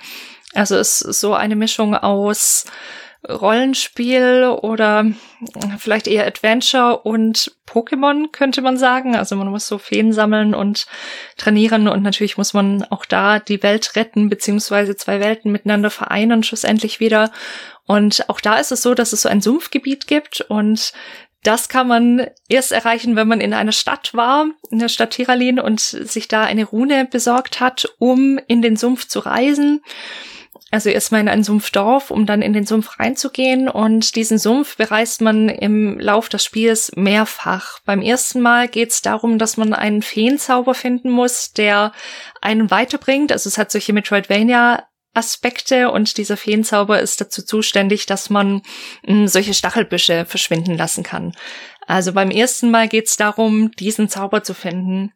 Also 0.54 0.78
ist 0.78 1.00
so 1.00 1.34
eine 1.34 1.56
Mischung 1.56 1.96
aus 1.96 2.66
Rollenspiel 3.28 4.58
oder 4.62 5.06
vielleicht 5.78 6.08
eher 6.08 6.28
Adventure 6.28 7.00
und 7.00 7.56
Pokémon, 7.66 8.30
könnte 8.32 8.62
man 8.62 8.78
sagen. 8.78 9.16
Also 9.16 9.36
man 9.36 9.48
muss 9.48 9.68
so 9.68 9.78
Feen 9.78 10.12
sammeln 10.12 10.54
und 10.54 10.86
trainieren 11.38 11.88
und 11.88 12.04
natürlich 12.04 12.38
muss 12.38 12.54
man 12.54 12.84
auch 12.90 13.06
da 13.06 13.40
die 13.40 13.64
Welt 13.64 13.96
retten, 13.96 14.30
beziehungsweise 14.30 14.98
zwei 14.98 15.22
Welten 15.22 15.52
miteinander 15.52 15.90
vereinen, 15.90 16.44
schlussendlich 16.44 17.00
wieder. 17.00 17.32
Und 17.86 18.30
auch 18.30 18.42
da 18.42 18.58
ist 18.58 18.74
es 18.74 18.82
so, 18.82 18.94
dass 18.94 19.14
es 19.14 19.22
so 19.22 19.30
ein 19.30 19.42
Sumpfgebiet 19.42 20.08
gibt 20.08 20.42
und 20.42 20.92
das 21.44 21.68
kann 21.68 21.88
man 21.88 22.28
erst 22.48 22.72
erreichen, 22.72 23.18
wenn 23.18 23.28
man 23.28 23.42
in 23.42 23.54
einer 23.54 23.74
Stadt 23.74 24.14
war, 24.14 24.48
in 24.72 24.80
der 24.80 24.88
Stadt 24.88 25.12
Tiralin 25.12 25.60
und 25.60 25.82
sich 25.82 26.30
da 26.30 26.44
eine 26.44 26.64
Rune 26.64 27.06
besorgt 27.06 27.60
hat, 27.60 27.86
um 28.00 28.40
in 28.48 28.62
den 28.62 28.78
Sumpf 28.78 29.08
zu 29.08 29.20
reisen. 29.20 29.82
Also 30.74 30.90
erstmal 30.90 31.22
in 31.22 31.28
ein 31.30 31.44
Sumpfdorf, 31.44 32.10
um 32.10 32.26
dann 32.26 32.41
in 32.41 32.52
den 32.52 32.66
Sumpf 32.66 33.00
reinzugehen. 33.00 33.70
Und 33.70 34.16
diesen 34.16 34.40
Sumpf 34.40 34.76
bereist 34.76 35.22
man 35.22 35.48
im 35.48 36.00
Lauf 36.00 36.30
des 36.30 36.44
Spiels 36.44 36.91
mehrfach. 36.95 37.78
Beim 37.86 38.02
ersten 38.02 38.41
Mal 38.41 38.68
geht 38.68 38.90
es 38.90 39.04
darum, 39.04 39.38
dass 39.38 39.56
man 39.56 39.76
einen 39.76 40.02
Feenzauber 40.02 40.74
finden 40.74 41.12
muss, 41.12 41.54
der 41.54 41.91
einen 42.41 42.72
weiterbringt. 42.72 43.32
Also 43.32 43.50
es 43.50 43.60
hat 43.60 43.72
solche 43.72 43.94
Metroidvania 43.94 44.84
Aspekte 45.14 45.91
und 45.91 46.18
dieser 46.18 46.38
Feenzauber 46.38 47.00
ist 47.00 47.22
dazu 47.22 47.44
zuständig, 47.44 48.08
dass 48.08 48.32
man 48.32 48.56
mh, 48.56 48.62
hm, 49.06 49.28
solche 49.28 49.54
Stachelbüsche 49.54 50.26
verschwinden 50.26 50.76
lassen 50.76 51.04
kann. 51.04 51.34
Also 51.86 52.14
beim 52.14 52.32
ersten 52.32 52.72
Mal 52.72 52.88
geht 52.88 53.06
es 53.10 53.16
darum, 53.16 53.70
diesen 53.74 54.10
Zauber 54.10 54.41
zu 54.41 54.56
finden. 54.56 55.14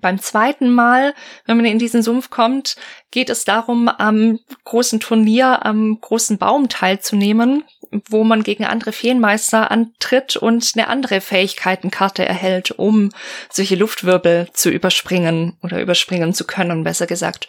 Beim 0.00 0.20
zweiten 0.20 0.70
Mal, 0.70 1.14
wenn 1.46 1.56
man 1.56 1.66
in 1.66 1.78
diesen 1.78 2.02
Sumpf 2.02 2.30
kommt, 2.30 2.76
geht 3.10 3.30
es 3.30 3.44
darum, 3.44 3.88
am 3.88 4.38
großen 4.64 5.00
Turnier, 5.00 5.64
am 5.64 5.98
großen 6.00 6.38
Baum 6.38 6.68
teilzunehmen, 6.68 7.64
wo 8.08 8.24
man 8.24 8.42
gegen 8.42 8.64
andere 8.64 8.92
Feenmeister 8.92 9.70
antritt 9.70 10.36
und 10.36 10.72
eine 10.74 10.88
andere 10.88 11.20
Fähigkeitenkarte 11.20 12.24
erhält, 12.24 12.72
um 12.72 13.10
solche 13.50 13.76
Luftwirbel 13.76 14.48
zu 14.52 14.70
überspringen 14.70 15.56
oder 15.62 15.80
überspringen 15.80 16.34
zu 16.34 16.46
können, 16.46 16.84
besser 16.84 17.06
gesagt. 17.06 17.48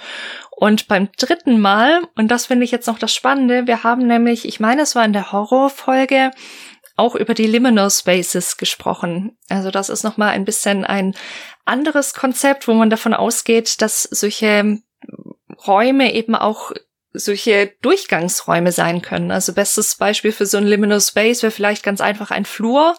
Und 0.51 0.87
beim 0.87 1.09
dritten 1.17 1.59
Mal, 1.59 2.01
und 2.15 2.29
das 2.29 2.47
finde 2.47 2.63
ich 2.63 2.71
jetzt 2.71 2.87
noch 2.87 2.97
das 2.97 3.13
Spannende, 3.13 3.67
wir 3.67 3.83
haben 3.83 4.07
nämlich, 4.07 4.47
ich 4.47 4.59
meine, 4.59 4.81
es 4.81 4.95
war 4.95 5.05
in 5.05 5.13
der 5.13 5.31
Horrorfolge, 5.31 6.31
auch 6.97 7.15
über 7.15 7.33
die 7.33 7.47
Liminal 7.47 7.89
Spaces 7.89 8.57
gesprochen. 8.57 9.37
Also 9.49 9.71
das 9.71 9.89
ist 9.89 10.03
nochmal 10.03 10.29
ein 10.29 10.45
bisschen 10.45 10.83
ein 10.83 11.15
anderes 11.63 12.13
Konzept, 12.13 12.67
wo 12.67 12.73
man 12.73 12.89
davon 12.89 13.13
ausgeht, 13.13 13.81
dass 13.81 14.03
solche 14.03 14.79
Räume 15.65 16.13
eben 16.13 16.35
auch 16.35 16.71
solche 17.13 17.73
Durchgangsräume 17.81 18.71
sein 18.71 19.01
können. 19.01 19.31
Also 19.31 19.53
bestes 19.53 19.95
Beispiel 19.95 20.31
für 20.31 20.45
so 20.45 20.57
ein 20.57 20.67
Liminal 20.67 21.01
Space 21.01 21.41
wäre 21.41 21.51
vielleicht 21.51 21.83
ganz 21.83 22.01
einfach 22.01 22.31
ein 22.31 22.45
Flur, 22.45 22.95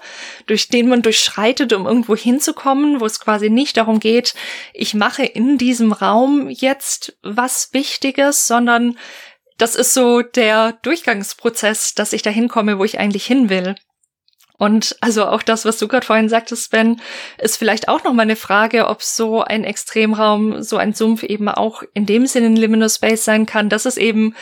durch 0.47 0.69
den 0.69 0.89
man 0.89 1.03
durchschreitet, 1.03 1.73
um 1.73 1.87
irgendwo 1.87 2.17
hinzukommen, 2.17 3.01
wo 3.01 3.07
es 3.07 3.21
quasi 3.21 3.51
nicht 3.51 3.77
darum 3.77 4.01
geht, 4.01 4.35
ich 4.73 4.95
mache 4.95 5.25
in 5.25 5.59
diesem 5.59 5.93
Raum 5.93 6.49
jetzt 6.51 7.17
was 7.23 7.71
Wichtiges, 7.73 8.47
sondern 8.47 8.99
das 9.57 9.75
ist 9.75 9.93
so 9.93 10.23
der 10.23 10.73
Durchgangsprozess, 10.83 11.95
dass 11.95 12.13
ich 12.13 12.23
da 12.23 12.31
hinkomme, 12.31 12.79
wo 12.79 12.85
ich 12.85 12.99
eigentlich 12.99 13.27
hin 13.27 13.49
will. 13.49 13.75
Und 14.59 14.97
also 15.01 15.27
auch 15.27 15.43
das, 15.43 15.65
was 15.65 15.79
du 15.79 15.87
gerade 15.87 16.05
vorhin 16.05 16.29
sagtest, 16.29 16.73
Ben, 16.73 17.01
ist 17.39 17.57
vielleicht 17.57 17.89
auch 17.89 18.03
noch 18.03 18.13
mal 18.13 18.23
eine 18.23 18.37
Frage, 18.37 18.89
ob 18.89 19.03
so 19.03 19.43
ein 19.43 19.63
Extremraum, 19.63 20.63
so 20.63 20.77
ein 20.77 20.93
Sumpf 20.93 21.23
eben 21.23 21.49
auch 21.49 21.85
in 21.95 22.07
dem 22.07 22.27
Sinne 22.27 22.47
ein 22.47 22.57
Liminal 22.57 22.91
Space 22.91 23.25
sein 23.25 23.47
kann, 23.47 23.69
dass 23.69 23.87
es 23.87 23.97
eben 23.97 24.35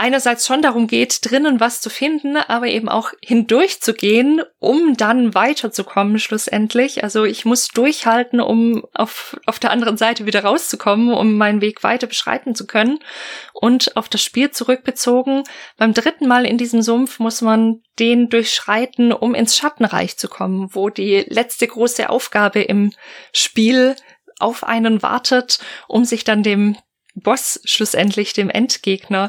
einerseits 0.00 0.46
schon 0.46 0.62
darum 0.62 0.86
geht, 0.86 1.30
drinnen 1.30 1.60
was 1.60 1.82
zu 1.82 1.90
finden, 1.90 2.36
aber 2.36 2.68
eben 2.68 2.88
auch 2.88 3.12
hindurch 3.22 3.82
zu 3.82 3.92
gehen, 3.92 4.42
um 4.58 4.96
dann 4.96 5.34
weiterzukommen 5.34 6.18
schlussendlich. 6.18 7.04
Also 7.04 7.24
ich 7.24 7.44
muss 7.44 7.68
durchhalten, 7.68 8.40
um 8.40 8.86
auf, 8.94 9.38
auf 9.44 9.58
der 9.58 9.70
anderen 9.70 9.98
Seite 9.98 10.24
wieder 10.24 10.42
rauszukommen, 10.42 11.12
um 11.12 11.36
meinen 11.36 11.60
Weg 11.60 11.82
weiter 11.82 12.06
beschreiten 12.06 12.54
zu 12.54 12.66
können. 12.66 12.98
Und 13.52 13.94
auf 13.98 14.08
das 14.08 14.22
Spiel 14.22 14.50
zurückbezogen, 14.50 15.44
beim 15.76 15.92
dritten 15.92 16.26
Mal 16.26 16.46
in 16.46 16.56
diesem 16.56 16.80
Sumpf 16.80 17.18
muss 17.18 17.42
man 17.42 17.82
den 17.98 18.30
durchschreiten, 18.30 19.12
um 19.12 19.34
ins 19.34 19.56
Schattenreich 19.56 20.16
zu 20.16 20.28
kommen, 20.28 20.74
wo 20.74 20.88
die 20.88 21.26
letzte 21.28 21.66
große 21.66 22.08
Aufgabe 22.08 22.62
im 22.62 22.92
Spiel 23.34 23.96
auf 24.38 24.64
einen 24.64 25.02
wartet, 25.02 25.58
um 25.88 26.06
sich 26.06 26.24
dann 26.24 26.42
dem 26.42 26.78
Boss 27.14 27.60
schlussendlich 27.64 28.32
dem 28.32 28.50
Endgegner 28.50 29.28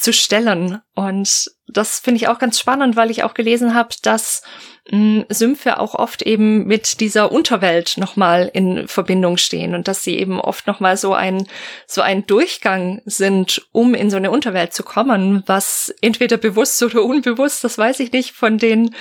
zu 0.00 0.12
stellen. 0.12 0.80
Und 0.94 1.50
das 1.68 2.00
finde 2.00 2.16
ich 2.16 2.28
auch 2.28 2.38
ganz 2.38 2.58
spannend, 2.58 2.96
weil 2.96 3.10
ich 3.10 3.22
auch 3.22 3.34
gelesen 3.34 3.74
habe, 3.74 3.90
dass 4.02 4.42
mh, 4.90 5.26
Sümpfe 5.28 5.78
auch 5.78 5.94
oft 5.94 6.22
eben 6.22 6.66
mit 6.66 7.00
dieser 7.00 7.30
Unterwelt 7.30 7.98
nochmal 7.98 8.50
in 8.52 8.88
Verbindung 8.88 9.36
stehen 9.36 9.74
und 9.74 9.88
dass 9.88 10.02
sie 10.02 10.18
eben 10.18 10.40
oft 10.40 10.66
nochmal 10.66 10.96
so 10.96 11.12
ein, 11.12 11.46
so 11.86 12.00
ein 12.00 12.26
Durchgang 12.26 13.02
sind, 13.04 13.62
um 13.72 13.94
in 13.94 14.10
so 14.10 14.16
eine 14.16 14.30
Unterwelt 14.30 14.72
zu 14.72 14.82
kommen, 14.82 15.42
was 15.46 15.94
entweder 16.00 16.38
bewusst 16.38 16.82
oder 16.82 17.02
unbewusst, 17.02 17.62
das 17.62 17.76
weiß 17.76 18.00
ich 18.00 18.12
nicht, 18.12 18.32
von 18.32 18.58
den 18.58 18.94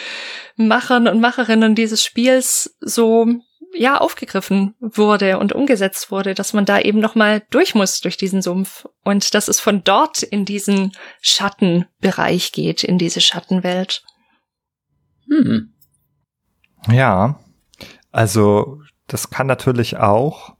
Machern 0.58 1.08
und 1.08 1.22
Macherinnen 1.22 1.76
dieses 1.76 2.04
Spiels 2.04 2.76
so 2.82 3.26
ja 3.76 3.98
aufgegriffen 3.98 4.76
wurde 4.80 5.38
und 5.40 5.54
umgesetzt 5.54 6.12
wurde, 6.12 6.34
dass 6.34 6.54
man 6.54 6.66
da 6.66 6.80
eben 6.80 7.00
noch 7.00 7.16
mal 7.16 7.44
durch 7.50 7.76
muss 7.76 8.02
durch 8.02 8.18
diesen 8.18 8.42
Sumpf 8.42 8.88
und 9.04 9.34
dass 9.34 9.48
es 9.48 9.60
von 9.60 9.84
dort 9.84 10.24
in 10.24 10.46
diesen 10.46 10.92
Schattenbereich 11.22 12.52
geht, 12.52 12.84
in 12.84 12.98
diese 12.98 13.22
Schattenwelt. 13.22 14.04
Hm. 15.30 15.74
Ja, 16.88 17.40
also 18.12 18.82
das 19.08 19.30
kann 19.30 19.48
natürlich 19.48 19.98
auch 19.98 20.56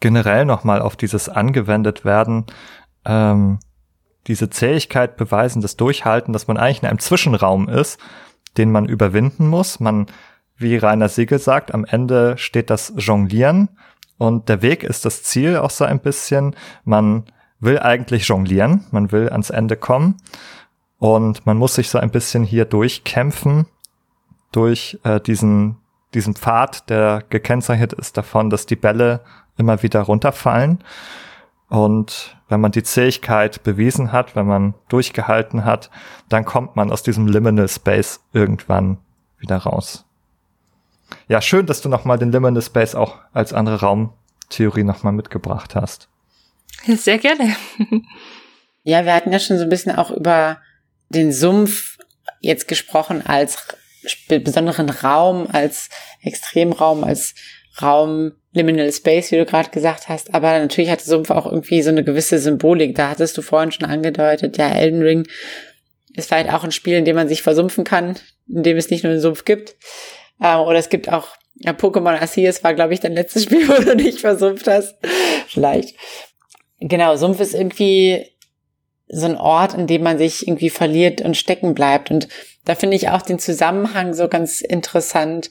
generell 0.00 0.44
noch 0.44 0.64
mal 0.64 0.82
auf 0.82 0.96
dieses 0.96 1.28
angewendet 1.28 2.04
werden. 2.04 2.46
Ähm, 3.04 3.58
diese 4.26 4.50
Zähigkeit 4.50 5.16
beweisen, 5.16 5.62
das 5.62 5.76
Durchhalten, 5.76 6.32
dass 6.32 6.46
man 6.46 6.56
eigentlich 6.56 6.82
in 6.82 6.88
einem 6.88 6.98
Zwischenraum 6.98 7.68
ist, 7.68 7.98
den 8.56 8.70
man 8.70 8.86
überwinden 8.86 9.46
muss. 9.46 9.80
Man 9.80 10.06
wie 10.60 10.76
Rainer 10.76 11.08
Siegel 11.08 11.38
sagt, 11.38 11.74
am 11.74 11.84
Ende 11.84 12.36
steht 12.38 12.70
das 12.70 12.92
Jonglieren 12.96 13.68
und 14.18 14.48
der 14.48 14.62
Weg 14.62 14.84
ist 14.84 15.04
das 15.04 15.22
Ziel 15.22 15.56
auch 15.56 15.70
so 15.70 15.84
ein 15.84 16.00
bisschen. 16.00 16.54
Man 16.84 17.24
will 17.58 17.78
eigentlich 17.78 18.28
jonglieren, 18.28 18.84
man 18.90 19.12
will 19.12 19.28
ans 19.30 19.50
Ende 19.50 19.76
kommen 19.76 20.16
und 20.98 21.46
man 21.46 21.56
muss 21.56 21.74
sich 21.74 21.88
so 21.88 21.98
ein 21.98 22.10
bisschen 22.10 22.44
hier 22.44 22.64
durchkämpfen 22.64 23.66
durch 24.52 24.98
äh, 25.04 25.20
diesen 25.20 25.76
diesen 26.14 26.34
Pfad, 26.34 26.90
der 26.90 27.22
gekennzeichnet 27.28 27.92
ist 27.92 28.16
davon, 28.16 28.50
dass 28.50 28.66
die 28.66 28.76
Bälle 28.76 29.20
immer 29.56 29.82
wieder 29.82 30.00
runterfallen. 30.00 30.82
Und 31.68 32.36
wenn 32.48 32.60
man 32.60 32.72
die 32.72 32.82
Zähigkeit 32.82 33.62
bewiesen 33.62 34.10
hat, 34.10 34.34
wenn 34.34 34.46
man 34.46 34.74
durchgehalten 34.88 35.64
hat, 35.64 35.90
dann 36.28 36.44
kommt 36.44 36.74
man 36.74 36.90
aus 36.90 37.02
diesem 37.02 37.28
Liminal 37.28 37.68
Space 37.68 38.20
irgendwann 38.32 38.98
wieder 39.38 39.58
raus. 39.58 40.04
Ja, 41.28 41.40
schön, 41.40 41.66
dass 41.66 41.80
du 41.80 41.88
nochmal 41.88 42.18
den 42.18 42.32
Liminal 42.32 42.62
Space 42.62 42.94
auch 42.94 43.18
als 43.32 43.52
andere 43.52 43.80
Raumtheorie 43.80 44.84
nochmal 44.84 45.12
mitgebracht 45.12 45.74
hast. 45.74 46.08
Sehr 46.86 47.18
gerne. 47.18 47.56
ja, 48.82 49.04
wir 49.04 49.14
hatten 49.14 49.32
ja 49.32 49.38
schon 49.38 49.58
so 49.58 49.64
ein 49.64 49.70
bisschen 49.70 49.94
auch 49.94 50.10
über 50.10 50.58
den 51.08 51.32
Sumpf 51.32 51.98
jetzt 52.40 52.68
gesprochen 52.68 53.24
als 53.26 53.58
besonderen 54.28 54.88
Raum, 54.88 55.46
als 55.52 55.90
Extremraum, 56.22 57.04
als 57.04 57.34
Raum 57.82 58.32
Liminal 58.52 58.92
Space, 58.92 59.30
wie 59.30 59.36
du 59.36 59.44
gerade 59.44 59.70
gesagt 59.70 60.08
hast. 60.08 60.34
Aber 60.34 60.58
natürlich 60.58 60.90
hat 60.90 61.00
der 61.00 61.06
Sumpf 61.06 61.30
auch 61.30 61.46
irgendwie 61.46 61.82
so 61.82 61.90
eine 61.90 62.02
gewisse 62.02 62.38
Symbolik. 62.38 62.94
Da 62.96 63.10
hattest 63.10 63.36
du 63.36 63.42
vorhin 63.42 63.72
schon 63.72 63.88
angedeutet, 63.88 64.56
ja, 64.56 64.70
Elden 64.70 65.02
Ring 65.02 65.28
ist 66.14 66.28
vielleicht 66.28 66.52
auch 66.52 66.64
ein 66.64 66.72
Spiel, 66.72 66.96
in 66.96 67.04
dem 67.04 67.14
man 67.14 67.28
sich 67.28 67.42
versumpfen 67.42 67.84
kann, 67.84 68.16
in 68.48 68.64
dem 68.64 68.76
es 68.76 68.90
nicht 68.90 69.04
nur 69.04 69.12
einen 69.12 69.20
Sumpf 69.20 69.44
gibt. 69.44 69.76
Äh, 70.40 70.56
oder 70.56 70.78
es 70.78 70.88
gibt 70.88 71.10
auch 71.10 71.28
ja, 71.62 71.72
Pokémon 71.72 72.18
Arceus 72.18 72.64
war, 72.64 72.74
glaube 72.74 72.94
ich, 72.94 73.00
dein 73.00 73.12
letztes 73.12 73.42
Spiel, 73.44 73.68
wo 73.68 73.80
du 73.82 73.94
nicht 73.94 74.20
versumpft 74.20 74.66
hast. 74.66 74.96
Vielleicht. 75.46 75.94
Genau, 76.80 77.16
Sumpf 77.16 77.40
ist 77.40 77.54
irgendwie 77.54 78.26
so 79.08 79.26
ein 79.26 79.36
Ort, 79.36 79.74
in 79.74 79.86
dem 79.86 80.02
man 80.02 80.18
sich 80.18 80.46
irgendwie 80.46 80.70
verliert 80.70 81.20
und 81.20 81.36
stecken 81.36 81.74
bleibt. 81.74 82.10
Und 82.10 82.28
da 82.64 82.74
finde 82.74 82.96
ich 82.96 83.10
auch 83.10 83.22
den 83.22 83.38
Zusammenhang 83.38 84.14
so 84.14 84.28
ganz 84.28 84.60
interessant. 84.60 85.50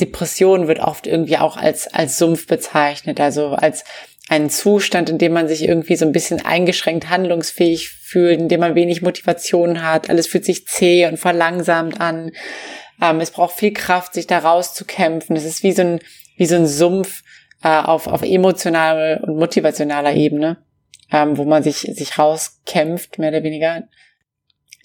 Depression 0.00 0.68
wird 0.68 0.80
oft 0.80 1.06
irgendwie 1.06 1.36
auch 1.36 1.56
als, 1.56 1.92
als 1.92 2.16
Sumpf 2.16 2.46
bezeichnet, 2.46 3.20
also 3.20 3.48
als 3.48 3.84
einen 4.28 4.48
Zustand, 4.48 5.10
in 5.10 5.18
dem 5.18 5.32
man 5.32 5.48
sich 5.48 5.64
irgendwie 5.64 5.96
so 5.96 6.06
ein 6.06 6.12
bisschen 6.12 6.42
eingeschränkt 6.42 7.10
handlungsfähig 7.10 7.90
fühlt, 7.90 8.40
in 8.40 8.48
dem 8.48 8.60
man 8.60 8.74
wenig 8.74 9.02
Motivation 9.02 9.82
hat, 9.82 10.08
alles 10.08 10.28
fühlt 10.28 10.44
sich 10.44 10.66
zäh 10.66 11.06
und 11.06 11.18
verlangsamt 11.18 12.00
an. 12.00 12.30
Ähm, 13.02 13.18
es 13.20 13.32
braucht 13.32 13.56
viel 13.56 13.72
Kraft, 13.72 14.14
sich 14.14 14.28
da 14.28 14.38
rauszukämpfen. 14.38 15.34
Es 15.34 15.44
ist 15.44 15.64
wie 15.64 15.72
so 15.72 15.82
ein, 15.82 16.00
wie 16.36 16.46
so 16.46 16.54
ein 16.54 16.68
Sumpf 16.68 17.24
äh, 17.62 17.68
auf, 17.68 18.06
auf 18.06 18.22
emotionaler 18.22 19.24
und 19.24 19.36
motivationaler 19.36 20.14
Ebene, 20.14 20.64
ähm, 21.10 21.36
wo 21.36 21.44
man 21.44 21.64
sich, 21.64 21.80
sich 21.80 22.16
rauskämpft, 22.16 23.18
mehr 23.18 23.30
oder 23.30 23.42
weniger. 23.42 23.88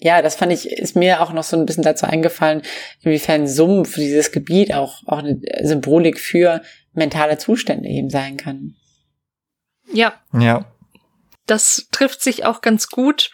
Ja, 0.00 0.20
das 0.20 0.34
fand 0.34 0.52
ich, 0.52 0.68
ist 0.68 0.96
mir 0.96 1.22
auch 1.22 1.32
noch 1.32 1.44
so 1.44 1.56
ein 1.56 1.64
bisschen 1.64 1.84
dazu 1.84 2.06
eingefallen, 2.06 2.62
inwiefern 3.02 3.46
Sumpf, 3.46 3.94
dieses 3.94 4.32
Gebiet 4.32 4.74
auch, 4.74 5.02
auch 5.06 5.18
eine 5.18 5.40
Symbolik 5.62 6.18
für 6.18 6.60
mentale 6.92 7.38
Zustände 7.38 7.88
eben 7.88 8.10
sein 8.10 8.36
kann. 8.36 8.74
Ja. 9.92 10.14
Ja. 10.32 10.64
Das 11.46 11.86
trifft 11.92 12.20
sich 12.20 12.44
auch 12.44 12.62
ganz 12.62 12.88
gut, 12.88 13.30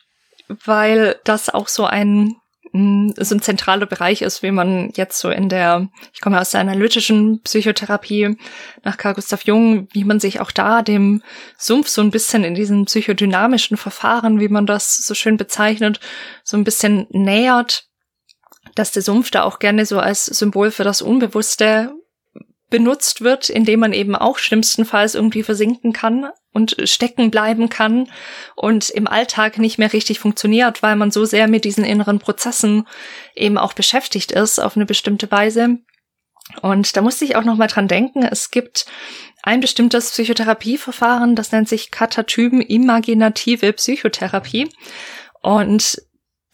weil 0.48 1.16
das 1.24 1.48
auch 1.48 1.69
so 1.69 1.85
ein 1.86 2.36
so 2.77 3.37
ein 3.37 3.41
zentraler 3.41 3.87
Bereich 3.87 4.21
ist, 4.23 4.43
wie 4.43 4.51
man 4.51 4.91
jetzt 4.97 5.21
so 5.21 5.31
in 5.31 5.49
der, 5.49 5.89
ich 6.13 6.21
komme 6.21 6.41
aus 6.41 6.51
der 6.51 6.61
analytischen 6.61 7.41
Psychotherapie 7.43 8.37
nach 8.83 8.97
Carl 8.97 9.15
Gustav 9.15 9.43
Jung, 9.43 9.87
wie 9.93 10.03
man 10.03 10.19
sich 10.19 10.41
auch 10.41 10.51
da 10.51 10.83
dem 10.83 11.23
Sumpf 11.57 11.87
so 11.87 12.03
ein 12.03 12.11
bisschen 12.11 12.43
in 12.43 12.57
diesen 12.57 12.87
psychodynamischen 12.87 13.77
Verfahren, 13.77 14.41
wie 14.41 14.49
man 14.49 14.67
das 14.67 14.97
so 14.97 15.15
schön 15.15 15.37
bezeichnet, 15.37 16.01
so 16.43 16.57
ein 16.57 16.65
bisschen 16.65 17.07
nähert, 17.11 17.87
dass 18.75 18.91
der 18.91 19.03
Sumpf 19.03 19.31
da 19.31 19.45
auch 19.45 19.61
gerne 19.61 19.87
so 19.87 20.01
als 20.01 20.27
Symbol 20.27 20.73
für 20.73 20.83
das 20.83 21.01
Unbewusste 21.01 21.93
benutzt 22.71 23.21
wird, 23.21 23.51
indem 23.51 23.79
man 23.79 23.93
eben 23.93 24.17
auch 24.17 24.39
schlimmstenfalls 24.39 25.15
irgendwie 25.15 25.45
versinken 25.45 25.93
kann 25.93 26.27
und 26.55 26.77
stecken 26.85 27.31
bleiben 27.31 27.69
kann 27.69 28.09
und 28.55 28.89
im 28.89 29.07
Alltag 29.07 29.59
nicht 29.59 29.77
mehr 29.77 29.93
richtig 29.93 30.19
funktioniert, 30.21 30.83
weil 30.83 30.97
man 30.97 31.11
so 31.11 31.27
sehr 31.27 31.49
mit 31.49 31.65
diesen 31.65 31.85
inneren 31.85 32.19
Prozessen 32.21 32.87
eben 33.35 33.59
auch 33.59 33.75
beschäftigt 33.75 34.33
ist 34.33 34.59
auf 34.59 34.77
eine 34.77 34.87
bestimmte 34.87 35.31
Weise. 35.31 35.79
Und 36.63 36.97
da 36.97 37.03
musste 37.03 37.25
ich 37.25 37.37
auch 37.37 37.45
noch 37.45 37.57
mal 37.57 37.67
dran 37.67 37.89
denken, 37.89 38.23
es 38.23 38.51
gibt 38.51 38.87
ein 39.43 39.61
bestimmtes 39.61 40.11
Psychotherapieverfahren, 40.13 41.37
das 41.37 41.53
nennt 41.53 41.69
sich 41.69 41.91
Katatypen 41.91 42.63
imaginative 42.63 43.73
Psychotherapie. 43.73 44.71
Und 45.43 46.01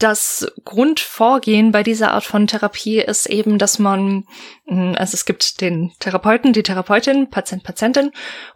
das 0.01 0.51
Grundvorgehen 0.65 1.73
bei 1.73 1.83
dieser 1.83 2.13
Art 2.13 2.25
von 2.25 2.47
Therapie 2.47 2.99
ist 2.99 3.27
eben, 3.27 3.59
dass 3.59 3.79
man, 3.79 4.25
hm, 4.67 4.95
also 4.97 5.15
es 5.15 5.25
gibt 5.25 5.61
den 5.61 5.93
Therapeuten, 6.01 6.53
die 6.53 6.63
Therapeutin, 6.63 7.31
Patient, 7.31 7.63
Patientin, 7.63 8.11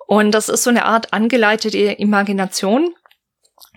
und 0.06 0.32
das 0.32 0.48
ist 0.48 0.64
so 0.64 0.70
eine 0.70 0.86
Art 0.86 1.12
angeleitete 1.12 1.78
Imagination, 1.78 2.94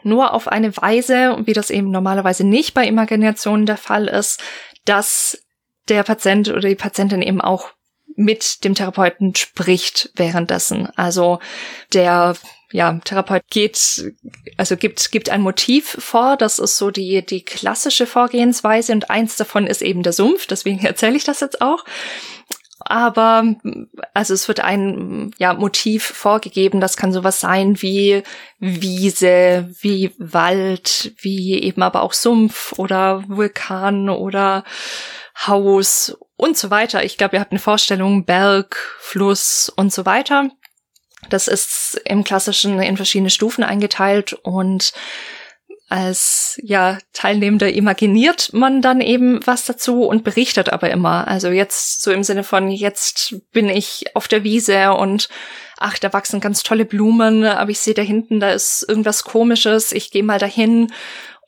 nur 0.03 0.33
auf 0.33 0.47
eine 0.47 0.75
Weise, 0.77 1.37
wie 1.45 1.53
das 1.53 1.69
eben 1.69 1.91
normalerweise 1.91 2.45
nicht 2.45 2.73
bei 2.73 2.87
Imaginationen 2.87 3.65
der 3.65 3.77
Fall 3.77 4.07
ist, 4.07 4.41
dass 4.85 5.43
der 5.89 6.03
Patient 6.03 6.49
oder 6.49 6.69
die 6.69 6.75
Patientin 6.75 7.21
eben 7.21 7.41
auch 7.41 7.71
mit 8.15 8.63
dem 8.63 8.73
Therapeuten 8.75 9.35
spricht 9.35 10.11
währenddessen. 10.15 10.87
Also 10.95 11.39
der 11.93 12.35
ja, 12.71 12.99
Therapeut 13.03 13.43
geht, 13.49 14.13
also 14.57 14.75
gibt, 14.75 15.11
gibt 15.11 15.29
ein 15.29 15.41
Motiv 15.41 15.97
vor, 15.99 16.35
das 16.37 16.59
ist 16.59 16.77
so 16.77 16.91
die, 16.91 17.25
die 17.25 17.43
klassische 17.43 18.05
Vorgehensweise 18.05 18.91
und 18.91 19.09
eins 19.09 19.37
davon 19.37 19.67
ist 19.67 19.81
eben 19.81 20.03
der 20.03 20.13
Sumpf, 20.13 20.47
deswegen 20.47 20.79
erzähle 20.85 21.15
ich 21.15 21.23
das 21.23 21.39
jetzt 21.39 21.61
auch. 21.61 21.85
Aber, 22.79 23.55
also 24.13 24.33
es 24.33 24.47
wird 24.47 24.59
ein, 24.59 25.31
ja, 25.37 25.53
Motiv 25.53 26.03
vorgegeben, 26.05 26.79
das 26.79 26.95
kann 26.95 27.11
sowas 27.11 27.39
sein 27.39 27.81
wie 27.81 28.23
Wiese, 28.59 29.73
wie 29.81 30.13
Wald, 30.19 31.13
wie 31.19 31.61
eben 31.61 31.81
aber 31.81 32.01
auch 32.03 32.13
Sumpf 32.13 32.73
oder 32.77 33.23
Vulkan 33.27 34.09
oder 34.09 34.63
Haus 35.45 36.17
und 36.35 36.57
so 36.57 36.69
weiter. 36.69 37.03
Ich 37.03 37.17
glaube, 37.17 37.35
ihr 37.35 37.39
habt 37.39 37.51
eine 37.51 37.59
Vorstellung, 37.59 38.25
Berg, 38.25 38.77
Fluss 38.99 39.71
und 39.75 39.91
so 39.91 40.05
weiter. 40.05 40.49
Das 41.29 41.47
ist 41.47 41.99
im 42.05 42.23
Klassischen 42.23 42.81
in 42.81 42.97
verschiedene 42.97 43.29
Stufen 43.29 43.63
eingeteilt 43.63 44.33
und 44.33 44.93
als 45.89 46.59
ja 46.61 46.97
Teilnehmender 47.13 47.71
imaginiert 47.71 48.51
man 48.51 48.81
dann 48.81 48.99
eben 48.99 49.39
was 49.45 49.65
dazu 49.65 50.03
und 50.03 50.23
berichtet 50.23 50.69
aber 50.69 50.89
immer. 50.91 51.27
Also 51.27 51.49
jetzt 51.49 52.01
so 52.01 52.11
im 52.11 52.23
Sinne 52.23 52.43
von 52.43 52.69
jetzt 52.69 53.35
bin 53.53 53.69
ich 53.69 54.05
auf 54.13 54.27
der 54.27 54.43
Wiese 54.43 54.93
und 54.93 55.29
ach, 55.77 55.97
da 55.97 56.11
wachsen 56.11 56.41
ganz 56.41 56.63
tolle 56.63 56.85
Blumen, 56.85 57.45
aber 57.45 57.71
ich 57.71 57.79
sehe 57.79 57.93
da 57.93 58.01
hinten, 58.01 58.39
da 58.39 58.51
ist 58.51 58.85
irgendwas 58.87 59.23
komisches, 59.23 59.93
ich 59.93 60.11
gehe 60.11 60.23
mal 60.23 60.39
dahin 60.39 60.91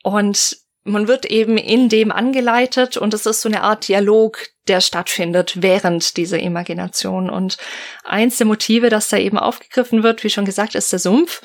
und 0.04 0.58
man 0.84 1.08
wird 1.08 1.26
eben 1.26 1.58
in 1.58 1.90
dem 1.90 2.12
angeleitet 2.12 2.98
und 2.98 3.14
es 3.14 3.26
ist 3.26 3.42
so 3.42 3.50
eine 3.50 3.62
Art 3.64 3.88
Dialog, 3.88 4.48
der 4.68 4.82
stattfindet 4.82 5.62
während 5.62 6.18
dieser 6.18 6.40
Imagination. 6.40 7.30
Und 7.30 7.58
eins 8.04 8.38
der 8.38 8.48
Motive, 8.48 8.90
das 8.90 9.10
da 9.10 9.18
eben 9.18 9.38
aufgegriffen 9.38 10.04
wird, 10.04 10.24
wie 10.24 10.30
schon 10.30 10.46
gesagt, 10.46 10.76
ist 10.76 10.92
der 10.92 11.00
Sumpf. 11.00 11.42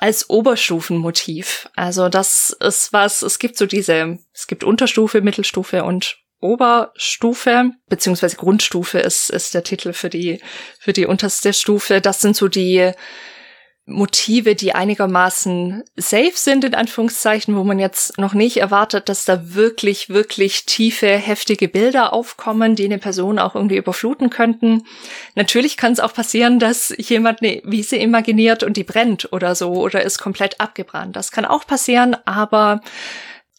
als 0.00 0.30
Oberstufenmotiv. 0.30 1.68
Also 1.74 2.08
das 2.08 2.56
ist 2.60 2.92
was, 2.92 3.22
es 3.22 3.38
gibt 3.38 3.56
so 3.56 3.66
diese, 3.66 4.18
es 4.32 4.46
gibt 4.46 4.62
Unterstufe, 4.62 5.22
Mittelstufe 5.22 5.82
und 5.82 6.18
Oberstufe, 6.40 7.72
beziehungsweise 7.88 8.36
Grundstufe 8.36 9.00
ist, 9.00 9.28
ist 9.30 9.54
der 9.54 9.64
Titel 9.64 9.92
für 9.92 10.08
die, 10.08 10.40
für 10.78 10.92
die 10.92 11.06
unterste 11.06 11.52
Stufe. 11.52 12.00
Das 12.00 12.20
sind 12.20 12.36
so 12.36 12.46
die 12.46 12.92
Motive, 13.90 14.54
die 14.54 14.74
einigermaßen 14.74 15.82
safe 15.96 16.34
sind, 16.34 16.62
in 16.62 16.74
Anführungszeichen, 16.74 17.56
wo 17.56 17.64
man 17.64 17.78
jetzt 17.78 18.18
noch 18.18 18.34
nicht 18.34 18.58
erwartet, 18.58 19.08
dass 19.08 19.24
da 19.24 19.54
wirklich, 19.54 20.10
wirklich 20.10 20.66
tiefe, 20.66 21.06
heftige 21.06 21.68
Bilder 21.68 22.12
aufkommen, 22.12 22.74
die 22.74 22.84
eine 22.84 22.98
Person 22.98 23.38
auch 23.38 23.54
irgendwie 23.54 23.78
überfluten 23.78 24.28
könnten. 24.28 24.84
Natürlich 25.34 25.78
kann 25.78 25.92
es 25.92 26.00
auch 26.00 26.12
passieren, 26.12 26.58
dass 26.58 26.94
jemand 26.98 27.42
eine 27.42 27.62
Wiese 27.64 27.96
imaginiert 27.96 28.62
und 28.62 28.76
die 28.76 28.84
brennt 28.84 29.32
oder 29.32 29.54
so 29.54 29.72
oder 29.72 30.02
ist 30.02 30.18
komplett 30.18 30.60
abgebrannt. 30.60 31.16
Das 31.16 31.32
kann 31.32 31.46
auch 31.46 31.66
passieren, 31.66 32.14
aber 32.26 32.82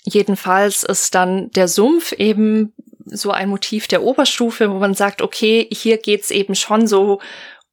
jedenfalls 0.03 0.83
ist 0.83 1.15
dann 1.15 1.49
der 1.51 1.67
Sumpf 1.67 2.11
eben 2.11 2.73
so 3.05 3.31
ein 3.31 3.49
Motiv 3.49 3.87
der 3.87 4.03
Oberstufe, 4.03 4.69
wo 4.69 4.75
man 4.75 4.93
sagt, 4.93 5.23
okay, 5.23 5.67
hier 5.71 5.97
geht's 5.97 6.29
eben 6.29 6.53
schon 6.53 6.85
so 6.85 7.19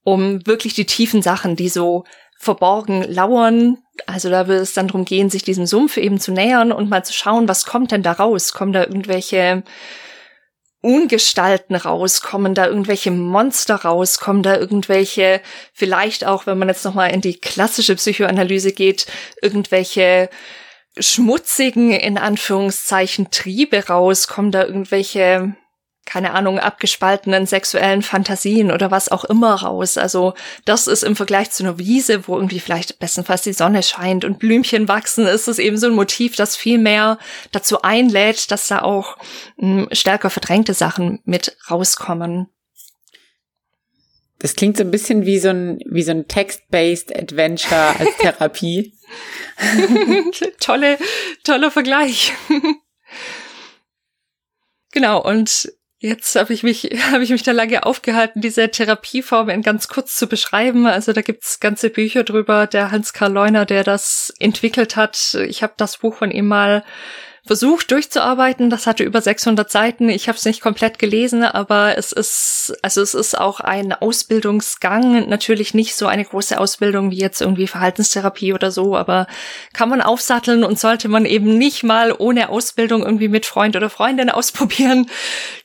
um 0.05 0.47
wirklich 0.47 0.73
die 0.73 0.87
tiefen 0.87 1.21
Sachen, 1.21 1.57
die 1.57 1.69
so 1.69 2.05
verborgen 2.39 3.03
lauern. 3.03 3.79
Also 4.07 4.31
da 4.31 4.47
wird 4.47 4.61
es 4.61 4.75
dann 4.75 4.89
darum 4.89 5.05
gehen, 5.05 5.31
sich 5.31 5.43
diesem 5.43 5.67
Sumpf 5.67 5.97
eben 5.97 6.21
zu 6.21 6.33
nähern 6.33 6.73
und 6.73 6.91
mal 6.91 7.05
zu 7.05 7.13
schauen, 7.13 7.49
was 7.49 7.65
kommt 7.65 7.93
denn 7.93 8.03
da 8.03 8.13
raus? 8.13 8.53
Kommen 8.53 8.73
da 8.73 8.85
irgendwelche 8.85 9.63
Ungestalten 10.83 11.75
raus? 11.75 12.21
Kommen 12.21 12.55
da 12.55 12.67
irgendwelche 12.67 13.11
Monster 13.11 13.77
raus? 13.77 14.19
Kommen 14.19 14.43
da 14.43 14.57
irgendwelche, 14.57 15.41
vielleicht 15.73 16.25
auch, 16.27 16.47
wenn 16.47 16.59
man 16.59 16.69
jetzt 16.69 16.85
nochmal 16.85 17.13
in 17.13 17.23
die 17.23 17.41
klassische 17.41 17.97
Psychoanalyse 17.97 18.73
geht, 18.73 19.07
irgendwelche 19.43 20.29
schmutzigen, 20.99 21.91
in 21.91 22.19
Anführungszeichen, 22.19 23.31
Triebe 23.31 23.89
raus? 23.89 24.29
Kommen 24.29 24.53
da 24.53 24.65
irgendwelche 24.65 25.57
keine 26.07 26.33
Ahnung, 26.33 26.59
abgespaltenen 26.59 27.47
sexuellen 27.47 28.03
Fantasien 28.03 28.71
oder 28.71 28.91
was 28.91 29.11
auch 29.11 29.25
immer 29.25 29.55
raus. 29.55 29.99
Also 29.99 30.35
das 30.65 30.87
ist 30.87 31.03
im 31.03 31.17
Vergleich 31.17 31.51
zu 31.51 31.65
einer 31.65 31.79
Wiese, 31.79 32.27
wo 32.27 32.37
irgendwie 32.37 32.61
vielleicht 32.61 32.99
bestenfalls 32.99 33.43
die 33.43 33.53
Sonne 33.53 33.83
scheint 33.83 34.25
und 34.25 34.39
Blümchen 34.39 34.89
wachsen, 34.89 35.27
ist 35.27 35.49
es 35.49 35.59
eben 35.59 35.77
so 35.77 35.89
ein 35.89 35.95
Motiv, 35.95 36.37
das 36.37 36.57
viel 36.57 36.79
mehr 36.79 37.19
dazu 37.53 37.83
einlädt, 37.83 38.51
dass 38.51 38.69
da 38.69 38.83
auch 38.83 39.19
mh, 39.57 39.83
hm, 39.83 39.89
stärker 39.93 40.31
verdrängte 40.31 40.73
Sachen 40.73 41.21
mit 41.25 41.57
rauskommen. 41.71 42.49
Das 44.39 44.55
klingt 44.55 44.77
so 44.77 44.85
ein 44.85 44.91
bisschen 44.91 45.25
wie 45.25 45.39
so 45.39 45.49
ein, 45.49 45.79
wie 45.87 46.03
so 46.03 46.11
ein 46.11 46.29
Text-based 46.29 47.17
Adventure 47.17 47.99
als 47.99 48.17
Therapie. 48.19 48.93
Tolle, 50.61 50.99
toller 51.45 51.71
Vergleich. 51.71 52.33
genau, 54.93 55.23
und 55.23 55.73
Jetzt 55.99 56.37
habe 56.37 56.53
ich 56.53 56.63
mich 56.63 56.85
habe 57.13 57.23
ich 57.25 57.31
mich 57.31 57.43
da 57.43 57.53
lange 57.53 57.87
aufgehalten, 57.87 58.41
diese 58.41 58.71
Therapieform 58.71 59.49
in 59.49 59.63
ganz 59.63 59.89
kurz 59.89 60.17
zu 60.17 60.27
beschreiben. 60.27 60.87
Also 60.87 61.13
da 61.13 61.23
gibt's 61.23 61.61
ganze 61.61 61.91
Bücher 61.91 62.25
drüber. 62.25 62.67
Der 62.67 62.91
Hans 62.91 63.13
Karl 63.13 63.33
Leuner, 63.33 63.65
der 63.65 63.85
das 63.85 64.33
entwickelt 64.39 64.97
hat. 64.97 65.35
Ich 65.49 65.63
habe 65.63 65.75
das 65.77 65.99
Buch 65.99 66.17
von 66.17 66.31
ihm 66.31 66.47
mal 66.47 66.85
versucht 67.47 67.93
durchzuarbeiten. 67.93 68.71
Das 68.71 68.87
hatte 68.87 69.05
über 69.05 69.23
600 69.23 69.71
Seiten. 69.71 70.09
Ich 70.09 70.29
habe 70.29 70.37
es 70.37 70.45
nicht 70.45 70.61
komplett 70.61 70.99
gelesen, 70.99 71.45
aber 71.45 71.97
es 71.97 72.11
ist, 72.11 72.77
also 72.83 73.01
es 73.01 73.15
ist 73.15 73.39
auch 73.39 73.61
ein 73.61 73.93
Ausbildungsgang. 73.93 75.29
Natürlich 75.29 75.73
nicht 75.73 75.95
so 75.95 76.09
eine 76.09 76.25
große 76.25 76.59
Ausbildung 76.59 77.13
wie 77.13 77.19
jetzt 77.19 77.41
irgendwie 77.41 77.69
Verhaltenstherapie 77.69 78.53
oder 78.53 78.73
so, 78.73 78.97
aber 78.97 79.29
kann 79.73 79.89
man 79.89 80.03
aufsatteln 80.03 80.65
und 80.65 80.79
sollte 80.79 81.09
man 81.09 81.25
eben 81.25 81.57
nicht 81.57 81.85
mal 81.85 82.13
ohne 82.19 82.49
Ausbildung 82.49 83.05
irgendwie 83.05 83.29
mit 83.29 83.47
Freund 83.47 83.77
oder 83.77 83.91
Freundin 83.91 84.29
ausprobieren. 84.37 85.09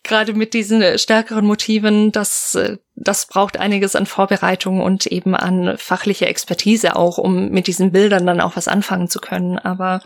Gerade 0.04 0.34
mit 0.34 0.54
diesen 0.54 1.00
stärkeren 1.00 1.46
Motiven, 1.46 2.12
das, 2.12 2.58
das 2.96 3.26
braucht 3.26 3.58
einiges 3.58 3.96
an 3.96 4.06
Vorbereitung 4.06 4.82
und 4.82 5.08
eben 5.08 5.36
an 5.36 5.78
fachlicher 5.78 6.28
Expertise 6.28 6.96
auch, 6.96 7.18
um 7.18 7.50
mit 7.50 7.66
diesen 7.66 7.92
Bildern 7.92 8.28
dann 8.28 8.40
auch 8.40 8.56
was 8.56 8.68
anfangen 8.68 9.10
zu 9.10 9.20
können. 9.20 9.58
Aber 9.58 10.02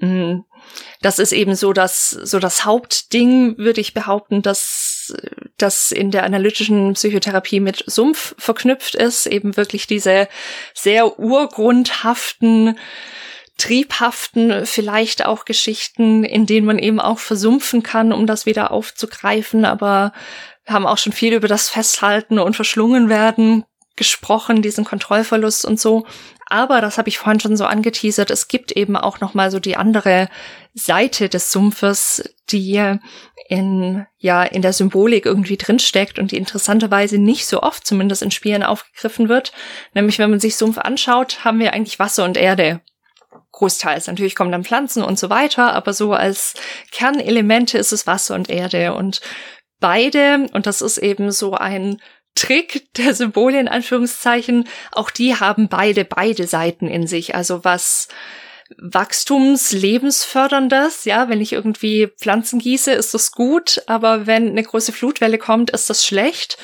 mh, 0.00 0.08
mm, 0.08 0.44
das 1.00 1.18
ist 1.18 1.32
eben 1.32 1.54
so 1.54 1.72
das, 1.72 2.10
so 2.10 2.38
das 2.38 2.64
Hauptding, 2.64 3.56
würde 3.58 3.80
ich 3.80 3.94
behaupten, 3.94 4.42
dass 4.42 5.14
das 5.56 5.92
in 5.92 6.10
der 6.10 6.24
analytischen 6.24 6.94
Psychotherapie 6.94 7.60
mit 7.60 7.84
Sumpf 7.86 8.34
verknüpft 8.38 8.94
ist, 8.94 9.26
eben 9.26 9.56
wirklich 9.56 9.86
diese 9.86 10.28
sehr 10.74 11.18
urgrundhaften, 11.18 12.78
triebhaften, 13.58 14.64
vielleicht 14.64 15.26
auch 15.26 15.44
Geschichten, 15.44 16.24
in 16.24 16.46
denen 16.46 16.66
man 16.66 16.78
eben 16.78 17.00
auch 17.00 17.18
versumpfen 17.18 17.82
kann, 17.82 18.12
um 18.12 18.26
das 18.26 18.46
wieder 18.46 18.70
aufzugreifen, 18.70 19.64
aber 19.64 20.12
wir 20.64 20.74
haben 20.74 20.86
auch 20.86 20.98
schon 20.98 21.12
viel 21.12 21.34
über 21.34 21.48
das 21.48 21.68
Festhalten 21.68 22.38
und 22.38 22.56
Verschlungen 22.56 23.08
werden 23.08 23.64
gesprochen, 24.00 24.62
diesen 24.62 24.86
Kontrollverlust 24.86 25.66
und 25.66 25.78
so. 25.78 26.06
Aber 26.46 26.80
das 26.80 26.96
habe 26.96 27.10
ich 27.10 27.18
vorhin 27.18 27.38
schon 27.38 27.54
so 27.54 27.66
angeteasert. 27.66 28.30
Es 28.30 28.48
gibt 28.48 28.72
eben 28.72 28.96
auch 28.96 29.20
noch 29.20 29.34
mal 29.34 29.50
so 29.50 29.60
die 29.60 29.76
andere 29.76 30.30
Seite 30.72 31.28
des 31.28 31.52
Sumpfes, 31.52 32.34
die 32.50 32.96
in 33.50 34.06
ja 34.16 34.42
in 34.42 34.62
der 34.62 34.72
Symbolik 34.72 35.26
irgendwie 35.26 35.58
drinsteckt 35.58 36.18
und 36.18 36.32
die 36.32 36.38
interessanterweise 36.38 37.18
nicht 37.18 37.46
so 37.46 37.62
oft, 37.62 37.86
zumindest 37.86 38.22
in 38.22 38.30
Spielen, 38.30 38.62
aufgegriffen 38.62 39.28
wird. 39.28 39.52
Nämlich, 39.92 40.18
wenn 40.18 40.30
man 40.30 40.40
sich 40.40 40.56
Sumpf 40.56 40.78
anschaut, 40.78 41.44
haben 41.44 41.58
wir 41.58 41.74
eigentlich 41.74 41.98
Wasser 41.98 42.24
und 42.24 42.38
Erde 42.38 42.80
großteils. 43.52 44.06
Natürlich 44.06 44.34
kommen 44.34 44.52
dann 44.52 44.64
Pflanzen 44.64 45.02
und 45.02 45.18
so 45.18 45.28
weiter, 45.28 45.74
aber 45.74 45.92
so 45.92 46.14
als 46.14 46.54
Kernelemente 46.90 47.76
ist 47.76 47.92
es 47.92 48.06
Wasser 48.06 48.34
und 48.34 48.48
Erde 48.48 48.94
und 48.94 49.20
beide, 49.78 50.46
und 50.54 50.66
das 50.66 50.80
ist 50.80 50.96
eben 50.96 51.30
so 51.30 51.52
ein 51.52 52.00
Trick 52.34 52.92
der 52.94 53.14
Symbole 53.14 53.60
in 53.60 53.68
Anführungszeichen, 53.68 54.68
auch 54.92 55.10
die 55.10 55.36
haben 55.36 55.68
beide, 55.68 56.04
beide 56.04 56.46
Seiten 56.46 56.88
in 56.88 57.06
sich. 57.06 57.34
Also 57.34 57.64
was 57.64 58.08
Wachstumslebensförderndes, 58.78 61.04
ja, 61.04 61.28
wenn 61.28 61.40
ich 61.40 61.52
irgendwie 61.52 62.08
Pflanzen 62.18 62.60
gieße, 62.60 62.92
ist 62.92 63.14
das 63.14 63.32
gut, 63.32 63.82
aber 63.86 64.26
wenn 64.26 64.48
eine 64.48 64.62
große 64.62 64.92
Flutwelle 64.92 65.38
kommt, 65.38 65.70
ist 65.70 65.90
das 65.90 66.06
schlecht. 66.06 66.56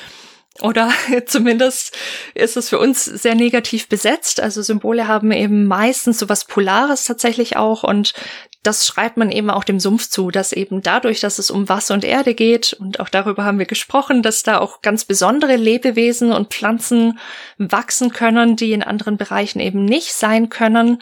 Oder 0.61 0.91
zumindest 1.25 1.95
ist 2.33 2.57
es 2.57 2.69
für 2.69 2.79
uns 2.79 3.05
sehr 3.05 3.35
negativ 3.35 3.89
besetzt. 3.89 4.39
Also 4.39 4.61
Symbole 4.61 5.07
haben 5.07 5.31
eben 5.31 5.65
meistens 5.65 6.19
so 6.19 6.29
was 6.29 6.45
Polares 6.45 7.05
tatsächlich 7.05 7.57
auch 7.57 7.83
und 7.83 8.13
das 8.63 8.85
schreibt 8.85 9.17
man 9.17 9.31
eben 9.31 9.49
auch 9.49 9.63
dem 9.63 9.79
Sumpf 9.79 10.09
zu, 10.09 10.29
dass 10.29 10.51
eben 10.51 10.81
dadurch, 10.81 11.19
dass 11.19 11.39
es 11.39 11.49
um 11.51 11.69
Wasser 11.69 11.93
und 11.93 12.03
Erde 12.03 12.33
geht 12.33 12.73
und 12.73 12.99
auch 12.99 13.09
darüber 13.09 13.45
haben 13.45 13.59
wir 13.59 13.65
gesprochen, 13.65 14.23
dass 14.23 14.43
da 14.43 14.57
auch 14.59 14.81
ganz 14.81 15.05
besondere 15.05 15.55
Lebewesen 15.55 16.31
und 16.33 16.53
Pflanzen 16.53 17.19
wachsen 17.57 18.11
können, 18.11 18.55
die 18.55 18.73
in 18.73 18.83
anderen 18.83 19.17
Bereichen 19.17 19.59
eben 19.59 19.85
nicht 19.85 20.13
sein 20.13 20.49
können. 20.49 21.01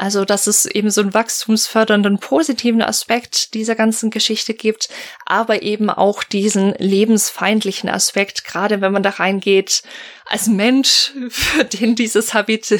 Also, 0.00 0.24
dass 0.24 0.46
es 0.46 0.64
eben 0.64 0.92
so 0.92 1.00
einen 1.00 1.12
wachstumsfördernden 1.12 2.20
positiven 2.20 2.82
Aspekt 2.82 3.52
dieser 3.54 3.74
ganzen 3.74 4.10
Geschichte 4.10 4.54
gibt, 4.54 4.88
aber 5.26 5.62
eben 5.62 5.90
auch 5.90 6.22
diesen 6.22 6.72
lebensfeindlichen 6.74 7.90
Aspekt, 7.90 8.44
gerade 8.44 8.80
wenn 8.80 8.92
man 8.92 9.02
da 9.02 9.10
reingeht, 9.10 9.82
als 10.24 10.46
Mensch, 10.46 11.12
für 11.30 11.64
den 11.64 11.96
dieses 11.96 12.32
Habit 12.32 12.78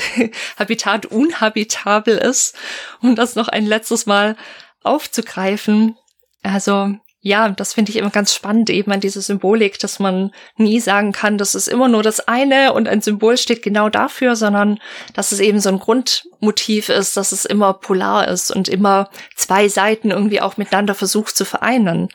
Habitat 0.61 1.07
unhabitabel 1.07 2.17
ist, 2.17 2.55
um 3.03 3.17
das 3.17 3.35
noch 3.35 3.49
ein 3.49 3.67
letztes 3.67 4.07
Mal 4.07 4.37
aufzugreifen. 4.85 5.97
Also, 6.45 6.95
ja, 7.29 7.51
das 7.51 7.75
finde 7.75 7.91
ich 7.91 7.97
immer 7.97 8.11
ganz 8.11 8.35
spannend, 8.35 8.71
eben 8.71 8.91
an 8.91 9.01
diese 9.01 9.21
Symbolik, 9.21 9.79
dass 9.79 9.99
man 9.99 10.33
nie 10.57 10.81
sagen 10.81 11.13
kann, 11.13 11.37
das 11.37 11.55
ist 11.55 11.69
immer 11.69 11.87
nur 11.87 12.03
das 12.03 12.27
eine 12.27 12.73
und 12.73 12.89
ein 12.89 13.03
Symbol 13.03 13.37
steht 13.37 13.63
genau 13.63 13.91
dafür, 13.91 14.35
sondern 14.35 14.79
dass 15.13 15.31
es 15.31 15.39
eben 15.41 15.61
so 15.61 15.69
ein 15.69 15.79
Grundmotiv 15.79 16.89
ist, 16.89 17.19
dass 17.19 17.33
es 17.33 17.45
immer 17.45 17.75
polar 17.75 18.27
ist 18.29 18.51
und 18.51 18.69
immer 18.69 19.11
zwei 19.37 19.69
Seiten 19.69 20.11
irgendwie 20.11 20.41
auch 20.41 20.57
miteinander 20.57 20.95
versucht 20.95 21.37
zu 21.37 21.45
vereinen. 21.45 22.09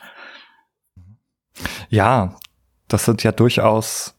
Ja, 1.88 2.36
das 2.88 3.04
sind 3.04 3.22
ja 3.22 3.30
durchaus 3.30 4.16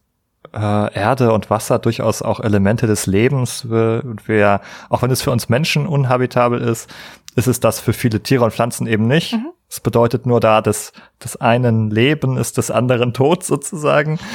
äh, 0.56 0.94
Erde 0.94 1.32
und 1.32 1.50
Wasser 1.50 1.78
durchaus 1.78 2.22
auch 2.22 2.40
Elemente 2.40 2.86
des 2.86 3.06
Lebens. 3.06 3.64
Und 3.64 4.26
wir, 4.26 4.60
auch 4.88 5.02
wenn 5.02 5.10
es 5.10 5.22
für 5.22 5.30
uns 5.30 5.48
Menschen 5.48 5.86
unhabitabel 5.86 6.60
ist, 6.60 6.92
ist 7.36 7.46
es 7.46 7.60
das 7.60 7.80
für 7.80 7.92
viele 7.92 8.22
Tiere 8.22 8.44
und 8.44 8.52
Pflanzen 8.52 8.86
eben 8.86 9.06
nicht. 9.06 9.34
Mhm. 9.34 9.52
Es 9.68 9.80
bedeutet 9.80 10.26
nur 10.26 10.40
da, 10.40 10.62
dass 10.62 10.92
des 11.22 11.36
einen 11.36 11.90
Leben 11.90 12.36
ist 12.36 12.56
des 12.56 12.70
anderen 12.70 13.12
Tod 13.12 13.44
sozusagen. 13.44 14.18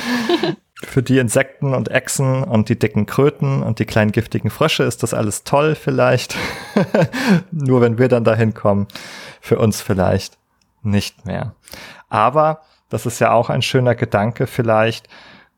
Für 0.84 1.03
die 1.03 1.19
Insekten 1.19 1.76
und 1.76 1.89
Echsen 1.89 2.43
und 2.43 2.68
die 2.68 2.80
dicken 2.80 3.06
Kröten 3.06 3.61
und 3.61 3.77
die 3.77 3.85
kleinen 3.85 4.11
giftigen 4.11 4.49
Frösche 4.49 4.81
ist 4.81 5.03
das 5.03 5.14
alles 5.14 5.43
toll 5.43 5.76
vielleicht. 5.76 6.35
nur 7.52 7.81
wenn 7.81 7.99
wir 7.99 8.07
dann 8.07 8.23
dahin 8.23 8.56
kommen, 8.56 8.88
für 9.41 9.60
uns 9.60 9.80
vielleicht 9.80 10.39
nicht 10.81 11.23
mehr. 11.23 11.53
Aber 12.10 12.61
das 12.89 13.06
ist 13.06 13.19
ja 13.19 13.31
auch 13.31 13.52
ein 13.52 13.61
schöner 13.61 13.93
Gedanke 13.93 14.48
vielleicht, 14.48 15.07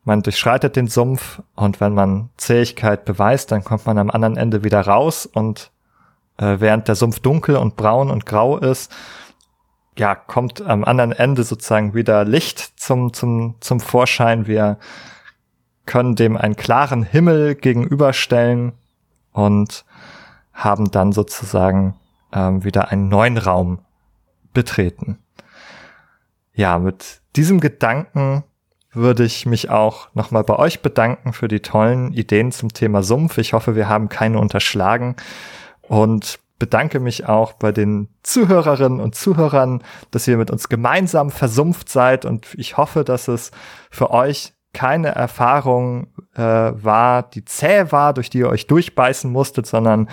man 0.04 0.22
durchschreitet 0.22 0.76
den 0.76 0.88
Sumpf 0.88 1.42
und 1.56 1.80
wenn 1.80 1.94
man 1.94 2.30
Zähigkeit 2.38 3.06
beweist, 3.06 3.52
dann 3.52 3.64
kommt 3.64 3.86
man 3.86 3.98
am 3.98 4.10
anderen 4.10 4.38
Ende 4.38 4.64
wieder 4.64 4.82
raus 4.82 5.26
und 5.26 5.72
äh, 6.38 6.58
während 6.60 6.88
der 6.88 6.96
Sumpf 6.96 7.20
dunkel 7.20 7.56
und 7.56 7.76
braun 7.76 8.12
und 8.12 8.26
grau 8.26 8.58
ist, 8.58 8.92
ja, 9.98 10.16
kommt 10.16 10.62
am 10.62 10.84
anderen 10.84 11.12
Ende 11.12 11.44
sozusagen 11.44 11.94
wieder 11.94 12.26
Licht 12.26 12.80
zum, 12.80 13.14
zum, 13.14 13.56
zum 13.60 13.80
Vorschein. 13.80 14.48
Wir 14.48 14.78
können 15.86 16.16
dem 16.16 16.36
einen 16.36 16.56
klaren 16.56 17.04
Himmel 17.04 17.56
gegenüberstellen 17.56 18.74
und 19.32 19.86
haben 20.52 20.92
dann 20.92 21.12
sozusagen 21.12 21.96
ähm, 22.32 22.64
wieder 22.64 22.90
einen 22.90 23.08
neuen 23.08 23.38
Raum 23.38 23.80
betreten. 24.54 25.20
Ja, 26.54 26.80
mit 26.80 27.22
diesem 27.36 27.60
Gedanken 27.60 28.44
würde 28.94 29.24
ich 29.24 29.46
mich 29.46 29.70
auch 29.70 30.08
nochmal 30.14 30.44
bei 30.44 30.58
euch 30.58 30.82
bedanken 30.82 31.34
für 31.34 31.48
die 31.48 31.62
tollen 31.62 32.14
Ideen 32.14 32.52
zum 32.52 32.74
Thema 32.74 33.04
Sumpf. 33.04 33.38
Ich 33.38 33.54
hoffe, 33.54 33.76
wir 33.76 33.90
haben 33.90 34.10
keine 34.10 34.40
unterschlagen 34.40 35.16
und 35.82 36.40
bedanke 36.60 37.00
mich 37.00 37.28
auch 37.28 37.54
bei 37.54 37.72
den 37.72 38.08
Zuhörerinnen 38.24 39.02
und 39.02 39.16
Zuhörern, 39.16 39.84
dass 40.12 40.28
ihr 40.28 40.38
mit 40.38 40.52
uns 40.52 40.70
gemeinsam 40.70 41.30
versumpft 41.30 41.90
seid 41.90 42.26
und 42.26 42.48
ich 42.56 42.78
hoffe, 42.78 43.04
dass 43.04 43.28
es 43.28 43.52
für 43.90 44.12
euch 44.12 44.54
keine 44.72 45.10
Erfahrung 45.10 46.08
äh, 46.36 46.42
war, 46.42 47.24
die 47.24 47.46
zäh 47.46 47.92
war, 47.92 48.14
durch 48.14 48.30
die 48.30 48.40
ihr 48.40 48.50
euch 48.50 48.68
durchbeißen 48.68 49.32
musstet, 49.32 49.68
sondern 49.68 50.10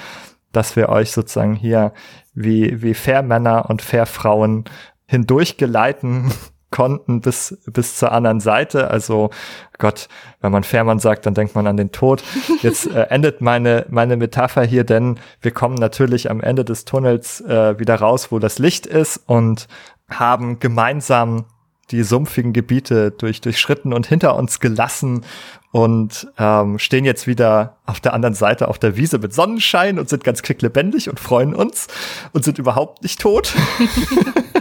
dass 0.53 0.77
wir 0.77 0.89
euch 0.89 1.13
sozusagen 1.13 1.55
hier 1.55 1.93
wie, 2.35 2.83
wie 2.83 2.95
Fair 2.95 3.23
Männer 3.23 3.71
und 3.71 3.81
Fair 3.83 4.07
Frauen 4.07 4.65
hindurchgeleiten 5.07 6.33
konnten 6.71 7.21
bis, 7.21 7.59
bis 7.67 7.97
zur 7.97 8.13
anderen 8.13 8.41
Seite. 8.41 8.91
Also 8.91 9.31
Gott, 9.79 10.09
wenn 10.41 10.53
man 10.53 10.65
Fährmann 10.65 10.99
sagt, 10.99 11.27
dann 11.27 11.35
denkt 11.35 11.55
man 11.55 11.67
an 11.67 11.77
den 11.77 11.93
Tod. 11.93 12.23
Jetzt 12.63 12.87
äh, 12.87 13.03
endet 13.11 13.41
meine, 13.41 13.87
meine 13.91 14.17
Metapher 14.17 14.63
hier, 14.63 14.85
denn 14.85 15.19
wir 15.41 15.51
kommen 15.51 15.75
natürlich 15.75 16.31
am 16.31 16.41
Ende 16.41 16.65
des 16.65 16.85
Tunnels 16.85 17.41
äh, 17.43 17.79
wieder 17.79 17.97
raus, 17.97 18.31
wo 18.31 18.39
das 18.39 18.59
Licht 18.59 18.87
ist 18.87 19.23
und 19.27 19.67
haben 20.09 20.59
gemeinsam 20.61 21.45
die 21.91 22.03
sumpfigen 22.05 22.53
Gebiete 22.53 23.11
durch, 23.11 23.41
durchschritten 23.41 23.93
und 23.93 24.07
hinter 24.07 24.37
uns 24.37 24.61
gelassen 24.61 25.25
und 25.73 26.29
ähm, 26.39 26.79
stehen 26.79 27.05
jetzt 27.05 27.27
wieder 27.27 27.79
auf 27.87 28.01
der 28.01 28.15
anderen 28.15 28.35
Seite 28.35 28.69
auf 28.69 28.79
der 28.79 28.97
Wiese 28.97 29.19
mit 29.19 29.33
Sonnenschein 29.33 29.99
und 29.99 30.09
sind 30.09 30.25
ganz 30.25 30.43
quicklebendig 30.43 31.09
und 31.09 31.19
freuen 31.19 31.55
uns 31.55 31.89
und 32.33 32.45
sind 32.45 32.59
überhaupt 32.59 33.03
nicht 33.03 33.21
tot. 33.21 33.55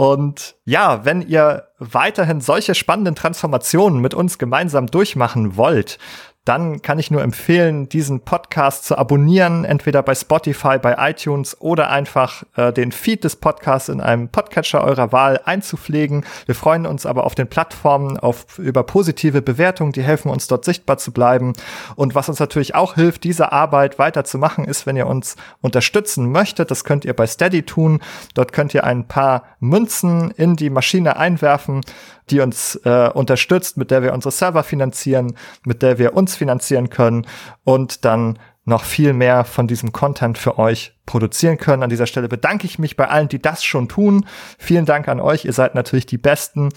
Und 0.00 0.54
ja, 0.64 1.04
wenn 1.04 1.20
ihr 1.20 1.68
weiterhin 1.78 2.40
solche 2.40 2.74
spannenden 2.74 3.14
Transformationen 3.14 4.00
mit 4.00 4.14
uns 4.14 4.38
gemeinsam 4.38 4.86
durchmachen 4.86 5.58
wollt, 5.58 5.98
dann 6.46 6.80
kann 6.80 6.98
ich 6.98 7.10
nur 7.10 7.22
empfehlen, 7.22 7.90
diesen 7.90 8.20
Podcast 8.20 8.86
zu 8.86 8.96
abonnieren, 8.96 9.66
entweder 9.66 10.02
bei 10.02 10.14
Spotify, 10.14 10.78
bei 10.78 10.96
iTunes 11.10 11.60
oder 11.60 11.90
einfach 11.90 12.44
äh, 12.56 12.72
den 12.72 12.92
Feed 12.92 13.24
des 13.24 13.36
Podcasts 13.36 13.90
in 13.90 14.00
einem 14.00 14.28
Podcatcher 14.28 14.82
eurer 14.82 15.12
Wahl 15.12 15.40
einzupflegen. 15.44 16.24
Wir 16.46 16.54
freuen 16.54 16.86
uns 16.86 17.04
aber 17.04 17.24
auf 17.24 17.34
den 17.34 17.46
Plattformen 17.46 18.18
auf, 18.18 18.58
über 18.58 18.84
positive 18.84 19.42
Bewertungen, 19.42 19.92
die 19.92 20.02
helfen 20.02 20.30
uns 20.30 20.46
dort 20.46 20.64
sichtbar 20.64 20.96
zu 20.96 21.12
bleiben. 21.12 21.52
Und 21.94 22.14
was 22.14 22.30
uns 22.30 22.40
natürlich 22.40 22.74
auch 22.74 22.94
hilft, 22.94 23.24
diese 23.24 23.52
Arbeit 23.52 23.98
weiterzumachen, 23.98 24.64
ist, 24.64 24.86
wenn 24.86 24.96
ihr 24.96 25.06
uns 25.06 25.36
unterstützen 25.60 26.32
möchtet. 26.32 26.70
Das 26.70 26.84
könnt 26.84 27.04
ihr 27.04 27.14
bei 27.14 27.26
Steady 27.26 27.64
tun. 27.64 28.00
Dort 28.32 28.54
könnt 28.54 28.72
ihr 28.72 28.84
ein 28.84 29.06
paar 29.06 29.44
Münzen 29.60 30.30
in 30.30 30.56
die 30.56 30.70
Maschine 30.70 31.18
einwerfen 31.18 31.82
die 32.30 32.40
uns 32.40 32.76
äh, 32.84 33.10
unterstützt, 33.12 33.76
mit 33.76 33.90
der 33.90 34.02
wir 34.02 34.12
unsere 34.12 34.32
Server 34.32 34.62
finanzieren, 34.62 35.36
mit 35.64 35.82
der 35.82 35.98
wir 35.98 36.14
uns 36.14 36.36
finanzieren 36.36 36.90
können 36.90 37.26
und 37.64 38.04
dann 38.04 38.38
noch 38.64 38.84
viel 38.84 39.12
mehr 39.12 39.44
von 39.44 39.66
diesem 39.66 39.92
Content 39.92 40.38
für 40.38 40.58
euch 40.58 40.94
produzieren 41.06 41.58
können. 41.58 41.82
An 41.82 41.90
dieser 41.90 42.06
Stelle 42.06 42.28
bedanke 42.28 42.66
ich 42.66 42.78
mich 42.78 42.96
bei 42.96 43.08
allen, 43.08 43.28
die 43.28 43.40
das 43.40 43.64
schon 43.64 43.88
tun. 43.88 44.26
Vielen 44.58 44.84
Dank 44.84 45.08
an 45.08 45.20
euch. 45.20 45.44
Ihr 45.44 45.52
seid 45.52 45.74
natürlich 45.74 46.06
die 46.06 46.18
Besten. 46.18 46.68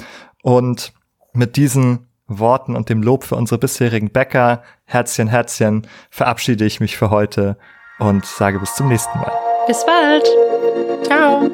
Und 0.41 0.93
mit 1.33 1.55
diesen 1.55 2.07
Worten 2.27 2.75
und 2.75 2.89
dem 2.89 3.03
Lob 3.03 3.23
für 3.23 3.35
unsere 3.35 3.59
bisherigen 3.59 4.09
Bäcker, 4.09 4.63
Herzchen, 4.85 5.27
Herzchen, 5.27 5.87
verabschiede 6.09 6.65
ich 6.65 6.79
mich 6.79 6.97
für 6.97 7.09
heute 7.09 7.57
und 7.99 8.25
sage 8.25 8.59
bis 8.59 8.75
zum 8.75 8.87
nächsten 8.87 9.17
Mal. 9.19 9.31
Bis 9.67 9.85
bald. 9.85 10.27
Ciao. 11.05 11.49